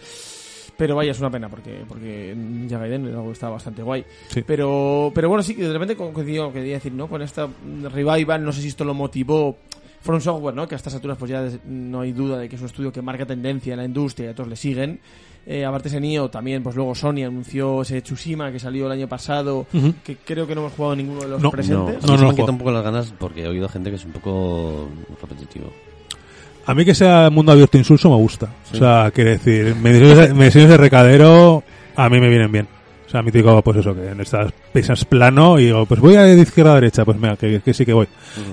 Pero 0.77 0.95
vaya, 0.95 1.09
es 1.11 1.19
una 1.19 1.31
pena 1.31 1.49
porque 1.49 1.83
porque 1.87 2.35
Ninja 2.37 2.77
Gaiden 2.77 3.07
algo 3.07 3.31
está 3.31 3.49
bastante 3.49 3.81
guay. 3.81 4.05
Sí. 4.27 4.43
Pero 4.45 5.11
pero 5.15 5.27
bueno, 5.27 5.41
sí, 5.41 5.55
de 5.55 5.73
repente 5.73 5.95
co- 5.95 6.13
coincidió 6.13 6.53
quería 6.53 6.75
decir, 6.75 6.91
¿no? 6.93 7.07
Con 7.07 7.23
esta 7.23 7.47
revival, 7.91 8.43
no 8.43 8.51
sé 8.51 8.61
si 8.61 8.67
esto 8.67 8.83
lo 8.85 8.93
motivó 8.93 9.57
From 10.01 10.21
Software, 10.21 10.53
¿no? 10.53 10.67
Que 10.67 10.75
a 10.75 10.77
estas 10.77 10.93
alturas 10.93 11.17
pues 11.17 11.31
ya 11.31 11.49
no 11.65 12.01
hay 12.01 12.11
duda 12.11 12.37
de 12.37 12.47
que 12.47 12.57
es 12.57 12.61
un 12.61 12.67
estudio 12.67 12.91
que 12.91 13.01
marca 13.01 13.25
tendencia 13.25 13.73
en 13.73 13.77
la 13.79 13.85
industria 13.85 14.27
y 14.27 14.29
a 14.29 14.35
todos 14.35 14.49
le 14.49 14.55
siguen. 14.55 14.99
Eh, 15.49 15.63
aparte 15.63 15.87
ese 15.87 16.01
Nioh, 16.01 16.27
también 16.29 16.61
pues 16.61 16.75
luego 16.75 16.93
Sony 16.93 17.23
anunció 17.25 17.81
ese 17.81 18.01
Tsushima 18.01 18.51
que 18.51 18.59
salió 18.59 18.87
el 18.87 18.91
año 18.91 19.07
pasado, 19.07 19.65
que 20.03 20.17
creo 20.17 20.45
que 20.45 20.53
no 20.53 20.59
hemos 20.61 20.73
jugado 20.73 20.95
ninguno 20.97 21.21
de 21.21 21.27
los 21.29 21.39
No, 21.41 21.45
No, 21.47 21.51
presentes. 21.51 22.03
no, 22.03 22.15
No, 22.15 22.21
no 22.21 22.27
me 22.29 22.35
quita 22.35 22.51
un 22.51 22.57
poco 22.57 22.71
las 22.71 22.83
ganas 22.83 23.13
porque 23.17 23.43
he 23.43 23.47
oído 23.47 23.69
gente 23.69 23.89
que 23.89 23.95
es 23.95 24.03
un 24.03 24.11
poco 24.11 24.89
repetitivo. 25.21 25.71
A 26.65 26.73
mí 26.73 26.83
que 26.83 26.93
sea 26.93 27.29
mundo 27.29 27.53
abierto 27.53 27.77
insulso 27.77 28.09
me 28.09 28.17
gusta. 28.17 28.47
Sí. 28.69 28.75
O 28.75 28.79
sea, 28.79 29.09
quiere 29.11 29.37
decir, 29.37 29.73
mediciones 29.75 30.17
de, 30.17 30.33
mediciones 30.33 30.69
de 30.69 30.75
recadero 30.77 31.63
a 31.95 32.09
mí 32.09 32.19
me 32.19 32.27
vienen 32.27 32.51
bien. 32.51 32.67
O 33.05 33.09
sea, 33.09 33.21
a 33.21 33.23
mí 33.23 33.31
te 33.31 33.37
digo, 33.37 33.61
pues 33.61 33.77
eso, 33.77 33.95
que 33.95 34.05
en 34.09 34.19
estas 34.19 34.51
pisas 34.73 35.05
plano 35.05 35.57
y 35.59 35.67
digo, 35.67 35.85
pues 35.85 36.01
voy 36.01 36.15
a 36.15 36.23
de 36.23 36.41
izquierda 36.41 36.73
a 36.73 36.75
derecha, 36.75 37.05
pues 37.05 37.17
mira, 37.17 37.37
que, 37.37 37.61
que 37.63 37.73
sí 37.73 37.85
que 37.85 37.93
voy. 37.93 38.07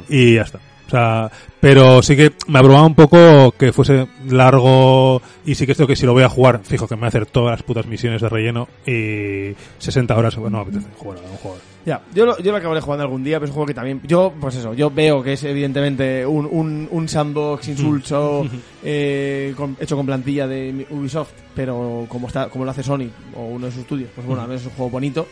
Y 0.09 0.35
ya 0.37 0.43
está. 0.43 0.61
O 0.87 0.91
sea, 0.91 1.31
pero 1.61 2.03
sí 2.03 2.15
que 2.15 2.33
me 2.49 2.59
abrumaba 2.59 2.87
un 2.87 2.95
poco 2.95 3.53
que 3.53 3.73
fuese 3.73 4.07
largo 4.29 5.23
y 5.47 5.55
sí 5.55 5.65
que 5.67 5.73
esto 5.73 5.87
que 5.87 5.97
si 5.97 6.05
lo 6.07 6.13
voy 6.13 6.23
a 6.23 6.29
jugar, 6.29 6.61
fijo 6.63 6.87
que 6.87 6.95
me 6.95 7.01
voy 7.01 7.07
a 7.07 7.09
hacer 7.09 7.27
todas 7.27 7.53
las 7.53 7.63
putas 7.63 7.87
misiones 7.87 8.21
de 8.21 8.29
relleno 8.29 8.69
y 8.87 9.55
60 9.79 10.17
horas, 10.17 10.37
bueno, 10.37 10.59
no 10.59 10.63
apetece 10.63 10.87
jugar 10.97 11.19
a 11.19 11.31
un 11.31 11.37
juego. 11.39 11.57
Ya, 11.87 12.01
yo 12.15 12.25
lo, 12.25 12.39
yo 12.39 12.51
lo 12.51 12.57
acabaré 12.59 12.81
jugando 12.81 13.03
algún 13.05 13.23
día, 13.25 13.37
pero 13.39 13.45
es 13.47 13.51
un 13.51 13.55
juego 13.57 13.67
que 13.67 13.75
también. 13.75 14.01
Yo, 14.05 14.33
pues 14.41 14.55
eso, 14.57 14.73
yo 14.73 14.91
veo 14.91 15.23
que 15.23 15.35
es 15.35 15.45
evidentemente 15.45 16.25
un, 16.25 16.47
un, 16.51 16.89
un 16.91 17.09
sandbox 17.09 17.69
insulso 17.69 18.47
eh, 18.85 19.53
con- 19.57 19.77
hecho 19.81 19.97
con 19.97 20.07
plantilla 20.07 20.47
de 20.47 20.87
Ubisoft, 20.91 21.31
pero 21.55 22.07
como 22.09 22.27
está 22.29 22.49
como 22.49 22.65
lo 22.65 22.71
hace 22.71 22.83
Sony 22.83 23.09
o 23.37 23.45
uno 23.47 23.67
de 23.67 23.73
sus 23.73 23.83
estudios, 23.83 24.09
pues 24.15 24.27
bueno, 24.27 24.43
al 24.43 24.49
menos 24.49 24.63
es 24.63 24.69
un 24.69 24.75
juego 24.75 24.91
bonito 24.91 25.27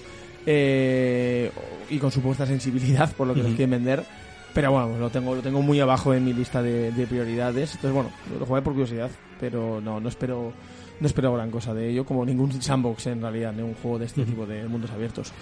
eh, 0.46 1.50
y 1.90 1.98
con 1.98 2.10
supuesta 2.10 2.46
sensibilidad 2.46 3.10
por 3.12 3.26
lo 3.26 3.34
que 3.34 3.40
nos 3.42 3.50
quieren 3.56 3.70
vender. 3.70 4.04
Pero 4.54 4.70
bueno, 4.72 4.98
lo 4.98 5.08
tengo, 5.10 5.34
lo 5.34 5.40
tengo 5.42 5.62
muy 5.62 5.80
abajo 5.80 6.12
en 6.14 6.24
mi 6.24 6.32
lista 6.34 6.62
de, 6.62 6.92
de 6.92 7.06
prioridades. 7.06 7.74
Entonces, 7.74 7.92
bueno, 7.92 8.10
lo 8.38 8.44
jugué 8.46 8.60
por 8.62 8.72
curiosidad, 8.74 9.10
pero 9.40 9.80
no, 9.80 9.98
no 10.00 10.08
espero. 10.08 10.52
No 11.00 11.06
espero 11.08 11.32
gran 11.34 11.50
cosa 11.50 11.74
de 11.74 11.88
ello, 11.90 12.04
como 12.04 12.24
ningún 12.24 12.62
sandbox 12.62 13.08
en 13.08 13.20
realidad, 13.22 13.52
ni 13.52 13.60
un 13.62 13.74
juego 13.74 13.98
de 13.98 14.04
este 14.04 14.24
tipo 14.24 14.46
de 14.46 14.68
mundos 14.68 14.88
abiertos. 14.92 15.32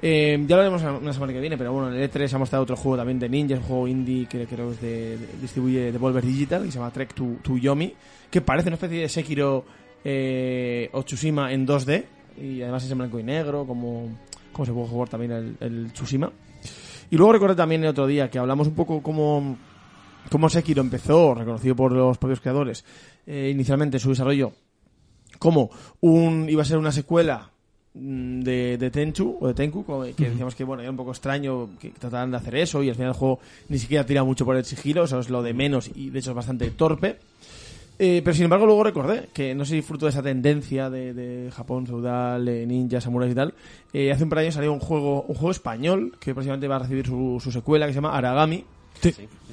Eh, 0.00 0.42
ya 0.48 0.56
lo 0.56 0.62
haremos 0.62 0.80
una 0.82 1.12
semana 1.12 1.32
que 1.34 1.40
viene, 1.40 1.58
pero 1.58 1.74
bueno, 1.74 1.92
en 1.94 2.00
el 2.00 2.10
E3 2.10 2.32
ha 2.32 2.38
mostrado 2.38 2.62
otro 2.62 2.74
juego 2.74 2.96
también 2.96 3.18
de 3.18 3.28
Ninja, 3.28 3.56
un 3.56 3.60
juego 3.62 3.86
indie 3.88 4.24
que 4.26 4.46
creo 4.46 4.68
que 4.68 4.74
es 4.76 4.80
de, 4.80 5.18
de- 5.18 5.26
distribuye 5.42 5.92
Devolver 5.92 6.24
Digital, 6.24 6.62
que 6.64 6.70
se 6.72 6.78
llama 6.78 6.90
Trek 6.90 7.12
to, 7.12 7.26
to 7.42 7.58
Yomi, 7.58 7.92
que 8.30 8.40
parece 8.40 8.70
una 8.70 8.76
especie 8.76 9.00
de 9.00 9.08
Sekiro 9.10 9.62
eh, 10.04 10.88
o 10.92 11.02
Tsushima 11.02 11.52
en 11.52 11.66
2D, 11.66 12.04
y 12.40 12.62
además 12.62 12.84
es 12.84 12.90
en 12.90 12.96
blanco 12.98 13.18
y 13.18 13.22
negro, 13.22 13.66
como, 13.66 14.08
como 14.52 14.64
se 14.64 14.72
puede 14.72 14.86
jugar 14.88 15.08
también 15.10 15.32
el, 15.32 15.56
el 15.60 15.92
Tsushima. 15.92 16.32
Y 17.10 17.16
luego 17.16 17.32
recordé 17.32 17.56
también 17.56 17.82
el 17.82 17.90
otro 17.90 18.06
día 18.06 18.30
que 18.30 18.38
hablamos 18.38 18.68
un 18.68 18.74
poco 18.74 19.02
cómo, 19.02 19.56
cómo 20.30 20.48
Sekiro 20.48 20.80
empezó, 20.80 21.34
reconocido 21.34 21.74
por 21.74 21.92
los 21.92 22.18
propios 22.18 22.40
creadores, 22.40 22.84
eh, 23.26 23.50
inicialmente 23.52 23.98
su 23.98 24.10
desarrollo 24.10 24.52
como 25.38 25.70
un 26.00 26.48
iba 26.48 26.62
a 26.62 26.66
ser 26.66 26.78
una 26.78 26.92
secuela 26.92 27.50
mm, 27.94 28.40
de, 28.40 28.76
de 28.78 28.90
Tenchu 28.90 29.38
o 29.40 29.48
de 29.48 29.54
Tenku 29.54 29.84
que 30.16 30.28
decíamos 30.28 30.54
que 30.54 30.64
bueno 30.64 30.82
era 30.82 30.90
un 30.90 30.96
poco 30.96 31.12
extraño 31.12 31.70
que 31.80 31.90
trataran 31.90 32.30
de 32.30 32.36
hacer 32.36 32.56
eso 32.56 32.82
y 32.82 32.90
al 32.90 32.94
final 32.94 33.08
el 33.08 33.16
juego 33.16 33.40
ni 33.68 33.78
siquiera 33.78 34.04
tira 34.04 34.22
mucho 34.22 34.44
por 34.44 34.56
el 34.56 34.64
sigilo 34.64 35.04
eso 35.04 35.18
es 35.18 35.30
lo 35.30 35.42
de 35.42 35.54
menos 35.54 35.90
y 35.94 36.10
de 36.10 36.18
hecho 36.18 36.30
es 36.30 36.36
bastante 36.36 36.70
torpe 36.70 37.18
Eh, 38.02 38.22
pero 38.24 38.34
sin 38.34 38.44
embargo 38.44 38.64
luego 38.64 38.82
recordé 38.82 39.28
que 39.34 39.54
no 39.54 39.66
sé 39.66 39.74
si 39.76 39.82
fruto 39.82 40.06
de 40.06 40.10
esa 40.10 40.22
tendencia 40.22 40.88
de, 40.88 41.12
de 41.12 41.50
Japón 41.50 41.86
feudal 41.86 42.48
eh, 42.48 42.64
ninja 42.66 42.98
samuráis 42.98 43.32
y 43.32 43.34
tal 43.34 43.52
eh, 43.92 44.10
hace 44.10 44.24
un 44.24 44.30
par 44.30 44.38
de 44.38 44.44
años 44.46 44.54
salió 44.54 44.72
un 44.72 44.80
juego 44.80 45.22
un 45.28 45.34
juego 45.34 45.50
español 45.50 46.16
que 46.18 46.32
próximamente 46.32 46.66
va 46.66 46.76
a 46.76 46.78
recibir 46.78 47.04
su, 47.04 47.38
su 47.44 47.52
secuela 47.52 47.84
que 47.86 47.92
se 47.92 47.96
llama 47.98 48.16
Aragami 48.16 48.64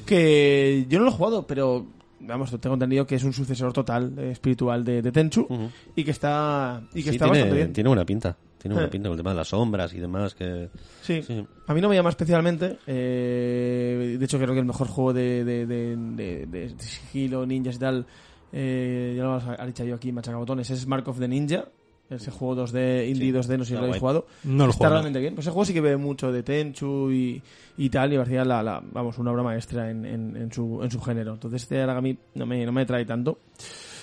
que 0.06 0.86
yo 0.90 1.00
no 1.00 1.06
lo 1.06 1.12
he 1.12 1.14
jugado, 1.14 1.46
pero 1.48 1.86
vamos, 2.20 2.56
tengo 2.60 2.76
entendido 2.76 3.06
que 3.06 3.16
es 3.16 3.24
un 3.24 3.34
sucesor 3.34 3.74
total 3.74 4.14
eh, 4.18 4.32
espiritual 4.32 4.84
de, 4.84 5.02
de 5.02 5.12
Tenchu 5.12 5.48
y 5.96 6.04
que 6.04 6.12
está 6.12 6.82
y 6.94 7.04
que 7.04 7.10
Sí, 7.10 7.16
está 7.16 7.26
tiene, 7.26 7.40
bastante 7.40 7.56
bien. 7.56 7.74
tiene 7.74 7.88
buena 7.90 8.06
pinta. 8.06 8.38
Tiene 8.58 8.74
buena 8.74 8.88
Eh. 8.88 8.92
pinta 8.92 9.10
con 9.10 9.14
el 9.14 9.24
tema 9.24 9.30
de 9.32 9.38
las 9.38 9.48
sombras 9.50 9.94
y 9.94 10.00
demás. 10.00 10.34
que 10.34 10.70
Sí. 11.02 11.22
sí. 11.22 11.46
A 11.68 11.74
mí 11.74 11.82
no 11.82 11.90
me 11.90 11.96
llama 11.96 12.10
especialmente. 12.10 12.78
eh, 12.88 14.16
de 14.18 14.26
hecho, 14.26 14.38
creo 14.40 14.54
que 14.54 14.60
el 14.60 14.66
mejor 14.66 14.88
juego 14.88 15.14
de, 15.14 15.44
de, 15.46 15.66
de, 15.66 15.96
de- 15.96 16.46
de 16.48 16.70
sigilo, 16.80 17.46
ninjas 17.46 17.76
y 17.76 17.80
tal, 17.80 18.06
eh, 18.54 19.14
ya 19.18 19.24
lo 19.24 19.34
ha 19.36 19.66
dicho 19.66 19.84
yo 19.84 19.96
aquí, 19.96 20.12
machacabotones, 20.12 20.70
es 20.70 20.86
Mark 20.88 21.08
of 21.08 21.20
the 21.20 21.28
Ninja. 21.28 21.66
Ese 22.10 22.32
juego 22.32 22.64
2D, 22.66 23.10
indie 23.10 23.34
2D, 23.34 23.58
no 23.58 23.66
sé 23.66 23.72
si 23.72 23.74
lo 23.74 23.80
habéis 23.80 24.00
jugado. 24.00 24.28
No 24.46 24.64
lo 24.64 24.70
Está 24.72 24.78
juego. 24.78 24.94
realmente 24.94 25.20
bien. 25.20 25.36
Pues 25.36 25.46
ese 25.46 25.52
juego 25.52 25.66
sí 25.66 25.74
que 25.74 25.82
ve 25.82 25.98
mucho 25.98 26.32
de 26.32 26.42
Tenchu 26.42 27.12
y, 27.12 27.42
y 27.78 27.90
tal, 27.90 28.14
y 28.14 28.18
parecía 28.18 28.46
la, 28.46 28.64
la- 28.64 28.82
vamos, 28.94 29.18
una 29.18 29.32
obra 29.32 29.44
maestra 29.44 29.92
en, 29.92 30.06
en, 30.06 30.38
en 30.38 30.50
su, 30.54 30.80
en 30.82 30.90
su 30.90 31.02
género. 31.02 31.34
Entonces 31.34 31.64
este 31.64 31.82
Aragami 31.82 32.18
no 32.36 32.46
me, 32.46 32.66
no 32.66 32.72
me 32.72 32.86
trae 32.86 33.04
tanto. 33.04 33.40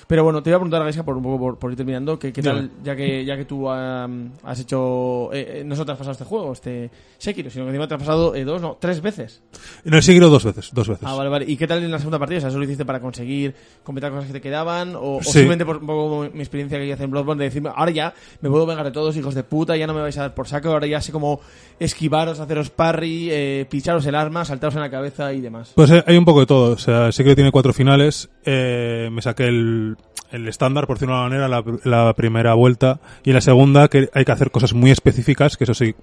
Pero 0.07 0.25
bueno, 0.25 0.43
te 0.43 0.51
iba 0.51 0.57
a 0.57 0.61
preguntar, 0.61 0.83
Gaisca, 0.83 1.03
por 1.05 1.17
un 1.17 1.23
poco 1.23 1.39
por, 1.39 1.59
por 1.59 1.71
ir 1.71 1.77
terminando, 1.77 2.19
que 2.19 2.33
qué 2.33 2.43
tal, 2.43 2.71
ya 2.83 2.95
que, 2.95 3.25
ya 3.25 3.37
que 3.37 3.45
tú 3.45 3.69
am, 3.71 4.33
has 4.43 4.61
hecho, 4.61 5.33
eh, 5.33 5.61
eh, 5.61 5.65
no 5.65 5.75
solo 5.75 5.87
te 5.87 5.93
has 5.93 5.99
pasado 5.99 6.13
este 6.13 6.25
juego, 6.25 6.53
este 6.53 6.91
Sekiro, 7.19 7.51
sino 7.51 7.65
que 7.65 7.71
encima 7.71 7.89
te 7.89 7.95
has 7.95 8.01
pasado 8.01 8.35
eh, 8.35 8.45
dos, 8.45 8.61
no, 8.61 8.77
tres 8.81 9.01
veces. 9.01 9.43
No 9.85 10.01
seguido 10.03 10.29
dos 10.29 10.45
veces, 10.45 10.71
dos 10.73 10.89
veces. 10.89 11.07
Ah, 11.09 11.15
vale, 11.15 11.31
vale. 11.31 11.45
¿Y 11.49 11.57
qué 11.57 11.67
tal 11.67 11.83
en 11.83 11.91
la 11.91 11.99
segunda 11.99 12.19
partida? 12.19 12.39
O 12.39 12.41
sea, 12.41 12.51
¿eso 12.51 12.59
lo 12.59 12.65
hiciste 12.65 12.85
para 12.85 13.01
conseguir 13.01 13.55
completar 13.83 14.11
cosas 14.11 14.27
que 14.27 14.33
te 14.35 14.41
quedaban? 14.41 14.95
¿O, 14.97 15.17
o 15.17 15.23
Sí. 15.23 15.33
simplemente 15.33 15.65
por 15.65 15.79
un 15.79 15.87
poco 15.87 16.29
mi 16.33 16.41
experiencia 16.41 16.79
que 16.79 16.87
yo 16.87 16.95
hice 16.95 17.05
en 17.05 17.11
Bloodborne 17.11 17.39
de 17.41 17.45
decirme, 17.47 17.71
ahora 17.75 17.91
ya 17.91 18.15
me 18.41 18.51
puedo 18.51 18.67
vengar 18.67 18.85
de 18.85 18.93
todos, 18.93 19.17
hijos 19.17 19.35
de 19.35 19.43
puta, 19.43 19.77
ya 19.77 19.87
no 19.87 19.95
me 19.95 20.01
vais 20.03 20.17
a 20.19 20.23
dar 20.23 20.35
por 20.35 20.47
saco, 20.47 20.69
ahora 20.69 20.87
ya 20.87 21.01
sé 21.01 21.13
cómo 21.13 21.41
esquivaros, 21.79 22.41
haceros 22.41 22.71
parry, 22.71 23.29
eh, 23.31 23.67
picharos 23.69 24.05
el 24.07 24.15
arma, 24.15 24.45
saltaros 24.45 24.75
en 24.75 24.83
la 24.83 24.91
cabeza 24.91 25.33
y 25.33 25.41
demás? 25.41 25.73
Pues 25.75 25.91
eh, 25.91 26.05
hay 26.07 26.17
un 26.17 26.25
poco 26.25 26.41
de 26.41 26.47
todo. 26.47 26.73
O 26.75 26.79
sea, 26.79 27.11
que 27.25 27.35
tiene 27.35 27.51
cuatro 27.51 27.73
finales. 27.73 28.29
Eh, 28.45 29.09
me 29.11 29.23
saqué 29.23 29.47
el, 29.47 29.93
el 30.30 30.49
estándar, 30.49 30.86
por 30.86 30.97
decirlo 30.97 31.14
de 31.14 31.20
una 31.20 31.28
manera, 31.28 31.49
la, 31.49 31.64
la 31.84 32.12
primera 32.14 32.55
vuelta. 32.55 33.01
Y 33.22 33.30
en 33.30 33.34
la 33.34 33.40
segunda 33.40 33.88
que 33.88 34.09
hay 34.12 34.24
que 34.24 34.32
hacer 34.32 34.51
cosas 34.51 34.72
muy 34.72 34.90
específicas, 34.90 35.57
que 35.57 35.64
eso 35.64 35.74
sí, 35.74 35.95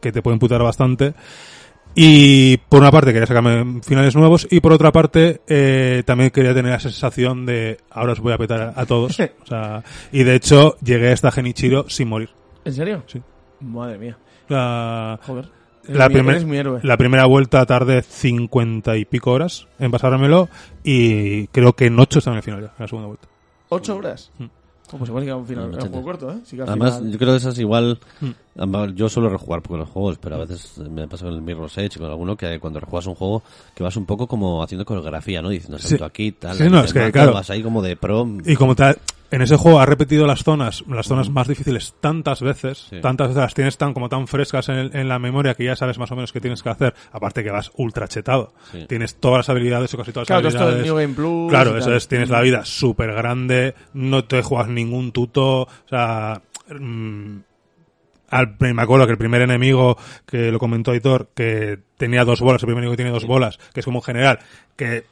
que 0.00 0.12
te 0.12 0.22
pueden 0.22 0.38
putar 0.38 0.62
bastante. 0.62 1.14
Y 1.94 2.58
por 2.68 2.80
una 2.80 2.92
parte 2.92 3.12
quería 3.12 3.26
sacarme 3.26 3.82
finales 3.82 4.14
nuevos 4.14 4.46
y 4.48 4.60
por 4.60 4.72
otra 4.72 4.92
parte 4.92 5.40
eh, 5.48 6.04
también 6.06 6.30
quería 6.30 6.54
tener 6.54 6.72
esa 6.72 6.88
sensación 6.88 7.44
de 7.46 7.78
ahora 7.90 8.12
os 8.12 8.20
voy 8.20 8.32
a 8.32 8.38
petar 8.38 8.60
a, 8.76 8.80
a 8.80 8.86
todos. 8.86 9.18
O 9.42 9.46
sea, 9.46 9.82
y 10.12 10.22
de 10.22 10.36
hecho 10.36 10.76
llegué 10.84 11.10
hasta 11.10 11.32
Genichiro 11.32 11.88
sin 11.88 12.08
morir. 12.08 12.30
¿En 12.64 12.72
serio? 12.72 13.02
Sí. 13.06 13.20
Madre 13.60 13.98
mía. 13.98 14.16
La, 14.48 15.18
Joder. 15.26 15.48
La, 15.88 16.08
mi- 16.08 16.14
primer- 16.14 16.44
mi 16.46 16.56
héroe. 16.56 16.80
la 16.82 16.96
primera 16.96 17.26
vuelta 17.26 17.64
tardé 17.66 18.02
cincuenta 18.02 18.96
y 18.96 19.04
pico 19.04 19.32
horas 19.32 19.66
en 19.78 19.90
pasármelo 19.90 20.48
y 20.84 21.46
creo 21.48 21.72
que 21.74 21.86
en 21.86 21.98
ocho 21.98 22.18
está 22.18 22.30
en 22.30 22.36
el 22.36 22.42
final 22.42 22.60
ya, 22.60 22.66
en 22.68 22.72
la 22.78 22.86
segunda 22.88 23.06
vuelta. 23.08 23.28
¿Ocho 23.70 23.96
horas? 23.96 24.30
Mm. 24.38 24.44
Pues 24.98 25.08
igual 25.08 25.24
que 25.24 25.32
un 25.32 25.46
final, 25.46 25.64
era 25.72 25.72
un 25.74 25.78
no, 25.84 25.86
juego 25.88 26.02
corto, 26.04 26.32
¿eh? 26.32 26.38
Sí 26.44 26.56
que 26.56 26.62
al 26.62 26.68
Además, 26.68 26.96
final- 26.98 27.12
yo 27.12 27.18
creo 27.18 27.30
que 27.30 27.36
esas 27.36 27.58
igual. 27.60 28.00
Además, 28.56 28.90
Yo 28.96 29.08
suelo 29.08 29.28
rejugar 29.28 29.62
con 29.62 29.78
los 29.78 29.88
juegos, 29.88 30.18
pero 30.18 30.34
a 30.34 30.38
veces 30.38 30.78
me 30.78 31.06
pasa 31.06 31.26
con 31.26 31.34
el 31.34 31.42
Mirror's 31.42 31.78
Edge, 31.78 31.96
con 31.98 32.10
alguno 32.10 32.36
que 32.36 32.58
cuando 32.58 32.80
rejuegas 32.80 33.06
un 33.06 33.14
juego 33.14 33.42
que 33.74 33.84
vas 33.84 33.96
un 33.96 34.04
poco 34.04 34.26
como 34.26 34.62
haciendo 34.64 34.84
coreografía, 34.84 35.40
¿no? 35.42 35.48
Diciendo 35.48 35.78
salto 35.78 35.96
Sí. 35.96 36.02
aquí, 36.04 36.32
tal. 36.32 36.56
Sí, 36.56 36.68
no, 36.68 36.80
es 36.82 36.92
que, 36.92 37.12
claro. 37.12 37.32
Vas 37.32 37.48
ahí 37.50 37.62
como 37.62 37.80
de 37.82 37.94
pro. 37.96 38.26
Y 38.44 38.56
como 38.56 38.74
tal, 38.74 38.98
en 39.30 39.42
ese 39.42 39.56
juego 39.56 39.80
has 39.80 39.88
repetido 39.88 40.26
las 40.26 40.42
zonas, 40.42 40.82
las 40.88 41.06
zonas 41.06 41.30
más 41.30 41.46
difíciles 41.46 41.94
tantas 42.00 42.40
veces, 42.42 42.86
Sí. 42.90 43.00
tantas 43.00 43.28
veces 43.28 43.42
las 43.42 43.54
tienes 43.54 43.78
tan 43.78 43.94
como 43.94 44.08
tan 44.08 44.26
frescas 44.26 44.68
en, 44.68 44.74
el- 44.76 44.96
en 44.96 45.08
la 45.08 45.18
memoria 45.18 45.54
que 45.54 45.64
ya 45.64 45.76
sabes 45.76 45.98
más 45.98 46.10
o 46.10 46.16
menos 46.16 46.32
qué 46.32 46.40
tienes 46.40 46.62
que 46.62 46.68
hacer. 46.68 46.94
Aparte 47.12 47.44
que 47.44 47.50
vas 47.50 47.70
ultra 47.76 48.08
chetado. 48.08 48.52
Sí. 48.72 48.86
Tienes 48.88 49.14
todas 49.16 49.38
las 49.38 49.48
habilidades 49.48 49.94
o 49.94 49.98
casi 49.98 50.12
todas 50.12 50.26
Claro, 50.26 50.42
las 50.42 50.54
todo 50.54 50.62
esto 50.70 50.76
del 50.76 50.80
habilidades. 50.90 51.16
New 51.16 51.24
Game 51.24 51.46
Plus 51.46 51.50
Claro, 51.50 51.78
eso 51.78 51.94
es, 51.94 52.08
tienes 52.08 52.28
la 52.30 52.40
vida 52.40 52.64
súper 52.64 53.12
grande, 53.12 53.74
no 53.94 54.24
te 54.24 54.42
juegas 54.42 54.68
ningún 54.68 55.12
tuto, 55.12 55.62
o 55.62 55.68
sea, 55.88 56.40
mm, 56.78 57.36
al, 58.30 58.56
me 58.58 58.82
acuerdo 58.82 59.06
que 59.06 59.12
el 59.12 59.18
primer 59.18 59.42
enemigo 59.42 59.96
que 60.26 60.52
lo 60.52 60.58
comentó 60.58 60.92
Aitor, 60.92 61.30
que 61.34 61.78
tenía 61.96 62.24
dos 62.24 62.40
bolas, 62.40 62.62
el 62.62 62.66
primer 62.66 62.78
enemigo 62.82 62.92
que 62.92 62.96
tiene 62.98 63.10
dos 63.10 63.26
bolas, 63.26 63.58
que 63.74 63.80
es 63.80 63.84
como 63.86 63.98
un 63.98 64.04
general, 64.04 64.38
que 64.76 65.04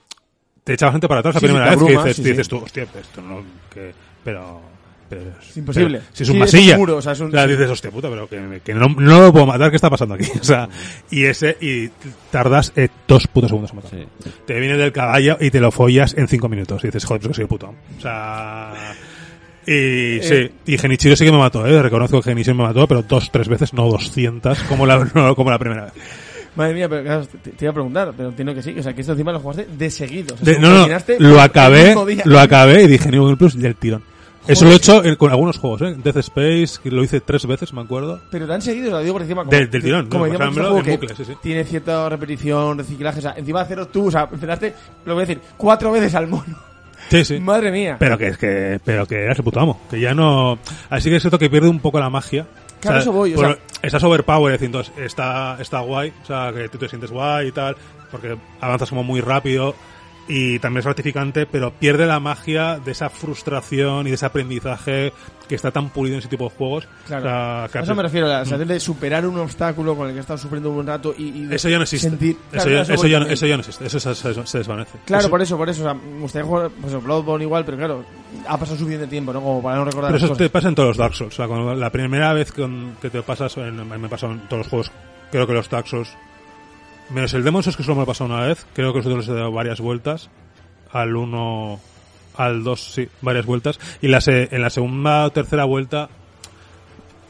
te 0.65 0.75
echaba 0.75 0.93
gente 0.93 1.09
para 1.09 1.21
atrás 1.21 1.35
la 1.35 1.41
Sí, 1.41 1.47
primera 1.47 1.71
vez, 1.71 1.79
que 1.83 1.91
dices, 1.97 2.17
sí, 2.17 2.23
dices 2.23 2.47
sí. 2.47 2.51
tú, 2.51 2.59
hostia, 2.59 2.83
esto 2.83 3.23
no, 3.23 3.43
que, 3.73 3.93
pero, 4.29 4.61
pero 5.09 5.23
Es 5.41 5.57
imposible. 5.57 5.99
pero 6.01 6.11
si 6.13 6.23
es 6.23 6.29
un 6.29 6.35
Sí, 6.35 6.41
es 6.43 6.53
masilla. 6.53 6.73
un 6.75 6.79
muro, 6.81 6.97
o 6.97 7.03
sea, 7.03 7.13
es 7.13 7.21
un- 7.21 7.31
sí. 7.33 7.39
dices, 7.49 7.71
hostia 7.71 7.91
puta, 7.91 8.09
pero 8.11 8.29
que, 8.29 8.61
que 8.63 8.75
no, 8.75 8.89
no 8.89 9.21
lo 9.23 9.33
puedo 9.33 9.47
matar, 9.47 9.71
¿qué 9.71 9.77
está 9.77 9.89
pasando 9.89 10.15
aquí? 10.17 10.27
O 10.41 10.45
sea, 10.45 10.69
y 11.11 11.25
ese, 11.25 11.57
y 11.61 11.89
tardas 12.31 12.73
eh, 12.77 12.89
dos 13.07 13.27
putos 13.27 13.49
segundos 13.49 13.71
en 13.71 13.77
matarlo. 13.77 14.07
Sí. 14.23 14.31
Te 14.47 14.61
viene 14.61 14.77
del 14.77 14.93
caballo 14.93 15.39
y 15.41 15.51
te 15.51 15.61
lo 15.61 15.71
follas 15.71 16.15
en 16.19 16.29
cinco 16.29 16.49
minutos. 16.49 16.85
Y 16.85 16.89
dices, 16.89 17.05
joder, 17.05 17.21
pues 17.23 17.29
que 17.29 17.35
soy 17.37 17.43
el 17.45 17.49
puto. 17.49 17.75
O 17.99 18.01
sea. 18.03 18.75
Y 19.67 20.21
sí, 20.23 20.51
y 20.67 20.79
Genichiro 20.79 21.15
sí 21.15 21.25
que 21.27 21.33
me 21.33 21.39
mató, 21.39 21.67
¿eh? 21.67 21.83
Reconozco 21.83 22.23
que 22.23 22.31
Genichiro 22.31 22.55
me 22.57 22.63
mató, 22.65 22.87
pero 22.87 23.03
dos, 23.03 23.31
tres 23.31 23.49
veces, 23.49 23.75
no 23.75 23.87
doscientas, 23.91 24.63
como 24.63 24.87
la, 24.87 25.07
no, 25.15 25.35
como 25.35 25.51
la 25.51 25.59
primera 25.59 25.85
vez. 25.87 25.93
Madre 26.57 26.75
mía, 26.75 26.89
pero 26.89 27.03
claro, 27.05 27.27
te, 27.27 27.51
te 27.51 27.65
iba 27.65 27.71
a 27.71 27.75
preguntar, 27.75 28.13
pero 28.17 28.31
entiendo 28.31 28.55
que 28.55 28.63
sí. 28.63 28.75
O 28.79 28.83
sea, 28.83 28.95
que 28.95 29.03
esto 29.03 29.13
encima 29.13 29.31
lo 29.33 29.41
jugaste 29.41 29.67
de 29.77 29.91
seguido. 29.91 30.35
O 30.35 30.39
sea, 30.39 30.45
De- 30.47 30.55
según 30.55 30.71
no, 30.71 30.87
no, 30.89 31.29
lo 31.35 31.41
acabé, 31.41 31.95
lo 32.25 32.41
acabé 32.41 32.83
y 32.85 32.87
dije 32.89 33.11
New 33.11 33.25
Game 33.25 33.37
Plus 33.37 33.59
del 33.59 33.77
tirón. 33.77 34.03
Eso 34.49 34.65
lo 34.65 34.73
he 34.73 34.75
hecho 34.77 35.05
en- 35.05 35.15
con 35.17 35.31
algunos 35.31 35.59
juegos, 35.59 35.83
¿eh? 35.83 35.95
Death 36.03 36.17
Space, 36.17 36.81
que 36.83 36.91
lo 36.91 37.05
hice 37.05 37.21
tres 37.21 37.47
veces, 37.47 37.73
me 37.73 37.83
acuerdo. 37.83 38.21
Pero 38.31 38.47
tan 38.47 38.61
seguido, 38.63 38.91
lo 38.91 39.01
digo 39.01 39.13
por 39.15 39.23
encima. 39.23 39.45
Como, 39.45 39.57
Del- 39.57 39.71
del 39.71 39.83
tirón, 39.83 40.09
Como 40.09 40.27
no, 40.27 40.33
decíamos, 40.33 40.53
es 40.57 40.57
un 40.59 40.63
juego 40.65 40.79
en 40.79 40.85
que 40.85 40.91
bucle, 40.97 41.15
sí, 41.17 41.25
sí. 41.25 41.33
tiene 41.43 41.65
cierta 41.65 42.09
repetición, 42.09 42.79
reciclaje. 42.79 43.19
O 43.19 43.23
sea, 43.23 43.35
encima 43.37 43.61
de 43.61 43.65
hacerlo 43.67 43.89
tú, 43.89 44.07
o 44.09 44.11
sea, 44.11 44.29
empezaste, 44.33 44.75
lo 45.05 45.15
voy 45.15 45.23
a 45.23 45.27
decir, 45.27 45.43
cuatro 45.57 45.93
veces 45.93 46.15
al 46.15 46.27
mono. 46.29 46.57
Sí, 47.11 47.25
sí. 47.25 47.39
Madre 47.39 47.71
mía. 47.71 47.97
Pero 47.99 48.19
que 48.19 48.27
es 48.27 48.39
que, 48.39 48.81
pero 48.85 49.07
que 49.07 49.23
eras 49.23 49.39
el 49.39 49.45
puto 49.45 49.61
amo. 49.61 49.81
Que 49.91 50.01
ya 50.01 50.15
no. 50.15 50.59
Así 50.91 51.09
que 51.09 51.17
es 51.17 51.23
cierto 51.23 51.39
que 51.39 51.49
pierde 51.49 51.69
un 51.69 51.81
poco 51.81 52.01
la 52.01 52.11
magia. 52.11 52.47
Claro, 52.81 52.99
eso 53.01 53.13
voy, 53.13 53.33
o 53.33 53.37
por- 53.37 53.47
sea- 53.47 53.59
estás 53.83 54.03
overpowered, 54.03 54.55
es 54.55 54.61
decir, 54.61 54.67
entonces 54.67 54.93
está, 54.99 55.57
está 55.61 55.81
guay. 55.81 56.13
O 56.23 56.27
sea, 56.27 56.53
que 56.55 56.69
tú 56.69 56.77
te 56.79 56.89
sientes 56.89 57.11
guay 57.11 57.49
y 57.49 57.53
tal. 57.53 57.77
Porque 58.11 58.37
avanzas 58.61 58.89
como 58.89 59.05
muy 59.05 59.21
rápido. 59.21 59.75
Y 60.29 60.59
también 60.59 60.81
es 60.81 60.85
gratificante, 60.85 61.47
pero 61.47 61.73
pierde 61.73 62.05
la 62.07 62.21
magia 62.21 62.79
de 62.79 62.93
esa 62.93 63.09
frustración 63.09 64.07
y 64.07 64.11
de 64.11 64.17
ese 64.17 64.27
aprendizaje 64.27 65.13
que 65.49 65.55
está 65.55 65.71
tan 65.71 65.89
pulido 65.89 66.17
en 66.17 66.19
ese 66.19 66.29
tipo 66.29 66.45
de 66.45 66.51
juegos. 66.51 66.87
Claro. 67.07 67.23
O 67.25 67.29
sea, 67.29 67.69
que 67.73 67.79
a 67.79 67.81
eso 67.81 67.95
me 67.95 68.03
refiero, 68.03 68.29
la 68.29 68.41
sensación 68.41 68.69
de 68.69 68.79
superar 68.81 69.27
un 69.27 69.39
obstáculo 69.39 69.97
con 69.97 70.07
el 70.09 70.13
que 70.15 70.21
estado 70.21 70.39
sufriendo 70.39 70.69
un 70.69 70.75
buen 70.75 70.87
rato 70.87 71.15
y, 71.17 71.29
y 71.31 71.49
Eso 71.51 71.71
ya 71.71 71.79
no 71.79 71.85
existe. 71.85 72.11
sentir- 72.11 72.37
eso, 72.53 72.65
Claro, 72.65 72.71
ya, 72.71 72.83
eso 72.83 72.93
eso, 72.93 73.07
ya, 73.07 73.21
no- 73.21 73.27
eso 73.27 73.47
ya 73.47 73.57
no 73.57 73.61
existe. 73.61 73.87
Eso 73.87 73.99
se, 74.15 74.59
desvanece. 74.59 74.99
Claro, 75.07 75.31
por 75.31 75.41
eso, 75.41 75.57
por 75.57 75.71
eso. 75.71 75.81
O 75.81 75.85
sea, 75.87 75.95
me 75.95 76.21
gustaría 76.21 76.47
jugar, 76.47 76.71
pues, 76.79 77.03
Bloodborne 77.03 77.45
igual, 77.45 77.65
pero 77.65 77.79
claro, 77.79 78.05
ha 78.47 78.59
pasado 78.59 78.77
suficiente 78.77 79.07
tiempo, 79.07 79.33
¿no? 79.33 79.41
Como 79.41 79.63
para 79.63 79.77
no 79.77 79.87
recordar 79.87 80.11
Pero 80.13 80.19
eso 80.19 80.27
te 80.35 80.45
cosas. 80.45 80.51
pasa 80.51 80.69
en 80.69 80.75
todos 80.75 80.89
los 80.89 80.97
Dark 80.99 81.15
Souls. 81.15 81.41
O 81.41 81.47
sea, 81.47 81.75
la 81.75 81.91
primera 81.91 82.35
vez 82.35 82.53
que 82.53 83.09
te 83.11 83.23
pasas, 83.23 83.57
en- 83.57 83.89
me 83.89 84.09
pasó 84.11 84.27
en 84.31 84.41
todos 84.49 84.59
los 84.59 84.69
juegos, 84.69 84.93
creo 85.31 85.47
que 85.47 85.55
los 85.55 85.71
Dark 85.71 85.89
Souls, 85.89 86.11
menos 87.11 87.33
el 87.35 87.45
Demon 87.45 87.63
Souls 87.63 87.77
que 87.77 87.83
solo 87.83 87.97
me 87.97 88.03
he 88.03 88.07
pasado 88.07 88.31
una 88.33 88.47
vez, 88.47 88.67
creo 88.75 88.93
que 88.93 88.99
los 88.99 89.07
otros 89.07 89.29
he 89.29 89.33
dado 89.35 89.53
varias 89.53 89.81
vueltas, 89.81 90.31
al 90.93 91.17
1, 91.17 91.81
al 92.37 92.65
2, 92.65 92.81
sí, 92.93 93.09
varias 93.23 93.47
vueltas, 93.47 93.79
y 94.01 94.09
la 94.09 94.21
se- 94.21 94.55
en 94.55 94.63
la 94.63 94.71
segunda 94.71 95.25
o 95.27 95.31
tercera 95.31 95.65
vuelta, 95.65 96.09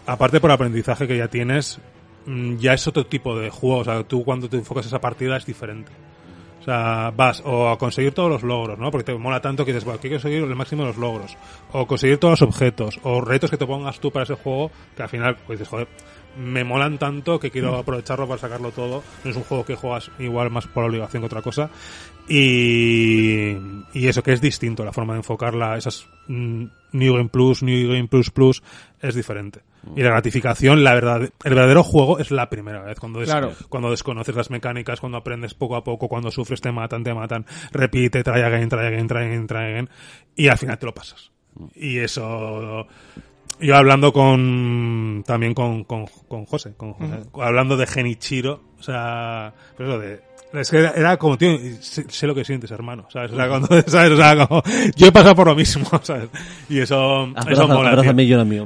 aparte 0.06 0.40
por 0.40 0.50
aprendizaje 0.50 1.06
que 1.06 1.16
ya 1.16 1.28
tienes, 1.28 1.78
mm, 2.26 2.56
ya 2.56 2.72
es 2.74 2.86
otro 2.86 3.06
tipo 3.06 3.38
de 3.38 3.50
juego. 3.50 3.78
O 3.78 3.84
sea, 3.84 4.02
tú 4.04 4.24
cuando 4.24 4.48
te 4.48 4.56
enfocas 4.56 4.86
esa 4.86 5.00
partida 5.00 5.36
es 5.36 5.46
diferente. 5.46 5.90
O 6.60 6.64
sea, 6.64 7.12
vas 7.16 7.42
o 7.46 7.68
a 7.70 7.78
conseguir 7.78 8.12
todos 8.12 8.28
los 8.30 8.42
logros, 8.42 8.78
¿no? 8.78 8.90
Porque 8.90 9.12
te 9.12 9.18
mola 9.18 9.40
tanto 9.40 9.64
que 9.64 9.72
dices, 9.72 9.84
bueno, 9.84 10.00
quiero 10.00 10.16
conseguir 10.16 10.42
el 10.42 10.54
máximo 10.54 10.82
de 10.82 10.88
los 10.88 10.98
logros. 10.98 11.36
O 11.72 11.86
conseguir 11.86 12.18
todos 12.18 12.32
los 12.40 12.42
objetos. 12.42 12.98
O 13.04 13.20
retos 13.22 13.50
que 13.50 13.56
te 13.56 13.66
pongas 13.66 13.98
tú 14.00 14.10
para 14.10 14.24
ese 14.24 14.34
juego 14.34 14.70
que 14.96 15.02
al 15.02 15.08
final, 15.08 15.36
pues 15.46 15.58
dices, 15.58 15.68
joder, 15.70 15.88
me 16.38 16.64
molan 16.64 16.98
tanto 16.98 17.38
que 17.40 17.50
quiero 17.50 17.76
aprovecharlo 17.76 18.26
para 18.28 18.40
sacarlo 18.40 18.70
todo. 18.70 19.02
No 19.24 19.30
es 19.30 19.36
un 19.36 19.42
juego 19.44 19.64
que 19.64 19.74
juegas 19.74 20.10
igual 20.18 20.50
más 20.50 20.66
por 20.66 20.84
obligación 20.84 21.22
que 21.22 21.26
otra 21.26 21.42
cosa. 21.42 21.68
Y, 22.28 23.56
y 23.94 24.06
eso 24.06 24.22
que 24.22 24.32
es 24.32 24.40
distinto, 24.40 24.84
la 24.84 24.92
forma 24.92 25.14
de 25.14 25.20
enfocarla, 25.20 25.76
esas 25.76 26.06
mm, 26.28 26.64
New 26.92 27.14
Game 27.16 27.28
Plus, 27.30 27.62
New 27.62 27.88
Game 27.90 28.08
Plus 28.08 28.30
Plus, 28.30 28.62
es 29.00 29.14
diferente. 29.14 29.60
Y 29.96 30.02
la 30.02 30.10
gratificación, 30.10 30.84
la 30.84 30.92
verdad, 30.94 31.22
el 31.22 31.30
verdadero 31.54 31.82
juego 31.82 32.18
es 32.18 32.30
la 32.30 32.50
primera 32.50 32.82
vez, 32.82 32.98
cuando, 33.00 33.20
des- 33.20 33.30
Claro. 33.30 33.52
cuando 33.68 33.90
desconoces 33.90 34.34
las 34.34 34.50
mecánicas, 34.50 35.00
cuando 35.00 35.18
aprendes 35.18 35.54
poco 35.54 35.76
a 35.76 35.84
poco, 35.84 36.08
cuando 36.08 36.30
sufres, 36.30 36.60
te 36.60 36.70
matan, 36.72 37.02
te 37.04 37.14
matan, 37.14 37.46
repite, 37.72 38.22
try 38.22 38.40
again, 38.42 38.68
try 38.68 38.86
again, 38.86 39.06
try 39.06 39.24
again, 39.24 39.46
try 39.46 39.58
again, 39.64 39.88
y 40.36 40.48
al 40.48 40.58
final 40.58 40.78
te 40.78 40.86
lo 40.86 40.94
pasas. 40.94 41.30
Y 41.74 41.98
eso, 41.98 42.86
yo 43.60 43.76
hablando 43.76 44.12
con, 44.12 45.22
también 45.26 45.54
con, 45.54 45.84
con, 45.84 46.06
con 46.28 46.44
José, 46.46 46.74
con 46.76 46.92
José, 46.94 47.14
hablando 47.42 47.76
de 47.76 47.86
Genichiro, 47.86 48.62
o 48.78 48.82
sea, 48.82 49.52
pero 49.76 49.90
eso 49.90 49.98
de, 50.00 50.20
es 50.60 50.70
que 50.70 50.78
era, 50.78 50.90
era 50.92 51.16
como, 51.16 51.36
tío, 51.36 51.58
sé, 51.80 52.04
sé 52.08 52.26
lo 52.26 52.34
que 52.34 52.44
sientes, 52.44 52.70
hermano, 52.70 53.06
¿sabes? 53.10 53.32
O 53.32 53.36
sea, 53.36 53.48
cuando, 53.48 53.68
¿sabes? 53.86 54.12
O 54.12 54.16
sea, 54.16 54.46
como, 54.46 54.62
yo 54.96 55.06
he 55.06 55.12
pasado 55.12 55.34
por 55.34 55.46
lo 55.48 55.54
mismo, 55.54 55.86
¿sabes? 56.02 56.28
Y 56.68 56.78
eso, 56.80 57.24
eso 57.24 57.34
Abraza- 57.36 57.74
mola, 57.74 57.90
tío. 58.02 58.10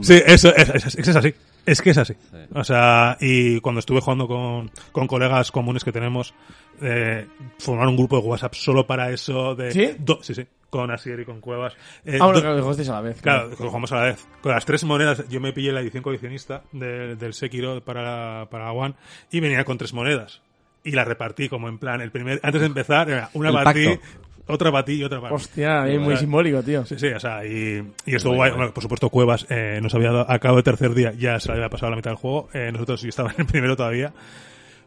Sí, 0.04 0.20
eso 0.24 0.54
es, 0.54 0.68
es, 0.68 0.86
es- 0.96 1.08
es 1.08 1.16
así. 1.16 1.34
Es 1.64 1.80
que 1.80 1.90
es 1.90 1.98
así. 1.98 2.12
O 2.54 2.64
sea, 2.64 3.16
y 3.20 3.60
cuando 3.60 3.78
estuve 3.78 4.00
jugando 4.00 4.26
con, 4.26 4.68
con 4.90 5.06
colegas 5.06 5.52
comunes 5.52 5.84
que 5.84 5.92
tenemos, 5.92 6.34
eh, 6.80 7.24
formar 7.60 7.86
un 7.86 7.96
grupo 7.96 8.20
de 8.20 8.26
WhatsApp 8.26 8.54
solo 8.54 8.84
para 8.84 9.10
eso 9.12 9.54
de... 9.54 9.70
¿Sí? 9.70 9.90
do- 10.00 10.18
sí, 10.22 10.34
sí. 10.34 10.44
Con 10.72 10.90
Asier 10.90 11.20
y 11.20 11.26
con 11.26 11.42
Cuevas. 11.42 11.74
Eh, 12.06 12.16
Ah, 12.18 12.24
bueno, 12.24 12.40
claro, 12.40 12.56
que 12.56 12.62
jugasteis 12.62 12.88
a 12.88 12.92
la 12.94 13.00
vez. 13.02 13.20
Claro, 13.20 13.50
lo 13.50 13.56
jugamos 13.56 13.92
a 13.92 13.96
la 13.96 14.02
vez. 14.04 14.26
Con 14.40 14.52
las 14.52 14.64
tres 14.64 14.82
monedas, 14.84 15.22
yo 15.28 15.38
me 15.38 15.52
pillé 15.52 15.70
la 15.70 15.80
edición 15.82 16.02
coleccionista 16.02 16.62
de- 16.72 17.14
del 17.16 17.34
Sekiro 17.34 17.82
para, 17.82 18.02
la- 18.02 18.46
para 18.50 18.64
la 18.64 18.72
One 18.72 18.94
y 19.30 19.40
venía 19.40 19.64
con 19.66 19.76
tres 19.76 19.92
monedas. 19.92 20.40
Y 20.82 20.92
la 20.92 21.04
repartí 21.04 21.50
como 21.50 21.68
en 21.68 21.76
plan, 21.76 22.00
el 22.00 22.10
primer, 22.10 22.40
antes 22.42 22.62
de 22.62 22.68
empezar, 22.68 23.10
era 23.10 23.28
una 23.34 23.50
batí, 23.50 23.84
pacto. 23.86 24.02
otra 24.46 24.70
batí 24.70 24.94
y 24.94 25.04
otra 25.04 25.18
batí. 25.20 25.34
Hostia, 25.34 25.86
es 25.88 26.00
muy 26.00 26.16
simbólico, 26.16 26.62
tío. 26.62 26.86
Sí, 26.86 26.98
sí, 26.98 27.08
o 27.08 27.20
sea, 27.20 27.44
y, 27.44 27.86
y 28.06 28.14
estuvo 28.14 28.32
Muy 28.32 28.38
guay. 28.38 28.50
Bueno, 28.52 28.72
por 28.72 28.82
supuesto, 28.82 29.10
Cuevas 29.10 29.44
eh, 29.50 29.78
nos 29.82 29.94
había 29.94 30.10
dado, 30.10 30.26
a 30.30 30.38
cabo 30.38 30.54
del 30.56 30.64
tercer 30.64 30.94
día, 30.94 31.12
ya 31.12 31.38
se 31.38 31.52
había 31.52 31.68
pasado 31.68 31.90
la 31.90 31.96
mitad 31.96 32.12
del 32.12 32.16
juego. 32.18 32.48
Eh, 32.54 32.70
nosotros 32.72 32.98
sí 32.98 33.08
estábamos 33.08 33.34
en 33.38 33.42
el 33.42 33.46
primero 33.52 33.76
todavía. 33.76 34.14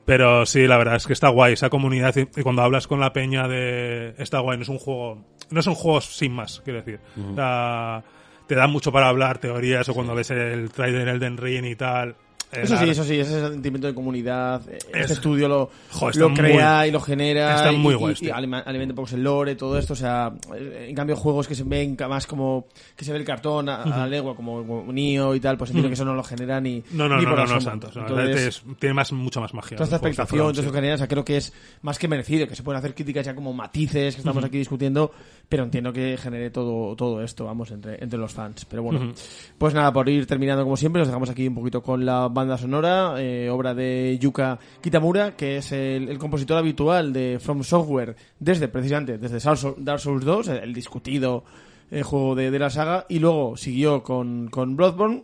Pero 0.06 0.46
sí, 0.46 0.68
la 0.68 0.78
verdad 0.78 0.96
es 0.96 1.08
que 1.08 1.14
está 1.14 1.30
guay 1.30 1.54
esa 1.54 1.70
comunidad. 1.70 2.16
Y, 2.16 2.22
y 2.40 2.44
cuando 2.44 2.62
hablas 2.62 2.88
con 2.88 3.00
la 3.00 3.12
peña 3.12 3.48
de. 3.48 4.14
Está 4.18 4.40
guay, 4.40 4.58
no 4.58 4.64
es 4.64 4.70
un 4.70 4.78
juego. 4.78 5.26
No 5.50 5.62
son 5.62 5.76
juegos 5.76 6.06
sin 6.06 6.32
más, 6.32 6.62
quiero 6.64 6.80
decir. 6.80 7.00
O 7.32 7.36
sea, 7.36 8.04
te 8.48 8.56
da 8.56 8.68
mucho 8.68 8.92
para 8.92 9.08
hablar, 9.10 9.40
teorías, 9.40 9.88
o 9.90 9.94
cuando 9.94 10.16
ves 10.16 10.32
el 10.32 10.72
trailer 10.72 11.08
Elden 11.08 11.38
Ring 11.38 11.66
y 11.66 11.76
tal. 11.76 12.16
Eso 12.64 12.78
sí, 12.78 12.90
eso 12.90 13.04
sí, 13.04 13.20
ese 13.20 13.40
sentimiento 13.50 13.88
de 13.88 13.94
comunidad. 13.94 14.62
Este 14.70 15.00
Es- 15.02 15.12
estudio 15.12 15.48
lo, 15.48 15.70
Jo, 15.92 16.10
lo 16.16 16.34
crea 16.34 16.80
muy- 16.80 16.88
y 16.88 16.92
lo 16.92 17.00
genera. 17.02 17.56
está 17.56 17.72
y, 17.72 17.78
muy 17.78 17.94
y- 17.94 17.98
guay, 17.98 18.14
y 18.14 18.26
tío. 18.26 18.36
alima- 18.36 18.60
alimenta 18.60 18.94
un 18.94 18.96
poco 18.96 19.16
el 19.16 19.24
lore, 19.24 19.56
todo 19.56 19.78
esto. 19.78 19.94
O 19.94 19.96
sea, 19.96 20.34
eh, 20.56 20.88
en 20.90 20.96
cambio, 20.96 21.16
juegos 21.16 21.48
que 21.48 21.56
se 21.56 21.64
ven 21.64 21.96
más 22.10 22.28
como. 22.28 22.68
que 22.96 23.04
se 23.06 23.12
ve 23.12 23.20
el 23.20 23.26
cartón 23.26 23.70
a, 23.70 23.84
a 23.84 23.90
la 23.90 24.08
legua, 24.08 24.36
como, 24.36 24.66
como 24.66 24.94
y 24.96 25.40
tal, 25.40 25.58
pues 25.58 25.70
entiendo 25.72 25.90
que 25.90 25.94
eso 25.94 26.06
no 26.06 26.14
lo 26.14 26.24
genera 26.24 26.60
ni. 26.62 26.84
No, 26.92 27.08
no, 27.08 27.18
ni 27.18 27.24
no, 27.24 27.30
por 27.36 27.40
no, 27.48 27.56
no, 27.56 27.62
Santos. 27.62 27.96
Entonces, 27.96 28.48
es- 28.48 28.64
tiene 28.80 28.94
más, 28.94 29.12
mucha 29.12 29.40
más 29.40 29.54
magia. 29.54 29.78
Toda 29.78 29.86
esta 29.86 29.96
expectación, 29.98 30.40
todo 30.40 30.52
eso 30.52 30.62
sí. 30.62 30.68
que 30.70 30.74
genera, 30.76 30.96
o 30.96 30.98
sea, 30.98 31.08
creo 31.08 31.26
que 31.26 31.38
es 31.38 31.54
más 31.82 32.00
que 32.00 32.08
merecido, 32.08 32.48
que 32.48 32.56
se 32.56 32.64
pueden 32.64 32.80
hacer 32.80 32.94
críticas 32.96 33.26
ya 33.26 33.36
como 33.36 33.54
matices 33.54 34.16
que 34.16 34.22
estamos 34.22 34.44
aquí 34.44 34.58
discutiendo, 34.58 35.12
pero 35.50 35.64
entiendo 35.64 35.92
que 35.92 36.18
genere 36.18 36.50
todo, 36.50 36.96
todo 36.96 37.22
esto, 37.22 37.46
vamos, 37.46 37.72
entre, 37.72 38.02
entre 38.04 38.18
los 38.20 38.32
fans. 38.34 38.66
Pero 38.66 38.84
bueno, 38.84 39.14
pues 39.58 39.74
nada, 39.74 39.92
por 39.92 40.08
ir 40.10 40.26
terminando 40.28 40.64
como 40.64 40.78
siempre, 40.78 41.02
os 41.02 41.08
dejamos 41.08 41.30
aquí 41.30 41.48
un 41.48 41.56
poquito 41.56 41.82
con 41.82 42.06
la 42.06 42.28
banda 42.28 42.45
sonora, 42.58 43.16
eh, 43.18 43.50
obra 43.50 43.74
de 43.74 44.18
Yuka 44.22 44.60
Kitamura, 44.82 45.36
que 45.36 45.58
es 45.58 45.72
el, 45.72 46.18
compositor 46.18 46.58
habitual 46.58 47.12
de 47.14 47.40
From 47.42 47.64
Software 47.64 48.16
desde, 48.40 48.68
precisamente, 48.68 49.18
desde 49.18 49.40
Dark 49.40 49.58
Souls- 49.58 49.76
Dark 49.78 50.00
Souls 50.00 50.24
2, 50.24 50.48
el, 50.50 50.74
discutido 50.74 51.44
eh, 51.92 52.04
juego 52.04 52.36
de, 52.36 52.52
de 52.52 52.60
la 52.60 52.70
saga, 52.70 53.06
y 53.10 53.20
luego 53.20 53.58
siguió 53.58 54.04
con, 54.04 54.48
con 54.50 54.76
Bloodborne, 54.76 55.24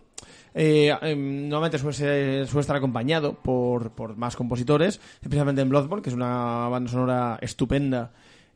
eh, 0.54 0.94
em, 1.02 1.48
normalmente 1.48 1.78
suele, 1.80 1.94
ser- 1.96 2.48
suele 2.48 2.62
estar 2.62 2.76
acompañado 2.76 3.36
por, 3.36 3.92
por 3.92 4.18
más 4.18 4.36
compositores, 4.36 5.00
especialmente 5.22 5.62
en 5.62 5.70
Bloodborne, 5.70 6.02
que 6.04 6.10
es 6.10 6.16
una 6.16 6.68
banda 6.70 6.92
sonora 6.92 7.40
estupenda 7.42 8.12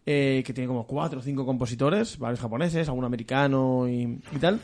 eh, 0.05 0.43
que 0.45 0.53
tiene 0.53 0.67
como 0.67 0.85
cuatro 0.85 1.19
o 1.19 1.21
cinco 1.21 1.45
compositores, 1.45 2.19
varios 2.19 2.39
japoneses, 2.39 2.87
algún 2.87 3.05
americano 3.05 3.87
y, 3.87 4.19
y 4.31 4.39
tal. 4.39 4.59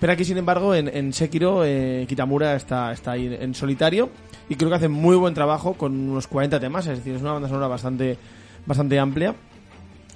Pero 0.00 0.12
aquí, 0.12 0.24
sin 0.24 0.38
embargo, 0.38 0.74
en, 0.74 0.88
en 0.88 1.12
Sekiro, 1.12 1.64
eh, 1.64 2.04
Kitamura 2.08 2.54
está, 2.54 2.92
está 2.92 3.12
ahí 3.12 3.34
en 3.40 3.54
solitario 3.54 4.10
y 4.48 4.54
creo 4.56 4.68
que 4.68 4.76
hace 4.76 4.88
muy 4.88 5.16
buen 5.16 5.34
trabajo 5.34 5.74
con 5.74 6.10
unos 6.10 6.26
40 6.26 6.60
temas, 6.60 6.86
es 6.86 6.98
decir, 6.98 7.14
es 7.14 7.22
una 7.22 7.32
banda 7.32 7.48
sonora 7.48 7.66
bastante, 7.66 8.16
bastante 8.66 8.98
amplia. 8.98 9.34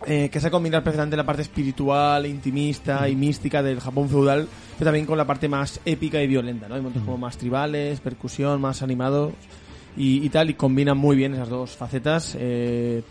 Eh, 0.06 0.30
que 0.30 0.40
se 0.40 0.50
combinar 0.50 0.82
perfectamente 0.82 1.14
la 1.14 1.26
parte 1.26 1.42
espiritual, 1.42 2.24
intimista 2.24 3.06
y 3.06 3.14
mística 3.14 3.62
del 3.62 3.80
Japón 3.80 4.08
feudal, 4.08 4.48
pero 4.78 4.88
también 4.88 5.04
con 5.04 5.18
la 5.18 5.26
parte 5.26 5.46
más 5.46 5.78
épica 5.84 6.22
y 6.22 6.26
violenta, 6.26 6.68
¿no? 6.68 6.74
Hay 6.76 6.80
momentos 6.80 7.04
como 7.04 7.18
más 7.18 7.36
tribales, 7.36 8.00
percusión, 8.00 8.62
más 8.62 8.80
animados 8.80 9.34
y, 9.98 10.24
y 10.24 10.28
tal, 10.30 10.48
y 10.48 10.54
combinan 10.54 10.96
muy 10.96 11.16
bien 11.16 11.34
esas 11.34 11.50
dos 11.50 11.76
facetas. 11.76 12.34
Eh, 12.38 13.02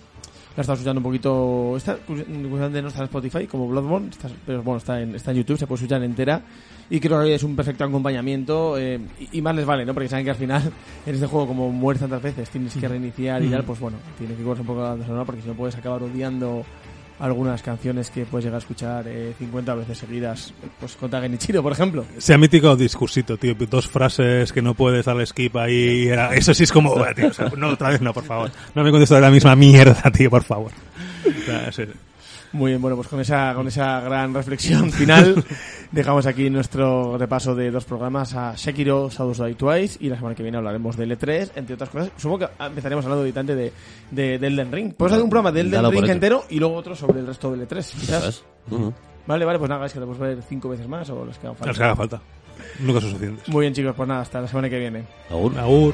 la 0.56 0.62
estaba 0.62 0.76
escuchando 0.76 1.00
un 1.00 1.04
poquito. 1.04 1.76
Está, 1.78 1.96
curiosamente 1.98 2.82
no 2.82 2.88
está 2.90 3.00
en 3.00 3.06
Spotify 3.06 3.48
como 3.48 3.68
Bloodborne, 3.68 4.10
está- 4.10 4.30
pero 4.46 4.62
bueno, 4.64 4.78
está 4.80 5.02
en, 5.02 5.16
está 5.16 5.32
en 5.32 5.38
YouTube, 5.38 5.58
se 5.58 5.68
puede 5.68 5.82
escuchar 5.84 6.04
entera. 6.04 6.42
Y 6.92 7.00
creo 7.00 7.22
que 7.24 7.36
es 7.36 7.44
un 7.44 7.56
perfecto 7.56 7.84
acompañamiento. 7.84 8.78
eh, 8.78 9.00
y, 9.32 9.38
y 9.38 9.42
más 9.42 9.56
les 9.56 9.66
vale, 9.66 9.86
¿no? 9.86 9.94
Porque 9.94 10.10
saben 10.10 10.26
que 10.26 10.32
al 10.32 10.38
final, 10.38 10.64
en 11.06 11.14
este 11.14 11.28
juego, 11.28 11.48
como 11.48 11.70
mueres 11.72 12.02
tantas 12.02 12.22
veces, 12.22 12.50
tienes 12.50 12.76
que 12.76 12.88
reiniciar 12.88 13.44
y 13.44 13.50
tal, 13.50 13.64
pues 13.64 13.80
bueno, 13.80 13.98
tienes 14.18 14.36
que 14.38 14.44
correr 14.44 14.62
un 14.62 14.68
poco 14.68 14.82
la 14.82 14.90
banda 14.90 15.06
sonora 15.06 15.24
porque 15.26 15.42
si 15.42 15.48
no 15.48 15.54
puedes 15.54 15.76
acabar 15.76 16.02
odiando 16.04 16.64
algunas 17.20 17.62
canciones 17.62 18.10
que 18.10 18.26
puedes 18.26 18.46
llegar 18.46 18.56
a 18.56 18.60
escuchar 18.60 19.08
eh, 19.08 19.34
50 19.38 19.76
veces 19.76 19.98
seguidas, 19.98 20.54
pues 20.80 20.96
con 20.96 21.12
Genichiro, 21.12 21.62
por 21.62 21.72
ejemplo. 21.74 22.06
Sea 22.18 22.38
mítico 22.38 22.76
discursito, 22.76 23.38
tío. 23.38 23.56
Dos 23.56 23.88
frases 23.88 24.52
que 24.54 24.62
no 24.62 24.74
puedes 24.74 25.06
darle 25.06 25.26
skip 25.26 25.56
ahí. 25.58 26.10
Eso 26.34 26.54
sí 26.54 26.64
es 26.64 26.72
como, 26.72 26.96
"Buah, 26.96 27.14
tío, 27.14 27.30
no, 27.58 27.70
otra 27.70 27.90
vez 27.90 28.02
no, 28.02 28.14
por 28.14 28.24
favor. 28.24 28.52
No 28.74 28.84
me 28.84 28.92
contestes 28.92 29.20
la 29.22 29.30
misma 29.32 29.56
mierda, 29.56 30.10
tío, 30.12 30.30
por 30.30 30.44
favor. 30.44 30.72
O 31.26 31.46
sea, 31.46 31.72
sí. 31.72 31.84
Muy 32.52 32.72
bien, 32.72 32.82
bueno, 32.82 32.96
pues 32.96 33.08
con 33.08 33.20
esa, 33.20 33.54
con 33.54 33.68
esa 33.68 34.00
gran 34.02 34.34
reflexión 34.34 34.92
final 34.94 35.44
dejamos 35.92 36.26
aquí 36.26 36.50
nuestro 36.50 37.18
repaso 37.18 37.54
de 37.54 37.70
dos 37.70 37.86
programas 37.86 38.34
a 38.34 38.58
Sekiro, 38.58 39.10
Shadows 39.10 39.38
Die 39.38 39.54
Twice 39.56 39.98
y 40.02 40.10
la 40.10 40.16
semana 40.16 40.34
que 40.36 40.42
viene 40.44 40.58
hablaremos 40.58 40.98
de 40.98 41.08
L3, 41.08 41.52
entre 41.56 41.76
otras 41.76 41.90
cosas. 41.90 42.12
Supongo 42.18 42.40
que 42.48 42.64
empezaremos 42.64 43.06
hablando 43.06 43.22
habitante 43.24 43.56
de, 43.56 43.72
de, 44.12 44.40
de 44.40 44.48
Elden 44.48 44.72
Ring. 44.72 44.94
Puedes 44.96 45.14
hacer 45.14 45.24
un 45.24 45.30
programa 45.30 45.52
de 45.52 45.62
Elden 45.62 45.74
Dalo 45.74 45.92
Ring 45.92 46.10
entero 46.10 46.46
y 46.50 46.60
luego 46.60 46.76
otro 46.76 46.96
sobre 46.96 47.20
el 47.20 47.28
resto 47.28 47.52
de 47.56 47.68
L3, 47.68 47.82
¿Sabes? 47.82 47.92
quizás. 48.00 48.44
Ujú. 48.72 48.94
Vale, 49.28 49.46
vale, 49.46 49.60
pues 49.60 49.70
nada, 49.70 49.86
es 49.86 49.94
que 49.94 50.00
lo 50.00 50.08
podemos 50.08 50.28
ver 50.28 50.44
cinco 50.48 50.70
veces 50.70 50.88
más 50.88 51.08
o 51.12 51.24
los 51.24 51.38
que 51.38 51.46
hagan 51.46 51.56
falta. 51.56 51.68
Los 51.68 51.78
que 51.78 51.84
haga 51.84 51.96
falta. 51.96 52.22
Nunca 52.80 53.00
son 53.00 53.12
suficientes. 53.12 53.48
Muy 53.48 53.62
bien, 53.62 53.74
chicos, 53.74 53.94
pues 53.96 54.10
nada, 54.10 54.22
hasta 54.22 54.42
la 54.42 54.48
semana 54.48 54.70
que 54.70 54.80
viene. 54.80 55.04
Aún. 55.30 55.58
Agur. 55.58 55.94